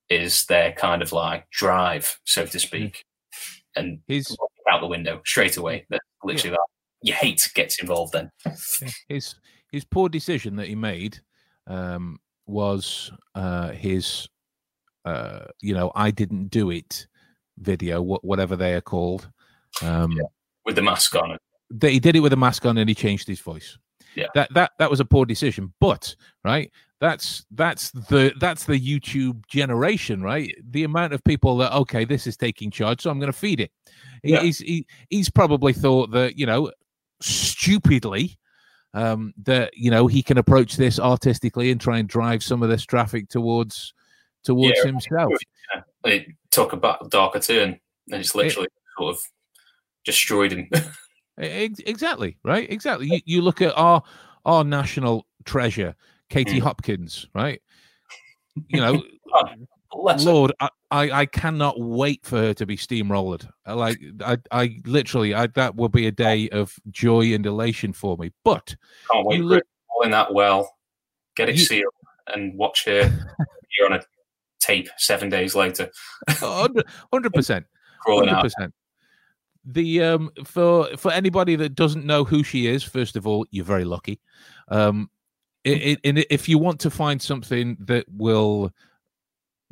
is 0.10 0.46
their 0.46 0.72
kind 0.72 1.02
of 1.02 1.12
like 1.12 1.50
drive, 1.52 2.20
so 2.24 2.46
to 2.46 2.58
speak. 2.58 2.94
Mm. 2.94 3.62
And 3.76 4.00
he's 4.08 4.36
out 4.72 4.82
the 4.82 4.88
window 4.88 5.22
straight 5.26 5.58
away. 5.58 5.86
That 5.90 6.02
literally 6.24 6.52
yeah. 6.52 6.58
that 6.58 7.08
you 7.08 7.14
hate 7.14 7.42
gets 7.54 7.80
involved 7.82 8.14
then. 8.14 8.32
His 9.10 9.36
his 9.72 9.86
poor 9.86 10.10
decision 10.10 10.56
that 10.58 10.68
he 10.68 10.76
made 10.76 11.20
um, 11.68 12.20
was 12.48 13.12
uh, 13.36 13.70
his 13.70 14.28
uh, 15.06 15.46
you 15.62 15.74
know, 15.74 15.92
I 15.96 16.12
didn't 16.12 16.48
do 16.48 16.70
it 16.70 17.08
video, 17.58 18.02
whatever 18.02 18.56
they 18.56 18.74
are 18.74 18.82
called. 18.82 19.30
Um, 19.82 20.12
yeah 20.14 20.24
with 20.70 20.76
the 20.76 20.82
mask 20.84 21.16
on. 21.16 21.38
That 21.72 21.92
he 21.92 22.00
did 22.00 22.16
it 22.16 22.22
with 22.22 22.32
a 22.32 22.38
mask 22.38 22.66
on 22.66 22.78
and 22.78 22.88
he 22.88 22.96
changed 22.96 23.28
his 23.28 23.40
voice. 23.40 23.78
Yeah. 24.16 24.28
That 24.36 24.54
that 24.54 24.72
that 24.80 24.90
was 24.90 25.00
a 25.00 25.06
poor 25.06 25.26
decision. 25.26 25.74
But 25.80 26.16
right, 26.44 26.72
that's 27.00 27.46
that's 27.52 27.92
the 27.92 28.34
that's 28.40 28.66
the 28.66 28.80
YouTube 28.80 29.46
generation, 29.48 30.22
right? 30.22 30.56
The 30.72 30.84
amount 30.84 31.14
of 31.14 31.24
people 31.24 31.58
that 31.58 31.74
okay, 31.74 32.06
this 32.06 32.26
is 32.28 32.38
taking 32.38 32.72
charge, 32.72 33.02
so 33.02 33.10
I'm 33.10 33.20
going 33.20 33.32
to 33.32 33.38
feed 33.38 33.60
it. 33.60 33.72
He, 34.24 34.32
yeah. 34.32 34.42
He's 34.42 34.60
he, 34.60 34.86
he's 35.10 35.30
probably 35.30 35.74
thought 35.74 36.12
that 36.12 36.38
you 36.38 36.46
know 36.46 36.72
stupidly 37.22 38.38
um, 38.94 39.34
that 39.44 39.72
you 39.76 39.92
know 39.92 40.08
he 40.08 40.24
can 40.24 40.38
approach 40.38 40.78
this 40.78 41.00
artistically 41.00 41.72
and 41.72 41.80
try 41.80 42.00
and 42.00 42.10
drive 42.10 42.44
some 42.44 42.64
of 42.64 42.70
this 42.70 42.84
traffic 42.84 43.30
towards 43.30 43.94
towards 44.44 44.78
yeah, 44.78 44.92
himself. 44.92 45.34
Yeah. 45.74 45.82
It 46.06 46.28
took 46.52 46.74
a 46.74 46.98
darker 47.10 47.40
turn, 47.40 47.80
and 48.12 48.22
it's 48.22 48.36
literally 48.36 48.68
it, 48.68 48.74
sort 48.98 49.16
of 49.16 49.22
destroyed 50.06 50.52
him. 50.52 50.70
exactly 51.38 52.38
right. 52.44 52.70
Exactly. 52.72 53.08
You, 53.08 53.20
you 53.26 53.42
look 53.42 53.62
at 53.62 53.78
our 53.78 54.04
our 54.46 54.64
national 54.64 55.26
treasure, 55.46 55.96
Katie 56.30 56.60
mm. 56.60 56.64
Hopkins, 56.64 57.28
right? 57.34 57.62
You 58.68 58.80
know, 58.80 59.04
Lord, 59.94 60.54
I, 60.60 60.70
I, 60.92 61.12
I 61.12 61.26
cannot 61.26 61.80
wait 61.80 62.26
for 62.26 62.38
her 62.38 62.54
to 62.54 62.66
be 62.66 62.78
steamrolled. 62.78 63.50
Like 63.68 64.00
I 64.22 64.38
I 64.52 64.80
literally 64.86 65.34
I, 65.34 65.48
that 65.48 65.76
will 65.76 65.90
be 65.90 66.08
a 66.08 66.12
day 66.12 66.50
of 66.50 66.76
joy 66.92 67.34
and 67.34 67.46
elation 67.46 67.94
for 67.94 68.18
me. 68.18 68.32
But 68.44 68.76
can't 69.12 69.26
wait 69.26 69.42
look, 69.42 69.64
all 69.90 70.04
in 70.04 70.12
that 70.12 70.34
well, 70.34 70.78
get 71.36 71.50
it 71.50 71.58
you, 71.58 71.66
sealed, 71.66 71.94
and 72.28 72.56
watch 72.56 72.86
her 72.86 73.04
here 73.04 73.86
on 73.86 73.94
a 73.94 74.02
tape 74.60 74.90
seven 74.98 75.30
days 75.30 75.56
later. 75.56 75.90
Hundred 76.30 77.34
percent. 77.34 77.66
Hundred 78.06 78.42
percent 78.42 78.74
the 79.66 80.02
um 80.02 80.32
for 80.46 80.88
for 80.98 81.12
anybody 81.12 81.56
that 81.56 81.76
doesn't 81.76 82.06
know 82.06 82.24
who 82.24 82.44
she 82.44 82.66
is 82.66 82.82
first 82.82 83.18
of 83.18 83.28
all 83.28 83.46
you're 83.52 83.66
very 83.66 83.84
lucky 83.84 84.20
um 84.70 85.10
it, 85.66 86.00
it, 86.04 86.28
if 86.30 86.48
you 86.48 86.58
want 86.58 86.80
to 86.80 86.90
find 86.90 87.22
something 87.22 87.76
that 87.82 88.06
will 88.10 88.72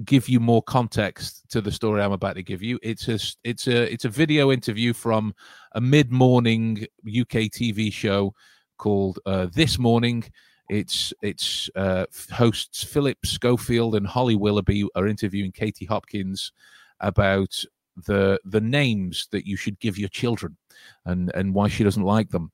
give 0.05 0.29
you 0.29 0.39
more 0.39 0.61
context 0.61 1.43
to 1.49 1.61
the 1.61 1.71
story 1.71 2.01
i'm 2.01 2.11
about 2.11 2.35
to 2.35 2.43
give 2.43 2.61
you. 2.61 2.79
It's 2.83 3.07
a 3.07 3.19
it's 3.43 3.67
a 3.67 3.91
it's 3.91 4.05
a 4.05 4.09
video 4.09 4.51
interview 4.51 4.93
from 4.93 5.33
a 5.73 5.81
mid-morning 5.81 6.85
uk 7.07 7.29
tv 7.29 7.91
show 7.91 8.33
called 8.77 9.19
uh, 9.25 9.47
this 9.53 9.79
morning. 9.79 10.23
It's 10.69 11.13
it's 11.21 11.69
uh, 11.75 12.05
hosts 12.31 12.83
philip 12.83 13.17
schofield 13.25 13.95
and 13.95 14.05
holly 14.05 14.35
willoughby 14.35 14.87
are 14.95 15.07
interviewing 15.07 15.51
katie 15.51 15.85
hopkins 15.85 16.51
about 16.99 17.63
the 18.05 18.39
the 18.45 18.61
names 18.61 19.27
that 19.31 19.47
you 19.47 19.55
should 19.55 19.79
give 19.79 19.97
your 19.97 20.09
children 20.09 20.57
and 21.05 21.31
and 21.33 21.53
why 21.53 21.67
she 21.67 21.83
doesn't 21.83 22.03
like 22.03 22.29
them. 22.29 22.51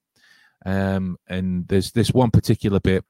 Um 0.65 1.17
and 1.27 1.67
there's 1.67 1.91
this 1.91 2.11
one 2.11 2.31
particular 2.31 2.79
bit 2.79 3.03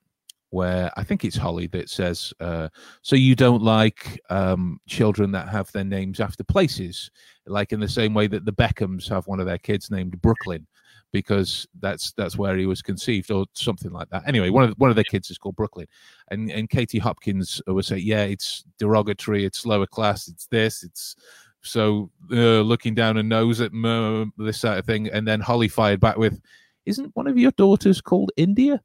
where 0.54 0.92
I 0.96 1.04
think 1.04 1.26
it's 1.26 1.36
Holly 1.36 1.66
that 1.68 1.90
says, 1.90 2.32
uh, 2.40 2.70
"So 3.02 3.16
you 3.16 3.36
don't 3.36 3.64
like 3.64 4.22
um, 4.30 4.80
children 4.88 5.32
that 5.32 5.50
have 5.50 5.72
their 5.72 5.84
names 5.84 6.20
after 6.20 6.44
places, 6.44 7.10
like 7.48 7.74
in 7.74 7.80
the 7.80 7.90
same 7.90 8.14
way 8.14 8.28
that 8.28 8.46
the 8.46 8.54
Beckhams 8.54 9.10
have 9.10 9.26
one 9.26 9.40
of 9.40 9.48
their 9.48 9.58
kids 9.58 9.90
named 9.90 10.22
Brooklyn, 10.22 10.68
because 11.12 11.68
that's 11.80 12.12
that's 12.12 12.38
where 12.38 12.56
he 12.56 12.68
was 12.68 12.84
conceived, 12.84 13.32
or 13.32 13.48
something 13.54 13.92
like 13.92 14.10
that." 14.10 14.28
Anyway, 14.28 14.52
one 14.52 14.64
of 14.66 14.76
one 14.78 14.92
of 14.92 14.96
their 14.96 15.04
kids 15.04 15.32
is 15.32 15.40
called 15.40 15.56
Brooklyn, 15.56 15.88
and 16.30 16.52
and 16.52 16.70
Katie 16.70 17.00
Hopkins 17.00 17.60
would 17.66 17.86
say, 17.86 17.98
"Yeah, 17.98 18.26
it's 18.26 18.64
derogatory, 18.78 19.46
it's 19.46 19.66
lower 19.66 19.88
class, 19.88 20.28
it's 20.28 20.46
this, 20.46 20.84
it's 20.84 21.16
so 21.62 22.12
uh, 22.32 22.62
looking 22.62 22.94
down 22.94 23.18
a 23.18 23.24
nose 23.24 23.60
at 23.60 23.72
uh, 23.74 24.26
this 24.38 24.62
sort 24.62 24.78
of 24.78 24.86
thing, 24.86 25.08
and 25.10 25.28
then 25.28 25.40
Holly 25.40 25.68
fired 25.68 26.00
back 26.00 26.18
with, 26.18 26.40
"Isn't 26.86 27.16
one 27.16 27.26
of 27.26 27.40
your 27.40 27.52
daughters 27.52 28.02
called 28.02 28.32
India?" 28.38 28.84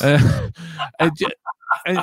And, 0.98 1.12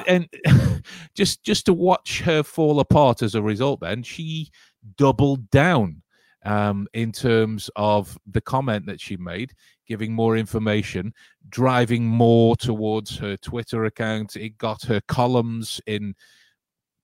and, 0.07 0.29
and 0.45 0.83
just 1.13 1.43
just 1.43 1.65
to 1.65 1.73
watch 1.73 2.21
her 2.21 2.41
fall 2.41 2.79
apart 2.79 3.21
as 3.21 3.35
a 3.35 3.41
result, 3.41 3.81
then 3.81 4.01
she 4.01 4.49
doubled 4.95 5.49
down 5.49 6.01
um, 6.45 6.87
in 6.93 7.11
terms 7.11 7.69
of 7.75 8.17
the 8.31 8.41
comment 8.41 8.85
that 8.85 9.01
she 9.01 9.17
made, 9.17 9.51
giving 9.85 10.13
more 10.13 10.37
information, 10.37 11.13
driving 11.49 12.05
more 12.05 12.55
towards 12.55 13.17
her 13.17 13.35
Twitter 13.37 13.85
account. 13.85 14.37
It 14.37 14.57
got 14.57 14.83
her 14.83 15.01
columns 15.07 15.81
in 15.85 16.15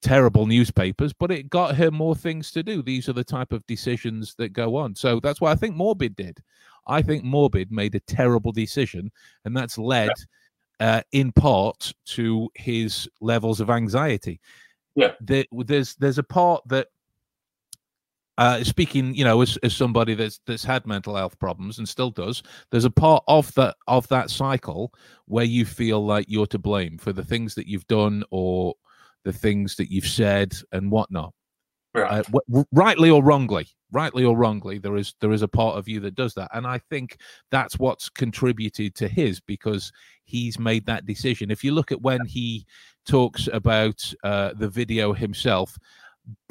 terrible 0.02 0.46
newspapers, 0.46 1.14
but 1.14 1.32
it 1.32 1.50
got 1.50 1.76
her 1.76 1.92
more 1.92 2.16
things 2.16 2.52
to 2.52 2.64
do. 2.64 2.82
These 2.82 3.10
are 3.10 3.14
the 3.14 3.24
type 3.24 3.52
of 3.52 3.66
decisions 3.68 4.36
that 4.38 4.54
go 4.54 4.76
on. 4.76 4.96
So 4.96 5.20
that's 5.20 5.42
why 5.42 5.52
I 5.52 5.56
think 5.56 5.76
Morbid 5.76 6.16
did. 6.16 6.40
I 6.88 7.02
think 7.02 7.24
Morbid 7.24 7.72
made 7.72 7.96
a 7.96 8.02
terrible 8.02 8.52
decision, 8.52 9.12
and 9.46 9.56
that's 9.56 9.78
led 9.78 10.12
uh, 10.84 11.02
in 11.14 11.32
part 11.32 11.94
to 12.04 12.50
his 12.56 13.10
levels 13.22 13.62
of 13.62 13.70
anxiety. 13.70 14.42
Yeah, 14.96 15.14
there, 15.22 15.46
there's 15.52 15.96
there's 15.96 16.18
a 16.18 16.24
part 16.24 16.62
that. 16.68 16.88
Uh, 18.40 18.64
speaking, 18.64 19.14
you 19.14 19.24
know, 19.24 19.42
as, 19.42 19.58
as 19.58 19.76
somebody 19.76 20.16
that's 20.16 20.40
that's 20.48 20.64
had 20.64 20.88
mental 20.88 21.16
health 21.16 21.38
problems 21.38 21.78
and 21.78 21.88
still 21.88 22.10
does, 22.10 22.42
there's 22.72 22.84
a 22.84 22.90
part 22.90 23.24
of 23.28 23.54
that 23.54 23.76
of 23.88 24.08
that 24.08 24.32
cycle 24.32 24.92
where 25.28 25.46
you 25.46 25.66
feel 25.66 26.04
like 26.04 26.26
you're 26.28 26.48
to 26.48 26.58
blame 26.58 26.98
for 26.98 27.14
the 27.14 27.24
things 27.24 27.54
that 27.54 27.68
you've 27.68 27.86
done 27.86 28.24
or 28.32 28.74
the 29.24 29.32
things 29.32 29.76
that 29.76 29.92
you've 29.92 30.08
said 30.08 30.52
and 30.72 30.90
whatnot. 30.92 31.32
Right. 31.96 32.26
Uh, 32.28 32.64
rightly 32.72 33.12
or 33.12 33.24
wrongly, 33.24 33.68
rightly 33.92 34.24
or 34.24 34.36
wrongly, 34.36 34.80
there 34.80 34.96
is 34.96 35.14
there 35.22 35.32
is 35.32 35.44
a 35.44 35.48
part 35.48 35.78
of 35.78 35.88
you 35.88 36.00
that 36.00 36.16
does 36.16 36.34
that, 36.34 36.50
and 36.54 36.66
I 36.66 36.80
think 36.90 37.18
that's 37.52 37.78
what's 37.78 38.10
contributed 38.10 38.96
to 38.96 39.08
his 39.08 39.40
because 39.40 39.92
he's 40.26 40.58
made 40.58 40.88
that 40.88 41.06
decision. 41.06 41.52
If 41.52 41.64
you 41.64 41.72
look 41.72 41.92
at 41.92 42.02
when 42.02 42.26
he 42.26 42.66
talks 43.06 43.48
about 43.54 44.02
uh, 44.24 44.54
the 44.56 44.70
video 44.70 45.14
himself, 45.14 45.78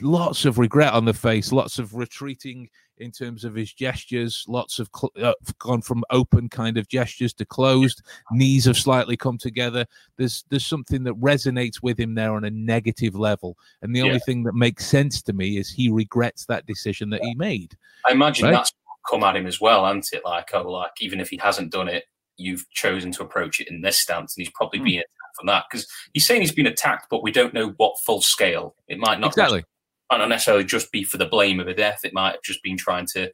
lots 0.01 0.45
of 0.45 0.59
regret 0.59 0.93
on 0.93 1.05
the 1.05 1.15
face, 1.15 1.51
lots 1.51 1.79
of 1.81 1.95
retreating 1.95 2.69
in 2.99 3.11
terms 3.11 3.45
of 3.45 3.55
his 3.55 3.73
gestures. 3.73 4.45
Lots 4.49 4.79
of 4.79 4.89
cl- 4.95 5.13
uh, 5.21 5.35
gone 5.59 5.83
from 5.83 6.05
open 6.11 6.49
kind 6.49 6.79
of 6.79 6.89
gestures 6.89 7.33
to 7.35 7.45
closed. 7.45 8.03
Knees 8.31 8.65
have 8.67 8.77
slightly 8.77 9.17
come 9.17 9.39
together. 9.39 9.87
There's 10.17 10.45
there's 10.51 10.67
something 10.67 11.05
that 11.05 11.21
resonates 11.21 11.83
with 11.83 11.99
him 11.99 12.15
there 12.15 12.35
on 12.35 12.45
a 12.45 12.51
negative 12.51 13.15
level, 13.15 13.57
and 13.83 13.95
the 13.95 14.01
yeah. 14.01 14.07
only 14.07 14.21
thing 14.21 14.45
that 14.45 14.55
makes 14.55 14.87
sense 14.87 15.23
to 15.23 15.33
me 15.33 15.59
is 15.59 15.71
he 15.71 15.89
regrets 15.89 16.47
that 16.47 16.67
decision 16.67 17.11
that 17.11 17.23
he 17.23 17.35
made. 17.35 17.77
I 18.09 18.13
imagine 18.13 18.47
right? 18.47 18.53
that's 18.53 18.73
come 19.09 19.25
at 19.25 19.37
him 19.37 19.47
as 19.47 19.61
well, 19.61 19.85
hasn't 19.85 20.09
it? 20.13 20.23
Like, 20.25 20.51
oh, 20.55 20.71
like 20.71 20.93
even 21.01 21.21
if 21.21 21.29
he 21.29 21.37
hasn't 21.37 21.73
done 21.73 21.89
it, 21.89 22.05
you've 22.37 22.69
chosen 22.71 23.13
to 23.13 23.23
approach 23.23 23.61
it 23.61 23.69
in 23.69 23.81
this 23.81 24.01
stance, 24.01 24.37
and 24.37 24.43
he's 24.45 24.55
probably 24.55 24.81
mm. 24.81 24.85
been 24.85 24.95
attacked 24.99 25.37
from 25.39 25.47
that 25.47 25.65
because 25.71 25.87
he's 26.13 26.27
saying 26.27 26.41
he's 26.41 26.53
been 26.53 26.67
attacked, 26.67 27.07
but 27.11 27.23
we 27.23 27.33
don't 27.33 27.55
know 27.55 27.71
what 27.79 27.95
full 28.05 28.21
scale. 28.21 28.75
It 28.89 28.99
might 28.99 29.21
not 29.21 29.29
exactly 29.29 29.65
might 30.13 30.19
not 30.19 30.29
necessarily 30.29 30.65
just 30.65 30.93
be 30.93 31.05
for 31.05 31.17
the 31.17 31.27
blame 31.27 31.59
of 31.59 31.69
a 31.69 31.75
death. 31.75 32.01
It 32.05 32.13
might 32.13 32.33
have 32.33 32.43
just 32.43 32.63
been 32.63 32.77
trying 32.77 33.07
to, 33.15 33.31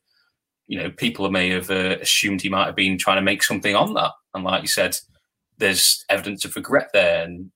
you 0.68 0.78
know, 0.78 0.90
people 0.90 1.28
may 1.30 1.50
have 1.50 1.70
uh, 1.70 1.96
assumed 2.00 2.40
he 2.40 2.48
might 2.48 2.66
have 2.66 2.76
been 2.76 2.98
trying 2.98 3.16
to 3.16 3.22
make 3.22 3.42
something 3.42 3.74
on 3.74 3.94
that. 3.94 4.12
And 4.32 4.44
like 4.44 4.62
you 4.62 4.68
said, 4.68 4.96
there's 5.56 6.04
evidence 6.08 6.44
of 6.44 6.54
regret 6.54 6.90
there 6.92 7.24
and 7.24 7.50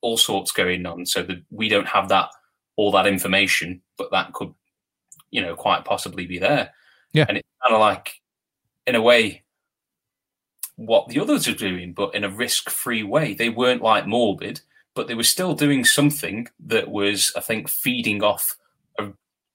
all 0.00 0.16
sorts 0.16 0.52
going 0.52 0.86
on. 0.86 1.04
So 1.04 1.22
that 1.22 1.42
we 1.50 1.68
don't 1.68 1.88
have 1.88 2.08
that 2.08 2.30
all 2.76 2.90
that 2.92 3.06
information, 3.06 3.82
but 3.98 4.10
that 4.12 4.32
could, 4.32 4.54
you 5.30 5.42
know, 5.42 5.54
quite 5.54 5.84
possibly 5.84 6.26
be 6.26 6.38
there. 6.38 6.70
Yeah. 7.12 7.26
And 7.28 7.36
it's 7.36 7.48
kind 7.62 7.74
of 7.74 7.80
like, 7.80 8.22
in 8.86 8.94
a 8.94 9.02
way, 9.02 9.42
what 10.76 11.08
the 11.08 11.20
others 11.20 11.46
are 11.46 11.54
doing, 11.54 11.92
but 11.92 12.14
in 12.14 12.24
a 12.24 12.30
risk 12.30 12.70
free 12.70 13.02
way. 13.02 13.34
They 13.34 13.50
weren't 13.50 13.82
like 13.82 14.06
morbid, 14.06 14.62
but 14.94 15.08
they 15.08 15.14
were 15.14 15.22
still 15.22 15.54
doing 15.54 15.84
something 15.84 16.48
that 16.66 16.90
was, 16.90 17.32
I 17.36 17.40
think, 17.40 17.68
feeding 17.68 18.22
off 18.22 18.56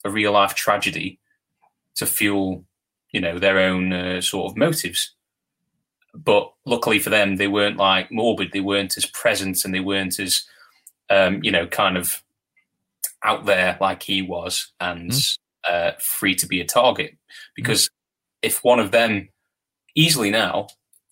a, 0.07 0.11
real 0.11 0.31
life 0.31 0.55
tragedy 0.55 1.19
to 1.95 2.05
fuel, 2.05 2.63
you 3.11 3.19
know, 3.19 3.39
their 3.39 3.59
own 3.59 3.93
uh, 3.93 4.21
sort 4.21 4.51
of 4.51 4.57
motives. 4.57 5.13
But 6.13 6.51
luckily 6.65 6.99
for 6.99 7.09
them, 7.09 7.35
they 7.35 7.47
weren't 7.47 7.77
like 7.77 8.11
morbid. 8.11 8.51
They 8.51 8.59
weren't 8.59 8.97
as 8.97 9.05
present 9.05 9.63
and 9.63 9.73
they 9.73 9.79
weren't 9.79 10.19
as, 10.19 10.43
um, 11.09 11.43
you 11.43 11.51
know, 11.51 11.67
kind 11.67 11.97
of 11.97 12.23
out 13.23 13.45
there 13.45 13.77
like 13.81 14.03
he 14.03 14.21
was 14.21 14.71
and 14.79 15.11
mm. 15.11 15.37
uh, 15.67 15.91
free 15.99 16.35
to 16.35 16.47
be 16.47 16.61
a 16.61 16.65
target. 16.65 17.17
Because 17.55 17.85
mm. 17.85 17.91
if 18.41 18.63
one 18.63 18.79
of 18.79 18.91
them 18.91 19.29
easily 19.95 20.31
now, 20.31 20.67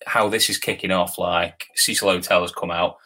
how 0.06 0.28
this 0.28 0.48
is 0.48 0.58
kicking 0.58 0.92
off, 0.92 1.18
like 1.18 1.66
Cecil 1.74 2.10
Hotel 2.10 2.42
has 2.42 2.52
come 2.52 2.70
out, 2.70 2.96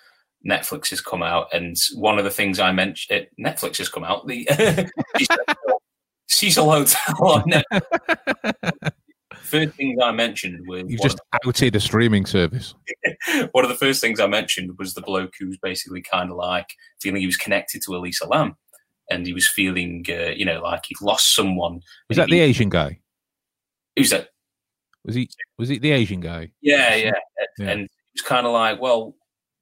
Netflix 0.48 0.90
has 0.90 1.00
come 1.00 1.22
out, 1.22 1.48
and 1.52 1.76
one 1.94 2.18
of 2.18 2.24
the 2.24 2.30
things 2.30 2.58
I 2.58 2.72
mentioned, 2.72 3.26
Netflix 3.38 3.78
has 3.78 3.88
come 3.88 4.04
out, 4.04 4.26
the 4.26 4.46
Cecil 6.30 6.70
Hotel 6.70 7.16
on 7.20 7.42
Netflix. 7.50 8.92
First 9.42 9.74
things 9.74 9.98
I 10.00 10.12
mentioned 10.12 10.64
was 10.68 10.84
you 10.86 10.96
just 10.98 11.16
the, 11.16 11.40
outed 11.44 11.74
a 11.74 11.80
streaming 11.80 12.24
service. 12.24 12.74
one 13.50 13.64
of 13.64 13.68
the 13.68 13.76
first 13.76 14.00
things 14.00 14.20
I 14.20 14.28
mentioned 14.28 14.78
was 14.78 14.94
the 14.94 15.00
bloke 15.00 15.32
who 15.40 15.48
was 15.48 15.58
basically 15.58 16.02
kind 16.02 16.30
of 16.30 16.36
like 16.36 16.68
feeling 17.00 17.20
he 17.20 17.26
was 17.26 17.36
connected 17.36 17.82
to 17.82 17.96
Elisa 17.96 18.28
Lam, 18.28 18.54
and 19.10 19.26
he 19.26 19.32
was 19.32 19.48
feeling, 19.48 20.04
uh, 20.08 20.30
you 20.36 20.44
know, 20.44 20.60
like 20.60 20.84
he'd 20.86 21.00
lost 21.00 21.34
someone. 21.34 21.80
Was 22.08 22.16
that 22.16 22.28
the 22.28 22.38
Asian 22.38 22.68
guy? 22.68 23.00
Who's 23.96 24.10
that? 24.10 24.28
Was 25.04 25.16
he? 25.16 25.28
Was 25.58 25.68
he 25.68 25.78
the 25.78 25.92
Asian 25.92 26.20
guy? 26.20 26.52
Yeah, 26.60 26.94
yeah. 26.94 27.12
yeah. 27.58 27.70
And 27.70 27.80
it 27.82 27.90
was 28.14 28.22
kind 28.22 28.46
of 28.46 28.52
like, 28.52 28.80
well, 28.80 29.16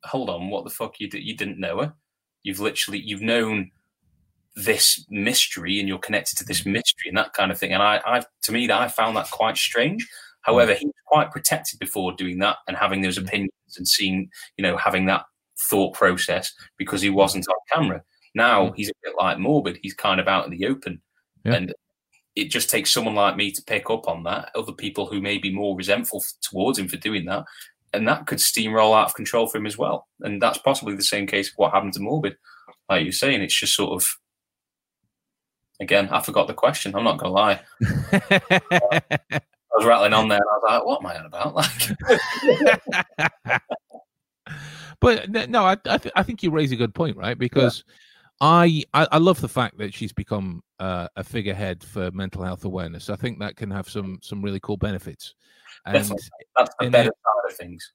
hold 0.04 0.28
on, 0.28 0.50
what 0.50 0.64
the 0.64 0.70
fuck 0.70 1.00
you 1.00 1.08
you 1.12 1.34
didn't 1.34 1.60
know 1.60 1.80
her? 1.80 1.94
You've 2.42 2.60
literally 2.60 3.00
you've 3.00 3.22
known 3.22 3.70
this 4.58 5.04
mystery 5.08 5.78
and 5.78 5.88
you're 5.88 5.98
connected 5.98 6.36
to 6.36 6.44
this 6.44 6.66
mystery 6.66 7.08
and 7.08 7.16
that 7.16 7.32
kind 7.32 7.52
of 7.52 7.58
thing. 7.58 7.72
And 7.72 7.82
I, 7.82 8.00
I 8.04 8.22
to 8.42 8.52
me, 8.52 8.66
that 8.66 8.80
I 8.80 8.88
found 8.88 9.16
that 9.16 9.30
quite 9.30 9.56
strange. 9.56 10.06
However, 10.42 10.74
he 10.74 10.86
was 10.86 10.94
quite 11.06 11.30
protected 11.30 11.78
before 11.78 12.12
doing 12.12 12.38
that 12.38 12.56
and 12.66 12.76
having 12.76 13.02
those 13.02 13.16
mm-hmm. 13.18 13.28
opinions 13.28 13.52
and 13.76 13.86
seeing, 13.86 14.30
you 14.56 14.62
know, 14.62 14.76
having 14.76 15.06
that 15.06 15.24
thought 15.68 15.94
process 15.94 16.52
because 16.76 17.02
he 17.02 17.10
wasn't 17.10 17.46
on 17.48 17.56
camera. 17.72 18.02
Now 18.34 18.68
mm. 18.68 18.72
he's 18.76 18.88
a 18.88 18.92
bit 19.02 19.14
like 19.18 19.38
morbid. 19.38 19.78
He's 19.82 19.94
kind 19.94 20.20
of 20.20 20.28
out 20.28 20.44
in 20.44 20.50
the 20.50 20.66
open. 20.66 21.00
Yeah. 21.44 21.54
And 21.54 21.74
it 22.34 22.50
just 22.50 22.70
takes 22.70 22.92
someone 22.92 23.14
like 23.14 23.36
me 23.36 23.50
to 23.52 23.62
pick 23.62 23.90
up 23.90 24.08
on 24.08 24.22
that. 24.24 24.50
Other 24.54 24.72
people 24.72 25.06
who 25.06 25.20
may 25.20 25.38
be 25.38 25.52
more 25.52 25.76
resentful 25.76 26.24
towards 26.40 26.78
him 26.78 26.88
for 26.88 26.96
doing 26.96 27.24
that. 27.26 27.44
And 27.92 28.06
that 28.06 28.26
could 28.26 28.38
steamroll 28.38 28.96
out 28.96 29.08
of 29.08 29.14
control 29.14 29.46
for 29.46 29.58
him 29.58 29.66
as 29.66 29.78
well. 29.78 30.06
And 30.20 30.40
that's 30.40 30.58
possibly 30.58 30.94
the 30.94 31.02
same 31.02 31.26
case 31.26 31.48
of 31.48 31.54
what 31.56 31.72
happened 31.72 31.94
to 31.94 32.00
Morbid. 32.00 32.36
Like 32.88 33.04
you're 33.04 33.12
saying, 33.12 33.42
it's 33.42 33.58
just 33.58 33.74
sort 33.74 33.92
of 33.92 34.08
again, 35.80 36.08
I 36.10 36.20
forgot 36.20 36.46
the 36.46 36.54
question. 36.54 36.94
I'm 36.94 37.02
not 37.04 37.18
gonna 37.18 37.32
lie. 37.32 37.60
I 37.82 39.40
was 39.74 39.86
rattling 39.86 40.12
on 40.12 40.28
there, 40.28 40.38
and 40.38 40.46
I 40.48 40.54
was 40.54 40.62
like, 40.66 40.84
"What 40.84 41.00
am 41.00 41.06
I 41.06 41.18
on 41.18 41.26
about?" 41.26 41.54
Like, 41.54 41.96
but 45.00 45.50
no, 45.50 45.64
I 45.64 45.76
I, 45.86 45.98
th- 45.98 46.12
I, 46.16 46.22
think 46.22 46.42
you 46.42 46.50
raise 46.50 46.72
a 46.72 46.76
good 46.76 46.94
point, 46.94 47.16
right? 47.16 47.38
Because 47.38 47.84
yeah. 47.86 47.94
I, 48.40 48.84
I, 48.94 49.08
I 49.12 49.18
love 49.18 49.40
the 49.40 49.48
fact 49.48 49.78
that 49.78 49.94
she's 49.94 50.12
become 50.12 50.62
uh, 50.78 51.08
a 51.16 51.24
figurehead 51.24 51.82
for 51.82 52.10
mental 52.10 52.42
health 52.42 52.64
awareness. 52.64 53.10
I 53.10 53.16
think 53.16 53.38
that 53.40 53.56
can 53.56 53.70
have 53.70 53.88
some 53.88 54.18
some 54.22 54.42
really 54.42 54.60
cool 54.60 54.76
benefits. 54.76 55.34
And, 55.86 55.94
Definitely. 55.94 56.28
that's 56.56 56.74
the 56.80 56.90
better 56.90 57.10
side 57.10 57.50
of 57.50 57.56
things. 57.56 57.92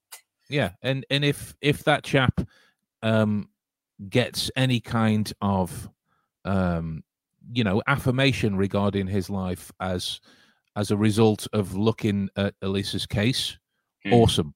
Yeah, 0.50 0.72
and 0.82 1.06
and 1.10 1.24
if 1.24 1.56
if 1.62 1.84
that 1.84 2.04
chap 2.04 2.42
um, 3.02 3.50
gets 4.10 4.52
any 4.56 4.80
kind 4.80 5.32
of 5.42 5.90
um, 6.46 7.04
you 7.52 7.64
know 7.64 7.82
affirmation 7.88 8.56
regarding 8.56 9.08
his 9.08 9.30
life 9.30 9.72
as 9.80 10.22
as 10.76 10.92
a 10.92 10.98
result 10.98 11.48
of 11.54 11.76
looking 11.76 12.30
at 12.36 12.56
Elisa's 12.62 13.06
case, 13.06 13.58
mm. 14.06 14.14
awesome. 14.14 14.54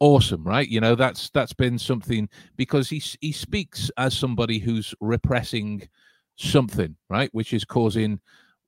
Awesome 0.00 0.44
right? 0.44 0.68
You 0.68 0.80
know 0.80 0.96
that's 0.96 1.30
that's 1.30 1.54
been 1.54 1.78
something 1.78 2.28
because 2.56 2.90
he 2.90 3.02
he 3.20 3.32
speaks 3.32 3.90
as 3.96 4.16
somebody 4.16 4.58
who's 4.58 4.94
repressing 5.00 5.88
something 6.36 6.96
right? 7.08 7.30
Which 7.32 7.52
is 7.52 7.64
causing 7.64 8.20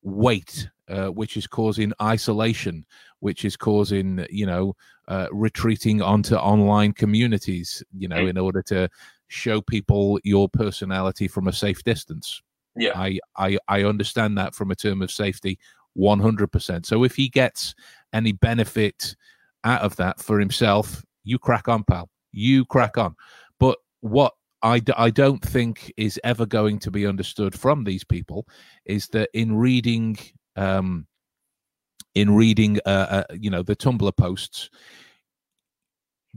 weight 0.02 0.68
uh, 0.88 1.08
which 1.08 1.36
is 1.36 1.48
causing 1.48 1.92
isolation 2.00 2.86
which 3.18 3.44
is 3.44 3.56
causing 3.56 4.24
you 4.30 4.46
know 4.46 4.74
uh, 5.08 5.26
retreating 5.32 6.00
onto 6.00 6.36
online 6.36 6.92
communities 6.92 7.82
you 7.96 8.06
know 8.06 8.26
in 8.26 8.38
order 8.38 8.62
to 8.62 8.88
show 9.26 9.60
people 9.60 10.20
your 10.22 10.48
personality 10.48 11.26
from 11.26 11.48
a 11.48 11.52
safe 11.52 11.82
distance 11.82 12.40
yeah 12.76 12.92
i 12.94 13.18
i, 13.36 13.58
I 13.68 13.84
understand 13.84 14.36
that 14.38 14.54
from 14.54 14.70
a 14.70 14.76
term 14.76 15.02
of 15.02 15.10
safety 15.10 15.58
100% 15.98 16.84
so 16.84 17.04
if 17.04 17.16
he 17.16 17.28
gets 17.28 17.74
any 18.12 18.32
benefit 18.32 19.16
out 19.64 19.80
of 19.80 19.96
that 19.96 20.20
for 20.20 20.38
himself 20.38 21.02
you 21.26 21.38
crack 21.38 21.68
on, 21.68 21.84
pal. 21.84 22.08
You 22.32 22.64
crack 22.64 22.96
on. 22.96 23.14
But 23.60 23.78
what 24.00 24.32
I 24.62 24.78
d- 24.78 24.94
I 24.96 25.10
don't 25.10 25.42
think 25.44 25.92
is 25.98 26.18
ever 26.24 26.46
going 26.46 26.78
to 26.78 26.90
be 26.90 27.06
understood 27.06 27.58
from 27.58 27.84
these 27.84 28.04
people 28.04 28.46
is 28.86 29.08
that 29.08 29.28
in 29.34 29.54
reading 29.56 30.16
um, 30.54 31.06
in 32.14 32.34
reading 32.34 32.78
uh, 32.86 33.24
uh, 33.28 33.34
you 33.38 33.50
know 33.50 33.62
the 33.62 33.76
Tumblr 33.76 34.16
posts, 34.16 34.70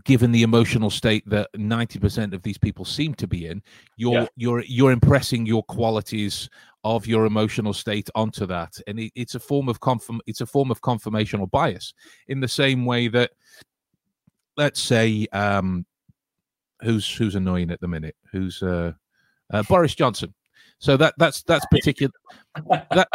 given 0.06 0.32
the 0.32 0.44
emotional 0.44 0.90
state 0.90 1.28
that 1.30 1.50
ninety 1.56 2.00
percent 2.00 2.34
of 2.34 2.42
these 2.44 2.58
people 2.58 2.86
seem 2.86 3.14
to 3.16 3.28
be 3.28 3.48
in, 3.48 3.62
you're 3.98 4.14
yeah. 4.14 4.28
you're 4.36 4.64
you're 4.66 4.92
impressing 4.92 5.46
your 5.46 5.64
qualities 5.64 6.50
of 6.84 7.06
your 7.06 7.26
emotional 7.26 7.74
state 7.74 8.10
onto 8.16 8.46
that, 8.46 8.80
and 8.88 9.00
it, 9.00 9.12
it's 9.16 9.36
a 9.36 9.40
form 9.40 9.70
of 9.70 9.80
confirm 9.80 10.22
it's 10.28 10.42
a 10.42 10.46
form 10.46 10.72
of 10.72 10.82
confirmational 10.82 11.50
bias 11.50 11.94
in 12.28 12.40
the 12.40 12.48
same 12.48 12.86
way 12.86 13.08
that 13.08 13.32
let's 14.58 14.82
say 14.82 15.26
um, 15.32 15.86
who's 16.82 17.10
who's 17.10 17.36
annoying 17.36 17.72
at 17.72 17.82
the 17.82 17.88
minute? 17.88 18.16
Who's 18.32 18.62
uh, 18.62 18.94
uh, 19.52 19.64
Boris 19.64 19.96
Johnson? 19.96 20.34
So 20.80 20.95
that 20.95 21.14
that's 21.18 21.43
that's 21.43 21.65
particular. 21.68 22.11
that 22.91 23.07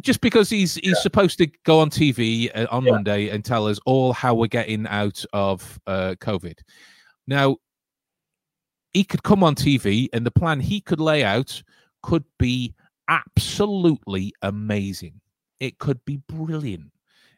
just 0.00 0.22
because 0.22 0.48
he's 0.48 0.76
he's 0.76 0.94
yeah. 0.96 1.00
supposed 1.00 1.38
to 1.38 1.46
go 1.64 1.78
on 1.78 1.90
TV 1.90 2.50
uh, 2.54 2.66
on 2.70 2.84
yeah. 2.84 2.92
Monday 2.92 3.28
and 3.28 3.44
tell 3.44 3.66
us 3.66 3.78
all 3.84 4.14
how 4.14 4.34
we're 4.34 4.46
getting 4.46 4.86
out 4.86 5.22
of 5.34 5.78
uh, 5.86 6.14
COVID. 6.20 6.58
Now, 7.26 7.58
he 8.94 9.04
could 9.04 9.22
come 9.22 9.44
on 9.44 9.54
TV, 9.54 10.08
and 10.14 10.24
the 10.24 10.30
plan 10.30 10.58
he 10.58 10.80
could 10.80 11.00
lay 11.00 11.22
out 11.22 11.62
could 12.02 12.24
be 12.38 12.74
absolutely 13.08 14.32
amazing. 14.40 15.20
It 15.60 15.78
could 15.78 16.02
be 16.06 16.16
brilliant. 16.28 16.92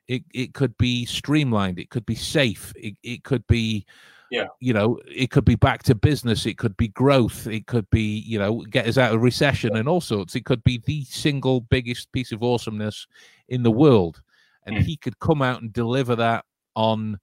It 0.06 0.22
it 0.32 0.55
could 0.55 0.78
be 0.78 1.05
streamlined. 1.05 1.80
It 1.80 1.90
could 1.90 2.06
be 2.06 2.14
safe. 2.14 2.72
It 2.76 2.94
it 3.02 3.24
could 3.24 3.44
be 3.48 3.86
yeah. 4.30 4.46
you 4.60 4.72
know 4.72 4.98
it 5.06 5.30
could 5.30 5.44
be 5.44 5.55
back 5.55 5.82
to 5.82 5.94
business 5.94 6.46
it 6.46 6.59
could 6.59 6.76
be 6.76 6.88
growth 6.88 7.46
it 7.46 7.66
could 7.66 7.88
be 7.90 8.18
you 8.20 8.38
know 8.38 8.62
get 8.70 8.86
us 8.86 8.98
out 8.98 9.14
of 9.14 9.22
recession 9.22 9.76
and 9.76 9.88
all 9.88 10.01
sorts. 10.01 10.34
It 10.34 10.44
could 10.44 10.64
be 10.64 10.82
the 10.84 11.05
single 11.05 11.60
biggest 11.60 12.10
piece 12.12 12.32
of 12.32 12.42
awesomeness 12.42 13.06
in 13.48 13.62
the 13.62 13.70
world. 13.70 14.22
And 14.66 14.76
mm. 14.76 14.82
he 14.82 14.96
could 14.96 15.18
come 15.18 15.42
out 15.42 15.60
and 15.62 15.72
deliver 15.72 16.16
that 16.16 16.44
on 16.74 17.18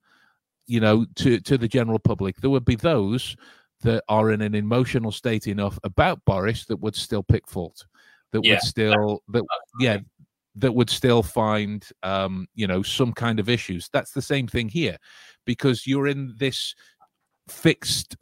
you 0.68 0.80
know 0.80 1.06
to 1.16 1.40
to 1.40 1.58
the 1.58 1.68
general 1.68 2.00
public. 2.00 2.38
There 2.38 2.50
would 2.50 2.66
be 2.66 2.76
those 2.76 3.36
that 3.82 4.04
are 4.08 4.32
in 4.32 4.42
an 4.42 4.56
emotional 4.56 5.12
state 5.12 5.48
enough 5.48 5.80
about 5.84 6.24
boris 6.26 6.66
that 6.66 6.78
would 6.78 6.96
still 6.96 7.24
pick 7.24 7.48
fault 7.48 7.86
that 8.32 8.44
yeah. 8.44 8.54
would 8.54 8.62
still 8.62 9.24
that 9.30 9.44
yeah 9.80 9.98
that 10.56 10.74
would 10.74 10.90
still 10.90 11.24
find 11.24 11.88
um, 12.04 12.48
you 12.56 12.68
know 12.68 12.82
some 12.82 13.14
kind 13.14 13.40
of 13.40 13.50
issues. 13.50 13.90
That's 13.94 14.12
the 14.12 14.22
same 14.22 14.48
thing 14.48 14.70
here 14.70 14.98
because 15.46 15.88
you're 15.88 16.08
in 16.08 16.34
this 16.38 16.76
fixed 17.50 18.16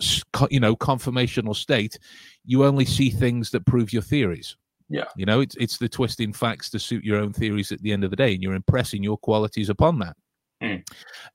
you 0.49 0.59
know 0.59 0.75
conformational 0.75 1.55
state 1.55 1.99
you 2.45 2.65
only 2.65 2.85
see 2.85 3.09
things 3.09 3.51
that 3.51 3.65
prove 3.65 3.93
your 3.93 4.01
theories. 4.01 4.55
Yeah. 4.89 5.05
You 5.15 5.25
know 5.25 5.41
it's 5.41 5.55
it's 5.57 5.77
the 5.77 5.89
twisting 5.89 6.33
facts 6.33 6.69
to 6.71 6.79
suit 6.79 7.03
your 7.03 7.19
own 7.19 7.33
theories 7.33 7.71
at 7.71 7.81
the 7.81 7.91
end 7.91 8.03
of 8.03 8.09
the 8.09 8.15
day 8.15 8.33
and 8.33 8.41
you're 8.41 8.55
impressing 8.55 9.03
your 9.03 9.17
qualities 9.17 9.69
upon 9.69 9.99
that. 9.99 10.15
Mm. 10.61 10.85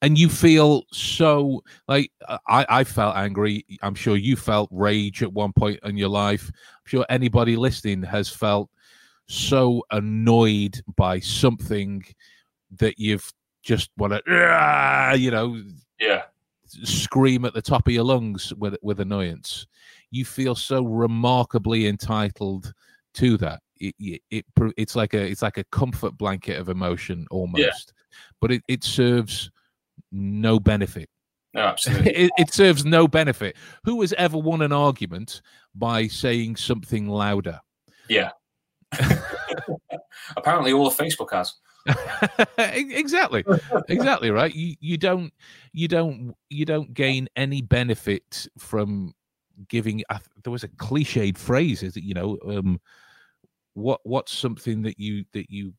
and 0.03 0.19
you 0.19 0.29
feel 0.29 0.83
so 0.93 1.63
like 1.89 2.13
i 2.47 2.67
i 2.69 2.85
felt 2.85 3.17
angry. 3.17 3.65
I'm 3.81 3.95
sure 3.95 4.17
you 4.17 4.37
felt 4.37 4.69
rage 4.71 5.23
at 5.23 5.33
one 5.33 5.53
point 5.55 5.81
in 5.83 5.97
your 5.97 6.11
life. 6.11 6.51
I'm 6.53 6.85
sure 6.85 7.07
anybody 7.09 7.57
listening 7.57 8.03
has 8.03 8.29
felt 8.29 8.69
so 9.27 9.83
annoyed 9.91 10.83
by 10.97 11.21
something 11.21 12.05
that 12.79 12.99
you've 12.99 13.33
just 13.63 13.91
want 13.97 14.13
to, 14.13 15.17
you 15.19 15.31
know, 15.31 15.63
yeah, 15.99 16.23
scream 16.83 17.45
at 17.45 17.55
the 17.55 17.63
top 17.63 17.87
of 17.87 17.93
your 17.93 18.05
lungs 18.05 18.53
with 18.55 18.77
with 18.83 19.01
annoyance. 19.01 19.67
You 20.11 20.25
feel 20.25 20.55
so 20.55 20.85
remarkably 20.85 21.87
entitled 21.87 22.73
to 23.15 23.37
that. 23.39 23.61
It, 23.81 23.95
it, 23.99 24.23
it 24.31 24.45
it's 24.77 24.95
like 24.97 25.15
a 25.15 25.23
it's 25.23 25.43
like 25.43 25.59
a 25.59 25.65
comfort 25.65 26.17
blanket 26.17 26.59
of 26.59 26.69
emotion 26.69 27.27
almost, 27.31 27.63
yeah. 27.63 28.19
but 28.41 28.53
it, 28.53 28.63
it 28.69 28.85
serves 28.85 29.51
no 30.13 30.61
benefit. 30.61 31.09
No, 31.55 31.63
absolutely. 31.63 32.13
it, 32.17 32.31
it 32.37 32.53
serves 32.53 32.85
no 32.85 33.09
benefit. 33.09 33.57
Who 33.85 34.01
has 34.01 34.13
ever 34.15 34.39
won 34.39 34.63
an 34.63 34.73
argument 34.73 35.41
by 35.75 36.09
saying 36.09 36.57
something 36.57 37.09
louder? 37.09 37.61
Yeah. 38.09 38.31
Apparently, 40.37 40.73
all 40.73 40.87
of 40.87 40.97
Facebook 40.97 41.33
has. 41.33 41.55
exactly. 42.59 43.45
Exactly 43.89 44.31
right? 44.31 44.55
You 44.55 44.75
you 44.81 44.97
don't 44.97 45.33
you 45.73 45.89
don't 45.89 46.35
you 46.49 46.65
don't 46.65 46.95
gain 46.95 47.29
any 47.37 47.63
benefit 47.63 48.47
from 48.59 49.15
giving 49.69 50.03
there 50.43 50.51
was 50.51 50.65
a 50.65 50.69
cliched 50.69 51.39
phrase 51.39 51.83
is 51.83 51.95
that 51.95 52.03
you 52.03 52.13
know 52.13 52.37
um 52.49 52.81
what 53.75 54.01
what's 54.05 54.33
something 54.33 54.83
that 54.83 54.99
you 54.99 55.25
that 55.33 55.51
you 55.51 55.73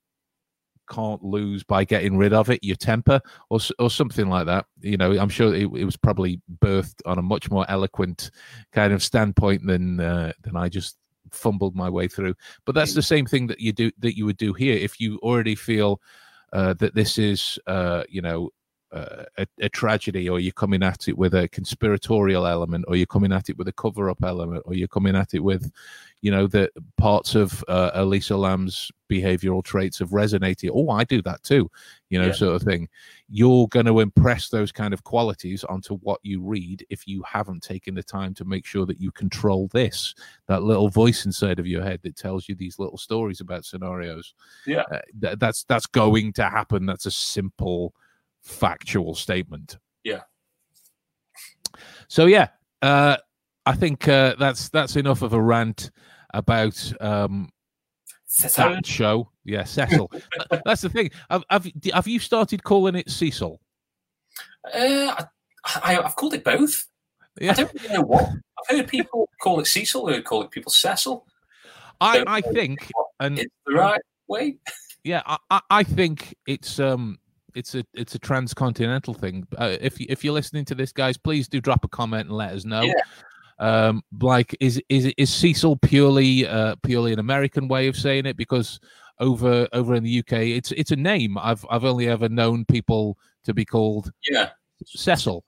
can't 0.89 1.23
lose 1.23 1.63
by 1.63 1.83
getting 1.83 2.15
rid 2.15 2.31
of 2.31 2.49
it? 2.51 2.63
Your 2.63 2.75
temper 2.75 3.19
or 3.49 3.59
or 3.79 3.89
something 3.89 4.29
like 4.29 4.45
that 4.45 4.65
you 4.81 4.97
know? 4.97 5.17
I'm 5.17 5.29
sure 5.29 5.53
it, 5.55 5.63
it 5.75 5.85
was 5.85 5.97
probably 5.97 6.39
birthed 6.61 7.01
on 7.05 7.17
a 7.17 7.23
much 7.23 7.49
more 7.49 7.65
eloquent 7.69 8.29
kind 8.71 8.93
of 8.93 9.01
standpoint 9.01 9.65
than 9.65 9.99
uh, 9.99 10.33
than 10.41 10.55
i 10.55 10.69
just 10.69 10.97
fumbled 11.31 11.75
my 11.75 11.89
way 11.89 12.07
through. 12.07 12.35
But 12.65 12.75
that's 12.75 12.93
the 12.93 13.01
same 13.01 13.25
thing 13.25 13.47
that 13.47 13.59
you 13.59 13.73
do 13.73 13.91
that 13.99 14.17
you 14.17 14.25
would 14.25 14.37
do 14.37 14.53
here 14.53 14.75
if 14.75 14.99
you 14.99 15.17
already 15.19 15.55
feel 15.55 16.01
uh, 16.53 16.73
that 16.75 16.95
this 16.95 17.17
is, 17.17 17.59
uh, 17.67 18.03
you 18.09 18.21
know, 18.21 18.49
a, 18.95 19.47
a, 19.59 19.69
tragedy, 19.69 20.29
or 20.29 20.39
you're 20.39 20.53
coming 20.53 20.83
at 20.83 21.07
it 21.07 21.17
with 21.17 21.33
a 21.33 21.47
conspiratorial 21.49 22.47
element, 22.47 22.85
or 22.87 22.95
you're 22.95 23.05
coming 23.05 23.33
at 23.33 23.49
it 23.49 23.57
with 23.57 23.67
a 23.67 23.73
cover-up 23.73 24.23
element, 24.23 24.63
or 24.65 24.73
you're 24.73 24.87
coming 24.87 25.15
at 25.15 25.33
it 25.33 25.43
with, 25.43 25.71
you 26.21 26.31
know, 26.31 26.47
the 26.47 26.69
parts 26.97 27.35
of 27.35 27.63
uh, 27.67 27.91
Elisa 27.93 28.37
Lam's 28.37 28.91
behavioral 29.09 29.63
traits 29.63 29.99
have 29.99 30.09
resonated. 30.09 30.71
Oh, 30.73 30.89
I 30.89 31.03
do 31.03 31.21
that 31.23 31.43
too, 31.43 31.69
you 32.09 32.19
know, 32.19 32.27
yeah. 32.27 32.33
sort 32.33 32.55
of 32.55 32.61
thing. 32.61 32.87
You're 33.27 33.67
going 33.67 33.85
to 33.85 33.99
impress 33.99 34.49
those 34.49 34.71
kind 34.71 34.93
of 34.93 35.03
qualities 35.03 35.63
onto 35.65 35.97
what 35.97 36.19
you 36.23 36.41
read 36.41 36.85
if 36.89 37.07
you 37.07 37.21
haven't 37.23 37.63
taken 37.63 37.95
the 37.95 38.03
time 38.03 38.33
to 38.35 38.45
make 38.45 38.65
sure 38.65 38.85
that 38.85 39.01
you 39.01 39.11
control 39.11 39.67
this, 39.73 40.15
that 40.47 40.63
little 40.63 40.89
voice 40.89 41.25
inside 41.25 41.59
of 41.59 41.67
your 41.67 41.83
head 41.83 41.99
that 42.03 42.15
tells 42.15 42.47
you 42.47 42.55
these 42.55 42.79
little 42.79 42.97
stories 42.97 43.41
about 43.41 43.65
scenarios. 43.65 44.33
Yeah, 44.65 44.83
uh, 44.91 45.01
th- 45.21 45.37
that's 45.37 45.63
that's 45.65 45.85
going 45.85 46.33
to 46.33 46.43
happen. 46.43 46.85
That's 46.85 47.05
a 47.05 47.11
simple 47.11 47.93
factual 48.45 49.15
statement. 49.15 49.77
Yeah. 50.03 50.21
So 52.07 52.27
yeah, 52.27 52.49
uh, 52.81 53.17
I 53.65 53.73
think 53.73 54.07
uh, 54.07 54.35
that's 54.39 54.69
that's 54.69 54.95
enough 54.95 55.21
of 55.21 55.33
a 55.33 55.41
rant 55.41 55.91
about 56.33 56.93
um, 57.01 57.49
that 58.55 58.85
show. 58.85 59.31
Yeah, 59.43 59.63
Cecil. 59.63 60.11
that's 60.65 60.81
the 60.81 60.89
thing. 60.89 61.11
Have, 61.29 61.43
have, 61.49 61.67
have 61.93 62.07
you 62.07 62.19
started 62.19 62.63
calling 62.63 62.95
it 62.95 63.09
Cecil? 63.09 63.59
Uh, 64.73 65.23
I, 65.83 65.93
have 65.93 66.15
called 66.15 66.33
it 66.33 66.43
both. 66.43 66.85
Yeah. 67.39 67.51
I 67.51 67.53
don't 67.53 67.73
really 67.73 67.93
know 67.93 68.01
what. 68.01 68.29
I've 68.29 68.77
heard 68.77 68.87
people 68.87 69.29
call 69.41 69.59
it 69.59 69.67
Cecil. 69.67 70.07
I've 70.07 70.15
heard 70.15 70.25
call 70.25 70.43
it 70.43 70.51
people 70.51 70.71
Cecil. 70.71 71.25
I, 72.01 72.23
I 72.27 72.41
think, 72.41 72.91
and 73.19 73.39
it's 73.39 73.53
the 73.65 73.73
right 73.73 74.01
way. 74.27 74.57
Yeah, 75.03 75.21
I, 75.49 75.61
I 75.69 75.83
think 75.83 76.35
it's 76.47 76.79
um 76.79 77.19
it's 77.55 77.73
a 77.73 77.85
it's 77.93 78.15
a 78.15 78.19
transcontinental 78.19 79.13
thing. 79.13 79.47
Uh, 79.57 79.77
if 79.79 79.99
if 80.01 80.23
you're 80.23 80.33
listening 80.33 80.65
to 80.65 80.75
this, 80.75 80.91
guys, 80.91 81.17
please 81.17 81.47
do 81.47 81.61
drop 81.61 81.83
a 81.83 81.87
comment 81.87 82.27
and 82.27 82.37
let 82.37 82.53
us 82.53 82.65
know. 82.65 82.81
Yeah. 82.81 82.93
Um, 83.57 84.03
like, 84.21 84.55
is 84.59 84.81
is 84.89 85.11
is 85.17 85.33
Cecil 85.33 85.77
purely 85.77 86.45
uh, 86.45 86.75
purely 86.83 87.13
an 87.13 87.19
American 87.19 87.67
way 87.67 87.87
of 87.87 87.95
saying 87.95 88.25
it? 88.25 88.37
Because 88.37 88.79
over 89.19 89.67
over 89.71 89.95
in 89.95 90.03
the 90.03 90.19
UK, 90.19 90.33
it's 90.33 90.71
it's 90.73 90.91
a 90.91 90.95
name. 90.95 91.37
I've 91.37 91.65
I've 91.69 91.85
only 91.85 92.07
ever 92.07 92.29
known 92.29 92.65
people 92.65 93.17
to 93.45 93.53
be 93.53 93.65
called 93.65 94.11
yeah 94.29 94.49
Cecil. 94.85 95.43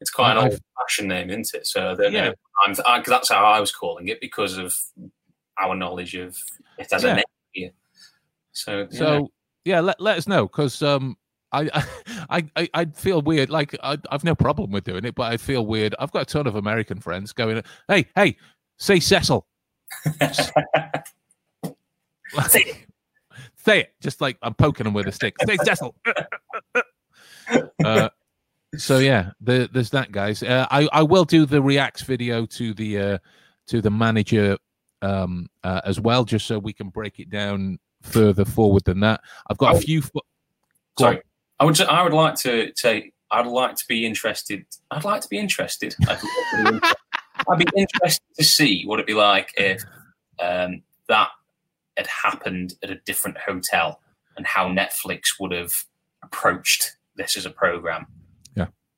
It's 0.00 0.10
quite 0.10 0.32
an 0.32 0.38
old-fashioned 0.38 1.08
name, 1.08 1.28
isn't 1.28 1.52
it? 1.52 1.66
So 1.66 1.94
then, 1.94 2.14
yeah. 2.14 2.32
I'm, 2.64 2.74
I, 2.86 3.02
that's 3.06 3.28
how 3.28 3.44
I 3.44 3.60
was 3.60 3.70
calling 3.70 4.08
it 4.08 4.18
because 4.18 4.56
of 4.56 4.74
our 5.60 5.74
knowledge 5.74 6.14
of 6.14 6.38
it 6.78 6.90
as 6.90 7.04
yeah. 7.04 7.10
a 7.10 7.14
name. 7.16 7.24
Here. 7.52 7.70
So, 8.52 8.88
so 8.90 9.28
yeah, 9.70 9.80
let, 9.80 10.00
let 10.00 10.18
us 10.18 10.26
know 10.26 10.46
because 10.46 10.82
um, 10.82 11.16
I, 11.52 11.70
I, 12.30 12.44
I, 12.56 12.68
I 12.74 12.84
feel 12.86 13.22
weird. 13.22 13.50
Like 13.50 13.76
I, 13.82 13.98
I've 14.10 14.24
no 14.24 14.34
problem 14.34 14.70
with 14.70 14.84
doing 14.84 15.04
it, 15.04 15.14
but 15.14 15.32
I 15.32 15.36
feel 15.36 15.64
weird. 15.64 15.94
I've 15.98 16.12
got 16.12 16.22
a 16.22 16.26
ton 16.26 16.46
of 16.46 16.56
American 16.56 16.98
friends 16.98 17.32
going, 17.32 17.62
"Hey, 17.88 18.06
hey, 18.16 18.36
say 18.78 19.00
Cecil." 19.00 19.46
say 20.32 20.52
it. 22.60 22.76
Say 23.62 23.80
it. 23.80 23.92
Just 24.00 24.22
like 24.22 24.38
I'm 24.40 24.54
poking 24.54 24.84
them 24.84 24.94
with 24.94 25.06
a 25.06 25.12
stick. 25.12 25.36
Say 25.46 25.58
Cecil. 25.62 25.94
uh, 27.84 28.08
so 28.74 28.98
yeah, 28.98 29.32
the, 29.42 29.68
there's 29.70 29.90
that, 29.90 30.12
guys. 30.12 30.42
Uh, 30.42 30.66
I, 30.70 30.88
I 30.94 31.02
will 31.02 31.26
do 31.26 31.44
the 31.44 31.60
reacts 31.60 32.00
video 32.00 32.46
to 32.46 32.72
the 32.72 32.98
uh, 32.98 33.18
to 33.66 33.82
the 33.82 33.90
manager 33.90 34.56
um, 35.02 35.48
uh, 35.64 35.80
as 35.84 36.00
well, 36.00 36.24
just 36.24 36.46
so 36.46 36.58
we 36.58 36.72
can 36.72 36.88
break 36.88 37.18
it 37.18 37.30
down 37.30 37.78
further 38.02 38.44
forward 38.44 38.84
than 38.84 39.00
that. 39.00 39.20
I've 39.48 39.58
got 39.58 39.76
a 39.76 39.80
few. 39.80 40.02
Fo- 40.02 40.20
Sorry, 40.98 41.22
I 41.58 41.64
would. 41.64 41.80
I 41.80 42.02
would 42.02 42.12
like 42.12 42.36
to 42.36 42.72
say. 42.76 43.12
I'd 43.32 43.46
like 43.46 43.76
to 43.76 43.84
be 43.88 44.04
interested. 44.04 44.66
I'd 44.90 45.04
like 45.04 45.20
to 45.20 45.28
be 45.28 45.38
interested. 45.38 45.94
I'd, 46.08 46.20
be, 46.20 46.80
I'd 47.48 47.58
be 47.58 47.66
interested 47.76 48.24
to 48.36 48.44
see 48.44 48.82
what 48.84 48.96
it'd 48.96 49.06
be 49.06 49.14
like 49.14 49.54
if 49.56 49.84
um, 50.42 50.82
that 51.08 51.28
had 51.96 52.08
happened 52.08 52.74
at 52.82 52.90
a 52.90 52.96
different 53.06 53.38
hotel 53.38 54.00
and 54.36 54.46
how 54.46 54.68
Netflix 54.68 55.38
would 55.38 55.52
have 55.52 55.72
approached 56.24 56.96
this 57.16 57.36
as 57.36 57.46
a 57.46 57.50
program. 57.50 58.06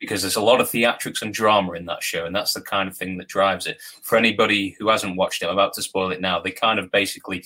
Because 0.03 0.21
there's 0.21 0.35
a 0.35 0.43
lot 0.43 0.61
of 0.61 0.69
theatrics 0.69 1.23
and 1.23 1.33
drama 1.33 1.75
in 1.75 1.87
that 1.87 2.03
show, 2.03 2.27
and 2.27 2.35
that's 2.35 2.55
the 2.55 2.61
kind 2.61 2.89
of 2.89 2.97
thing 2.97 3.19
that 3.19 3.29
drives 3.29 3.69
it. 3.69 3.81
For 4.03 4.19
anybody 4.19 4.75
who 4.81 4.89
hasn't 4.89 5.17
watched 5.17 5.43
it, 5.43 5.47
I'm 5.47 5.53
about 5.53 5.75
to 5.75 5.83
spoil 5.83 6.11
it 6.11 6.21
now. 6.21 6.41
They 6.41 6.51
kind 6.51 6.81
of 6.81 6.91
basically 6.91 7.45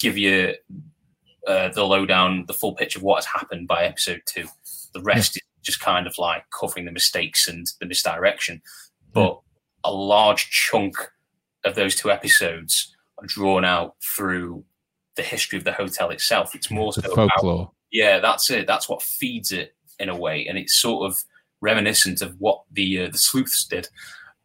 give 0.00 0.16
you 0.16 0.54
uh, 1.46 1.68
the 1.68 1.84
lowdown, 1.84 2.46
the 2.46 2.54
full 2.54 2.74
pitch 2.74 2.96
of 2.96 3.02
what 3.02 3.16
has 3.16 3.26
happened 3.26 3.68
by 3.68 3.84
episode 3.84 4.22
two. 4.24 4.46
The 4.94 5.02
rest 5.02 5.36
yeah. 5.36 5.40
is 5.60 5.66
just 5.66 5.80
kind 5.80 6.06
of 6.06 6.16
like 6.16 6.44
covering 6.58 6.86
the 6.86 6.92
mistakes 6.92 7.46
and 7.46 7.66
the 7.78 7.84
misdirection. 7.84 8.62
But 9.12 9.32
yeah. 9.84 9.90
a 9.90 9.92
large 9.92 10.48
chunk 10.48 10.96
of 11.66 11.74
those 11.74 11.94
two 11.94 12.10
episodes 12.10 12.96
are 13.18 13.26
drawn 13.26 13.66
out 13.66 13.96
through 14.02 14.64
the 15.16 15.22
history 15.22 15.58
of 15.58 15.64
the 15.64 15.72
hotel 15.72 16.08
itself. 16.08 16.54
It's 16.54 16.70
more 16.70 16.92
the 16.92 17.02
so 17.02 17.14
folklore. 17.14 17.54
About, 17.54 17.74
yeah, 17.92 18.18
that's 18.18 18.50
it. 18.50 18.66
That's 18.66 18.88
what 18.88 19.02
feeds 19.02 19.52
it 19.52 19.74
in 19.98 20.08
a 20.08 20.16
way, 20.16 20.46
and 20.46 20.56
it's 20.56 20.80
sort 20.80 21.10
of 21.10 21.22
reminiscent 21.60 22.22
of 22.22 22.38
what 22.38 22.62
the 22.70 23.02
uh, 23.02 23.10
the 23.10 23.18
sleuths 23.18 23.64
did, 23.64 23.88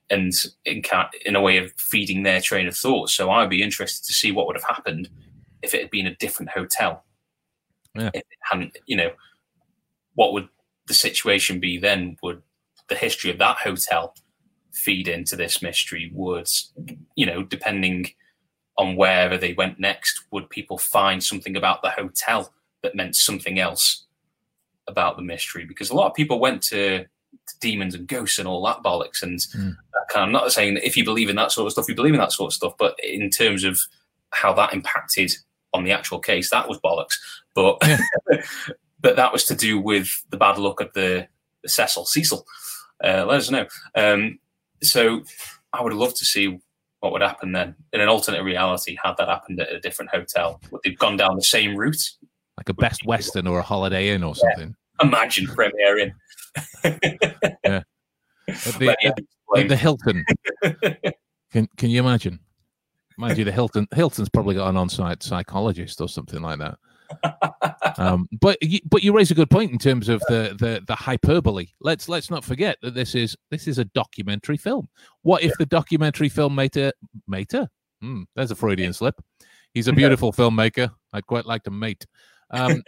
and 0.09 0.33
in, 0.65 0.81
in 1.25 1.35
a 1.35 1.41
way 1.41 1.57
of 1.57 1.71
feeding 1.77 2.23
their 2.23 2.41
train 2.41 2.67
of 2.67 2.75
thought. 2.75 3.09
So 3.09 3.29
I'd 3.29 3.49
be 3.49 3.63
interested 3.63 4.05
to 4.07 4.13
see 4.13 4.31
what 4.31 4.47
would 4.47 4.55
have 4.55 4.75
happened 4.75 5.09
if 5.61 5.73
it 5.73 5.81
had 5.81 5.91
been 5.91 6.07
a 6.07 6.15
different 6.15 6.51
hotel. 6.51 7.03
Yeah. 7.95 8.09
If 8.13 8.21
it 8.21 8.39
hadn't, 8.41 8.77
you 8.85 8.95
know, 8.95 9.11
what 10.15 10.33
would 10.33 10.47
the 10.87 10.93
situation 10.93 11.59
be 11.59 11.77
then? 11.77 12.17
Would 12.23 12.41
the 12.87 12.95
history 12.95 13.31
of 13.31 13.37
that 13.39 13.57
hotel 13.57 14.15
feed 14.71 15.07
into 15.07 15.35
this 15.35 15.61
mystery? 15.61 16.11
Would, 16.13 16.47
you 17.15 17.25
know, 17.25 17.43
depending 17.43 18.07
on 18.77 18.95
wherever 18.95 19.37
they 19.37 19.53
went 19.53 19.79
next, 19.79 20.23
would 20.31 20.49
people 20.49 20.77
find 20.77 21.23
something 21.23 21.55
about 21.55 21.81
the 21.81 21.89
hotel 21.89 22.53
that 22.81 22.95
meant 22.95 23.15
something 23.15 23.59
else 23.59 24.07
about 24.91 25.15
the 25.15 25.23
mystery? 25.23 25.65
Because 25.65 25.89
a 25.89 25.95
lot 25.95 26.07
of 26.07 26.13
people 26.13 26.39
went 26.39 26.61
to, 26.63 27.05
demons 27.59 27.95
and 27.95 28.07
ghosts 28.07 28.39
and 28.39 28.47
all 28.47 28.63
that 28.65 28.83
bollocks. 28.83 29.21
And 29.21 29.39
mm. 29.39 29.75
I'm 30.15 30.31
not 30.31 30.51
saying 30.51 30.75
that 30.75 30.85
if 30.85 30.97
you 30.97 31.03
believe 31.03 31.29
in 31.29 31.35
that 31.37 31.51
sort 31.51 31.67
of 31.67 31.73
stuff, 31.73 31.87
you 31.87 31.95
believe 31.95 32.13
in 32.13 32.19
that 32.19 32.31
sort 32.31 32.49
of 32.49 32.53
stuff, 32.53 32.73
but 32.77 32.95
in 33.03 33.29
terms 33.29 33.63
of 33.63 33.79
how 34.31 34.53
that 34.53 34.73
impacted 34.73 35.33
on 35.73 35.83
the 35.83 35.91
actual 35.91 36.19
case, 36.19 36.49
that 36.49 36.67
was 36.67 36.79
bollocks. 36.79 37.15
But 37.53 37.81
but 38.99 39.15
that 39.15 39.33
was 39.33 39.45
to 39.45 39.55
do 39.55 39.79
with 39.79 40.09
the 40.29 40.37
bad 40.37 40.57
luck 40.57 40.81
of 40.81 40.91
the, 40.93 41.27
the 41.63 41.69
Cecil 41.69 42.05
Cecil. 42.05 42.45
Uh, 43.03 43.25
let 43.27 43.39
us 43.39 43.49
know. 43.49 43.65
Um, 43.95 44.39
so 44.83 45.23
I 45.73 45.81
would 45.81 45.93
love 45.93 46.13
to 46.15 46.25
see 46.25 46.59
what 46.99 47.11
would 47.13 47.21
happen 47.21 47.51
then 47.51 47.75
in 47.93 48.01
an 48.01 48.09
alternate 48.09 48.43
reality 48.43 48.95
had 49.03 49.15
that 49.17 49.27
happened 49.27 49.59
at 49.59 49.71
a 49.71 49.79
different 49.79 50.11
hotel. 50.11 50.61
Would 50.71 50.81
they've 50.83 50.97
gone 50.97 51.17
down 51.17 51.35
the 51.35 51.41
same 51.41 51.75
route? 51.75 52.01
Like 52.57 52.69
a 52.69 52.73
Best 52.73 53.05
Western 53.05 53.47
or 53.47 53.57
a 53.57 53.63
Holiday 53.63 54.09
Inn 54.09 54.23
or 54.23 54.35
something. 54.35 54.75
Imagine 55.01 55.47
Premier 55.47 55.99
Inn. 55.99 56.13
yeah. 57.63 57.81
At 58.47 58.79
the, 58.79 59.13
at 59.55 59.67
the 59.67 59.75
Hilton. 59.75 60.25
Can 61.51 61.67
can 61.75 61.89
you 61.89 61.99
imagine? 61.99 62.39
Mind 63.17 63.37
you, 63.37 63.43
the 63.43 63.51
Hilton 63.51 63.85
Hilton's 63.93 64.29
probably 64.29 64.55
got 64.55 64.69
an 64.69 64.77
on-site 64.77 65.21
psychologist 65.21 65.99
or 65.99 66.07
something 66.07 66.41
like 66.41 66.59
that. 66.59 66.77
um, 67.97 68.25
but 68.39 68.57
you, 68.61 68.79
but 68.89 69.03
you 69.03 69.11
raise 69.11 69.31
a 69.31 69.35
good 69.35 69.49
point 69.49 69.69
in 69.69 69.77
terms 69.77 70.07
of 70.07 70.21
the, 70.29 70.55
the 70.57 70.81
the 70.87 70.95
hyperbole. 70.95 71.67
Let's 71.81 72.07
let's 72.07 72.31
not 72.31 72.45
forget 72.45 72.77
that 72.83 72.93
this 72.93 73.15
is 73.15 73.35
this 73.49 73.67
is 73.67 73.79
a 73.79 73.85
documentary 73.85 74.55
film. 74.55 74.87
What 75.23 75.43
if 75.43 75.51
the 75.59 75.65
documentary 75.65 76.29
film 76.29 76.55
made 76.55 76.77
a 76.77 76.93
made 77.27 77.53
a 77.53 77.69
Hmm, 78.01 78.23
there's 78.35 78.51
a 78.51 78.55
Freudian 78.55 78.93
slip. 78.93 79.21
He's 79.73 79.87
a 79.87 79.93
beautiful 80.01 80.33
filmmaker. 80.33 80.91
I'd 81.13 81.27
quite 81.27 81.45
like 81.45 81.63
to 81.63 81.71
mate. 81.71 82.05
Um, 82.49 82.83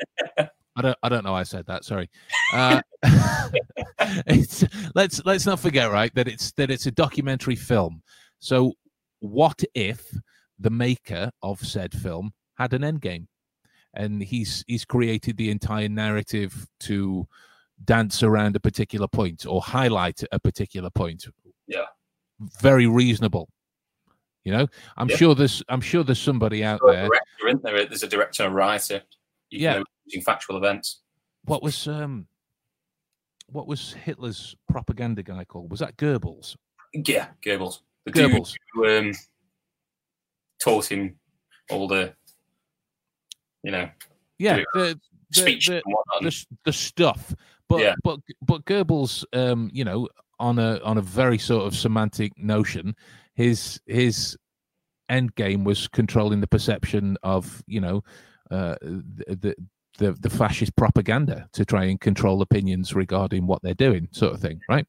I 0.75 0.81
don't. 0.81 0.97
I 1.03 1.09
don't 1.09 1.23
know. 1.23 1.35
I 1.35 1.43
said 1.43 1.65
that. 1.67 1.85
Sorry. 1.85 2.09
Uh, 2.53 2.81
it's, 4.27 4.63
let's 4.95 5.23
let's 5.25 5.45
not 5.45 5.59
forget, 5.59 5.91
right, 5.91 6.13
that 6.15 6.27
it's 6.27 6.51
that 6.53 6.71
it's 6.71 6.85
a 6.85 6.91
documentary 6.91 7.55
film. 7.55 8.01
So, 8.39 8.73
what 9.19 9.63
if 9.73 10.11
the 10.59 10.69
maker 10.69 11.31
of 11.41 11.59
said 11.59 11.93
film 11.93 12.31
had 12.57 12.73
an 12.73 12.83
end 12.83 13.01
game, 13.01 13.27
and 13.93 14.21
he's 14.23 14.63
he's 14.67 14.85
created 14.85 15.37
the 15.37 15.51
entire 15.51 15.89
narrative 15.89 16.67
to 16.81 17.27
dance 17.85 18.23
around 18.23 18.55
a 18.55 18.59
particular 18.59 19.07
point 19.07 19.45
or 19.45 19.61
highlight 19.61 20.23
a 20.31 20.39
particular 20.39 20.89
point? 20.89 21.25
Yeah. 21.67 21.85
Very 22.61 22.87
reasonable. 22.87 23.47
You 24.43 24.51
know, 24.51 24.67
I'm 24.97 25.09
Yeah. 25.09 25.15
sure 25.17 25.35
there's 25.35 25.63
I'm 25.69 25.81
sure 25.81 26.03
there's 26.03 26.19
somebody 26.19 26.63
out 26.63 26.81
There's 26.83 26.95
a 26.95 26.97
there. 26.97 27.07
director, 27.07 27.47
isn't 27.47 27.63
there? 27.63 27.85
There's 27.85 28.03
a 28.03 28.07
director 28.07 28.43
and 28.43 28.51
a 28.53 28.55
writer. 28.55 29.01
You 29.53 29.59
Yeah. 29.59 29.73
know, 29.79 29.83
using 30.05 30.21
factual 30.23 30.57
events. 30.57 31.01
What 31.45 31.61
was 31.61 31.87
um, 31.87 32.27
what 33.47 33.67
was 33.67 33.93
Hitler's 33.93 34.55
propaganda 34.67 35.21
guy 35.21 35.45
called? 35.45 35.69
Was 35.69 35.79
that 35.79 35.95
Goebbels? 35.97 36.55
Yeah, 36.93 37.27
Goebbels. 37.45 37.81
The 38.05 38.11
Goebbels. 38.11 38.55
who 38.73 38.87
um, 38.87 39.13
taught 40.61 40.91
him 40.91 41.15
all 41.69 41.87
the, 41.87 42.13
you 43.63 43.71
know, 43.71 43.89
Yeah, 44.39 44.57
the 44.73 44.99
the, 45.29 45.41
speech 45.41 45.67
the, 45.67 45.75
and 45.75 45.83
whatnot. 45.85 46.23
the, 46.31 46.45
the 46.65 46.73
stuff. 46.73 47.35
But 47.69 47.79
Yeah. 47.81 47.93
but 48.03 48.19
but 48.41 48.65
Goebbels, 48.65 49.23
um, 49.33 49.69
you 49.71 49.83
know, 49.85 50.09
on 50.39 50.57
a 50.59 50.79
on 50.81 50.97
a 50.97 51.01
very 51.01 51.37
sort 51.37 51.65
of 51.65 51.75
semantic 51.75 52.37
notion, 52.37 52.95
his 53.35 53.79
his 53.85 54.35
end 55.09 55.35
game 55.35 55.63
was 55.63 55.87
controlling 55.87 56.41
the 56.41 56.47
perception 56.47 57.17
of 57.23 57.63
you 57.67 57.79
know 57.81 58.03
uh, 58.51 58.75
the, 58.81 59.55
the 59.97 60.13
the 60.13 60.29
fascist 60.29 60.75
propaganda 60.75 61.47
to 61.53 61.65
try 61.65 61.85
and 61.85 61.99
control 61.99 62.41
opinions 62.41 62.93
regarding 62.95 63.45
what 63.47 63.61
they're 63.61 63.73
doing, 63.73 64.07
sort 64.11 64.33
of 64.33 64.39
thing, 64.39 64.59
right? 64.69 64.85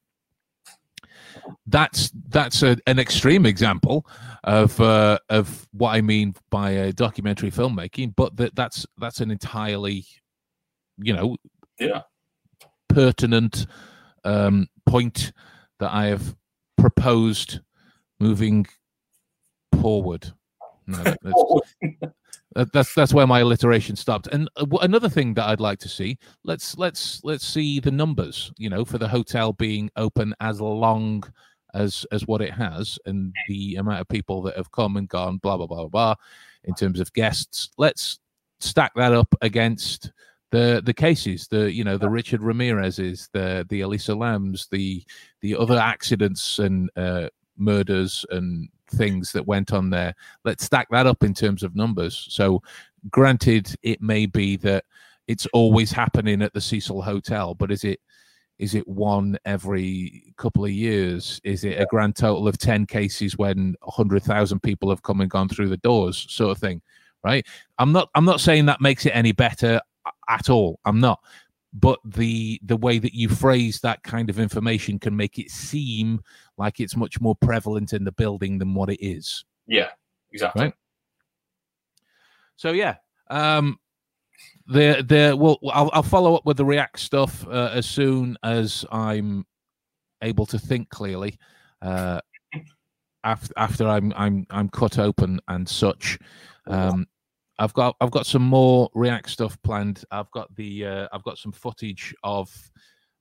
That's 1.67 2.11
that's 2.29 2.63
a, 2.63 2.77
an 2.87 2.99
extreme 2.99 3.45
example 3.45 4.05
of 4.43 4.79
uh, 4.81 5.19
of 5.29 5.67
what 5.71 5.91
I 5.91 6.01
mean 6.01 6.35
by 6.49 6.77
uh, 6.77 6.91
documentary 6.95 7.51
filmmaking, 7.51 8.13
but 8.15 8.35
that 8.37 8.55
that's 8.55 8.85
that's 8.97 9.21
an 9.21 9.31
entirely, 9.31 10.05
you 10.97 11.13
know, 11.13 11.37
yeah, 11.79 12.01
pertinent 12.89 13.67
um, 14.23 14.67
point 14.85 15.33
that 15.79 15.91
I 15.93 16.05
have 16.05 16.35
proposed 16.77 17.59
moving 18.19 18.65
forward. 19.81 20.31
No, 20.87 21.03
that- 22.55 22.71
that's, 22.73 22.93
that's 22.95 23.13
where 23.13 23.27
my 23.27 23.39
alliteration 23.39 23.95
stopped. 23.95 24.27
And 24.27 24.49
uh, 24.55 24.65
another 24.81 25.09
thing 25.09 25.33
that 25.35 25.47
I'd 25.47 25.59
like 25.59 25.79
to 25.79 25.89
see 25.89 26.17
let's 26.43 26.77
let's 26.77 27.21
let's 27.23 27.45
see 27.45 27.79
the 27.79 27.91
numbers. 27.91 28.51
You 28.57 28.69
know, 28.69 28.85
for 28.85 28.97
the 28.97 29.07
hotel 29.07 29.53
being 29.53 29.89
open 29.95 30.33
as 30.39 30.59
long 30.61 31.23
as 31.73 32.05
as 32.11 32.25
what 32.25 32.41
it 32.41 32.51
has, 32.53 32.97
and 33.05 33.33
the 33.47 33.75
amount 33.75 34.01
of 34.01 34.07
people 34.07 34.41
that 34.43 34.55
have 34.57 34.71
come 34.71 34.97
and 34.97 35.07
gone, 35.09 35.37
blah 35.37 35.57
blah 35.57 35.67
blah 35.67 35.87
blah, 35.87 35.89
blah 35.89 36.15
in 36.63 36.73
terms 36.73 36.99
of 36.99 37.13
guests. 37.13 37.69
Let's 37.77 38.19
stack 38.59 38.93
that 38.95 39.11
up 39.13 39.33
against 39.41 40.11
the 40.51 40.81
the 40.85 40.93
cases, 40.93 41.47
the 41.47 41.71
you 41.71 41.83
know 41.83 41.97
the 41.97 42.09
Richard 42.09 42.41
Ramirez's, 42.41 43.29
the 43.33 43.65
the 43.69 43.81
Elisa 43.81 44.15
Lams, 44.15 44.67
the 44.71 45.03
the 45.41 45.55
other 45.55 45.77
accidents 45.77 46.59
and 46.59 46.89
uh, 46.95 47.27
murders 47.57 48.25
and 48.31 48.69
things 48.87 49.31
that 49.31 49.47
went 49.47 49.73
on 49.73 49.89
there. 49.89 50.13
Let's 50.43 50.65
stack 50.65 50.87
that 50.91 51.07
up 51.07 51.23
in 51.23 51.33
terms 51.33 51.63
of 51.63 51.75
numbers. 51.75 52.27
So, 52.29 52.61
granted, 53.09 53.75
it 53.83 54.01
may 54.01 54.25
be 54.25 54.57
that 54.57 54.85
it's 55.27 55.47
always 55.47 55.91
happening 55.91 56.41
at 56.41 56.53
the 56.53 56.61
Cecil 56.61 57.01
Hotel, 57.01 57.55
but 57.55 57.71
is 57.71 57.83
it 57.83 57.99
is 58.57 58.73
it 58.73 58.87
one 58.87 59.37
every 59.45 60.33
couple 60.37 60.63
of 60.63 60.71
years? 60.71 61.41
Is 61.43 61.63
it 61.65 61.79
a 61.79 61.85
grand 61.87 62.15
total 62.15 62.47
of 62.47 62.57
ten 62.57 62.85
cases 62.85 63.37
when 63.37 63.75
hundred 63.83 64.23
thousand 64.23 64.61
people 64.61 64.89
have 64.89 65.03
come 65.03 65.21
and 65.21 65.29
gone 65.29 65.49
through 65.49 65.69
the 65.69 65.77
doors, 65.77 66.25
sort 66.29 66.51
of 66.51 66.57
thing? 66.57 66.81
Right? 67.23 67.45
I'm 67.79 67.91
not. 67.91 68.09
I'm 68.15 68.25
not 68.25 68.39
saying 68.39 68.67
that 68.67 68.81
makes 68.81 69.05
it 69.05 69.11
any 69.11 69.31
better 69.31 69.81
at 70.29 70.49
all. 70.49 70.79
I'm 70.85 70.99
not. 70.99 71.19
But 71.73 71.99
the 72.05 72.59
the 72.63 72.77
way 72.77 72.99
that 72.99 73.13
you 73.13 73.27
phrase 73.27 73.81
that 73.81 74.03
kind 74.03 74.29
of 74.29 74.39
information 74.39 74.99
can 74.99 75.15
make 75.15 75.37
it 75.37 75.49
seem 75.49 76.21
like 76.57 76.79
it's 76.79 76.95
much 76.95 77.19
more 77.19 77.35
prevalent 77.35 77.93
in 77.93 78.03
the 78.03 78.11
building 78.11 78.57
than 78.57 78.73
what 78.73 78.89
it 78.89 79.05
is. 79.05 79.43
yeah, 79.67 79.89
exactly. 80.31 80.65
Right. 80.65 80.73
So 82.57 82.71
yeah, 82.71 82.95
um, 83.29 83.79
the 84.67 85.03
the 85.07 85.35
well, 85.37 85.59
I'll, 85.73 85.89
I'll 85.93 86.03
follow 86.03 86.35
up 86.35 86.45
with 86.45 86.57
the 86.57 86.65
React 86.65 86.99
stuff 86.99 87.45
uh, 87.47 87.71
as 87.73 87.85
soon 87.85 88.37
as 88.43 88.85
I'm 88.91 89.45
able 90.21 90.45
to 90.47 90.59
think 90.59 90.89
clearly. 90.89 91.37
Uh, 91.81 92.19
after 93.23 93.53
after 93.57 93.87
I'm 93.87 94.13
I'm 94.15 94.45
I'm 94.49 94.69
cut 94.69 94.99
open 94.99 95.39
and 95.47 95.67
such. 95.67 96.17
Um, 96.67 97.07
I've 97.57 97.73
got 97.73 97.95
I've 98.01 98.11
got 98.11 98.25
some 98.25 98.43
more 98.43 98.89
React 98.93 99.29
stuff 99.29 99.61
planned. 99.63 100.03
I've 100.11 100.31
got 100.31 100.53
the 100.55 100.85
uh, 100.85 101.07
I've 101.11 101.23
got 101.23 101.37
some 101.37 101.51
footage 101.51 102.13
of 102.23 102.49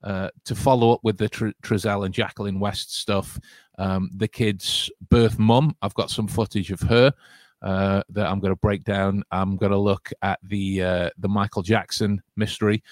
uh, 0.05 0.29
to 0.45 0.55
follow 0.55 0.93
up 0.93 1.01
with 1.03 1.19
the 1.19 1.29
Tr- 1.29 1.49
Trezell 1.63 2.05
and 2.05 2.15
Jacqueline 2.15 2.61
West 2.61 2.95
stuff. 2.95 3.41
Um, 3.79 4.11
the 4.15 4.29
kid's 4.29 4.91
birth 5.09 5.39
mum. 5.39 5.75
I've 5.83 5.95
got 5.95 6.11
some 6.11 6.29
footage 6.29 6.71
of 6.71 6.81
her 6.83 7.13
uh, 7.63 8.03
that 8.11 8.27
I'm 8.27 8.39
going 8.39 8.53
to 8.53 8.61
break 8.61 8.85
down. 8.85 9.25
I'm 9.31 9.57
going 9.57 9.73
to 9.73 9.79
look 9.79 10.11
at 10.23 10.39
the 10.43 10.83
uh, 10.83 11.11
the 11.19 11.29
Michael 11.29 11.63
Jackson 11.63 12.23
mystery. 12.37 12.83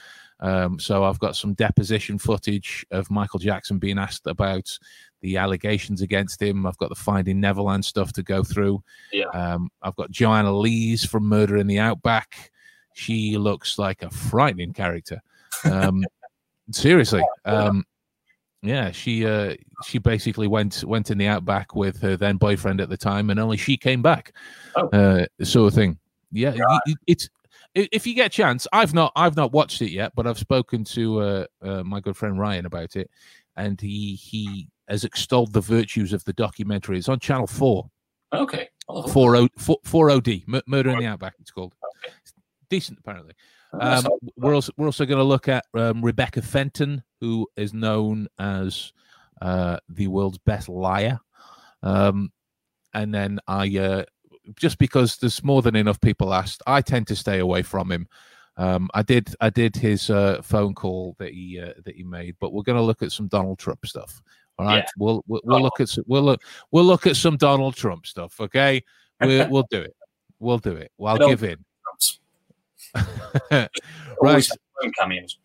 Um, 0.41 0.81
so 0.81 1.05
I've 1.05 1.21
got 1.21 1.37
some 1.37 1.55
deposition 1.55 2.19
footage 2.19 2.85
of 2.91 3.11
Michael 3.11 3.39
Jackson 3.39 3.79
being 3.79 3.99
asked 3.99 4.27
about 4.27 4.77
the 5.21 5.37
allegations 5.37 6.03
against 6.03 6.43
him. 6.43 6.67
I've 6.67 6.79
got 6.79 6.89
the 6.89 6.97
Finding 6.97 7.39
Neverland 7.41 7.85
stuff 7.85 8.13
to 8.15 8.25
go 8.25 8.43
through. 8.43 8.83
Yeah. 9.13 9.27
Um, 9.27 9.71
I've 9.83 9.95
got 9.95 10.11
Joanna 10.11 10.53
Lees 10.53 11.05
from 11.05 11.29
Murder 11.29 11.59
in 11.59 11.69
the 11.69 11.79
Outback. 11.79 12.51
She 12.95 13.39
looks 13.39 13.79
like 13.79 14.03
a 14.03 14.11
frightening 14.11 14.73
character. 14.73 15.23
Um, 15.65 16.05
seriously. 16.71 17.23
Um, 17.45 17.85
yeah, 18.63 18.91
she 18.93 19.27
uh, 19.27 19.57
she 19.85 19.99
basically 19.99 20.47
went 20.47 20.85
went 20.85 21.11
in 21.11 21.19
the 21.19 21.27
outback 21.27 21.75
with 21.75 22.01
her 22.01 22.17
then 22.17 22.37
boyfriend 22.37 22.81
at 22.81 22.89
the 22.89 22.97
time, 22.97 23.31
and 23.31 23.41
only 23.41 23.57
she 23.57 23.77
came 23.77 24.03
back, 24.03 24.33
Oh. 24.77 24.89
uh, 24.91 25.27
sort 25.45 25.69
of 25.73 25.75
thing. 25.75 25.99
Yeah, 26.31 26.55
y- 26.87 26.95
it's 27.07 27.29
if 27.75 28.07
you 28.07 28.15
get 28.15 28.27
a 28.27 28.29
chance. 28.29 28.67
I've 28.73 28.95
not 28.95 29.13
I've 29.17 29.37
not 29.37 29.53
watched 29.53 29.83
it 29.83 29.91
yet, 29.91 30.13
but 30.15 30.27
I've 30.27 30.39
spoken 30.39 30.85
to 30.85 31.21
uh, 31.21 31.47
uh, 31.63 31.83
my 31.83 32.01
good 32.01 32.17
friend 32.17 32.39
Ryan 32.39 32.67
about 32.67 32.95
it, 32.97 33.11
and 33.57 33.81
he 33.81 34.15
he 34.15 34.69
has 34.89 35.05
extolled 35.05 35.53
the 35.53 35.61
virtues 35.61 36.13
of 36.13 36.23
the 36.25 36.33
documentary. 36.35 36.99
It's 36.99 37.09
on 37.09 37.19
Channel 37.19 37.47
Four, 37.49 37.91
Okay. 38.33 38.69
A 38.89 39.09
four 39.09 39.35
O 39.37 39.49
four, 39.85 40.11
OD, 40.11 40.43
Mur- 40.47 40.63
Murder 40.67 40.91
in 40.91 40.99
the 40.99 41.07
Outback. 41.07 41.35
It's 41.41 41.51
called. 41.51 41.75
Okay. 42.05 42.15
Decent, 42.69 42.99
apparently. 43.01 43.35
Um, 43.73 44.05
we're 44.37 44.55
also 44.55 44.73
we're 44.77 44.87
also 44.87 45.07
going 45.07 45.19
to 45.19 45.25
look 45.25 45.49
at 45.49 45.65
um, 45.75 46.05
Rebecca 46.05 46.43
Fenton, 46.43 47.03
who 47.21 47.49
is 47.57 47.73
known 47.73 48.29
as 48.39 48.93
uh, 49.41 49.79
the 49.89 50.09
world's 50.09 50.39
best 50.39 50.69
liar. 50.69 51.19
Um, 51.83 52.33
and 52.95 53.15
then 53.15 53.39
I 53.47 53.77
uh, 53.79 54.05
just 54.57 54.79
because 54.79 55.17
there's 55.17 55.43
more 55.43 55.63
than 55.63 55.77
enough 55.77 56.01
people 56.01 56.35
asked, 56.35 56.63
I 56.67 56.81
tend 56.83 57.07
to 57.09 57.17
stay 57.17 57.39
away 57.39 57.63
from 57.63 57.91
him. 57.91 58.09
Um, 58.57 58.91
I 58.93 59.03
did 59.03 59.35
I 59.41 59.49
did 59.49 59.75
his 59.75 60.11
uh, 60.11 60.43
phone 60.43 60.75
call 60.75 61.17
that 61.19 61.33
he 61.33 61.59
uh, 61.59 61.73
that 61.85 61.97
he 61.97 62.03
made, 62.03 62.37
but 62.41 62.53
we're 62.53 62.63
going 62.63 62.79
to 62.79 62.83
look 62.85 63.03
at 63.03 63.13
some 63.13 63.29
Donald 63.29 63.59
Trump 63.59 63.87
stuff. 63.87 64.21
All 64.59 64.67
right, 64.67 64.79
Yeah. 64.79 64.91
we'll 64.99 65.25
we'll, 65.27 65.41
we'll 65.45 65.63
look 65.63 65.81
at 65.81 65.89
some, 65.89 66.05
we'll 66.07 66.23
look 66.23 66.43
we'll 66.71 66.85
look 66.85 67.07
at 67.07 67.17
some 67.17 67.39
Donald 67.39 67.75
Trump 67.75 68.07
stuff. 68.07 68.39
Okay, 68.39 68.85
we, 69.21 69.43
we'll 69.47 69.67
do 69.71 69.81
it. 69.81 69.97
We'll 70.39 70.59
do 70.59 70.77
it. 70.77 70.93
Well, 70.99 71.15
I'll 71.15 71.29
give 71.29 71.45
in. 71.45 71.65
Right. 74.21 74.47
cameos. 74.99 75.39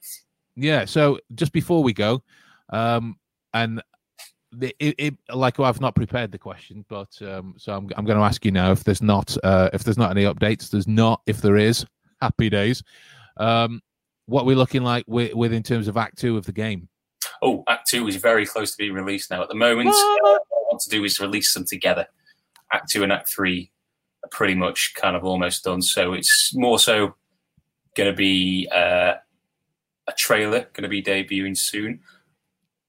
Yeah. 0.55 0.85
So 0.85 1.19
just 1.35 1.51
before 1.51 1.81
we 1.83 1.93
go, 1.93 2.21
um, 2.69 3.17
and 3.53 3.81
the, 4.51 4.75
it, 4.79 4.95
it, 4.97 5.15
like 5.33 5.59
I've 5.59 5.81
not 5.81 5.95
prepared 5.95 6.31
the 6.31 6.37
question, 6.37 6.85
but 6.87 7.09
um, 7.21 7.55
so 7.57 7.73
I'm 7.73 7.89
I'm 7.97 8.05
going 8.05 8.17
to 8.17 8.23
ask 8.23 8.45
you 8.45 8.51
now 8.51 8.71
if 8.71 8.83
there's 8.83 9.01
not 9.01 9.35
uh, 9.43 9.69
if 9.73 9.83
there's 9.83 9.97
not 9.97 10.11
any 10.11 10.23
updates. 10.23 10.69
There's 10.69 10.87
not. 10.87 11.21
If 11.25 11.41
there 11.41 11.57
is, 11.57 11.85
happy 12.21 12.49
days. 12.49 12.83
Um, 13.37 13.81
what 14.25 14.45
we're 14.45 14.55
looking 14.55 14.83
like 14.83 15.05
with, 15.07 15.33
with 15.33 15.53
in 15.53 15.63
terms 15.63 15.87
of 15.87 15.97
Act 15.97 16.17
Two 16.17 16.37
of 16.37 16.45
the 16.45 16.51
game. 16.51 16.87
Oh, 17.41 17.63
Act 17.67 17.87
Two 17.89 18.07
is 18.07 18.15
very 18.17 18.45
close 18.45 18.71
to 18.71 18.77
being 18.77 18.93
released 18.93 19.31
now. 19.31 19.41
At 19.41 19.49
the 19.49 19.55
moment, 19.55 19.87
What? 19.87 19.95
I 19.95 20.59
want 20.69 20.81
to 20.81 20.89
do 20.89 21.03
is 21.03 21.19
release 21.19 21.53
them 21.53 21.65
together. 21.65 22.07
Act 22.71 22.89
Two 22.91 23.03
and 23.03 23.11
Act 23.11 23.29
Three 23.29 23.71
are 24.23 24.29
pretty 24.29 24.55
much 24.55 24.93
kind 24.95 25.15
of 25.15 25.23
almost 25.23 25.63
done. 25.63 25.81
So 25.81 26.13
it's 26.13 26.51
more 26.55 26.79
so 26.79 27.15
going 27.97 28.09
to 28.09 28.15
be 28.15 28.69
uh, 28.73 29.15
a 30.07 30.13
trailer 30.17 30.61
going 30.73 30.83
to 30.83 30.87
be 30.87 31.03
debuting 31.03 31.57
soon, 31.57 31.99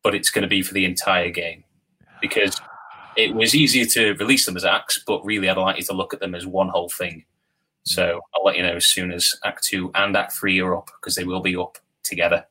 but 0.05 0.15
it's 0.15 0.31
going 0.31 0.43
to 0.43 0.49
be 0.49 0.63
for 0.63 0.75
the 0.75 0.85
entire 0.85 1.31
game 1.31 1.65
because 2.21 2.61
it 3.17 3.35
was 3.35 3.55
easier 3.55 3.85
to 3.85 4.13
release 4.15 4.47
them 4.47 4.57
as 4.57 4.65
acts, 4.65 5.03
but 5.07 5.25
really 5.25 5.49
I'd 5.49 5.57
like 5.57 5.79
you 5.79 5.85
to 5.85 5.93
look 5.93 6.15
at 6.15 6.21
them 6.21 6.35
as 6.35 6.47
one 6.47 6.69
whole 6.69 6.89
thing. 6.89 7.25
So 7.83 8.21
I'll 8.35 8.45
let 8.45 8.57
you 8.57 8.63
know 8.63 8.77
as 8.77 8.87
soon 8.87 9.11
as 9.11 9.35
Act 9.45 9.65
Two 9.65 9.91
and 9.95 10.17
Act 10.17 10.35
Three 10.35 10.61
are 10.61 10.77
up 10.77 10.91
because 11.01 11.15
they 11.15 11.25
will 11.25 11.41
be 11.41 11.57
up 11.57 11.79
together. 12.05 12.45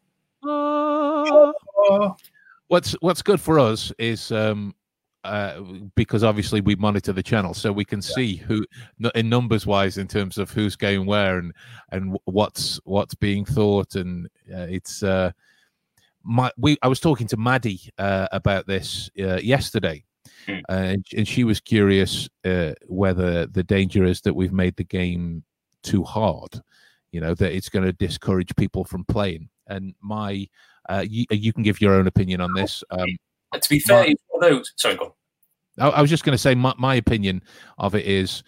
Uh, 0.44 1.54
what's 2.68 2.94
What's 3.02 3.22
good 3.22 3.40
for 3.40 3.60
us 3.60 3.94
is 4.00 4.32
um, 4.32 4.74
uh, 5.28 5.62
because 5.96 6.24
obviously 6.24 6.62
we 6.62 6.76
monitor 6.76 7.14
the 7.14 7.24
channel, 7.24 7.54
so 7.54 7.72
we 7.72 7.86
can 7.86 8.00
yeah. 8.00 8.16
see 8.16 8.36
who, 8.38 8.66
in 9.16 9.30
numbers 9.30 9.66
wise, 9.66 9.98
in 9.98 10.08
terms 10.08 10.38
of 10.38 10.50
who's 10.52 10.76
going 10.76 11.06
where 11.06 11.38
and 11.38 11.54
and 11.92 12.18
what's 12.26 12.80
what's 12.86 13.16
being 13.16 13.46
thought, 13.46 13.96
and 13.96 14.28
uh, 14.54 14.68
it's. 14.70 15.04
Uh, 15.04 15.32
my, 16.24 16.52
we 16.58 16.78
I 16.82 16.88
was 16.88 17.00
talking 17.00 17.28
to 17.28 17.38
Maddie 17.38 17.90
uh, 17.98 18.28
about 18.32 18.68
this 18.68 19.10
uh, 19.20 19.38
yesterday, 19.38 20.04
mm. 20.46 20.62
and, 20.68 21.06
and, 21.16 21.26
she 21.26 21.46
was 21.46 21.62
curious 21.62 22.28
uh, 22.44 22.74
whether 22.88 23.46
the 23.46 23.64
danger 23.64 24.04
is 24.04 24.20
that 24.22 24.34
we've 24.34 24.52
made 24.52 24.76
the 24.76 24.84
game 24.84 25.44
too 25.84 26.04
hard, 26.04 26.62
you 27.12 27.22
know, 27.22 27.34
that 27.34 27.56
it's 27.56 27.70
going 27.70 27.86
to 27.86 27.94
discourage 27.94 28.54
people 28.58 28.84
from 28.84 29.06
playing. 29.06 29.48
And 29.68 29.96
my, 30.02 30.48
uh, 30.90 31.06
you, 31.08 31.26
you, 31.32 31.54
can 31.54 31.64
give 31.64 31.80
your 31.80 31.94
own 31.94 32.08
opinion 32.08 32.42
on 32.42 32.54
this. 32.54 32.84
Um, 32.90 33.08
to 33.54 33.70
be 33.70 33.80
fair, 33.80 34.08
my, 34.40 34.62
sorry, 34.76 34.96
go 34.96 35.06
on. 35.06 35.12
I, 35.80 35.98
I 35.98 36.02
was 36.02 36.10
just 36.10 36.24
going 36.24 36.34
to 36.34 36.38
say 36.38 36.56
my, 36.56 36.74
my 36.78 36.96
opinion 36.96 37.42
of 37.78 37.96
it 37.96 38.06
is, 38.06 38.44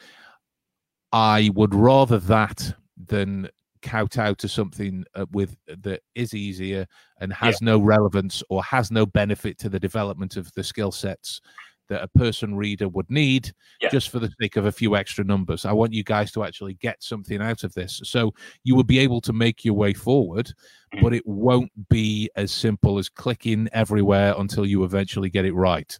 I 1.11 1.49
would 1.55 1.73
rather 1.73 2.19
that 2.19 2.73
than 2.97 3.49
kowtow 3.81 4.33
to 4.33 4.47
something 4.47 5.05
uh, 5.15 5.25
with 5.31 5.55
that 5.67 6.01
is 6.15 6.33
easier 6.33 6.85
and 7.21 7.31
has 7.33 7.59
yeah. 7.61 7.65
no 7.65 7.79
relevance 7.79 8.43
or 8.49 8.63
has 8.63 8.91
no 8.91 9.05
benefit 9.05 9.57
to 9.59 9.69
the 9.69 9.79
development 9.79 10.37
of 10.37 10.51
the 10.53 10.63
skill 10.63 10.91
sets 10.91 11.41
that 11.87 12.03
a 12.03 12.07
person 12.19 12.55
reader 12.55 12.87
would 12.87 13.09
need 13.09 13.51
yeah. 13.81 13.89
just 13.89 14.09
for 14.09 14.19
the 14.19 14.31
sake 14.39 14.57
of 14.57 14.65
a 14.65 14.71
few 14.71 14.95
extra 14.95 15.23
numbers. 15.23 15.65
I 15.65 15.71
want 15.71 15.93
you 15.93 16.03
guys 16.03 16.31
to 16.33 16.43
actually 16.43 16.75
get 16.75 17.01
something 17.01 17.41
out 17.41 17.63
of 17.63 17.73
this. 17.73 17.99
So 18.03 18.33
you 18.63 18.75
will 18.75 18.83
be 18.83 18.99
able 18.99 19.21
to 19.21 19.33
make 19.33 19.65
your 19.65 19.73
way 19.73 19.93
forward, 19.93 20.53
but 21.01 21.13
it 21.13 21.25
won't 21.25 21.71
be 21.89 22.29
as 22.35 22.51
simple 22.51 22.97
as 22.97 23.09
clicking 23.09 23.69
everywhere 23.73 24.33
until 24.37 24.65
you 24.65 24.83
eventually 24.83 25.29
get 25.29 25.45
it 25.45 25.53
right. 25.53 25.97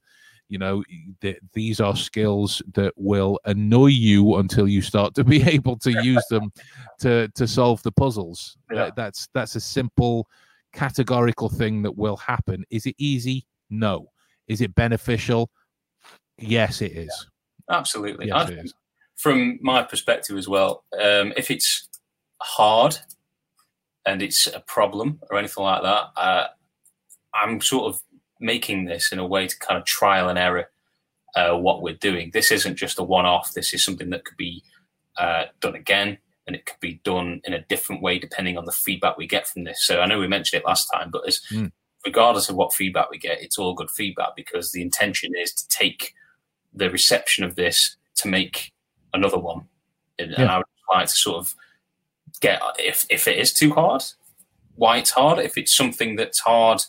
You 0.48 0.58
know, 0.58 0.84
th- 1.22 1.40
these 1.54 1.80
are 1.80 1.96
skills 1.96 2.62
that 2.74 2.94
will 2.96 3.40
annoy 3.46 3.88
you 3.88 4.36
until 4.38 4.68
you 4.68 4.82
start 4.82 5.14
to 5.16 5.24
be 5.24 5.44
able 5.48 5.78
to 5.80 5.92
use 6.04 6.26
them 6.30 6.52
to 7.00 7.28
to 7.36 7.48
solve 7.48 7.82
the 7.84 7.92
puzzles. 7.92 8.58
Yeah. 8.72 8.86
That, 8.86 8.96
that's 8.96 9.30
that's 9.34 9.56
a 9.56 9.62
simple 9.62 10.28
categorical 10.74 11.50
thing 11.50 11.84
that 11.84 11.96
will 11.96 12.18
happen. 12.18 12.66
Is 12.70 12.86
it 12.86 12.96
easy? 12.98 13.46
No. 13.70 14.10
Is 14.48 14.62
it 14.62 14.74
beneficial? 14.74 15.52
Yes, 16.40 16.82
it 16.82 16.94
is. 16.94 17.28
Yeah, 17.70 17.78
absolutely. 17.78 18.28
Yes, 18.28 18.50
it 18.50 18.66
is. 18.66 18.74
From 19.18 19.60
my 19.62 19.84
perspective 19.84 20.38
as 20.38 20.48
well, 20.48 20.84
um, 20.94 21.34
if 21.38 21.52
it's 21.52 21.90
hard 22.42 22.98
and 24.06 24.22
it's 24.22 24.48
a 24.48 24.60
problem 24.62 25.20
or 25.30 25.38
anything 25.38 25.64
like 25.64 25.84
that, 25.84 26.06
uh, 26.16 26.48
I'm 27.34 27.62
sort 27.62 27.94
of 27.94 28.02
making 28.40 28.86
this 28.86 29.12
in 29.12 29.20
a 29.20 29.28
way 29.28 29.48
to 29.48 29.60
kind 29.60 29.80
of 29.80 29.86
trial 29.86 30.30
and 30.30 30.40
error 30.40 30.70
uh, 31.36 31.56
what 31.56 31.82
we're 31.82 31.96
doing. 31.96 32.32
This 32.34 32.52
isn't 32.52 32.76
just 32.76 33.00
a 33.00 33.04
one 33.04 33.26
off, 33.26 33.54
this 33.54 33.74
is 33.74 33.84
something 33.84 34.10
that 34.10 34.26
could 34.26 34.38
be 34.38 34.64
uh, 35.18 35.46
done 35.60 35.76
again 35.76 36.18
and 36.48 36.56
it 36.56 36.66
could 36.66 36.80
be 36.80 37.00
done 37.04 37.42
in 37.44 37.54
a 37.54 37.62
different 37.66 38.02
way 38.02 38.18
depending 38.18 38.58
on 38.58 38.66
the 38.66 38.72
feedback 38.72 39.18
we 39.18 39.28
get 39.28 39.48
from 39.48 39.66
this. 39.66 39.86
So 39.86 40.02
I 40.02 40.08
know 40.08 40.20
we 40.20 40.28
mentioned 40.28 40.62
it 40.62 40.66
last 40.66 40.88
time, 40.92 41.12
but 41.12 41.28
as 41.28 41.42
mm. 41.52 41.72
regardless 42.06 42.50
of 42.50 42.56
what 42.56 42.74
feedback 42.74 43.12
we 43.12 43.20
get, 43.20 43.42
it's 43.42 43.60
all 43.60 43.76
good 43.76 43.92
feedback 43.92 44.36
because 44.36 44.72
the 44.72 44.82
intention 44.82 45.32
is 45.40 45.54
to 45.54 45.68
take 45.68 46.16
the 46.74 46.90
reception 46.90 47.44
of 47.44 47.56
this 47.56 47.98
to 48.16 48.28
make 48.28 48.74
another 49.14 49.38
one. 49.38 49.68
And, 50.18 50.32
yeah. 50.32 50.42
and 50.42 50.50
I 50.50 50.58
would 50.58 50.66
like 50.92 51.08
to 51.08 51.14
sort 51.14 51.38
of 51.38 51.54
get 52.42 52.62
if 52.78 53.06
if 53.10 53.28
it 53.28 53.38
is 53.38 53.54
too 53.54 53.74
hard, 53.74 54.04
why 54.76 54.98
it's 54.98 55.12
hard. 55.12 55.40
If 55.40 55.58
it's 55.58 55.76
something 55.76 56.16
that's 56.16 56.40
hard, 56.40 56.82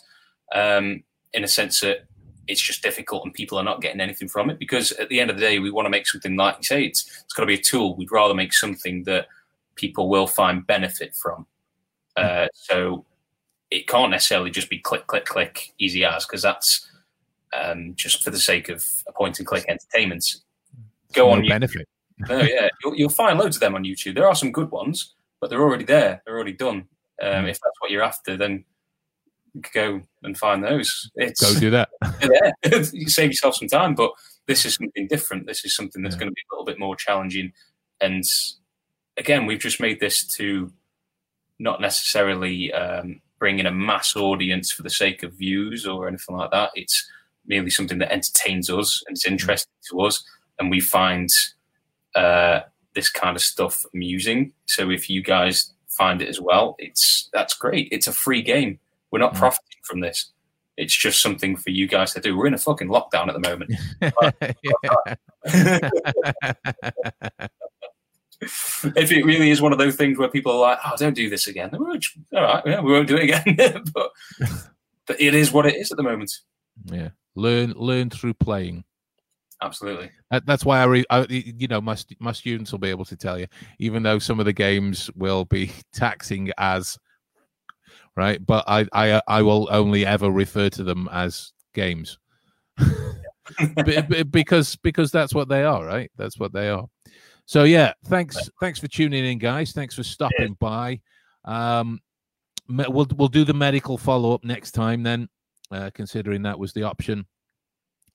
um, 0.54 1.02
in 1.32 1.44
a 1.44 1.48
sense 1.48 1.80
that 1.80 2.06
it's 2.46 2.60
just 2.60 2.82
difficult 2.82 3.24
and 3.24 3.32
people 3.32 3.58
are 3.58 3.64
not 3.64 3.80
getting 3.80 4.00
anything 4.00 4.28
from 4.28 4.50
it. 4.50 4.58
Because 4.58 4.92
at 4.92 5.08
the 5.08 5.20
end 5.20 5.30
of 5.30 5.36
the 5.36 5.42
day, 5.42 5.58
we 5.58 5.70
want 5.70 5.86
to 5.86 5.90
make 5.90 6.06
something 6.06 6.36
like 6.36 6.56
you 6.58 6.64
say, 6.64 6.84
it's 6.84 7.22
it's 7.24 7.34
got 7.34 7.42
to 7.42 7.46
be 7.46 7.54
a 7.54 7.62
tool. 7.62 7.96
We'd 7.96 8.12
rather 8.12 8.34
make 8.34 8.52
something 8.52 9.04
that 9.04 9.28
people 9.76 10.08
will 10.08 10.26
find 10.26 10.66
benefit 10.66 11.14
from. 11.14 11.46
Uh, 12.16 12.48
so 12.52 13.06
it 13.70 13.86
can't 13.86 14.10
necessarily 14.10 14.50
just 14.50 14.68
be 14.68 14.78
click, 14.78 15.06
click, 15.06 15.24
click, 15.24 15.72
easy 15.78 16.04
as, 16.04 16.26
because 16.26 16.42
that's 16.42 16.90
um, 17.52 17.94
just 17.94 18.22
for 18.22 18.30
the 18.30 18.38
sake 18.38 18.68
of 18.68 18.84
a 19.06 19.12
point 19.12 19.38
and 19.38 19.46
click 19.46 19.64
entertainment. 19.68 20.24
Go 21.12 21.26
no 21.26 21.32
on 21.32 21.48
benefit. 21.48 21.88
oh 22.28 22.42
yeah, 22.42 22.68
you'll, 22.84 22.94
you'll, 22.96 23.08
find 23.08 23.38
loads 23.38 23.56
of 23.56 23.60
them 23.60 23.74
on 23.74 23.84
YouTube. 23.84 24.14
There 24.14 24.26
are 24.26 24.34
some 24.34 24.52
good 24.52 24.70
ones, 24.70 25.14
but 25.40 25.50
they're 25.50 25.62
already 25.62 25.84
there. 25.84 26.22
They're 26.24 26.34
already 26.34 26.52
done. 26.52 26.86
Um, 27.22 27.46
if 27.46 27.58
that's 27.60 27.80
what 27.80 27.90
you're 27.90 28.02
after, 28.02 28.36
then 28.36 28.64
go 29.74 30.00
and 30.22 30.36
find 30.38 30.62
those. 30.62 31.10
It's, 31.16 31.40
go 31.40 31.58
do 31.58 31.70
that. 31.70 31.90
yeah, 32.22 32.82
you 32.92 33.08
save 33.08 33.30
yourself 33.30 33.56
some 33.56 33.68
time. 33.68 33.94
But 33.94 34.12
this 34.46 34.64
is 34.64 34.74
something 34.74 35.06
different. 35.08 35.46
This 35.46 35.64
is 35.64 35.74
something 35.74 36.02
that's 36.02 36.14
yeah. 36.14 36.20
going 36.20 36.30
to 36.30 36.34
be 36.34 36.42
a 36.50 36.54
little 36.54 36.66
bit 36.66 36.78
more 36.78 36.96
challenging. 36.96 37.52
And 38.00 38.24
again, 39.16 39.46
we've 39.46 39.60
just 39.60 39.80
made 39.80 40.00
this 40.00 40.26
to 40.36 40.72
not 41.58 41.80
necessarily 41.80 42.72
um, 42.72 43.20
bring 43.38 43.58
in 43.58 43.66
a 43.66 43.72
mass 43.72 44.16
audience 44.16 44.72
for 44.72 44.82
the 44.82 44.90
sake 44.90 45.22
of 45.22 45.34
views 45.34 45.86
or 45.86 46.08
anything 46.08 46.36
like 46.36 46.50
that. 46.50 46.70
It's 46.74 47.10
merely 47.46 47.70
something 47.70 47.98
that 47.98 48.12
entertains 48.12 48.70
us 48.70 49.02
and 49.06 49.16
it's 49.16 49.26
mm. 49.26 49.32
interesting 49.32 49.72
to 49.90 50.00
us, 50.02 50.22
and 50.58 50.70
we 50.70 50.80
find 50.80 51.28
uh, 52.14 52.60
this 52.94 53.08
kind 53.08 53.36
of 53.36 53.42
stuff 53.42 53.84
amusing. 53.94 54.52
So 54.66 54.90
if 54.90 55.08
you 55.08 55.22
guys 55.22 55.72
find 55.88 56.22
it 56.22 56.28
as 56.28 56.40
well, 56.40 56.76
it's 56.78 57.28
that's 57.32 57.54
great. 57.54 57.88
It's 57.90 58.06
a 58.06 58.12
free 58.12 58.42
game. 58.42 58.78
We're 59.10 59.20
not 59.20 59.34
mm. 59.34 59.38
profiting 59.38 59.80
from 59.82 60.00
this. 60.00 60.30
It's 60.76 60.96
just 60.96 61.20
something 61.20 61.56
for 61.56 61.70
you 61.70 61.86
guys 61.86 62.14
to 62.14 62.20
do. 62.20 62.36
We're 62.36 62.46
in 62.46 62.54
a 62.54 62.58
fucking 62.58 62.88
lockdown 62.88 63.28
at 63.28 63.34
the 63.34 63.40
moment. 63.40 63.72
if 68.40 69.12
it 69.12 69.24
really 69.24 69.50
is 69.50 69.60
one 69.60 69.72
of 69.72 69.78
those 69.78 69.96
things 69.96 70.16
where 70.16 70.28
people 70.28 70.52
are 70.52 70.58
like, 70.58 70.78
"Oh, 70.84 70.96
don't 70.96 71.14
do 71.14 71.28
this 71.28 71.46
again," 71.46 71.70
all 71.74 71.98
right, 72.32 72.62
yeah, 72.64 72.80
we 72.80 72.92
won't 72.92 73.08
do 73.08 73.18
it 73.18 73.24
again. 73.24 73.84
but, 73.94 74.10
but 75.06 75.20
it 75.20 75.34
is 75.34 75.52
what 75.52 75.66
it 75.66 75.76
is 75.76 75.90
at 75.90 75.98
the 75.98 76.02
moment. 76.02 76.32
Yeah, 76.86 77.10
learn 77.34 77.72
learn 77.72 78.08
through 78.08 78.34
playing. 78.34 78.84
Absolutely. 79.62 80.10
That, 80.30 80.46
that's 80.46 80.64
why 80.64 80.80
I, 80.80 80.84
re, 80.84 81.04
I, 81.10 81.26
you 81.28 81.68
know, 81.68 81.80
my 81.80 81.96
my 82.18 82.32
students 82.32 82.72
will 82.72 82.78
be 82.78 82.88
able 82.88 83.04
to 83.04 83.16
tell 83.16 83.38
you, 83.38 83.46
even 83.78 84.02
though 84.02 84.18
some 84.18 84.40
of 84.40 84.46
the 84.46 84.52
games 84.52 85.10
will 85.14 85.44
be 85.44 85.70
taxing 85.92 86.50
as 86.56 86.98
right? 88.16 88.44
But 88.44 88.64
I 88.66 88.86
I 88.92 89.22
I 89.26 89.42
will 89.42 89.68
only 89.70 90.06
ever 90.06 90.30
refer 90.30 90.68
to 90.70 90.82
them 90.82 91.08
as 91.12 91.52
games. 91.74 92.18
because 94.30 94.76
because 94.76 95.10
that's 95.10 95.34
what 95.34 95.48
they 95.48 95.64
are, 95.64 95.84
right? 95.84 96.10
That's 96.16 96.38
what 96.38 96.52
they 96.52 96.68
are. 96.68 96.86
So 97.46 97.64
yeah, 97.64 97.92
thanks 98.06 98.36
thanks 98.60 98.78
for 98.78 98.88
tuning 98.88 99.24
in, 99.24 99.38
guys. 99.38 99.72
Thanks 99.72 99.94
for 99.94 100.02
stopping 100.02 100.56
by. 100.60 101.00
Um, 101.44 102.00
we'll 102.68 103.08
we'll 103.16 103.28
do 103.28 103.44
the 103.44 103.54
medical 103.54 103.98
follow 103.98 104.32
up 104.32 104.44
next 104.44 104.72
time 104.72 105.02
then, 105.02 105.28
uh, 105.70 105.90
considering 105.94 106.42
that 106.42 106.58
was 106.58 106.72
the 106.72 106.84
option. 106.84 107.26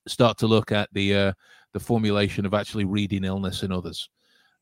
Start 0.07 0.38
to 0.40 0.48
look 0.48 0.72
at 0.72 0.90
the 0.94 1.15
uh, 1.15 1.34
the 1.73 1.80
formulation 1.80 2.45
of 2.45 2.53
actually 2.53 2.86
reading 2.86 3.23
illness 3.23 3.64
in 3.64 3.72
others. 3.72 4.10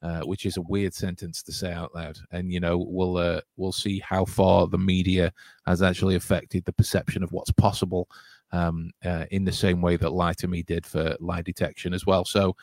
Uh, 0.01 0.19
which 0.23 0.45
is 0.45 0.57
a 0.57 0.61
weird 0.63 0.93
sentence 0.93 1.41
to 1.41 1.53
say 1.53 1.71
out 1.71 1.95
loud. 1.95 2.17
And 2.31 2.51
you 2.51 2.59
know, 2.59 2.77
we'll 2.77 3.15
uh, 3.15 3.39
we'll 3.55 3.71
see 3.71 3.99
how 3.99 4.25
far 4.25 4.67
the 4.67 4.77
media 4.77 5.31
has 5.65 5.81
actually 5.81 6.15
affected 6.15 6.65
the 6.65 6.73
perception 6.73 7.23
of 7.23 7.31
what's 7.31 7.53
possible 7.53 8.09
um, 8.51 8.91
uh, 9.05 9.25
in 9.31 9.45
the 9.45 9.51
same 9.53 9.81
way 9.81 9.95
that 9.95 10.11
Lie 10.11 10.33
to 10.33 10.47
Me 10.49 10.61
did 10.61 10.85
for 10.85 11.15
lie 11.21 11.41
detection 11.41 11.93
as 11.93 12.05
well. 12.05 12.25
So, 12.25 12.55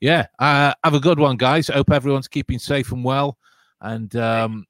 yeah, 0.00 0.26
uh, 0.40 0.74
have 0.82 0.94
a 0.94 1.00
good 1.00 1.20
one, 1.20 1.36
guys. 1.36 1.68
Hope 1.68 1.92
everyone's 1.92 2.26
keeping 2.26 2.58
safe 2.58 2.90
and 2.90 3.04
well, 3.04 3.38
and 3.80 4.14
um, 4.16 4.66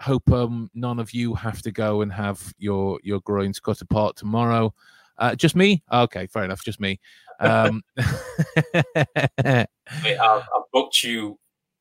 hope 0.00 0.30
um, 0.32 0.70
none 0.74 0.98
of 0.98 1.12
you 1.12 1.34
have 1.34 1.60
to 1.60 1.72
go 1.72 2.00
and 2.00 2.12
have 2.12 2.54
your 2.58 2.98
your 3.02 3.20
groins 3.20 3.60
cut 3.60 3.82
apart 3.82 4.16
tomorrow. 4.16 4.74
Uh, 5.18 5.34
just 5.34 5.56
me? 5.56 5.82
Okay, 5.92 6.26
fair 6.26 6.44
enough. 6.44 6.62
Just 6.64 6.80
me. 6.80 7.00
Um, 7.40 7.82
I've, 7.98 9.66
I've 9.96 10.46
booked 10.72 11.02
you 11.02 11.38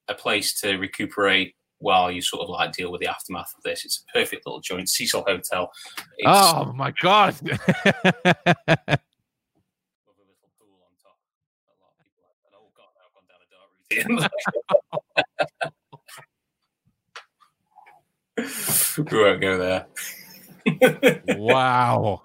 a 0.08 0.14
place 0.14 0.60
to 0.62 0.78
recuperate 0.78 1.56
while 1.80 2.12
you 2.12 2.22
sort 2.22 2.44
of 2.44 2.50
like 2.50 2.72
deal 2.74 2.92
with 2.92 3.02
the 3.02 3.08
aftermath 3.08 3.54
of 3.58 3.64
this. 3.64 3.86
It's 3.86 4.04
a 4.08 4.18
perfect 4.18 4.46
little 4.46 4.62
joint. 4.62 4.90
Cecil 4.90 5.24
Hotel. 5.28 5.72
It's 6.18 6.28
oh 6.28 6.74
my 6.74 6.92
god. 7.02 7.36
we 18.98 19.18
won't 19.18 19.42
go 19.42 19.58
there. 19.58 19.86
wow. 21.38 22.22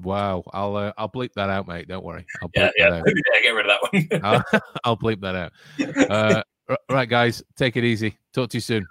Wow, 0.00 0.44
I'll 0.52 0.76
uh, 0.76 0.92
I'll 0.96 1.08
bleep 1.08 1.32
that 1.34 1.50
out, 1.50 1.66
mate. 1.66 1.88
Don't 1.88 2.04
worry. 2.04 2.24
I'll 2.42 2.48
bleep 2.48 2.70
yeah, 2.76 3.02
yeah. 3.02 3.02
get 3.42 3.50
rid 3.50 3.66
of 3.66 3.78
that 3.80 3.92
one. 3.92 4.22
I'll, 4.52 4.60
I'll, 4.84 4.96
bleep 4.96 5.20
that 5.20 5.34
out. 5.34 5.52
Uh, 6.68 6.74
right, 6.90 7.08
guys, 7.08 7.42
take 7.56 7.76
it 7.76 7.84
easy. 7.84 8.16
Talk 8.34 8.50
to 8.50 8.56
you 8.58 8.60
soon. 8.60 8.86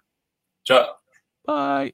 Ciao. 0.66 0.95
Bye. 1.45 1.94